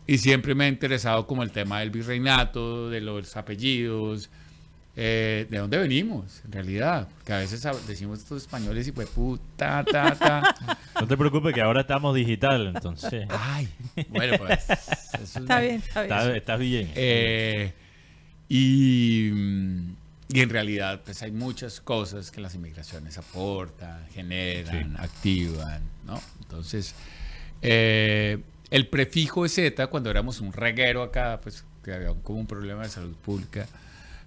Y 0.06 0.18
siempre 0.18 0.54
me 0.54 0.64
ha 0.64 0.68
interesado 0.68 1.26
como 1.26 1.42
el 1.42 1.50
tema 1.52 1.80
del 1.80 1.90
virreinato, 1.90 2.88
de 2.88 3.00
los 3.00 3.36
apellidos, 3.36 4.30
eh, 5.02 5.46
de 5.48 5.56
dónde 5.58 5.78
venimos, 5.78 6.42
en 6.44 6.52
realidad. 6.52 7.08
Porque 7.16 7.32
a 7.32 7.38
veces 7.38 7.66
decimos 7.86 8.18
estos 8.18 8.42
españoles 8.42 8.86
y 8.86 8.92
pues 8.92 9.08
puta, 9.08 9.82
ta, 9.90 10.14
ta. 10.14 10.78
No 11.00 11.06
te 11.06 11.16
preocupes 11.16 11.54
que 11.54 11.62
ahora 11.62 11.80
estamos 11.80 12.14
digital, 12.14 12.66
entonces. 12.74 13.26
Ay, 13.30 13.66
bueno, 14.10 14.36
pues. 14.36 14.68
eso 14.68 15.22
es- 15.22 15.36
Está 15.36 15.60
bien, 15.60 15.76
está 15.76 16.02
bien. 16.02 16.12
Estás, 16.12 16.36
estás 16.36 16.58
bien. 16.60 16.92
Eh, 16.94 17.72
y, 18.50 19.30
mm, 19.32 19.94
y 20.34 20.40
en 20.40 20.50
realidad, 20.50 21.00
pues 21.04 21.22
hay 21.22 21.30
muchas 21.32 21.80
cosas 21.80 22.30
que 22.30 22.40
las 22.42 22.54
inmigraciones 22.54 23.16
aportan, 23.16 24.06
generan, 24.12 24.96
activan, 24.98 25.80
¿no? 26.06 26.20
Entonces, 26.42 26.94
eh, 27.62 28.38
el 28.70 28.86
prefijo 28.88 29.48
Z, 29.48 29.86
cuando 29.86 30.10
éramos 30.10 30.40
un 30.40 30.52
reguero 30.52 31.02
acá, 31.02 31.40
pues 31.42 31.64
que 31.82 31.92
había 31.94 32.12
como 32.22 32.40
un 32.40 32.46
problema 32.46 32.82
de 32.82 32.90
salud 32.90 33.14
pública, 33.16 33.66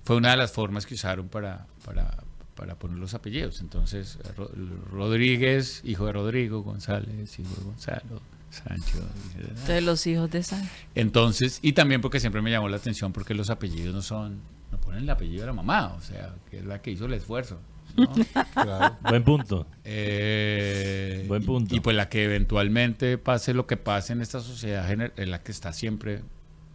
fue 0.03 0.15
una 0.17 0.31
de 0.31 0.37
las 0.37 0.51
formas 0.51 0.85
que 0.85 0.95
usaron 0.95 1.29
para, 1.29 1.65
para, 1.85 2.23
para 2.55 2.75
poner 2.75 2.97
los 2.97 3.13
apellidos. 3.13 3.61
Entonces, 3.61 4.19
Ro- 4.37 4.51
Rodríguez, 4.91 5.81
hijo 5.83 6.05
de 6.05 6.13
Rodrigo, 6.13 6.61
González, 6.63 7.39
hijo 7.39 7.49
de 7.57 7.63
Gonzalo, 7.63 8.21
Sancho. 8.49 8.99
Entonces 9.37 9.83
los 9.83 10.05
hijos 10.07 10.29
de 10.29 10.43
sangre. 10.43 10.69
Entonces, 10.95 11.59
y 11.61 11.73
también 11.73 12.01
porque 12.01 12.19
siempre 12.19 12.41
me 12.41 12.51
llamó 12.51 12.69
la 12.69 12.77
atención 12.77 13.11
porque 13.13 13.33
los 13.33 13.49
apellidos 13.49 13.93
no 13.95 14.01
son, 14.01 14.39
no 14.71 14.77
ponen 14.79 15.03
el 15.03 15.09
apellido 15.09 15.41
de 15.41 15.47
la 15.47 15.53
mamá, 15.53 15.93
o 15.93 16.01
sea, 16.01 16.33
que 16.51 16.59
es 16.59 16.65
la 16.65 16.81
que 16.81 16.91
hizo 16.91 17.05
el 17.05 17.13
esfuerzo. 17.13 17.59
¿no? 17.95 18.11
Claro. 18.53 18.97
Buen 19.07 19.23
punto. 19.23 19.67
Eh, 19.83 21.25
Buen 21.27 21.43
punto. 21.45 21.73
Y, 21.73 21.77
y 21.77 21.81
pues 21.81 21.95
la 21.95 22.09
que 22.09 22.23
eventualmente 22.25 23.17
pase 23.17 23.53
lo 23.53 23.67
que 23.67 23.77
pase 23.77 24.13
en 24.13 24.21
esta 24.21 24.39
sociedad 24.39 24.89
es 25.15 25.27
la 25.27 25.41
que 25.41 25.51
está 25.51 25.73
siempre 25.73 26.21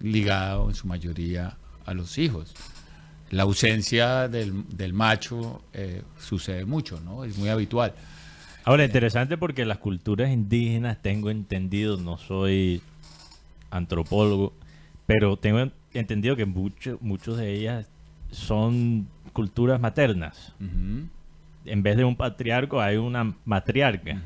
ligada 0.00 0.62
en 0.64 0.74
su 0.74 0.86
mayoría 0.86 1.56
a 1.86 1.94
los 1.94 2.18
hijos. 2.18 2.54
La 3.30 3.42
ausencia 3.42 4.28
del, 4.28 4.64
del 4.68 4.92
macho 4.92 5.62
eh, 5.72 6.02
sucede 6.18 6.64
mucho, 6.64 7.00
¿no? 7.00 7.24
Es 7.24 7.36
muy 7.38 7.48
habitual. 7.50 7.92
Ahora, 8.64 8.84
interesante 8.84 9.36
porque 9.38 9.64
las 9.64 9.78
culturas 9.78 10.30
indígenas, 10.30 11.00
tengo 11.02 11.30
entendido, 11.30 11.96
no 11.98 12.18
soy 12.18 12.80
antropólogo, 13.70 14.52
pero 15.06 15.36
tengo 15.36 15.60
en- 15.60 15.72
entendido 15.94 16.36
que 16.36 16.46
mucho- 16.46 16.98
muchos 17.00 17.36
de 17.38 17.54
ellas 17.54 17.86
son 18.30 19.06
culturas 19.32 19.80
maternas. 19.80 20.54
En 21.64 21.82
vez 21.82 21.96
de 21.96 22.04
un 22.04 22.16
patriarca 22.16 22.82
hay 22.84 22.96
una 22.96 23.34
matriarca. 23.44 24.22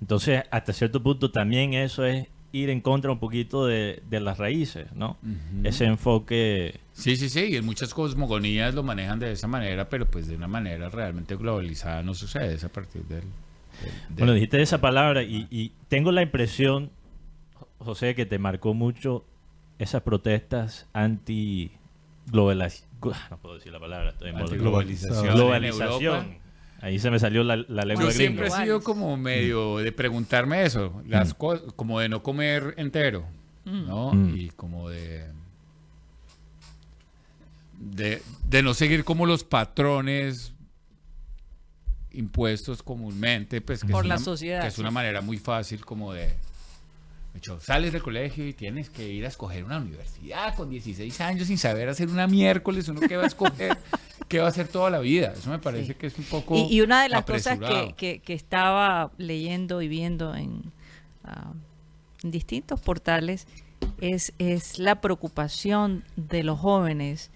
Entonces, 0.00 0.42
hasta 0.50 0.72
cierto 0.72 1.02
punto 1.02 1.30
también 1.30 1.74
eso 1.74 2.04
es 2.04 2.26
ir 2.52 2.70
en 2.70 2.80
contra 2.80 3.10
un 3.10 3.18
poquito 3.18 3.66
de, 3.66 4.02
de 4.08 4.20
las 4.20 4.38
raíces, 4.38 4.86
¿no? 4.94 5.16
Ese 5.64 5.84
enfoque... 5.84 6.80
Sí, 6.96 7.16
sí, 7.16 7.28
sí, 7.28 7.40
y 7.50 7.56
en 7.56 7.64
muchas 7.66 7.92
cosmogonías 7.92 8.74
lo 8.74 8.82
manejan 8.82 9.18
de 9.18 9.30
esa 9.32 9.46
manera, 9.46 9.88
pero 9.88 10.06
pues 10.06 10.26
de 10.28 10.36
una 10.36 10.48
manera 10.48 10.88
realmente 10.88 11.36
globalizada 11.36 12.02
no 12.02 12.14
sucede, 12.14 12.54
es 12.54 12.64
a 12.64 12.68
partir 12.70 13.02
del... 13.04 13.20
del- 13.20 13.28
del- 14.08 14.16
Bueno, 14.16 14.32
dijiste 14.32 14.62
esa 14.62 14.80
palabra 14.80 15.22
y, 15.22 15.46
y 15.50 15.72
tengo 15.88 16.10
la 16.10 16.22
impresión, 16.22 16.90
José, 17.78 18.14
que 18.14 18.24
te 18.24 18.38
marcó 18.38 18.72
mucho 18.74 19.24
esas 19.78 20.00
protestas 20.02 20.86
anti 20.94 21.70
globalización. 22.28 22.86
No 23.30 23.36
puedo 23.36 23.56
decir 23.56 23.72
la 23.72 23.78
palabra, 23.78 24.10
estoy 24.10 24.30
en 24.30 24.36
globalización. 25.34 26.16
Europa. 26.16 26.26
Ahí 26.80 26.98
se 26.98 27.10
me 27.10 27.18
salió 27.18 27.42
la, 27.44 27.56
la 27.56 27.82
lengua 27.84 28.04
Yo 28.06 28.10
siempre 28.10 28.48
he 28.48 28.50
sido 28.50 28.82
como 28.82 29.16
medio 29.16 29.78
de 29.78 29.92
preguntarme 29.92 30.62
eso, 30.64 31.02
las 31.06 31.34
cosas, 31.34 31.72
como 31.74 32.00
de 32.00 32.08
no 32.08 32.22
comer 32.22 32.74
entero, 32.78 33.24
¿no? 33.64 34.12
Mm. 34.12 34.34
Y 34.36 34.48
como 34.50 34.88
de, 34.90 35.26
de 37.78 38.22
de 38.48 38.62
no 38.62 38.74
seguir 38.74 39.04
como 39.04 39.26
los 39.26 39.44
patrones 39.44 40.52
impuestos 42.12 42.82
comúnmente, 42.82 43.60
pues 43.60 43.82
que 43.84 43.92
Por 43.92 44.04
es 44.04 44.08
la 44.08 44.14
una- 44.16 44.24
sociedad, 44.24 44.62
que 44.62 44.68
es 44.68 44.78
una 44.78 44.90
manera 44.90 45.20
muy 45.20 45.38
fácil 45.38 45.84
como 45.84 46.12
de 46.12 46.34
hecho, 47.34 47.60
sales 47.60 47.92
del 47.92 48.02
colegio 48.02 48.46
y 48.48 48.54
tienes 48.54 48.88
que 48.88 49.06
ir 49.06 49.26
a 49.26 49.28
escoger 49.28 49.64
una 49.64 49.76
universidad 49.76 50.54
con 50.54 50.70
16 50.70 51.20
años 51.20 51.48
sin 51.48 51.58
saber 51.58 51.88
hacer 51.90 52.08
una 52.08 52.26
miércoles, 52.26 52.88
uno 52.88 53.00
que 53.00 53.16
va 53.18 53.24
a 53.24 53.26
escoger, 53.26 53.76
qué 54.28 54.38
va 54.38 54.46
a 54.46 54.48
hacer 54.48 54.68
toda 54.68 54.88
la 54.88 55.00
vida. 55.00 55.34
Eso 55.36 55.50
me 55.50 55.58
parece 55.58 55.88
Sí. 55.88 55.94
que 55.94 56.06
es 56.06 56.16
un 56.16 56.24
poco 56.24 56.56
Y, 56.56 56.62
y 56.76 56.80
una 56.80 57.02
de 57.02 57.10
las 57.10 57.24
cosas 57.26 57.58
que, 57.58 57.94
que- 57.98 58.20
que 58.20 58.32
estaba 58.32 59.12
leyendo 59.18 59.82
y 59.82 59.88
viendo 59.88 60.34
en, 60.34 60.72
ah, 61.24 61.52
en 62.22 62.30
distintos 62.30 62.80
portales 62.80 63.46
es, 64.00 64.32
es 64.38 64.78
la 64.78 65.02
preocupación 65.02 66.04
de 66.16 66.42
los 66.42 66.58
jóvenes 66.58 67.30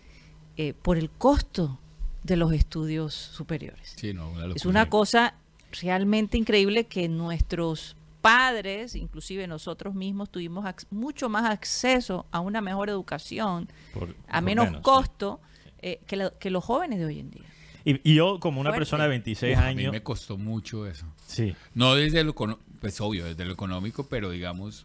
eh, 0.63 0.75
por 0.83 0.99
el 0.99 1.09
costo 1.11 1.79
de 2.23 2.37
los 2.37 2.53
estudios 2.53 3.15
superiores. 3.15 3.95
Sí, 3.97 4.13
no, 4.13 4.29
una 4.31 4.55
Es 4.55 4.67
una 4.67 4.91
cosa 4.91 5.35
realmente 5.81 6.37
increíble 6.37 6.85
que 6.85 7.09
nuestros 7.09 7.97
padres, 8.21 8.95
inclusive 8.95 9.47
nosotros 9.47 9.95
mismos, 9.95 10.29
tuvimos 10.31 10.67
mucho 10.91 11.31
más 11.31 11.49
acceso 11.51 12.27
a 12.31 12.41
una 12.41 12.61
mejor 12.61 12.91
educación 12.91 13.69
Por- 13.95 14.15
a 14.29 14.35
por 14.35 14.43
menos 14.43 14.67
menos, 14.67 14.81
sí. 14.81 14.83
costo 14.83 15.41
eh, 15.81 15.99
que, 16.07 16.17
la- 16.17 16.31
que 16.39 16.51
los 16.51 16.63
jóvenes 16.63 16.99
de 16.99 17.07
hoy 17.07 17.21
en 17.21 17.31
día. 17.31 17.47
Y, 17.87 18.11
y 18.11 18.15
yo, 18.17 18.39
como 18.39 18.61
una 18.61 18.69
Fuerte. 18.69 18.81
persona 18.81 19.05
de 19.05 19.09
26 19.09 19.57
Uf, 19.57 19.63
a 19.65 19.69
mí 19.73 19.81
años, 19.81 19.93
me 19.93 20.03
costó 20.03 20.37
mucho 20.37 20.87
eso. 20.87 21.07
sí, 21.27 21.57
No 21.73 21.95
desde 21.95 22.23
lo 22.23 22.35
pues 22.35 23.01
obvio, 23.01 23.25
desde 23.25 23.47
lo 23.47 23.53
económico, 23.55 24.07
pero 24.11 24.29
digamos, 24.29 24.85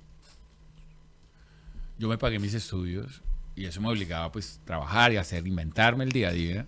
yo 2.00 2.08
me 2.08 2.18
pagué 2.18 2.40
mis 2.40 2.54
estudios 2.54 3.22
y 3.56 3.66
eso 3.66 3.82
me 3.82 3.90
obligaba 3.90 4.32
pues 4.32 4.60
trabajar 4.66 5.12
y 5.14 5.18
hacer, 5.18 5.46
inventarme 5.48 6.04
el 6.04 6.12
día 6.12 6.30
a 6.30 6.32
día. 6.32 6.66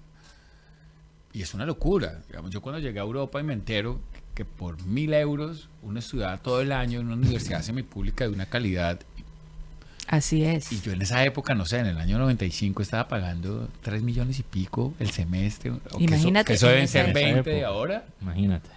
Y 1.34 1.42
es 1.42 1.54
una 1.54 1.66
locura. 1.66 2.22
Digamos, 2.28 2.52
yo 2.52 2.62
cuando 2.62 2.80
llegué 2.80 3.00
a 3.00 3.04
Europa 3.04 3.40
y 3.40 3.44
me 3.44 3.54
entero 3.54 4.00
que 4.34 4.46
por 4.46 4.82
mil 4.86 5.14
euros 5.14 5.70
uno 5.84 6.00
estudiaba 6.00 6.38
todo 6.38 6.62
el 6.62 6.72
año 6.72 7.00
en 7.00 7.08
una 7.08 7.16
universidad 7.16 7.62
semipública 7.62 8.26
de 8.28 8.34
una 8.34 8.46
calidad. 8.46 9.00
Así 10.08 10.44
es. 10.46 10.72
Y 10.72 10.80
yo 10.80 10.94
en 10.94 11.02
esa 11.02 11.24
época, 11.26 11.54
no 11.54 11.66
sé, 11.66 11.80
en 11.80 11.88
el 11.88 11.98
año 11.98 12.18
95 12.18 12.82
estaba 12.82 13.10
pagando 13.10 13.68
3 13.82 14.02
millones 14.04 14.40
y 14.40 14.44
pico 14.44 14.94
el 15.00 15.12
semestre. 15.12 15.72
o 15.72 15.80
que 15.82 15.88
eso- 15.90 16.00
Imagínate 16.00 16.48
Que 16.48 16.54
eso, 16.54 16.68
en 16.68 16.74
deben 16.74 16.88
ser 16.88 17.06
época. 17.10 17.20
20 17.26 17.50
de 17.50 17.66
ahora. 17.66 18.06
imagínate. 18.22 18.70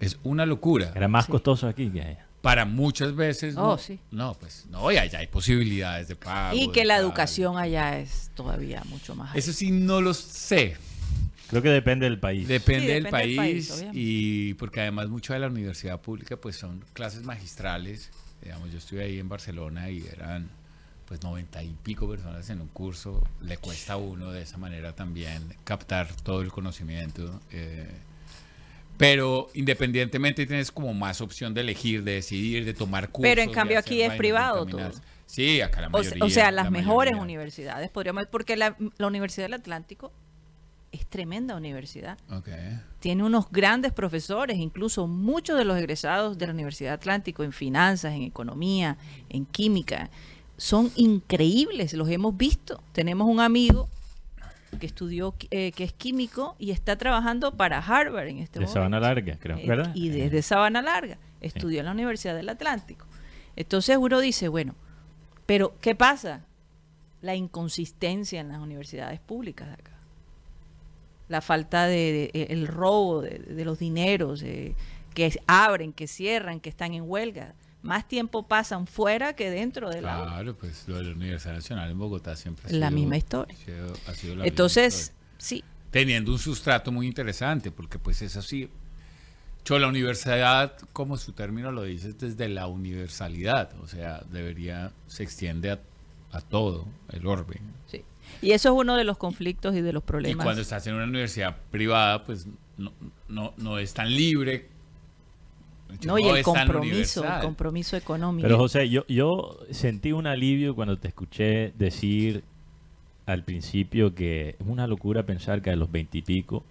Es 0.00 0.18
una 0.24 0.46
locura. 0.46 0.92
Era 0.94 1.06
más 1.08 1.26
Sí. 1.26 1.32
costoso 1.32 1.68
aquí 1.68 1.88
que 1.90 2.02
allá. 2.02 2.26
Para 2.48 2.64
muchas 2.64 3.14
veces 3.14 3.56
Oh, 3.58 3.60
no. 3.72 3.78
sí. 3.78 3.98
No, 4.10 4.32
pues 4.34 4.64
no, 4.70 4.90
y 4.90 4.96
allá 4.96 5.18
hay 5.18 5.26
posibilidades 5.26 6.08
de 6.08 6.16
pago. 6.16 6.56
y 6.56 6.72
que 6.72 6.86
la 6.86 6.96
educación 6.96 7.58
allá 7.58 7.98
es 7.98 8.30
todavía 8.34 8.82
mucho 8.86 9.14
más 9.14 9.28
alta. 9.28 9.38
Eso 9.38 9.52
sí 9.52 9.70
no 9.70 10.00
lo 10.00 10.14
sé. 10.14 10.76
Creo 11.48 11.60
que 11.62 11.68
depende 11.68 12.04
del 12.06 12.18
país. 12.18 12.48
Depende, 12.48 12.86
Sí, 12.86 12.92
del 12.94 13.02
depende 13.04 13.26
del 13.26 13.36
país, 13.36 13.68
país, 13.68 13.70
obviamente. 13.72 14.00
y 14.00 14.54
porque 14.54 14.80
además 14.80 15.08
mucho 15.10 15.34
de 15.34 15.40
la 15.40 15.48
universidad 15.48 16.00
pública 16.00 16.36
pues 16.38 16.56
son 16.56 16.82
clases 16.94 17.22
magistrales. 17.22 18.10
Digamos, 18.42 18.70
yo 18.72 18.78
estuve 18.78 19.02
ahí 19.04 19.18
en 19.18 19.28
Barcelona 19.28 19.90
y 19.90 20.06
eran 20.10 20.48
pues 21.06 21.22
noventa 21.22 21.62
y 21.62 21.74
pico 21.82 22.08
personas 22.08 22.48
en 22.50 22.60
un 22.62 22.68
curso. 22.68 23.26
Le 23.42 23.58
cuesta 23.58 23.94
a 23.94 23.96
uno 23.98 24.30
de 24.30 24.40
esa 24.42 24.56
manera 24.56 24.94
también 24.94 25.42
captar 25.64 26.08
todo 26.22 26.40
el 26.40 26.50
conocimiento. 26.50 27.40
eh, 27.50 27.88
pero 28.98 29.48
independientemente 29.54 30.44
tienes 30.44 30.70
como 30.70 30.92
más 30.92 31.20
opción 31.20 31.54
de 31.54 31.62
elegir, 31.62 32.02
de 32.02 32.14
decidir, 32.14 32.64
de 32.64 32.74
tomar 32.74 33.08
cursos. 33.08 33.30
Pero 33.30 33.40
en 33.40 33.52
cambio 33.52 33.78
aquí 33.78 34.02
es 34.02 34.12
privado 34.14 34.66
todo. 34.66 34.90
Sí, 35.24 35.60
acá 35.60 35.82
la 35.82 35.88
mayoría. 35.88 36.24
o 36.24 36.30
sea, 36.30 36.50
las 36.50 36.64
la 36.64 36.70
mejores 36.70 37.12
mayoría. 37.12 37.22
universidades, 37.22 37.90
podríamos 37.90 38.26
porque 38.26 38.56
la, 38.56 38.76
la 38.96 39.06
Universidad 39.06 39.44
del 39.44 39.54
Atlántico 39.54 40.12
es 40.90 41.06
tremenda 41.06 41.54
universidad. 41.54 42.18
Ok. 42.30 42.48
Tiene 42.98 43.22
unos 43.22 43.50
grandes 43.50 43.92
profesores, 43.92 44.56
incluso 44.56 45.06
muchos 45.06 45.56
de 45.58 45.64
los 45.64 45.78
egresados 45.78 46.38
de 46.38 46.46
la 46.46 46.52
Universidad 46.52 46.94
Atlántico 46.94 47.44
en 47.44 47.52
finanzas, 47.52 48.14
en 48.14 48.22
economía, 48.22 48.96
en 49.28 49.44
química, 49.46 50.10
son 50.56 50.90
increíbles, 50.96 51.92
los 51.92 52.08
hemos 52.08 52.36
visto. 52.36 52.82
Tenemos 52.92 53.28
un 53.28 53.40
amigo 53.40 53.88
que 54.78 54.86
estudió, 54.86 55.34
eh, 55.50 55.72
que 55.72 55.84
es 55.84 55.92
químico 55.92 56.54
y 56.58 56.70
está 56.70 56.96
trabajando 56.96 57.56
para 57.56 57.78
Harvard 57.78 58.28
en 58.28 58.38
este 58.38 58.58
De 58.60 58.66
momento. 58.66 58.72
Sabana 58.74 59.00
Larga, 59.00 59.36
creo, 59.40 59.56
Eh, 59.58 59.64
¿verdad? 59.66 59.92
Y 59.94 60.08
desde 60.10 60.42
Sabana 60.42 60.82
Larga. 60.82 61.18
Estudió 61.40 61.80
en 61.80 61.86
la 61.86 61.92
Universidad 61.92 62.34
del 62.34 62.48
Atlántico. 62.48 63.06
Entonces 63.56 63.96
uno 63.96 64.20
dice, 64.20 64.48
bueno, 64.48 64.74
pero 65.46 65.74
¿qué 65.80 65.94
pasa? 65.94 66.44
La 67.22 67.34
inconsistencia 67.34 68.40
en 68.40 68.48
las 68.48 68.58
universidades 68.60 69.20
públicas 69.20 69.68
de 69.68 69.74
acá. 69.74 69.92
La 71.28 71.40
falta 71.40 71.86
de, 71.86 72.30
de- 72.32 72.46
el 72.50 72.66
robo 72.66 73.20
de, 73.22 73.38
de 73.38 73.64
los 73.64 73.78
dineros, 73.78 74.42
eh, 74.42 74.74
que 75.14 75.32
abren, 75.46 75.92
que 75.92 76.06
cierran, 76.06 76.60
que 76.60 76.68
están 76.70 76.94
en 76.94 77.04
huelga. 77.06 77.54
Más 77.82 78.08
tiempo 78.08 78.46
pasan 78.46 78.86
fuera 78.86 79.34
que 79.34 79.50
dentro 79.50 79.88
de 79.90 80.02
la. 80.02 80.24
Claro, 80.24 80.56
pues 80.56 80.84
lo 80.88 80.96
de 80.96 81.04
la 81.04 81.12
Universidad 81.14 81.54
Nacional 81.54 81.90
en 81.90 81.98
Bogotá 81.98 82.34
siempre 82.36 82.64
ha 82.68 82.72
La 82.72 82.88
sido- 82.88 82.98
misma 83.00 83.16
historia. 83.16 83.54
ha 83.56 83.64
sido- 83.64 83.92
ha 84.08 84.14
sido 84.14 84.34
la 84.34 84.42
misma 84.42 84.46
Entonces, 84.48 84.94
historia. 84.98 85.18
sí, 85.38 85.64
teniendo 85.92 86.32
un 86.32 86.38
sustrato 86.38 86.90
muy 86.90 87.06
interesante, 87.06 87.70
porque 87.70 87.98
pues 87.98 88.20
es 88.22 88.36
así. 88.36 88.68
Yo, 89.64 89.78
la 89.78 89.86
universidad, 89.88 90.76
como 90.92 91.16
su 91.18 91.32
término 91.32 91.70
lo 91.70 91.82
dice, 91.84 92.08
es 92.08 92.18
desde 92.18 92.48
la 92.48 92.66
universalidad, 92.66 93.70
o 93.82 93.86
sea, 93.86 94.22
debería, 94.30 94.92
se 95.06 95.22
extiende 95.22 95.70
a, 95.70 95.78
a 96.32 96.40
todo 96.40 96.86
el 97.12 97.26
orbe. 97.26 97.60
sí. 97.86 98.02
Y 98.42 98.50
eso 98.52 98.68
es 98.68 98.74
uno 98.78 98.96
de 98.96 99.04
los 99.04 99.16
conflictos 99.16 99.74
y 99.74 99.80
de 99.80 99.92
los 99.92 100.02
Y 100.02 100.06
problemas. 100.06 100.44
cuando 100.44 100.60
estás 100.62 100.86
en 100.86 100.94
una 100.94 101.04
universidad 101.04 101.56
privada, 101.70 102.24
pues 102.24 102.46
no, 102.76 102.92
no, 103.28 103.54
no 103.56 103.78
es 103.78 103.94
tan 103.94 104.10
libre. 104.14 104.68
No, 106.04 106.18
y 106.18 106.28
el 106.28 106.42
compromiso, 106.42 107.24
el 107.24 107.40
compromiso 107.40 107.96
económico. 107.96 108.46
Pero 108.46 108.58
José, 108.58 108.88
yo, 108.88 109.06
yo 109.08 109.58
sentí 109.70 110.12
un 110.12 110.26
alivio 110.26 110.74
cuando 110.74 110.98
te 110.98 111.08
escuché 111.08 111.72
decir 111.78 112.44
al 113.26 113.42
principio 113.42 114.14
que 114.14 114.50
es 114.50 114.66
una 114.66 114.86
locura 114.86 115.24
pensar 115.24 115.60
que 115.60 115.70
a 115.70 115.76
los 115.76 115.90
veintipico 115.92 116.64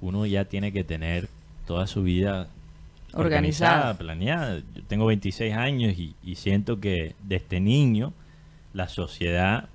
uno 0.00 0.26
ya 0.26 0.44
tiene 0.46 0.72
que 0.72 0.84
tener 0.84 1.28
toda 1.66 1.86
su 1.86 2.02
vida 2.02 2.48
Organizada. 3.14 3.94
planeada. 3.94 4.62
Yo 4.74 4.82
tengo 4.88 5.06
26 5.06 5.54
años 5.54 5.96
y, 5.98 6.14
y 6.22 6.34
siento 6.36 6.80
que 6.80 7.14
desde 7.22 7.60
niño 7.60 8.12
la 8.72 8.88
sociedad 8.88 9.68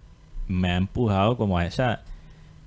me 0.48 0.72
ha 0.72 0.78
empujado 0.78 1.38
como 1.38 1.58
a 1.58 1.66
esa, 1.66 2.02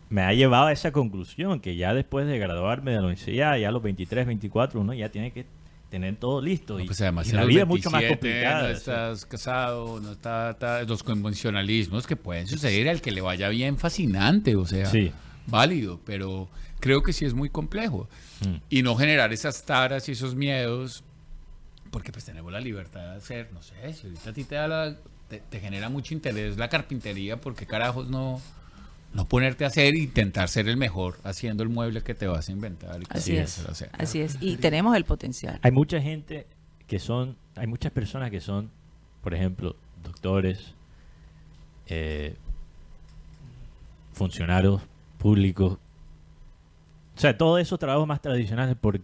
me 0.08 0.22
ha 0.22 0.32
llevado 0.32 0.66
a 0.66 0.72
esa 0.72 0.92
conclusión 0.92 1.60
que 1.60 1.76
ya 1.76 1.92
después 1.94 2.26
de 2.26 2.38
graduarme 2.38 2.92
de 2.92 2.98
la 2.98 3.04
universidad, 3.04 3.56
ya 3.56 3.68
a 3.68 3.72
los 3.72 3.82
23, 3.82 4.26
24, 4.26 4.80
uno 4.80 4.94
ya 4.94 5.08
tiene 5.08 5.32
que 5.32 5.44
tener 5.90 6.16
todo 6.16 6.40
listo. 6.40 6.78
No, 6.78 6.84
pues 6.86 7.00
además 7.00 7.28
y 7.28 7.32
la 7.32 7.44
vida 7.44 7.62
es 7.62 7.66
mucho 7.68 7.90
más 7.90 8.00
27 8.00 8.20
complicada. 8.38 8.62
No 8.62 8.68
estás 8.68 9.26
casado, 9.26 10.00
no 10.00 10.12
está, 10.12 10.50
está- 10.50 10.82
los 10.84 11.02
convencionalismos 11.02 12.06
que 12.06 12.16
pueden 12.16 12.46
suceder 12.46 12.88
al 12.88 13.00
que 13.00 13.10
le 13.10 13.20
vaya 13.20 13.48
bien, 13.48 13.76
fascinante, 13.76 14.56
o 14.56 14.64
sea, 14.66 14.86
Sí. 14.86 15.10
válido, 15.46 16.00
pero 16.06 16.48
creo 16.78 17.02
que 17.02 17.12
sí 17.12 17.24
es 17.24 17.34
muy 17.34 17.50
complejo. 17.50 18.08
Mm. 18.46 18.54
Y 18.70 18.82
no 18.82 18.94
generar 18.96 19.32
esas 19.32 19.64
taras 19.64 20.08
y 20.08 20.12
esos 20.12 20.34
miedos, 20.34 21.02
porque 21.90 22.12
pues 22.12 22.24
tenemos 22.24 22.52
la 22.52 22.60
libertad 22.60 23.00
de 23.10 23.16
hacer, 23.16 23.48
no 23.52 23.60
sé, 23.62 23.92
si 23.92 24.06
ahorita 24.06 24.30
a 24.30 24.32
ti 24.32 24.44
te 24.44 24.54
da 24.54 24.68
la, 24.68 24.96
te, 25.28 25.40
te 25.40 25.58
genera 25.60 25.88
mucho 25.88 26.14
interés 26.14 26.56
la 26.56 26.68
carpintería, 26.68 27.40
porque 27.40 27.66
carajos 27.66 28.08
no, 28.08 28.40
no 29.12 29.26
ponerte 29.26 29.64
a 29.64 29.68
hacer 29.68 29.94
e 29.94 29.98
intentar 29.98 30.48
ser 30.48 30.68
el 30.68 30.76
mejor 30.76 31.18
haciendo 31.24 31.62
el 31.62 31.68
mueble 31.68 32.02
que 32.02 32.14
te 32.14 32.26
vas 32.26 32.48
a 32.48 32.52
inventar? 32.52 33.00
y 33.00 33.06
Así 33.08 33.36
es. 33.36 33.58
hacer? 33.66 33.90
Así 33.92 34.20
es. 34.20 34.36
Y 34.40 34.56
tenemos 34.56 34.96
el 34.96 35.04
potencial. 35.04 35.58
Hay 35.62 35.72
mucha 35.72 36.00
gente 36.00 36.46
que 36.86 36.98
son, 36.98 37.36
hay 37.56 37.66
muchas 37.66 37.92
personas 37.92 38.30
que 38.30 38.40
son, 38.40 38.70
por 39.22 39.34
ejemplo, 39.34 39.76
doctores, 40.02 40.74
eh, 41.86 42.36
funcionarios 44.12 44.82
públicos, 45.18 45.78
o 47.16 47.20
sea, 47.20 47.36
todos 47.36 47.60
esos 47.60 47.78
trabajos 47.78 48.06
más 48.06 48.22
tradicionales, 48.22 48.76
por, 48.76 49.00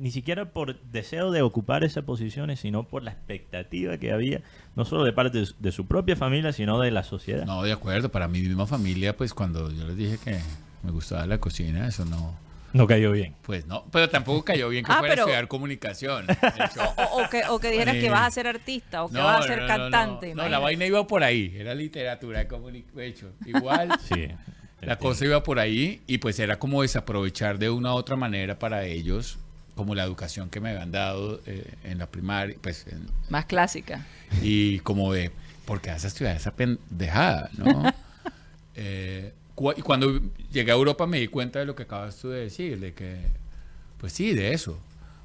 ni 0.00 0.10
siquiera 0.10 0.46
por 0.52 0.80
deseo 0.82 1.30
de 1.30 1.42
ocupar 1.42 1.84
esas 1.84 2.04
posiciones, 2.04 2.60
sino 2.60 2.84
por 2.84 3.02
la 3.02 3.10
expectativa 3.12 3.98
que 3.98 4.12
había, 4.12 4.40
no 4.76 4.84
solo 4.84 5.04
de 5.04 5.12
parte 5.12 5.38
de 5.38 5.46
su, 5.46 5.54
de 5.58 5.72
su 5.72 5.86
propia 5.86 6.16
familia, 6.16 6.52
sino 6.52 6.80
de 6.80 6.90
la 6.90 7.02
sociedad. 7.04 7.44
No, 7.44 7.62
de 7.62 7.72
acuerdo. 7.72 8.08
Para 8.10 8.26
mi 8.28 8.40
misma 8.40 8.66
familia, 8.66 9.16
pues 9.16 9.34
cuando 9.34 9.70
yo 9.70 9.86
les 9.86 9.96
dije 9.96 10.18
que 10.24 10.38
me 10.82 10.90
gustaba 10.90 11.26
la 11.26 11.38
cocina, 11.38 11.86
eso 11.86 12.04
no. 12.04 12.34
No 12.72 12.86
cayó 12.86 13.10
bien. 13.10 13.34
Pues 13.42 13.66
no, 13.66 13.84
pero 13.90 14.08
tampoco 14.08 14.44
cayó 14.44 14.68
bien 14.68 14.84
que 14.84 14.92
Ah, 14.92 14.98
fuera 15.00 15.14
pero- 15.14 15.24
a 15.24 15.26
estudiar 15.26 15.48
comunicación. 15.48 16.24
O, 16.96 17.22
o 17.24 17.28
que, 17.28 17.42
o 17.48 17.58
que 17.58 17.70
dijeran 17.72 17.96
Sí. 17.96 18.00
que 18.02 18.10
vas 18.10 18.28
a 18.28 18.30
ser 18.30 18.46
artista 18.46 19.02
o 19.02 19.08
que 19.08 19.14
no, 19.14 19.24
vas 19.24 19.44
a 19.44 19.48
ser 19.48 19.56
no, 19.58 19.62
no, 19.62 19.68
cantante. 19.68 20.34
No, 20.36 20.44
no, 20.44 20.48
la 20.48 20.58
vaina 20.60 20.86
iba 20.86 21.04
por 21.06 21.24
ahí. 21.24 21.52
Era 21.56 21.74
literatura, 21.74 22.44
de 22.44 23.06
hecho. 23.06 23.32
Igual. 23.44 23.88
Sí. 24.08 24.28
La 24.82 24.96
cosa 24.96 25.26
iba 25.26 25.42
por 25.42 25.58
ahí 25.58 26.00
y 26.06 26.18
pues 26.18 26.38
era 26.38 26.58
como 26.58 26.80
desaprovechar 26.80 27.58
de 27.58 27.68
una 27.68 27.92
u 27.92 27.96
otra 27.98 28.16
manera 28.16 28.58
para 28.58 28.84
ellos, 28.86 29.38
como 29.74 29.94
la 29.94 30.04
educación 30.04 30.50
que 30.50 30.60
me 30.60 30.70
habían 30.70 30.92
dado 30.92 31.40
eh, 31.46 31.74
en 31.84 31.98
la 31.98 32.06
primaria, 32.06 32.56
pues 32.60 32.86
en- 32.88 33.06
Más 33.28 33.46
clásica. 33.46 34.06
y 34.42 34.78
como 34.80 35.12
de, 35.12 35.30
¿por 35.64 35.80
qué 35.80 35.90
vas 35.90 36.04
a 36.04 36.08
estudiar 36.08 36.36
esa 36.36 36.52
pendejada? 36.52 37.50
¿no? 37.56 37.92
Eh, 38.76 39.32
cu- 39.54 39.72
y 39.76 39.82
cuando 39.82 40.20
llegué 40.52 40.70
a 40.70 40.74
Europa 40.74 41.06
me 41.06 41.18
di 41.18 41.28
cuenta 41.28 41.58
de 41.58 41.66
lo 41.66 41.74
que 41.74 41.82
acabas 41.82 42.16
tú 42.16 42.28
de 42.30 42.40
decir, 42.42 42.78
de 42.80 42.94
que, 42.94 43.20
pues 43.98 44.12
sí, 44.12 44.32
de 44.32 44.52
eso. 44.54 44.78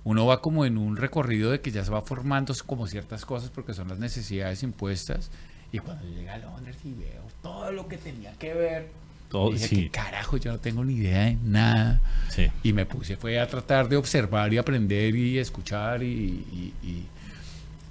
Uno 0.03 0.25
va 0.25 0.41
como 0.41 0.65
en 0.65 0.77
un 0.77 0.97
recorrido 0.97 1.51
de 1.51 1.61
que 1.61 1.71
ya 1.71 1.85
se 1.85 1.91
va 1.91 2.01
formando 2.01 2.53
como 2.65 2.85
ciertas 2.87 3.23
cosas 3.25 3.49
porque 3.51 3.73
son 3.73 3.87
las 3.87 3.97
necesidades 3.99 4.61
impuestas. 4.63 5.31
Y 5.71 5.79
cuando 5.79 6.05
llegué 6.07 6.29
a 6.29 6.37
Londres 6.37 6.75
y 6.83 6.91
veo 6.93 7.23
todo 7.41 7.71
lo 7.71 7.87
que 7.87 7.97
tenía 7.97 8.33
que 8.33 8.53
ver, 8.53 8.89
Todo- 9.29 9.51
dije, 9.51 9.67
sí. 9.67 9.75
"¿Qué 9.83 9.89
carajo, 9.89 10.37
yo 10.37 10.51
no 10.51 10.59
tengo 10.59 10.83
ni 10.85 10.95
idea 10.95 11.25
de 11.25 11.37
nada. 11.43 12.01
Sí. 12.29 12.47
Y 12.63 12.73
me 12.73 12.85
puse 12.85 13.17
fue 13.17 13.39
a 13.39 13.47
tratar 13.47 13.89
de 13.89 13.95
observar 13.97 14.53
y 14.53 14.57
aprender 14.57 15.15
y 15.15 15.37
escuchar 15.39 16.03
y, 16.03 16.07
y- 16.07 16.73
y- 16.83 17.05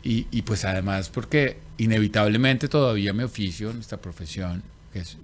y- 0.09 0.27
y, 0.31 0.43
pues 0.43 0.65
además 0.65 1.09
porque 1.09 1.59
inevitablemente 1.79 2.69
todavía 2.69 3.13
mi 3.13 3.23
oficio, 3.25 3.73
nuestra 3.73 3.99
profesión, 3.99 4.63
que 4.93 5.01
es, 5.01 5.17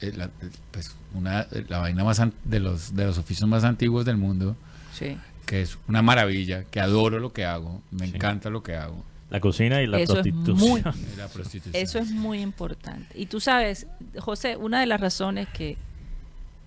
eh, 0.00 0.12
la, 0.16 0.28
pues 0.72 0.94
una, 1.14 1.46
la 1.68 1.78
vaina 1.78 2.02
más 2.04 2.18
an- 2.20 2.34
de 2.44 2.60
los, 2.60 2.94
de 2.96 3.04
los 3.06 3.16
oficios 3.18 3.48
más 3.48 3.62
antiguos 3.64 4.04
del 4.04 4.16
mundo, 4.16 4.56
Sí. 4.92 5.16
que 5.46 5.62
es 5.62 5.78
una 5.88 6.02
maravilla, 6.02 6.64
que 6.64 6.80
adoro 6.80 7.18
lo 7.20 7.32
que 7.32 7.44
hago, 7.44 7.80
me 7.92 8.06
encanta 8.06 8.50
lo 8.50 8.62
que 8.62 8.74
hago. 8.74 9.04
La 9.34 9.40
cocina 9.40 9.82
y 9.82 9.88
la 9.88 9.98
Eso 9.98 10.12
es 10.12 10.22
prostitución. 10.22 10.56
muy- 10.70 10.80
y 11.12 11.16
la 11.16 11.26
prostitución. 11.26 11.82
Eso 11.82 11.98
es 11.98 12.12
muy 12.12 12.40
importante. 12.40 13.18
Y 13.20 13.26
tú 13.26 13.40
sabes, 13.40 13.88
José, 14.20 14.56
una 14.56 14.78
de 14.78 14.86
las 14.86 15.00
razones 15.00 15.48
que, 15.48 15.76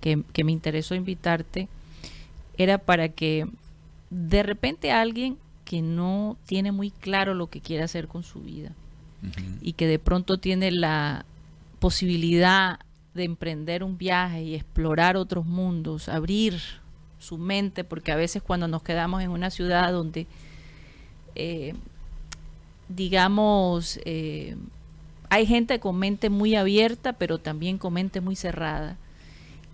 que, 0.02 0.22
que 0.34 0.44
me 0.44 0.52
interesó 0.52 0.94
invitarte 0.94 1.70
era 2.58 2.78
para 2.78 3.08
que 3.08 3.48
de 4.10 4.44
repente 4.44 4.92
alguien 4.92 5.38
que 5.64 5.82
no 5.82 6.36
tiene 6.46 6.74
muy 6.74 6.92
claro 6.92 7.34
lo 7.34 7.48
que 7.48 7.62
quiere 7.62 7.84
hacer 7.84 8.10
con 8.10 8.24
su 8.24 8.42
vida 8.42 8.72
y 9.62 9.74
que 9.74 9.88
de 9.88 9.98
pronto 10.00 10.38
tiene 10.38 10.70
la 10.72 11.26
posibilidad 11.80 12.80
de 13.14 13.24
emprender 13.24 13.84
un 13.84 13.98
viaje 13.98 14.44
y 14.44 14.56
explorar 14.56 15.16
otros 15.16 15.46
mundos, 15.46 16.10
abrir 16.10 16.60
su 17.18 17.38
mente, 17.38 17.84
porque 17.86 18.12
a 18.12 18.16
veces 18.18 18.44
cuando 18.44 18.68
nos 18.68 18.84
quedamos 18.84 19.24
en 19.24 19.30
una 19.32 19.50
ciudad 19.52 19.92
donde, 19.92 20.28
eh, 21.36 21.74
digamos, 22.90 24.00
eh, 24.06 24.56
hay 25.30 25.46
gente 25.46 25.80
con 25.80 25.98
mente 25.98 26.30
muy 26.30 26.56
abierta, 26.56 27.14
pero 27.14 27.38
también 27.38 27.78
con 27.78 27.94
mente 27.94 28.22
muy 28.22 28.36
cerrada. 28.36 28.98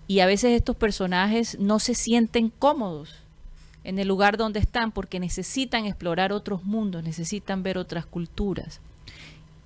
Y 0.06 0.20
a 0.20 0.26
veces 0.26 0.52
estos 0.52 0.76
personajes 0.76 1.58
no 1.58 1.78
se 1.78 1.94
sienten 1.94 2.50
cómodos 2.50 3.16
en 3.84 3.98
el 3.98 4.08
lugar 4.08 4.36
donde 4.36 4.60
están 4.60 4.92
porque 4.92 5.20
necesitan 5.20 5.86
explorar 5.86 6.32
otros 6.32 6.64
mundos, 6.64 7.02
necesitan 7.04 7.62
ver 7.62 7.78
otras 7.78 8.04
culturas. 8.06 8.80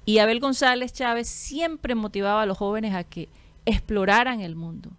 Y 0.04 0.18
Abel 0.18 0.40
González 0.40 0.92
Chávez 0.92 1.28
siempre 1.28 1.94
motivaba 1.94 2.42
a 2.42 2.46
los 2.46 2.58
jóvenes 2.58 2.94
a 2.94 3.04
que 3.04 3.28
exploraran 3.66 4.40
el 4.40 4.54
mundo. 4.56 4.90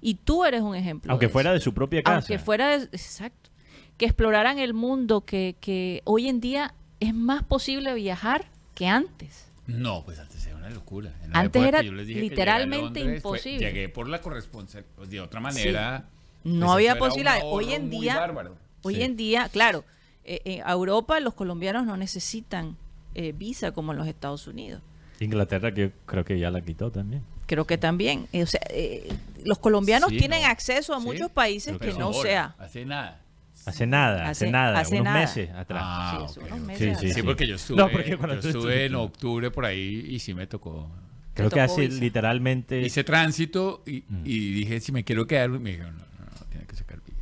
Y 0.00 0.14
tú 0.14 0.44
eres 0.44 0.62
un 0.62 0.74
ejemplo. 0.74 1.10
Aunque 1.10 1.26
de 1.26 1.32
fuera 1.32 1.50
eso. 1.50 1.54
de 1.54 1.60
su 1.60 1.74
propia 1.74 2.02
casa. 2.02 2.16
Aunque 2.18 2.38
fuera 2.38 2.78
de- 2.78 2.84
exacto. 2.84 3.50
Que 3.98 4.06
exploraran 4.06 4.58
el 4.58 4.72
mundo, 4.74 5.22
que, 5.22 5.56
que 5.60 6.02
hoy 6.04 6.28
en 6.28 6.40
día 6.40 6.74
es 7.00 7.14
más 7.14 7.42
posible 7.42 7.94
viajar 7.94 8.46
que 8.74 8.86
antes. 8.88 9.46
No, 9.66 10.04
pues 10.04 10.18
antes 10.18 10.46
era 10.46 10.56
una 10.56 10.70
locura. 10.70 11.12
En 11.24 11.32
la 11.32 11.40
Antes 11.40 11.62
era 11.62 11.80
que 11.80 11.86
yo 11.86 11.92
les 11.92 12.06
dije 12.06 12.20
literalmente 12.20 13.00
a 13.00 13.04
Londres, 13.04 13.22
fue- 13.22 13.38
imposible. 13.38 13.58
llegué 13.66 13.88
por 13.88 14.08
la 14.08 14.20
corresponsal, 14.20 14.84
pues, 14.94 15.10
de 15.10 15.20
otra 15.20 15.40
manera. 15.40 16.04
No 16.44 16.66
pues, 16.66 16.72
había 16.74 16.98
posibilidad. 16.98 17.40
Hoy 17.44 17.72
en 17.74 17.90
día, 17.90 18.16
bárbaro. 18.18 18.56
hoy 18.82 18.96
Sí. 18.96 19.02
en 19.02 19.16
día, 19.16 19.48
claro, 19.48 19.84
eh, 20.24 20.40
en 20.44 20.68
Europa 20.68 21.18
los 21.20 21.34
colombianos 21.34 21.84
no 21.86 21.96
necesitan 21.96 22.76
eh, 23.18 23.32
visa 23.32 23.72
como 23.72 23.92
en 23.92 23.98
los 23.98 24.06
Estados 24.06 24.46
Unidos. 24.46 24.82
Inglaterra 25.20 25.72
que 25.72 25.80
yo 25.88 25.90
creo 26.04 26.24
que 26.24 26.38
ya 26.38 26.50
la 26.50 26.60
quitó 26.60 26.92
también. 26.92 27.22
Creo 27.46 27.64
que 27.66 27.78
también. 27.78 28.28
eh, 28.32 28.42
o 28.42 28.46
sea, 28.46 28.60
eh, 28.68 29.08
los 29.44 29.58
colombianos 29.58 30.10
Sí, 30.10 30.18
tienen 30.18 30.42
no. 30.42 30.48
acceso 30.48 30.94
a 30.94 31.00
Sí, 31.00 31.06
muchos 31.06 31.30
países 31.30 31.78
que 31.78 31.92
no 31.94 32.06
ahora, 32.06 32.20
sea. 32.22 32.54
Hace 32.58 32.84
nada. 32.84 33.20
Hace 33.66 33.86
nada, 33.86 34.22
hace, 34.22 34.30
Hace- 34.46 34.50
nada, 34.50 34.78
hace 34.80 34.94
unos 34.94 35.04
nada. 35.04 35.20
meses 35.20 35.50
atrás. 35.50 35.82
Ah, 35.84 36.26
Sí, 36.32 36.40
unos 36.40 36.60
meses 36.60 36.78
Sí, 36.78 36.84
sí, 36.84 36.90
atrás. 36.96 37.14
Sí, 37.14 37.22
porque 37.22 37.46
yo 37.46 37.54
estuve, 37.56 37.76
No, 37.76 37.90
porque 37.90 38.16
cuando 38.16 38.34
yo 38.36 38.40
tú 38.42 38.48
estuve 38.48 38.86
en 38.86 38.94
octubre 38.94 39.50
por 39.50 39.64
ahí 39.64 40.06
y 40.08 40.18
sí 40.20 40.34
me 40.34 40.46
tocó. 40.46 40.90
Creo 41.34 41.50
que 41.50 41.60
hace 41.60 41.88
visa. 41.88 42.00
literalmente... 42.00 42.80
Hice 42.80 43.04
tránsito 43.04 43.82
y, 43.86 44.04
Mm. 44.08 44.22
y 44.24 44.38
dije 44.54 44.80
si 44.80 44.92
me 44.92 45.04
quiero 45.04 45.26
quedar. 45.26 45.50
Me 45.50 45.72
dijeron, 45.72 45.96
no, 45.98 46.04
no, 46.04 46.24
no, 46.40 46.46
tiene 46.50 46.64
que 46.66 46.76
sacar 46.76 46.98
visa. 47.04 47.18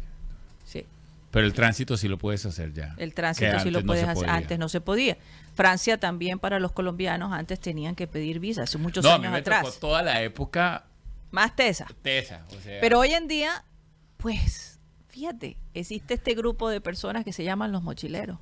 Sí. 0.64 0.84
Pero 1.32 1.46
el 1.46 1.52
tránsito 1.52 1.96
sí 1.96 2.06
lo 2.06 2.16
puedes 2.18 2.46
hacer 2.46 2.72
ya. 2.72 2.94
El 2.98 3.12
tránsito 3.14 3.58
sí 3.60 3.70
lo 3.72 3.82
puedes 3.84 4.04
hacer. 4.04 4.14
podía. 4.14 4.34
Antes 4.34 4.58
no 4.58 4.68
se 4.68 4.80
podía. 4.80 5.16
Francia 5.54 5.98
también 5.98 6.38
para 6.38 6.60
los 6.60 6.70
colombianos 6.72 7.32
antes 7.32 7.58
tenían 7.58 7.94
que 7.96 8.06
pedir 8.06 8.38
visa, 8.38 8.62
hace 8.64 8.76
muchos 8.78 9.02
No, 9.04 9.10
a 9.12 9.18
mí 9.18 9.24
años 9.24 9.32
me 9.32 9.38
atrás. 9.38 9.64
tocó 9.64 9.78
toda 9.78 10.02
la 10.02 10.20
época 10.22 10.84
Más 11.32 11.56
tesa. 11.56 11.86
tesa. 12.02 12.44
O 12.56 12.60
sea, 12.60 12.80
Pero 12.80 13.00
hoy 13.00 13.12
en 13.14 13.26
día, 13.28 13.64
pues, 14.16 14.73
fíjate, 15.14 15.56
existe 15.74 16.14
este 16.14 16.34
grupo 16.34 16.68
de 16.68 16.80
personas 16.80 17.24
que 17.24 17.32
se 17.32 17.44
llaman 17.44 17.70
los 17.70 17.84
mochileros, 17.84 18.38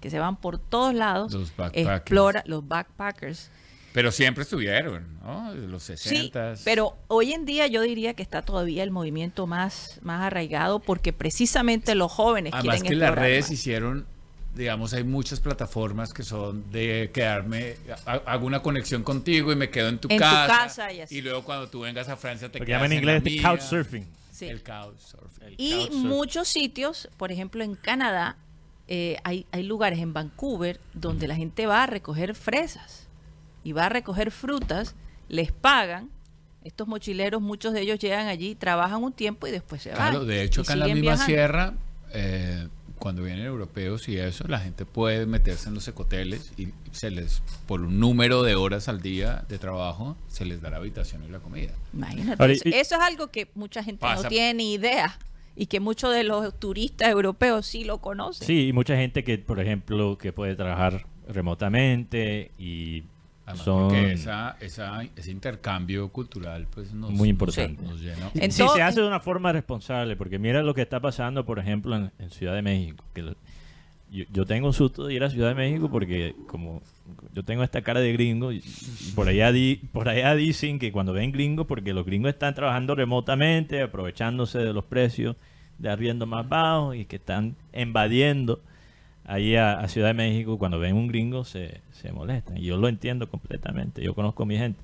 que 0.00 0.10
se 0.10 0.18
van 0.18 0.36
por 0.36 0.58
todos 0.58 0.94
lados, 0.94 1.32
Los 1.32 1.56
backpackers. 1.56 1.96
explora 1.96 2.42
los 2.46 2.68
backpackers. 2.68 3.50
pero 3.94 4.12
siempre 4.12 4.42
estuvieron, 4.42 5.06
¿no? 5.22 5.54
De 5.54 5.66
Los 5.66 5.84
Sí, 5.84 5.96
60 5.96 6.54
pero 6.64 6.96
hoy 7.08 7.32
en 7.32 7.46
día 7.46 7.66
yo 7.66 7.80
diría 7.80 8.12
que 8.12 8.22
está 8.22 8.42
todavía 8.42 8.82
el 8.82 8.90
movimiento 8.90 9.46
más, 9.46 9.98
más 10.02 10.20
arraigado 10.22 10.80
porque 10.80 11.14
precisamente 11.14 11.94
los 11.94 12.12
jóvenes 12.12 12.52
Además 12.54 12.82
quieren 12.82 12.90
que 13.00 13.04
las 13.06 13.14
redes 13.14 13.44
más. 13.46 13.50
hicieron, 13.52 14.06
digamos, 14.54 14.92
hay 14.92 15.02
muchas 15.04 15.40
plataformas 15.40 16.12
que 16.12 16.22
son 16.24 16.70
de 16.70 17.10
quedarme, 17.14 17.76
ha- 18.04 18.20
hago 18.26 18.46
una 18.46 18.60
conexión 18.60 19.02
contigo 19.02 19.50
y 19.50 19.56
me 19.56 19.70
quedo 19.70 19.88
en 19.88 19.98
tu 19.98 20.08
En 20.10 20.18
tu 20.18 20.22
casa. 20.22 20.46
casa 20.46 20.92
y 20.92 21.00
así. 21.00 21.22
luego 21.22 21.42
cuando 21.42 21.68
tú 21.70 21.80
vengas 21.80 22.08
a 22.10 22.16
Francia 22.16 22.52
te 22.52 22.58
quedas 22.60 22.68
llaman 22.68 22.92
en 22.92 23.06
la 23.06 23.16
inglés 23.16 23.32
mía. 23.32 23.48
couchsurfing. 23.48 24.06
Sí. 24.38 24.46
El 24.46 24.62
couchsurfing. 24.62 25.54
Y 25.58 25.72
couchsurfing. 25.72 26.06
muchos 26.08 26.48
sitios, 26.48 27.08
por 27.16 27.32
ejemplo 27.32 27.64
en 27.64 27.74
Canadá, 27.74 28.36
eh, 28.86 29.16
hay, 29.24 29.46
hay 29.52 29.62
lugares 29.64 29.98
en 29.98 30.12
Vancouver 30.12 30.80
donde 30.94 31.26
la 31.28 31.34
gente 31.36 31.66
va 31.66 31.82
a 31.82 31.86
recoger 31.86 32.34
fresas 32.34 33.08
y 33.64 33.72
va 33.72 33.86
a 33.86 33.88
recoger 33.88 34.30
frutas, 34.30 34.94
les 35.28 35.52
pagan. 35.52 36.10
Estos 36.64 36.86
mochileros, 36.88 37.40
muchos 37.40 37.72
de 37.72 37.80
ellos 37.82 37.98
llegan 37.98 38.26
allí, 38.26 38.54
trabajan 38.54 39.02
un 39.02 39.12
tiempo 39.12 39.46
y 39.46 39.50
después 39.50 39.82
se 39.82 39.90
Claro, 39.90 40.20
van. 40.20 40.28
de 40.28 40.42
hecho 40.42 40.62
acá 40.62 40.72
en 40.74 40.78
la 40.80 40.86
misma 40.86 41.00
viajando. 41.00 41.26
sierra, 41.26 41.74
eh, 42.12 42.68
cuando 42.98 43.22
vienen 43.22 43.46
europeos 43.46 44.08
y 44.08 44.16
eso, 44.18 44.46
la 44.48 44.58
gente 44.60 44.84
puede 44.84 45.26
meterse 45.26 45.68
en 45.68 45.74
los 45.74 45.86
ecoteles 45.88 46.52
y 46.56 46.68
se 46.92 47.10
les, 47.10 47.42
por 47.66 47.80
un 47.82 47.98
número 48.00 48.42
de 48.42 48.54
horas 48.54 48.88
al 48.88 49.00
día 49.00 49.44
de 49.48 49.58
trabajo, 49.58 50.16
se 50.28 50.44
les 50.44 50.60
da 50.60 50.70
la 50.70 50.76
habitación 50.78 51.24
y 51.24 51.28
la 51.28 51.38
comida. 51.38 51.72
Imagínate, 51.92 52.52
eso, 52.52 52.68
y- 52.68 52.74
eso 52.74 52.94
es 52.96 53.00
algo 53.00 53.28
que 53.28 53.48
mucha 53.54 53.82
gente 53.82 54.00
Pasa. 54.00 54.24
no 54.24 54.28
tiene 54.28 54.54
ni 54.54 54.74
idea 54.74 55.18
y 55.56 55.66
que 55.66 55.80
muchos 55.80 56.12
de 56.14 56.22
los 56.24 56.58
turistas 56.58 57.08
europeos 57.08 57.66
sí 57.66 57.84
lo 57.84 57.98
conocen. 57.98 58.46
Sí, 58.46 58.68
y 58.68 58.72
mucha 58.72 58.96
gente 58.96 59.24
que, 59.24 59.38
por 59.38 59.58
ejemplo, 59.60 60.16
que 60.18 60.32
puede 60.32 60.54
trabajar 60.54 61.04
remotamente 61.28 62.52
y 62.58 63.04
Además, 63.48 63.64
son 63.64 63.88
porque 63.88 64.12
esa, 64.12 64.56
esa, 64.60 65.02
ese 65.16 65.30
intercambio 65.30 66.08
cultural 66.10 66.66
pues 66.70 66.92
nos, 66.92 67.10
muy 67.10 67.18
nos- 67.18 67.26
importante. 67.28 67.82
nos 67.82 68.00
llena. 68.00 68.30
En 68.34 68.52
si 68.52 68.62
se 68.68 68.82
hace 68.82 69.00
de 69.00 69.06
una 69.06 69.20
forma 69.20 69.52
responsable, 69.52 70.16
porque 70.16 70.38
mira 70.38 70.62
lo 70.62 70.74
que 70.74 70.82
está 70.82 71.00
pasando, 71.00 71.44
por 71.46 71.58
ejemplo, 71.58 71.96
en, 71.96 72.10
en 72.18 72.30
Ciudad 72.30 72.54
de 72.54 72.62
México. 72.62 73.02
Que 73.14 73.22
lo- 73.22 73.34
yo, 74.10 74.24
yo 74.32 74.44
tengo 74.46 74.66
un 74.68 74.72
susto 74.72 75.06
de 75.06 75.14
ir 75.14 75.24
a 75.24 75.30
Ciudad 75.30 75.48
de 75.48 75.54
México 75.54 75.90
porque 75.90 76.34
como 76.46 76.82
yo 77.34 77.42
tengo 77.42 77.62
esta 77.62 77.82
cara 77.82 78.00
de 78.00 78.12
gringo 78.12 78.52
y, 78.52 78.56
y 78.58 79.12
por 79.14 79.28
allá 79.28 79.50
di- 79.52 79.76
por 79.92 80.08
allá 80.08 80.34
dicen 80.34 80.78
que 80.78 80.92
cuando 80.92 81.12
ven 81.12 81.32
gringos, 81.32 81.66
porque 81.66 81.92
los 81.94 82.04
gringos 82.06 82.30
están 82.30 82.54
trabajando 82.54 82.94
remotamente, 82.94 83.82
aprovechándose 83.82 84.58
de 84.58 84.72
los 84.72 84.84
precios 84.84 85.36
de 85.78 85.88
arriendo 85.90 86.26
más 86.26 86.48
bajos 86.48 86.96
y 86.96 87.04
que 87.06 87.16
están 87.16 87.54
invadiendo 87.72 88.60
ahí 89.28 89.54
a, 89.54 89.86
Ciudad 89.88 90.08
de 90.08 90.14
México, 90.14 90.58
cuando 90.58 90.78
ven 90.78 90.96
un 90.96 91.06
gringo 91.06 91.44
se, 91.44 91.82
se 91.92 92.10
molestan. 92.12 92.56
Yo 92.56 92.76
lo 92.76 92.88
entiendo 92.88 93.28
completamente, 93.30 94.02
yo 94.02 94.14
conozco 94.14 94.42
a 94.42 94.46
mi 94.46 94.56
gente. 94.56 94.80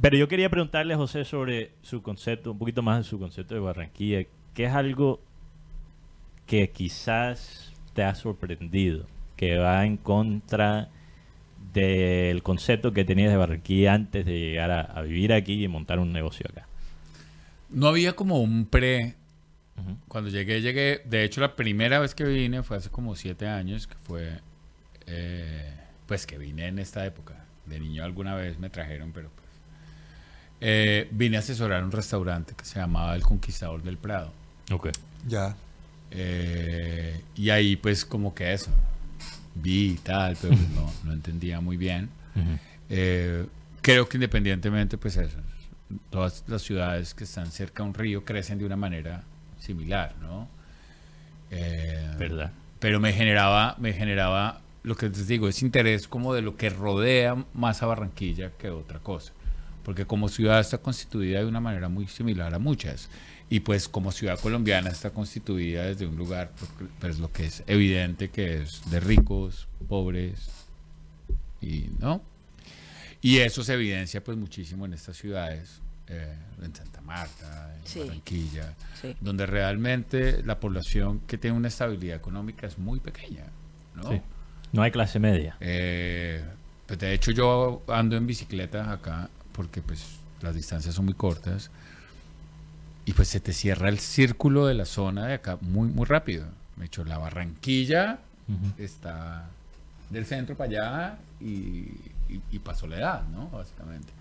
Pero 0.00 0.16
yo 0.16 0.28
quería 0.28 0.48
preguntarle 0.48 0.94
José 0.94 1.24
sobre 1.24 1.72
su 1.82 2.02
concepto, 2.02 2.52
un 2.52 2.58
poquito 2.58 2.82
más 2.82 2.98
de 2.98 3.04
su 3.04 3.18
concepto 3.18 3.54
de 3.54 3.60
Barranquilla, 3.60 4.24
que 4.54 4.64
es 4.64 4.72
algo 4.72 5.20
que 6.46 6.70
quizás 6.70 7.72
te 7.94 8.04
ha 8.04 8.14
sorprendido, 8.14 9.06
que 9.36 9.58
va 9.58 9.84
en 9.84 9.96
contra 9.96 10.88
del 11.72 12.42
concepto 12.42 12.92
que 12.92 13.04
tenías 13.04 13.30
de 13.30 13.36
Barranquilla 13.36 13.94
antes 13.94 14.24
de 14.24 14.38
llegar 14.38 14.70
a 14.70 15.00
vivir 15.02 15.32
aquí 15.32 15.64
y 15.64 15.68
montar 15.68 15.98
un 15.98 16.12
negocio 16.12 16.46
acá. 16.50 16.66
No 17.72 17.88
había 17.88 18.12
como 18.12 18.38
un 18.40 18.66
pre. 18.66 19.14
Cuando 20.08 20.30
llegué, 20.30 20.60
llegué. 20.60 21.02
De 21.04 21.24
hecho, 21.24 21.40
la 21.40 21.56
primera 21.56 21.98
vez 21.98 22.14
que 22.14 22.24
vine 22.24 22.62
fue 22.62 22.76
hace 22.76 22.88
como 22.90 23.16
siete 23.16 23.46
años, 23.48 23.86
que 23.86 23.94
fue. 24.04 24.40
eh, 25.06 25.74
pues 26.06 26.26
que 26.26 26.36
vine 26.38 26.66
en 26.68 26.78
esta 26.78 27.04
época. 27.06 27.34
De 27.66 27.80
niño 27.80 28.04
alguna 28.04 28.34
vez 28.34 28.58
me 28.58 28.68
trajeron, 28.70 29.12
pero 29.12 29.30
pues. 29.30 29.48
eh, 30.60 31.08
vine 31.10 31.36
a 31.36 31.40
asesorar 31.40 31.82
un 31.84 31.90
restaurante 31.92 32.54
que 32.54 32.64
se 32.64 32.78
llamaba 32.78 33.14
El 33.14 33.22
Conquistador 33.22 33.82
del 33.82 33.96
Prado. 33.98 34.32
Ok. 34.70 34.88
Ya. 35.26 35.56
Eh, 36.10 37.20
y 37.36 37.50
ahí, 37.50 37.76
pues, 37.76 38.04
como 38.04 38.34
que 38.34 38.52
eso. 38.52 38.70
Vi 39.54 39.92
y 39.92 39.94
tal, 39.96 40.36
pero 40.40 40.54
pues, 40.54 40.68
no, 40.70 40.92
no 41.04 41.12
entendía 41.12 41.60
muy 41.60 41.76
bien. 41.76 42.08
Eh, 42.88 43.46
creo 43.80 44.08
que 44.08 44.16
independientemente, 44.18 44.98
pues 44.98 45.16
eso, 45.16 45.38
todas 46.10 46.44
las 46.46 46.62
ciudades 46.62 47.14
que 47.14 47.24
están 47.24 47.50
cerca 47.50 47.82
a 47.82 47.86
un 47.86 47.94
río 47.94 48.24
crecen 48.24 48.58
de 48.58 48.64
una 48.66 48.76
manera 48.76 49.24
similar, 49.62 50.14
¿no? 50.20 50.48
Eh, 51.50 52.14
¿Verdad? 52.18 52.52
Pero 52.80 52.98
me 52.98 53.12
generaba, 53.12 53.76
me 53.78 53.92
generaba, 53.92 54.60
lo 54.82 54.96
que 54.96 55.08
les 55.08 55.28
digo, 55.28 55.48
es 55.48 55.62
interés 55.62 56.08
como 56.08 56.34
de 56.34 56.42
lo 56.42 56.56
que 56.56 56.70
rodea 56.70 57.36
más 57.54 57.82
a 57.82 57.86
Barranquilla 57.86 58.50
que 58.58 58.70
otra 58.70 58.98
cosa. 58.98 59.32
Porque 59.84 60.06
como 60.06 60.28
ciudad 60.28 60.60
está 60.60 60.78
constituida 60.78 61.40
de 61.40 61.46
una 61.46 61.60
manera 61.60 61.88
muy 61.88 62.08
similar 62.08 62.54
a 62.54 62.58
muchas. 62.58 63.08
Y 63.50 63.60
pues 63.60 63.88
como 63.88 64.12
ciudad 64.12 64.40
colombiana 64.40 64.90
está 64.90 65.10
constituida 65.10 65.84
desde 65.84 66.06
un 66.06 66.16
lugar, 66.16 66.50
pues 67.00 67.18
lo 67.18 67.30
que 67.30 67.44
es 67.46 67.62
evidente 67.66 68.30
que 68.30 68.62
es 68.62 68.90
de 68.90 68.98
ricos, 68.98 69.68
pobres, 69.88 70.48
y 71.60 71.90
no. 72.00 72.22
Y 73.20 73.38
eso 73.38 73.62
se 73.62 73.74
evidencia 73.74 74.24
pues 74.24 74.38
muchísimo 74.38 74.86
en 74.86 74.94
estas 74.94 75.16
ciudades. 75.18 75.81
Eh, 76.08 76.36
en 76.62 76.74
Santa 76.74 77.00
Marta, 77.00 77.74
en 77.76 77.86
Sí. 77.86 78.00
Barranquilla, 78.00 78.74
Sí. 79.00 79.16
donde 79.20 79.46
realmente 79.46 80.42
la 80.44 80.58
población 80.60 81.20
que 81.26 81.38
tiene 81.38 81.56
una 81.56 81.68
estabilidad 81.68 82.16
económica 82.16 82.66
es 82.66 82.78
muy 82.78 83.00
pequeña. 83.00 83.44
¿no? 83.94 84.08
Sí. 84.10 84.20
No 84.72 84.82
hay 84.82 84.90
clase 84.90 85.18
media. 85.18 85.56
Eh, 85.60 86.42
pues 86.86 86.98
de 86.98 87.12
hecho 87.12 87.30
yo 87.30 87.82
ando 87.88 88.16
en 88.16 88.26
bicicleta 88.26 88.90
acá 88.92 89.28
porque 89.52 89.82
pues 89.82 90.04
las 90.40 90.54
distancias 90.54 90.94
son 90.94 91.04
muy 91.04 91.14
cortas 91.14 91.70
y 93.04 93.12
pues 93.12 93.28
se 93.28 93.40
te 93.40 93.52
cierra 93.52 93.88
el 93.88 93.98
círculo 93.98 94.66
de 94.66 94.74
la 94.74 94.84
zona 94.86 95.26
de 95.26 95.34
acá 95.34 95.58
muy 95.60 95.88
muy 95.88 96.06
rápido. 96.06 96.46
De 96.76 96.86
hecho 96.86 97.04
la 97.04 97.18
Barranquilla 97.18 98.18
está 98.78 99.48
del 100.10 100.26
centro 100.26 100.56
para 100.56 100.70
allá 100.70 101.18
y, 101.40 101.46
y, 102.28 102.40
y 102.50 102.58
para 102.58 102.76
Soledad, 102.76 103.22
¿no? 103.28 103.48
Básicamente. 103.48 104.12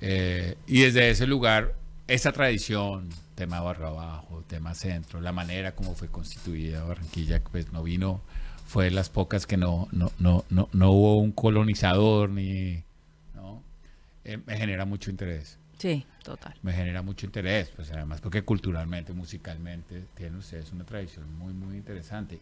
Eh, 0.00 0.56
y 0.66 0.80
desde 0.82 1.10
ese 1.10 1.26
lugar, 1.26 1.74
esa 2.08 2.32
tradición, 2.32 3.08
tema 3.34 3.60
barrio 3.60 3.88
abajo, 3.88 4.44
tema 4.46 4.74
centro, 4.74 5.20
la 5.20 5.32
manera 5.32 5.74
como 5.74 5.94
fue 5.94 6.08
constituida 6.08 6.84
Barranquilla, 6.84 7.42
pues 7.42 7.72
no 7.72 7.82
vino, 7.82 8.20
fue 8.66 8.84
de 8.84 8.90
las 8.90 9.10
pocas 9.10 9.46
que 9.46 9.56
no, 9.56 9.88
no, 9.92 10.12
no, 10.18 10.44
no, 10.50 10.68
no 10.72 10.90
hubo 10.90 11.18
un 11.18 11.32
colonizador 11.32 12.30
ni, 12.30 12.82
¿no? 13.34 13.62
Eh, 14.24 14.38
me 14.46 14.56
genera 14.56 14.84
mucho 14.84 15.10
interés. 15.10 15.58
Sí, 15.78 16.04
total. 16.22 16.54
Me 16.62 16.72
genera 16.72 17.00
mucho 17.00 17.26
interés, 17.26 17.70
pues 17.74 17.90
además 17.90 18.20
porque 18.20 18.42
culturalmente, 18.42 19.12
musicalmente, 19.12 20.04
tienen 20.14 20.36
ustedes 20.36 20.70
una 20.72 20.84
tradición 20.84 21.32
muy, 21.38 21.52
muy 21.52 21.76
interesante. 21.76 22.40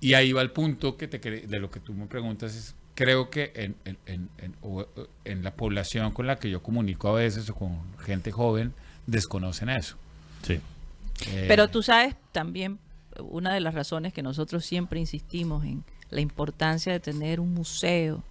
Y 0.00 0.14
ahí 0.14 0.32
va 0.32 0.40
el 0.40 0.52
punto 0.52 0.96
que 0.96 1.08
te 1.08 1.18
de 1.18 1.58
lo 1.58 1.70
que 1.70 1.80
tú 1.80 1.92
me 1.92 2.06
preguntas, 2.06 2.54
es 2.54 2.74
creo 3.00 3.30
que 3.30 3.50
en, 3.54 3.76
en- 3.86 3.98
en- 4.04 4.28
en- 4.38 4.54
o- 4.60 4.80
o- 4.82 5.06
en 5.24 5.42
la 5.42 5.54
población 5.54 6.12
con 6.12 6.26
la 6.26 6.36
que 6.36 6.50
yo 6.50 6.62
comunico 6.62 7.08
a 7.08 7.12
veces 7.14 7.48
o 7.48 7.54
con 7.54 7.80
gente 7.98 8.30
joven, 8.30 8.74
desconocen 9.06 9.70
eso. 9.70 9.96
Sí. 10.42 10.60
Eh, 11.28 11.46
Pero 11.48 11.68
tú 11.68 11.82
sabes 11.82 12.14
también 12.32 12.78
una 13.20 13.54
de 13.54 13.60
las 13.60 13.72
razones 13.74 14.12
que 14.12 14.22
nosotros 14.22 14.66
siempre 14.66 15.00
insistimos 15.00 15.64
en 15.64 15.82
la 16.10 16.20
importancia 16.20 16.92
de 16.92 17.00
tener 17.00 17.40
un 17.40 17.54
museo 17.54 18.22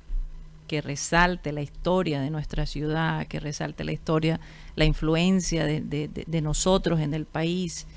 que 0.68 0.82
resalte 0.82 1.52
la 1.52 1.62
historia 1.64 2.22
de 2.22 2.30
nuestra 2.30 2.68
ciudad, 2.68 3.26
que 3.26 3.40
resalte 3.40 3.84
la 3.84 3.92
historia, 3.92 4.40
la 4.76 4.86
influencia 4.86 5.66
de, 5.66 5.82
de- 5.82 6.08
de- 6.10 6.26
de 6.28 6.42
nosotros 6.42 7.00
en 7.00 7.16
el 7.16 7.26
país, 7.26 7.88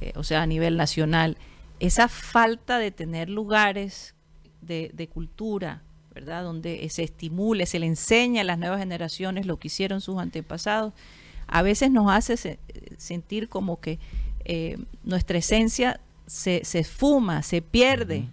eh, 0.00 0.12
o 0.14 0.22
sea, 0.22 0.42
a 0.42 0.46
nivel 0.46 0.76
nacional. 0.76 1.38
Esa 1.80 2.06
falta 2.08 2.78
de 2.78 2.90
tener 2.90 3.30
lugares 3.30 4.14
de, 4.60 4.90
de 4.92 5.08
cultura, 5.08 5.80
¿verdad? 6.18 6.42
Donde 6.42 6.88
se 6.90 7.04
estimule, 7.04 7.64
se 7.66 7.78
le 7.78 7.86
enseña 7.86 8.40
a 8.40 8.44
las 8.44 8.58
nuevas 8.58 8.80
generaciones 8.80 9.46
lo 9.46 9.56
que 9.58 9.68
hicieron 9.68 10.00
sus 10.00 10.18
antepasados, 10.18 10.92
a 11.46 11.62
veces 11.62 11.90
nos 11.92 12.10
hace 12.10 12.36
se- 12.36 12.58
sentir 12.96 13.48
como 13.48 13.78
que 13.80 13.98
eh, 14.44 14.78
nuestra 15.04 15.38
esencia 15.38 16.00
se, 16.26 16.64
se 16.64 16.80
esfuma, 16.80 17.42
se 17.44 17.62
pierde 17.62 18.28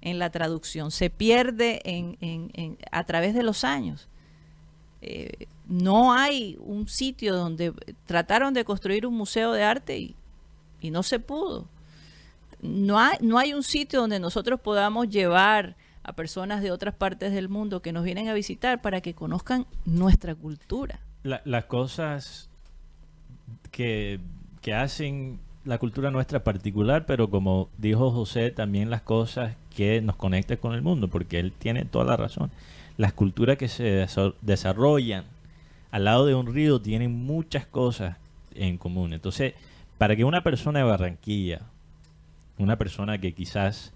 en 0.00 0.18
la 0.18 0.30
traducción, 0.30 0.90
se 0.90 1.08
pierde 1.08 1.80
en, 1.84 2.16
en- 2.20 2.50
en- 2.54 2.78
a 2.90 3.04
través 3.04 3.32
de 3.34 3.42
los 3.44 3.62
años. 3.64 4.08
Eh, 5.02 5.46
no 5.68 6.12
hay 6.12 6.56
un 6.60 6.88
sitio 6.88 7.36
donde 7.36 7.72
trataron 8.06 8.52
de 8.54 8.64
construir 8.64 9.06
un 9.06 9.14
museo 9.14 9.52
de 9.52 9.62
arte 9.62 9.98
y, 9.98 10.16
y 10.80 10.90
no 10.90 11.02
se 11.04 11.20
pudo. 11.20 11.68
No 12.60 12.98
hay, 12.98 13.16
no 13.20 13.38
hay 13.38 13.54
un 13.54 13.62
sitio 13.62 14.00
donde 14.00 14.18
nosotros 14.18 14.60
podamos 14.60 15.08
llevar 15.08 15.76
a 16.10 16.14
personas 16.14 16.62
de 16.62 16.70
otras 16.70 16.94
partes 16.94 17.32
del 17.32 17.48
mundo 17.48 17.80
que 17.82 17.92
nos 17.92 18.04
vienen 18.04 18.28
a 18.28 18.34
visitar 18.34 18.80
para 18.82 19.00
que 19.00 19.14
conozcan 19.14 19.66
nuestra 19.84 20.34
cultura. 20.34 21.00
La- 21.22 21.40
las 21.44 21.64
cosas 21.64 22.48
que, 23.70 24.20
que 24.60 24.74
hacen 24.74 25.38
la 25.64 25.78
cultura 25.78 26.10
nuestra 26.10 26.42
particular, 26.42 27.06
pero 27.06 27.30
como 27.30 27.68
dijo 27.78 28.10
José, 28.10 28.50
también 28.50 28.90
las 28.90 29.02
cosas 29.02 29.54
que 29.76 30.00
nos 30.00 30.16
conectan 30.16 30.56
con 30.56 30.74
el 30.74 30.82
mundo, 30.82 31.08
porque 31.08 31.38
él 31.38 31.52
tiene 31.52 31.84
toda 31.84 32.04
la 32.04 32.16
razón. 32.16 32.50
Las 32.96 33.12
culturas 33.12 33.56
que 33.58 33.68
se 33.68 34.04
desa- 34.06 34.34
desarrollan 34.42 35.24
al 35.90 36.04
lado 36.04 36.26
de 36.26 36.34
un 36.34 36.52
río 36.52 36.80
tienen 36.80 37.12
muchas 37.12 37.66
cosas 37.66 38.16
en 38.54 38.78
común. 38.78 39.12
Entonces, 39.12 39.54
para 39.98 40.16
que 40.16 40.24
una 40.24 40.42
persona 40.42 40.78
de 40.80 40.84
Barranquilla, 40.86 41.60
una 42.58 42.76
persona 42.76 43.18
que 43.18 43.32
quizás 43.32 43.92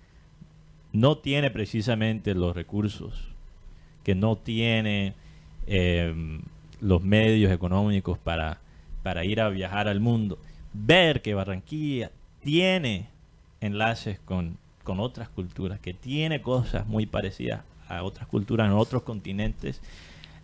no 0.94 1.18
tiene 1.18 1.50
precisamente 1.50 2.34
los 2.34 2.54
recursos, 2.54 3.28
que 4.04 4.14
no 4.14 4.36
tiene 4.36 5.14
eh, 5.66 6.14
los 6.80 7.02
medios 7.02 7.52
económicos 7.52 8.16
para, 8.16 8.60
para 9.02 9.24
ir 9.24 9.40
a 9.40 9.48
viajar 9.48 9.88
al 9.88 9.98
mundo, 9.98 10.38
ver 10.72 11.20
que 11.20 11.34
Barranquilla 11.34 12.12
tiene 12.40 13.08
enlaces 13.60 14.20
con, 14.24 14.56
con 14.84 15.00
otras 15.00 15.28
culturas, 15.28 15.80
que 15.80 15.94
tiene 15.94 16.40
cosas 16.40 16.86
muy 16.86 17.06
parecidas 17.06 17.62
a 17.88 18.04
otras 18.04 18.28
culturas 18.28 18.68
en 18.68 18.74
otros 18.74 19.02
continentes, 19.02 19.80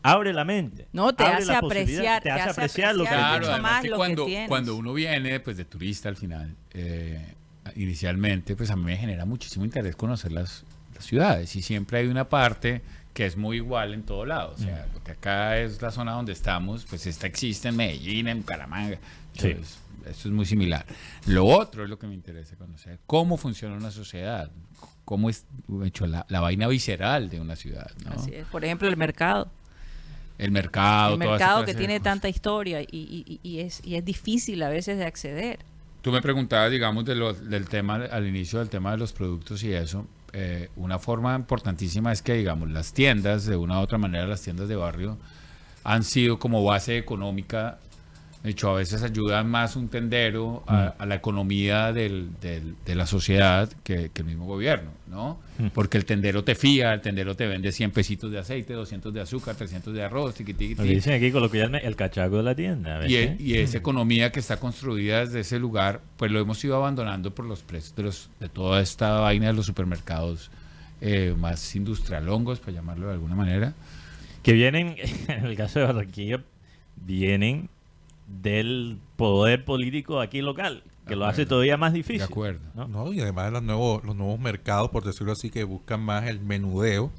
abre 0.02 0.32
la 0.32 0.44
mente. 0.44 0.88
No, 0.92 1.14
te 1.14 1.22
abre 1.22 1.44
hace 1.44 1.54
apreciar, 1.54 2.22
te 2.24 2.30
hace 2.32 2.50
apreciar 2.50 2.96
lo 2.96 3.04
que 3.04 3.10
Claro, 3.10 3.38
mucho 3.38 3.52
además 3.52 3.72
más 3.72 3.82
que 3.82 3.88
lo 3.88 3.94
que 3.94 3.98
cuando, 3.98 4.24
tienes. 4.26 4.48
cuando 4.48 4.74
uno 4.74 4.92
viene 4.94 5.38
pues 5.38 5.56
de 5.56 5.64
turista 5.64 6.08
al 6.08 6.16
final, 6.16 6.56
eh, 6.74 7.34
inicialmente, 7.76 8.56
pues 8.56 8.70
a 8.70 8.76
mí 8.76 8.84
me 8.84 8.96
genera 8.96 9.24
muchísimo 9.24 9.64
interés 9.64 9.96
conocer 9.96 10.32
las, 10.32 10.64
las 10.94 11.04
ciudades 11.04 11.54
y 11.56 11.62
siempre 11.62 11.98
hay 11.98 12.06
una 12.06 12.28
parte 12.28 12.82
que 13.14 13.26
es 13.26 13.36
muy 13.36 13.56
igual 13.56 13.92
en 13.94 14.02
todo 14.04 14.24
lado. 14.24 14.52
O 14.54 14.58
sea, 14.58 14.86
Mm. 14.90 14.94
lo 14.94 15.04
que 15.04 15.12
acá 15.12 15.58
es 15.58 15.82
la 15.82 15.90
zona 15.90 16.12
donde 16.12 16.32
estamos, 16.32 16.84
pues 16.88 17.06
esta 17.06 17.26
existe 17.26 17.68
en 17.68 17.76
Medellín, 17.76 18.28
en 18.28 18.38
Bucaramanga. 18.40 18.98
Sí. 19.36 19.56
Esto 20.06 20.28
es 20.28 20.34
muy 20.34 20.46
similar. 20.46 20.86
Lo 21.26 21.44
otro 21.44 21.84
es 21.84 21.90
lo 21.90 21.98
que 21.98 22.06
me 22.06 22.14
interesa 22.14 22.56
conocer, 22.56 22.98
cómo 23.06 23.36
funciona 23.36 23.76
una 23.76 23.90
sociedad, 23.90 24.50
cómo 25.04 25.28
es 25.28 25.44
hecho 25.84 26.06
la, 26.06 26.24
la 26.28 26.40
vaina 26.40 26.68
visceral 26.68 27.28
de 27.28 27.40
una 27.40 27.54
ciudad, 27.56 27.90
¿no? 28.06 28.12
Así 28.12 28.32
es. 28.32 28.46
Por 28.46 28.64
ejemplo, 28.64 28.88
el 28.88 28.96
mercado. 28.96 29.50
El 30.38 30.52
mercado, 30.52 31.12
el 31.14 31.18
mercado 31.18 31.66
que 31.66 31.74
tiene 31.74 31.94
cosas. 31.98 32.04
tanta 32.04 32.28
historia 32.30 32.80
y- 32.80 33.38
y 33.42 33.58
es, 33.58 33.82
y 33.84 33.96
es 33.96 34.04
difícil 34.04 34.62
a 34.62 34.70
veces 34.70 34.96
de 34.96 35.04
acceder. 35.04 35.58
Tú 36.02 36.12
me 36.12 36.22
preguntabas, 36.22 36.70
digamos, 36.70 37.04
del 37.04 37.68
tema, 37.68 37.96
al 37.96 38.26
inicio 38.26 38.58
del 38.58 38.70
tema 38.70 38.92
de 38.92 38.96
los 38.96 39.12
productos 39.12 39.62
y 39.62 39.72
eso. 39.72 40.06
eh, 40.32 40.70
una 40.76 40.98
forma 40.98 41.34
importantísima 41.34 42.12
es 42.12 42.22
que, 42.22 42.34
digamos, 42.34 42.70
las 42.70 42.92
tiendas, 42.92 43.46
de 43.46 43.56
una 43.56 43.80
u 43.80 43.82
otra 43.82 43.98
manera, 43.98 44.26
las 44.26 44.42
tiendas 44.42 44.68
de 44.68 44.76
barrio, 44.76 45.18
han 45.84 46.04
sido 46.04 46.38
como 46.38 46.64
base 46.64 46.96
económica. 46.96 47.78
De 48.42 48.50
hecho, 48.50 48.70
a 48.70 48.74
veces 48.76 49.02
ayudan 49.02 49.50
más 49.50 49.76
un 49.76 49.88
tendero 49.88 50.62
a, 50.66 50.94
a 50.98 51.04
la 51.04 51.14
economía 51.16 51.92
del- 51.92 52.30
del- 52.40 52.74
de 52.86 52.94
la 52.94 53.06
sociedad 53.06 53.68
que, 53.84 54.10
que 54.14 54.22
el 54.22 54.28
mismo 54.28 54.46
gobierno, 54.46 54.90
¿no? 55.08 55.38
Porque 55.74 55.98
el 55.98 56.06
tendero 56.06 56.42
te 56.42 56.54
fía, 56.54 56.94
el 56.94 57.02
tendero 57.02 57.36
te 57.36 57.46
vende 57.46 57.70
100 57.70 57.90
pesitos 57.90 58.30
de 58.32 58.38
aceite, 58.38 58.72
200 58.72 59.12
de 59.12 59.20
azúcar, 59.20 59.56
300 59.56 59.92
de 59.92 60.02
arroz, 60.02 60.34
tiqui, 60.36 60.54
tiqui, 60.54 60.74
Lo 60.74 60.84
dicen 60.84 61.12
aquí 61.12 61.30
coloquialmente, 61.30 61.86
el 61.86 61.96
cachaco 61.96 62.38
de 62.38 62.42
la 62.42 62.54
tienda. 62.54 62.96
¿ves 62.98 63.10
Y, 63.10 63.14
qué? 63.14 63.22
e- 63.24 63.36
y 63.38 63.54
esa 63.58 63.76
economía 63.76 64.32
que 64.32 64.40
está 64.40 64.56
construida 64.58 65.20
desde 65.20 65.40
ese 65.40 65.58
lugar, 65.58 66.00
pues 66.16 66.32
lo 66.32 66.40
hemos 66.40 66.64
ido 66.64 66.76
abandonando 66.76 67.34
por 67.34 67.44
los 67.44 67.60
precios 67.60 67.94
de, 67.94 68.02
los, 68.04 68.30
de 68.40 68.48
toda 68.48 68.80
esta 68.80 69.20
vaina 69.20 69.48
de 69.48 69.52
los 69.52 69.66
supermercados 69.66 70.50
eh, 71.02 71.34
más 71.36 71.76
industrialongos, 71.76 72.58
para 72.60 72.72
llamarlo 72.72 73.08
de 73.08 73.12
alguna 73.12 73.34
manera. 73.34 73.74
que 74.42 74.54
vienen, 74.54 74.96
en 75.28 75.44
el 75.44 75.56
caso 75.58 75.80
de 75.80 75.84
Barranquilla, 75.84 76.42
vienen 76.96 77.68
del 78.30 78.98
poder 79.16 79.64
político 79.64 80.20
aquí 80.20 80.40
local, 80.40 80.84
que 81.06 81.16
lo 81.16 81.26
hace 81.26 81.46
todavía 81.46 81.76
más 81.76 81.92
difícil. 81.92 82.18
De 82.18 82.24
acuerdo. 82.24 82.60
¿no? 82.74 82.86
No, 82.86 83.12
y 83.12 83.20
además 83.20 83.52
los 83.52 83.62
nuevos, 83.62 84.04
los 84.04 84.14
nuevos 84.14 84.38
mercados, 84.38 84.90
por 84.90 85.04
decirlo 85.04 85.32
así, 85.32 85.50
que 85.50 85.64
buscan 85.64 86.00
más 86.00 86.26
el 86.28 86.40
menudeo 86.40 87.10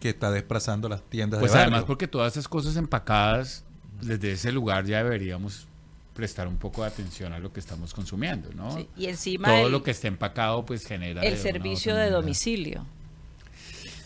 que 0.00 0.10
está 0.10 0.30
desplazando 0.30 0.88
las 0.88 1.02
tiendas 1.02 1.40
Pues 1.40 1.52
de 1.52 1.60
además 1.60 1.84
porque 1.84 2.06
todas 2.06 2.34
esas 2.34 2.48
cosas 2.48 2.76
empacadas, 2.76 3.64
desde 4.02 4.32
ese 4.32 4.52
lugar 4.52 4.84
ya 4.84 5.02
deberíamos 5.02 5.66
prestar 6.12 6.48
un 6.48 6.56
poco 6.56 6.82
de 6.82 6.88
atención 6.88 7.32
a 7.32 7.38
lo 7.38 7.52
que 7.52 7.60
estamos 7.60 7.94
consumiendo, 7.94 8.50
¿no? 8.54 8.74
Sí, 8.74 8.88
Y 8.96 9.06
encima 9.06 9.48
Todo 9.48 9.66
el, 9.66 9.72
lo 9.72 9.82
que 9.82 9.90
esté 9.90 10.08
empacado 10.08 10.64
pues 10.64 10.84
genera... 10.86 11.22
el 11.22 11.36
servicio 11.36 11.94
de 11.94 12.00
manera. 12.00 12.16
domicilio. 12.16 12.86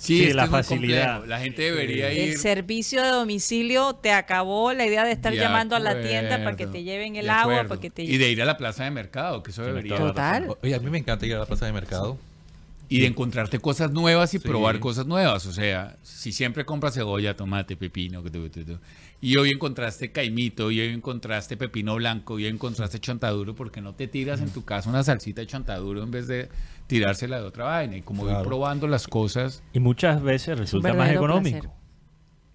Sí, 0.00 0.16
Sí, 0.16 0.22
es 0.22 0.28
que 0.28 0.34
la 0.34 0.46
facilidad. 0.46 1.26
La 1.26 1.40
gente 1.40 1.60
debería 1.60 2.10
ir... 2.10 2.30
El 2.30 2.38
servicio 2.38 3.02
de 3.02 3.08
domicilio 3.10 3.92
te 3.92 4.12
acabó 4.12 4.72
la 4.72 4.86
idea 4.86 5.04
de 5.04 5.12
estar 5.12 5.30
De 5.30 5.38
llamando 5.38 5.76
a 5.76 5.78
la 5.78 6.00
tienda 6.00 6.38
para 6.42 6.56
que 6.56 6.66
te 6.66 6.82
lleven 6.82 7.16
el 7.16 7.28
agua, 7.28 7.64
para 7.68 7.78
que 7.80 7.90
te 7.90 8.02
Y 8.04 8.16
de 8.16 8.30
ir 8.30 8.40
a 8.40 8.46
la 8.46 8.56
plaza 8.56 8.84
de 8.84 8.90
mercado, 8.90 9.42
que 9.42 9.50
eso 9.50 9.62
debería... 9.62 9.96
Total. 9.96 10.56
Oye, 10.62 10.74
a 10.74 10.80
mí 10.80 10.88
me 10.90 10.98
encanta 10.98 11.26
ir 11.26 11.34
a 11.34 11.40
la 11.40 11.46
plaza 11.46 11.66
de 11.66 11.72
mercado. 11.72 12.16
Y 12.88 13.00
de 13.00 13.06
encontrarte 13.06 13.60
cosas 13.60 13.92
nuevas 13.92 14.34
y 14.34 14.38
Sí. 14.38 14.48
probar 14.48 14.80
cosas 14.80 15.06
nuevas. 15.06 15.46
O 15.46 15.52
sea, 15.52 15.96
si 16.02 16.32
siempre 16.32 16.64
compras 16.64 16.94
cebolla, 16.94 17.36
tomate, 17.36 17.76
pepino, 17.76 18.24
y 19.20 19.36
hoy 19.36 19.50
encontraste 19.50 20.10
caimito, 20.10 20.70
y 20.70 20.80
hoy 20.80 20.88
encontraste 20.88 21.56
pepino 21.56 21.94
blanco, 21.96 22.40
y 22.40 22.46
hoy 22.46 22.50
encontraste 22.50 22.98
chontaduro, 22.98 23.54
porque 23.54 23.80
no 23.80 23.94
te 23.94 24.08
tiras 24.08 24.40
en 24.40 24.50
tu 24.50 24.64
casa 24.64 24.88
una 24.88 25.04
salsita 25.04 25.42
de 25.42 25.46
chontaduro 25.46 26.02
en 26.02 26.10
vez 26.10 26.26
de 26.26 26.48
tirársela 26.90 27.40
de 27.40 27.46
otra 27.46 27.64
vaina? 27.64 27.96
Y 27.96 28.02
como 28.02 28.24
ir 28.24 28.30
Claro. 28.30 28.44
probando 28.44 28.86
las 28.86 29.06
cosas, 29.08 29.62
Y 29.72 29.80
muchas 29.80 30.22
veces 30.22 30.58
resulta 30.58 30.88
más 30.88 30.96
verdadero 30.98 31.20
económico. 31.24 31.58
placer. 31.60 31.80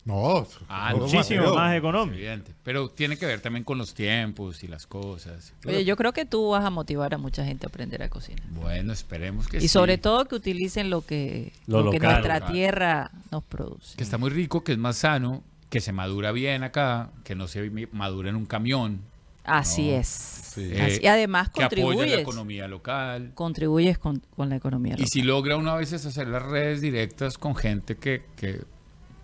No, 0.06 0.46
Ah, 0.70 0.92
no, 0.92 1.00
muchísimo 1.00 1.40
Mateo. 1.42 1.56
más 1.56 1.76
económico. 1.76 2.16
Evidente. 2.18 2.54
Pero 2.64 2.90
tiene 2.90 3.18
que 3.18 3.26
ver 3.26 3.42
también 3.42 3.64
con 3.64 3.80
los 3.80 3.96
tiempos 3.96 4.64
y 4.64 4.68
las 4.68 4.86
cosas. 4.86 5.52
Oye, 5.66 5.84
yo 5.84 5.96
creo 5.98 6.14
que 6.14 6.26
tú 6.26 6.50
vas 6.50 6.64
a 6.64 6.70
motivar 6.70 7.16
a 7.16 7.18
mucha 7.18 7.44
gente 7.44 7.66
a 7.66 7.70
aprender 7.70 8.04
a 8.04 8.10
cocinar. 8.10 8.44
Bueno, 8.52 8.94
esperemos 8.94 9.48
que 9.48 9.58
Y 9.58 9.62
sí. 9.62 9.68
sobre 9.68 9.98
todo 9.98 10.26
que 10.26 10.36
utilicen 10.36 10.92
lo 10.92 11.02
que, 11.02 11.54
Lo 11.66 11.82
lo 11.82 11.90
que 11.90 11.98
local. 11.98 12.12
nuestra 12.12 12.36
Local. 12.40 12.54
tierra 12.54 13.12
nos 13.32 13.44
produce. 13.46 13.98
Que 13.98 14.04
está 14.04 14.20
muy 14.20 14.30
rico, 14.30 14.64
que 14.64 14.74
es 14.74 14.78
más 14.78 14.98
sano, 14.98 15.42
que 15.72 15.82
se 15.82 15.92
madura 15.92 16.32
bien 16.32 16.62
acá, 16.64 17.10
que 17.24 17.34
no 17.34 17.48
se 17.48 17.68
mi- 17.72 17.88
madura 17.92 18.30
en 18.30 18.36
un 18.36 18.46
camión. 18.46 19.00
Así 19.46 19.90
No. 19.92 19.98
es. 19.98 20.08
Sí. 20.08 20.70
Eh, 20.72 21.00
y 21.04 21.08
además 21.08 21.50
que 21.50 21.64
apoya 21.64 21.78
la 21.82 21.84
contribuyes, 21.86 22.20
economía 22.20 22.68
local. 22.68 23.32
contribuyes 23.34 23.98
con, 23.98 24.22
con 24.36 24.50
la 24.50 24.56
economía 24.56 24.94
Y 24.94 24.98
local. 24.98 25.08
si 25.10 25.22
logra 25.22 25.58
uno 25.58 25.72
a 25.72 25.76
veces 25.78 26.06
hacer 26.06 26.28
las 26.30 26.42
redes 26.44 26.80
directas 26.82 27.38
con 27.38 27.56
gente 27.58 27.98
que, 27.98 28.24
que, 28.38 28.62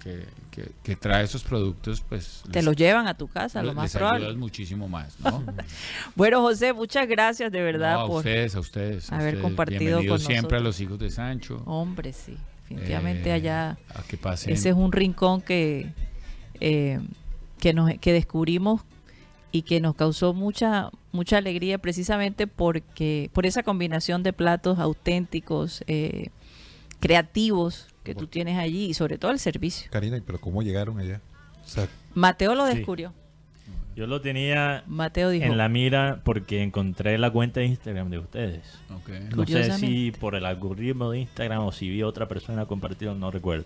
que, 0.03 0.25
que- 0.51 0.71
que 0.83 0.95
trae 0.97 1.23
esos 1.23 1.43
productos, 1.43 2.01
pues 2.01 2.41
Te 2.51 2.59
les- 2.59 2.65
los 2.65 2.75
llevan 2.75 3.07
a 3.07 3.13
tu 3.13 3.29
casa, 3.29 3.61
lo 3.61 3.67
les 3.67 3.75
más 3.75 3.95
ayudas 3.95 4.11
probable. 4.17 4.37
muchísimo 4.37 4.89
más, 4.89 5.17
¿no? 5.21 5.41
Bueno, 6.15 6.41
José, 6.41 6.73
muchas 6.73 7.07
gracias 7.07 7.49
de 7.51 7.61
verdad 7.61 7.93
No, 7.93 8.01
a 8.01 8.07
por... 8.07 8.17
ustedes, 8.17 8.55
a 8.55 8.59
ustedes. 8.59 9.09
a 9.09 9.15
haber 9.15 9.27
ustedes. 9.35 9.41
compartido 9.43 10.01
con 10.05 10.19
siempre 10.19 10.57
a 10.57 10.59
los 10.59 10.81
hijos 10.81 10.99
de 10.99 11.09
Sancho. 11.11 11.61
Hombre, 11.65 12.11
sí. 12.11 12.35
Definitivamente 12.67 13.29
Eh, 13.29 13.33
allá... 13.33 13.77
A 13.95 14.01
que 14.03 14.17
pasen. 14.17 14.51
Ese 14.53 14.69
es 14.69 14.75
un 14.75 14.91
rincón 14.91 15.41
que, 15.41 15.93
eh, 16.59 16.99
que, 17.59 17.73
nos, 17.73 17.89
que 17.99 18.11
descubrimos 18.11 18.81
y 19.51 19.63
que 19.63 19.79
nos 19.81 19.95
causó 19.95 20.33
mucha 20.33 20.89
mucha 21.11 21.37
alegría 21.37 21.77
precisamente 21.77 22.47
porque 22.47 23.29
por 23.33 23.45
esa 23.45 23.63
combinación 23.63 24.23
de 24.23 24.31
platos 24.33 24.79
auténticos, 24.79 25.83
eh, 25.87 26.29
creativos 26.99 27.87
que 28.03 28.15
tú 28.15 28.27
tienes 28.27 28.57
allí 28.57 28.85
y 28.85 28.93
sobre 28.93 29.17
todo 29.17 29.31
el 29.31 29.39
servicio. 29.39 29.89
Karina, 29.91 30.19
¿pero 30.25 30.39
cómo 30.39 30.61
llegaron 30.63 30.99
allá? 30.99 31.21
O 31.63 31.67
sea, 31.67 31.87
Mateo 32.13 32.55
lo 32.55 32.67
Sí. 32.67 32.75
descubrió. 32.77 33.13
Yo 33.93 34.07
lo 34.07 34.21
tenía 34.21 34.83
Mateo 34.87 35.29
dijo, 35.29 35.45
en 35.45 35.57
la 35.57 35.67
mira 35.67 36.21
porque 36.23 36.63
encontré 36.63 37.17
la 37.17 37.29
cuenta 37.29 37.59
de 37.59 37.65
Instagram 37.65 38.09
de 38.09 38.19
ustedes. 38.19 38.61
No 39.35 39.45
sé 39.45 39.71
si 39.77 40.11
por 40.11 40.35
el 40.35 40.45
algoritmo 40.45 41.11
de 41.11 41.19
Instagram 41.19 41.65
o 41.65 41.71
si 41.73 41.89
vi 41.89 42.01
otra 42.01 42.27
persona 42.29 42.65
compartido, 42.65 43.13
no 43.15 43.31
recuerdo. 43.31 43.65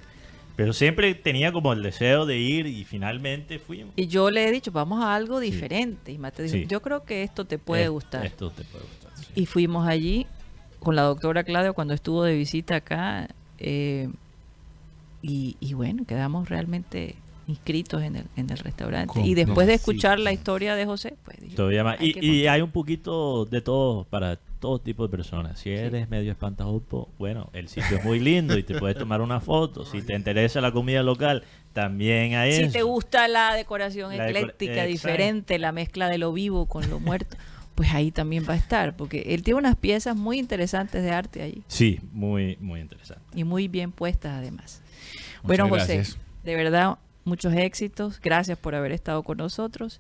Pero 0.56 0.72
siempre 0.74 1.14
tenía 1.16 1.52
como 1.52 1.74
el 1.74 1.84
deseo 1.84 2.26
de 2.26 2.38
ir 2.38 2.66
y 2.68 2.86
finalmente 2.86 3.60
fuimos. 3.60 3.94
y 3.98 4.08
yo 4.08 4.32
le 4.32 4.48
he 4.48 4.52
dicho, 4.52 4.72
vamos 4.72 5.04
a 5.04 5.14
algo 5.16 5.40
diferente. 5.40 6.12
Y 6.12 6.18
Mateo 6.18 6.46
dijo, 6.46 6.56
Sí. 6.58 6.66
yo 6.68 6.82
creo 6.82 7.04
que 7.04 7.24
esto 7.24 7.46
te 7.46 7.58
puede 7.58 7.84
Es- 7.84 7.90
gustar. 7.90 8.26
Esto 8.26 8.50
te 8.52 8.64
puede 8.64 8.86
gustar. 8.86 9.12
sí. 9.16 9.26
Y 9.36 9.46
fuimos 9.46 9.86
allí 9.88 10.26
con 10.80 10.96
la 10.96 11.02
doctora 11.02 11.44
Claudia 11.44 11.74
cuando 11.74 11.94
estuvo 11.94 12.24
de 12.24 12.36
visita 12.36 12.76
acá. 12.78 13.28
eh, 13.58 14.10
y, 15.22 15.56
y 15.60 15.74
bueno, 15.74 16.06
quedamos 16.06 16.50
realmente 16.50 17.16
inscritos 17.48 18.02
en 18.02 18.16
el, 18.16 18.26
en 18.36 18.50
el 18.50 18.58
restaurante. 18.58 19.14
Con- 19.14 19.24
y 19.26 19.34
después 19.36 19.68
de 19.68 19.76
escuchar 19.76 20.18
sí. 20.18 20.24
la 20.24 20.34
historia 20.34 20.76
de 20.76 20.86
José, 20.86 21.16
pues 21.24 21.40
dije, 21.40 21.56
Todavía 21.56 21.84
más. 21.84 22.00
hay 22.00 22.14
Y, 22.22 22.48
hay 22.48 22.62
un 22.62 22.72
poquito 22.72 23.46
de 23.46 23.62
todo 23.62 24.06
para 24.06 24.38
todo 24.60 24.80
tipo 24.80 25.04
de 25.04 25.10
personas. 25.10 25.60
Si 25.60 25.70
eres 25.70 26.10
medio 26.10 26.32
espantajopo, 26.32 27.10
bueno, 27.20 27.50
el 27.54 27.68
sitio 27.68 27.98
es 27.98 28.04
muy 28.04 28.20
lindo 28.32 28.58
y 28.58 28.64
te 28.64 28.80
puedes 28.80 28.98
tomar 28.98 29.22
una 29.22 29.40
foto. 29.40 29.86
Si 29.86 30.02
te 30.02 30.16
interesa 30.16 30.60
la 30.60 30.72
comida 30.72 31.04
local, 31.04 31.44
también 31.74 32.34
hay 32.36 32.54
si 32.54 32.62
eso. 32.64 32.72
te 32.74 32.82
gusta 32.82 33.28
la 33.28 33.54
decoración 33.54 34.18
La 34.18 34.26
decora- 34.26 34.40
ecléctica, 34.40 34.72
exacto. 34.74 34.90
diferente, 34.92 35.60
la 35.60 35.72
mezcla 35.72 36.10
de 36.10 36.18
lo 36.18 36.34
vivo 36.34 36.66
con 36.66 36.90
lo 36.90 37.00
muerto, 37.00 37.38
pues 37.76 37.94
ahí 37.94 38.10
también 38.10 38.46
va 38.50 38.54
a 38.54 38.58
estar, 38.58 38.96
porque 38.96 39.22
él 39.36 39.44
tiene 39.44 39.60
unas 39.60 39.76
piezas 39.76 40.16
muy 40.16 40.40
interesantes 40.40 41.04
de 41.04 41.12
arte 41.12 41.42
allí 41.44 41.62
Sí, 41.68 42.00
muy, 42.14 42.58
muy 42.62 42.80
interesante. 42.80 43.22
y 43.36 43.44
muy 43.44 43.68
bien 43.68 43.92
puestas 43.92 44.34
además. 44.34 44.82
Muchas 45.44 45.44
bueno, 45.44 45.70
José, 45.70 45.96
gracias. 45.98 46.18
de 46.44 46.56
verdad, 46.56 46.98
muchos 47.26 47.54
éxitos. 47.54 48.20
Gracias 48.22 48.58
por 48.58 48.76
haber 48.76 48.92
estado 48.92 49.24
con 49.24 49.38
nosotros. 49.38 50.00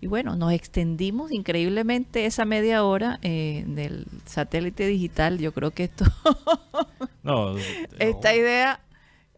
Y 0.00 0.08
bueno, 0.08 0.36
nos 0.36 0.52
extendimos 0.52 1.32
increíblemente 1.32 2.26
esa 2.26 2.44
media 2.44 2.84
hora 2.84 3.18
eh, 3.22 3.64
del 3.66 4.06
satélite 4.26 4.86
digital. 4.86 5.38
Yo 5.38 5.52
creo 5.52 5.70
que 5.70 5.84
esto, 5.84 6.04
No, 7.22 7.56
esta 7.98 8.34
idea, 8.36 8.80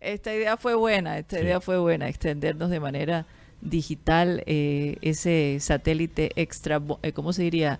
esta 0.01 0.35
idea 0.35 0.57
fue 0.57 0.75
buena. 0.75 1.19
Esta 1.19 1.37
Sí. 1.37 1.43
idea 1.45 1.61
fue 1.61 1.79
buena, 1.79 2.09
extendernos 2.09 2.71
de 2.71 2.81
manera 2.81 3.25
digital 3.61 4.43
eh, 4.47 4.97
ese 5.01 5.59
satélite 5.61 6.31
extra, 6.37 6.79
bo- 6.79 6.99
eh, 7.03 7.13
¿cómo 7.13 7.33
se 7.33 7.43
diría? 7.43 7.79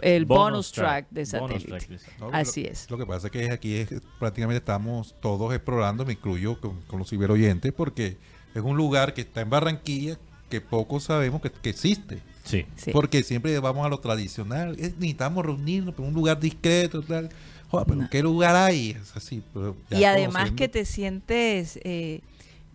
El 0.00 0.24
bonus, 0.24 0.72
track, 0.72 1.06
de 1.10 1.24
bonus 1.24 1.28
satélite. 1.62 1.68
track 1.68 1.88
de 1.88 1.98
satélite. 1.98 2.20
no, 2.20 2.30
Así 2.32 2.62
lo, 2.64 2.70
es. 2.70 2.90
Lo 2.90 2.98
que 2.98 3.06
pasa 3.06 3.26
es 3.26 3.30
que 3.32 3.50
aquí 3.50 3.76
es, 3.76 3.88
prácticamente 4.18 4.58
estamos 4.58 5.14
todos 5.20 5.52
explorando, 5.54 6.04
me 6.06 6.12
incluyo 6.14 6.58
con, 6.60 6.80
con 6.82 6.98
los 6.98 7.10
ciberoyentes, 7.10 7.72
porque 7.72 8.16
es 8.54 8.62
un 8.62 8.76
lugar 8.76 9.14
que 9.14 9.22
está 9.22 9.40
en 9.40 9.50
Barranquilla 9.50 10.18
que 10.50 10.60
pocos 10.60 11.04
sabemos 11.04 11.40
que, 11.40 11.50
que 11.50 11.70
existe. 11.70 12.20
Sí. 12.44 12.66
Sí. 12.76 12.90
Porque 12.92 13.22
siempre 13.22 13.58
vamos 13.60 13.86
a 13.86 13.88
lo 13.88 13.98
tradicional. 14.00 14.72
es- 14.78 14.94
necesitamos 14.96 15.46
reunirnos 15.46 15.94
en 15.98 16.04
un 16.04 16.12
lugar 16.14 16.38
discreto, 16.40 17.00
tal. 17.02 17.30
Joder, 17.70 17.86
pero 17.86 18.02
No. 18.02 18.10
¿qué 18.10 18.22
lugar 18.22 18.54
hay? 18.56 18.90
Es 18.90 19.16
así. 19.16 19.42
pero 19.54 19.76
Y 19.90 20.04
además 20.04 20.32
conociendo- 20.50 20.56
que 20.56 20.68
te 20.68 20.84
sientes, 20.84 21.78
eh, 21.84 22.20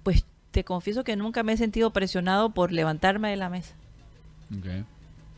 pues 0.04 0.26
te 0.52 0.64
confieso 0.64 1.04
que 1.04 1.16
nunca 1.16 1.44
me 1.44 1.54
he 1.54 1.58
sentido 1.58 1.92
presionado 1.92 2.50
por 2.52 2.72
levantarme 2.72 3.30
de 3.30 3.36
la 3.36 3.50
mesa. 3.50 3.76
Ok. 4.58 4.86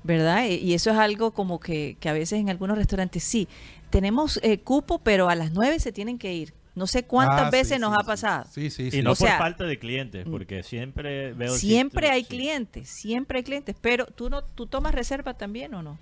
¿Verdad? 0.03 0.45
Y- 0.47 0.53
Y 0.55 0.73
eso 0.75 0.91
es 0.91 0.97
algo 0.97 1.31
como 1.31 1.59
que, 1.59 1.97
que 1.99 2.07
a 2.07 2.13
veces 2.13 2.39
en 2.39 2.49
algunos 2.49 2.77
restaurantes 2.77 3.21
sí, 3.23 3.49
tenemos 3.89 4.39
eh, 4.43 4.59
cupo, 4.59 4.99
pero 4.99 5.27
a 5.27 5.35
las 5.35 5.51
nueve 5.51 5.79
se 5.79 5.91
tienen 5.91 6.17
que 6.17 6.33
ir. 6.33 6.53
No 6.79 6.87
sé 6.87 7.03
cuántas 7.03 7.47
Ah, 7.47 7.49
veces 7.51 7.75
sí, 7.75 7.79
nos 7.81 7.93
sí, 7.93 7.97
ha 8.01 8.05
pasado. 8.05 8.45
Sí, 8.49 8.69
sí, 8.69 8.83
Y 8.83 8.91
sí. 8.91 9.01
no 9.01 9.11
O 9.11 9.15
por 9.15 9.27
sea, 9.27 9.37
falta 9.37 9.65
de 9.65 9.77
clientes, 9.77 10.25
porque 10.31 10.63
siempre 10.63 11.33
veo... 11.33 11.53
Siempre 11.53 12.09
hay 12.09 12.21
sí. 12.23 12.29
clientes, 12.29 12.89
siempre 12.89 13.39
hay 13.39 13.43
clientes, 13.43 13.75
pero 13.81 14.05
tú 14.05 14.29
no, 14.29 14.43
tú 14.45 14.65
tomas 14.65 14.95
reserva 14.95 15.33
también 15.35 15.73
o 15.73 15.83
no? 15.83 15.99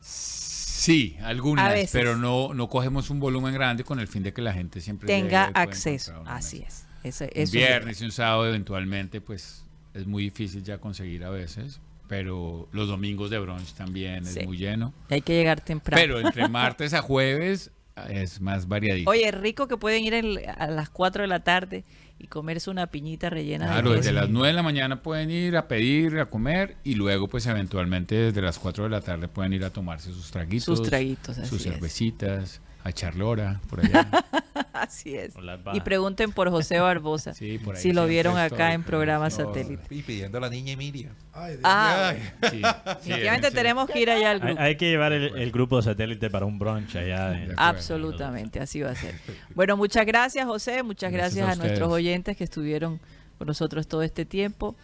Sí, 0.00 1.16
algunas, 1.22 1.90
pero 1.92 2.16
no, 2.16 2.52
no 2.54 2.68
cogemos 2.68 3.10
un 3.10 3.20
volumen 3.20 3.54
grande 3.54 3.84
con 3.84 4.00
el 4.00 4.08
fin 4.08 4.22
de 4.22 4.32
que 4.32 4.42
la 4.42 4.52
gente 4.52 4.80
siempre 4.80 5.06
Tenga 5.06 5.48
y 5.54 5.58
acceso. 5.58 6.22
Así 6.26 6.60
mesa. 6.60 6.68
es. 6.68 7.04
Ese- 7.04 7.24
Un 7.26 7.30
eso 7.34 7.40
es 7.42 7.50
viernes 7.52 8.00
y 8.00 8.04
un 8.04 8.12
sábado 8.12 8.46
eventualmente, 8.48 9.20
pues 9.20 9.64
es 9.94 10.06
muy 10.06 10.24
difícil 10.24 10.62
ya 10.64 10.78
conseguir 10.78 11.24
a 11.24 11.30
veces, 11.30 11.80
pero 12.08 12.68
los 12.72 12.88
domingos 12.88 13.30
de 13.30 13.38
brunch 13.38 13.72
también 13.74 14.24
Sí. 14.24 14.40
es 14.40 14.46
muy 14.46 14.56
lleno. 14.56 14.92
Hay 15.10 15.20
que 15.20 15.34
llegar 15.34 15.60
temprano. 15.60 16.00
Pero 16.00 16.18
entre 16.20 16.48
martes 16.48 16.92
a 16.94 17.02
jueves 17.02 17.70
es 18.06 18.40
más 18.40 18.68
variadito. 18.68 19.10
Oye, 19.10 19.30
rico 19.30 19.68
que 19.68 19.76
pueden 19.76 20.04
ir 20.04 20.14
a 20.56 20.66
las 20.68 20.90
4 20.90 21.22
de 21.22 21.28
la 21.28 21.40
tarde 21.40 21.84
y 22.18 22.26
comerse 22.26 22.70
una 22.70 22.88
piñita 22.88 23.30
rellena 23.30 23.66
Claro, 23.66 23.90
de 23.90 23.96
desde 23.98 24.12
las 24.12 24.28
9 24.28 24.48
de 24.48 24.54
la 24.54 24.62
mañana 24.62 25.02
pueden 25.02 25.30
ir 25.30 25.56
a 25.56 25.68
pedir, 25.68 26.18
a 26.18 26.26
comer 26.26 26.76
y 26.84 26.94
luego 26.94 27.28
pues 27.28 27.46
eventualmente 27.46 28.14
desde 28.16 28.42
las 28.42 28.58
4 28.58 28.84
de 28.84 28.90
la 28.90 29.00
tarde 29.00 29.28
pueden 29.28 29.52
ir 29.52 29.64
a 29.64 29.70
tomarse 29.70 30.12
sus 30.12 30.30
traguitos, 30.30 30.64
Sus 30.64 30.82
traguitos, 30.82 31.36
sus 31.36 31.66
es. 31.66 32.60
A 32.88 32.90
echar 32.90 33.14
lora 33.14 33.60
por 33.68 33.80
allá. 33.80 34.08
Así 34.72 35.14
es. 35.16 35.34
Y 35.72 35.80
pregunten 35.80 36.32
por 36.32 36.50
José 36.50 36.80
Barbosa. 36.80 37.34
Sí, 37.38 37.58
por 37.58 37.76
ahí 37.76 37.82
si 37.82 37.92
lo 37.92 38.06
vieron 38.06 38.38
estoy 38.38 38.56
acá 38.56 38.72
en 38.74 38.82
programa 38.82 39.30
satélite. 39.30 39.82
Y 39.94 40.02
pidiendo 40.02 40.38
a 40.38 40.40
la 40.40 40.50
niña 40.50 40.72
Emilia. 40.72 41.10
Ay, 41.32 41.52
Dios. 41.52 41.60
Ah, 41.64 42.14
Sí, 42.42 42.48
sí, 42.50 42.62
definitivamente 42.86 43.50
tenemos 43.50 43.88
que 43.88 44.00
ir 44.00 44.10
allá 44.10 44.30
al 44.32 44.40
Hay, 44.42 44.46
grupo. 44.48 44.62
hay 44.62 44.76
que 44.76 44.90
llevar 44.90 45.12
el, 45.12 45.36
el 45.38 45.52
grupo 45.52 45.76
de 45.76 45.82
satélite 45.82 46.30
para 46.30 46.46
un 46.46 46.58
brunch 46.58 46.96
allá. 46.96 47.40
en-. 47.42 47.54
Absolutamente, 47.56 48.60
así 48.60 48.80
va 48.80 48.90
a 48.90 48.94
ser. 48.94 49.14
Bueno, 49.54 49.76
muchas 49.76 50.04
gracias 50.06 50.46
José, 50.46 50.82
muchas 50.82 51.12
Gracias 51.12 51.44
gracias, 51.44 51.58
a 51.58 51.62
a, 51.62 51.64
nuestros 51.66 51.90
oyentes 51.92 52.36
que 52.36 52.44
estuvieron 52.44 53.00
con 53.36 53.46
nosotros 53.46 53.86
todo 53.86 54.02
este 54.02 54.24
tiempo. 54.24 54.74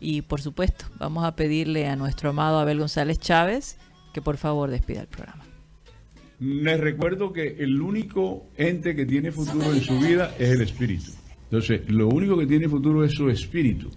Y 0.00 0.22
por 0.22 0.40
supuesto, 0.40 0.84
vamos 0.98 1.24
a 1.24 1.34
pedirle 1.34 1.88
a 1.88 1.96
nuestro 1.96 2.30
amado 2.30 2.58
Abel 2.58 2.78
González 2.78 3.18
Chávez 3.18 3.78
que 4.12 4.22
por 4.22 4.36
favor 4.36 4.70
despida 4.70 5.00
el 5.00 5.08
programa. 5.08 5.44
Les 6.44 6.78
recuerdo 6.78 7.32
que 7.32 7.56
el 7.58 7.80
único 7.80 8.48
ente 8.56 8.94
que 8.94 9.06
tiene 9.06 9.32
futuro 9.32 9.72
en 9.72 9.80
su 9.80 9.98
vida 9.98 10.34
es 10.38 10.50
el 10.50 10.60
espíritu. 10.60 11.10
Entonces, 11.44 11.88
lo 11.90 12.08
único 12.08 12.36
que 12.36 12.46
tiene 12.46 12.68
futuro 12.68 13.02
es 13.02 13.12
su 13.12 13.30
espíritu. 13.30 13.88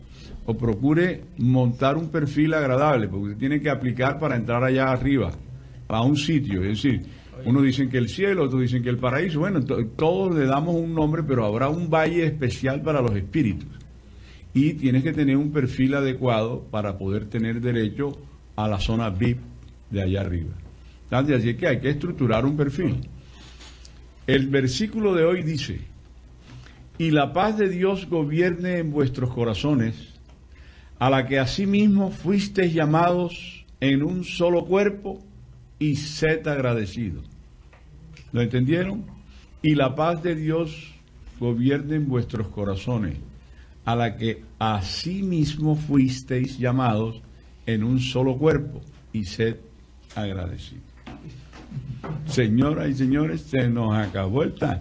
O 0.45 0.55
procure 0.57 1.23
montar 1.39 1.97
un 1.97 2.09
perfil 2.09 2.53
agradable, 2.53 3.09
porque 3.09 3.25
usted 3.25 3.37
tiene 3.39 3.59
que 3.59 3.69
aplicar 3.69 4.17
para 4.17 4.37
entrar 4.37 4.63
allá 4.63 4.85
arriba, 4.91 5.29
a 5.89 6.01
un 6.03 6.15
sitio. 6.15 6.61
Es 6.63 6.81
decir, 6.81 7.01
unos 7.43 7.63
dicen 7.63 7.89
que 7.89 7.97
el 7.97 8.07
cielo, 8.07 8.45
otros 8.45 8.61
dicen 8.61 8.81
que 8.81 8.89
el 8.89 8.97
paraíso. 8.97 9.39
Bueno, 9.39 9.59
to- 9.61 9.85
todos 9.97 10.33
le 10.33 10.45
damos 10.45 10.75
un 10.75 10.93
nombre, 10.93 11.23
pero 11.23 11.45
habrá 11.45 11.67
un 11.69 11.89
valle 11.89 12.23
especial 12.25 12.81
para 12.81 13.01
los 13.01 13.13
espíritus. 13.15 13.67
Y 14.53 14.73
tienes 14.75 15.03
que 15.03 15.11
tener 15.11 15.35
un 15.35 15.51
perfil 15.51 15.95
adecuado 15.95 16.63
para 16.71 16.97
poder 16.97 17.25
tener 17.25 17.59
derecho 17.59 18.11
a 18.55 18.69
la 18.69 18.79
zona 18.79 19.09
VIP 19.09 19.39
de 19.91 20.01
allá 20.01 20.21
arriba. 20.21 20.53
Así 21.09 21.55
que 21.55 21.67
hay 21.67 21.79
que 21.79 21.89
estructurar 21.89 22.45
un 22.45 22.57
perfil. 22.57 23.07
El 24.25 24.47
versículo 24.47 25.13
de 25.13 25.23
hoy 25.23 25.43
dice, 25.43 25.81
y 26.97 27.11
la 27.11 27.31
paz 27.31 27.57
de 27.57 27.69
Dios 27.69 28.09
gobierne 28.09 28.79
en 28.79 28.91
vuestros 28.91 29.33
corazones, 29.33 29.95
a 30.99 31.09
la 31.09 31.25
que 31.27 31.39
asimismo 31.39 32.11
fuisteis 32.11 32.73
llamados 32.73 33.65
en 33.79 34.03
un 34.03 34.23
solo 34.23 34.65
cuerpo, 34.65 35.21
y 35.79 35.95
sed 35.95 36.47
agradecidos. 36.47 37.23
¿Lo 38.31 38.41
entendieron? 38.41 39.05
Y 39.61 39.75
la 39.75 39.95
paz 39.95 40.23
de 40.23 40.35
Dios 40.35 40.93
gobierne 41.39 41.95
en 41.95 42.07
vuestros 42.07 42.47
corazones, 42.47 43.17
a 43.85 43.95
la 43.95 44.17
que 44.17 44.43
asimismo 44.59 45.75
fuisteis 45.75 46.57
llamados 46.57 47.21
en 47.65 47.83
un 47.83 47.99
solo 47.99 48.37
cuerpo 48.37 48.81
y 49.13 49.25
sed 49.25 49.57
agradecidos. 50.15 50.86
Señoras 52.27 52.89
y 52.89 52.93
señores, 52.93 53.41
se 53.49 53.67
nos 53.67 53.95
acabó 53.97 54.43
el 54.43 54.53
time. 54.53 54.79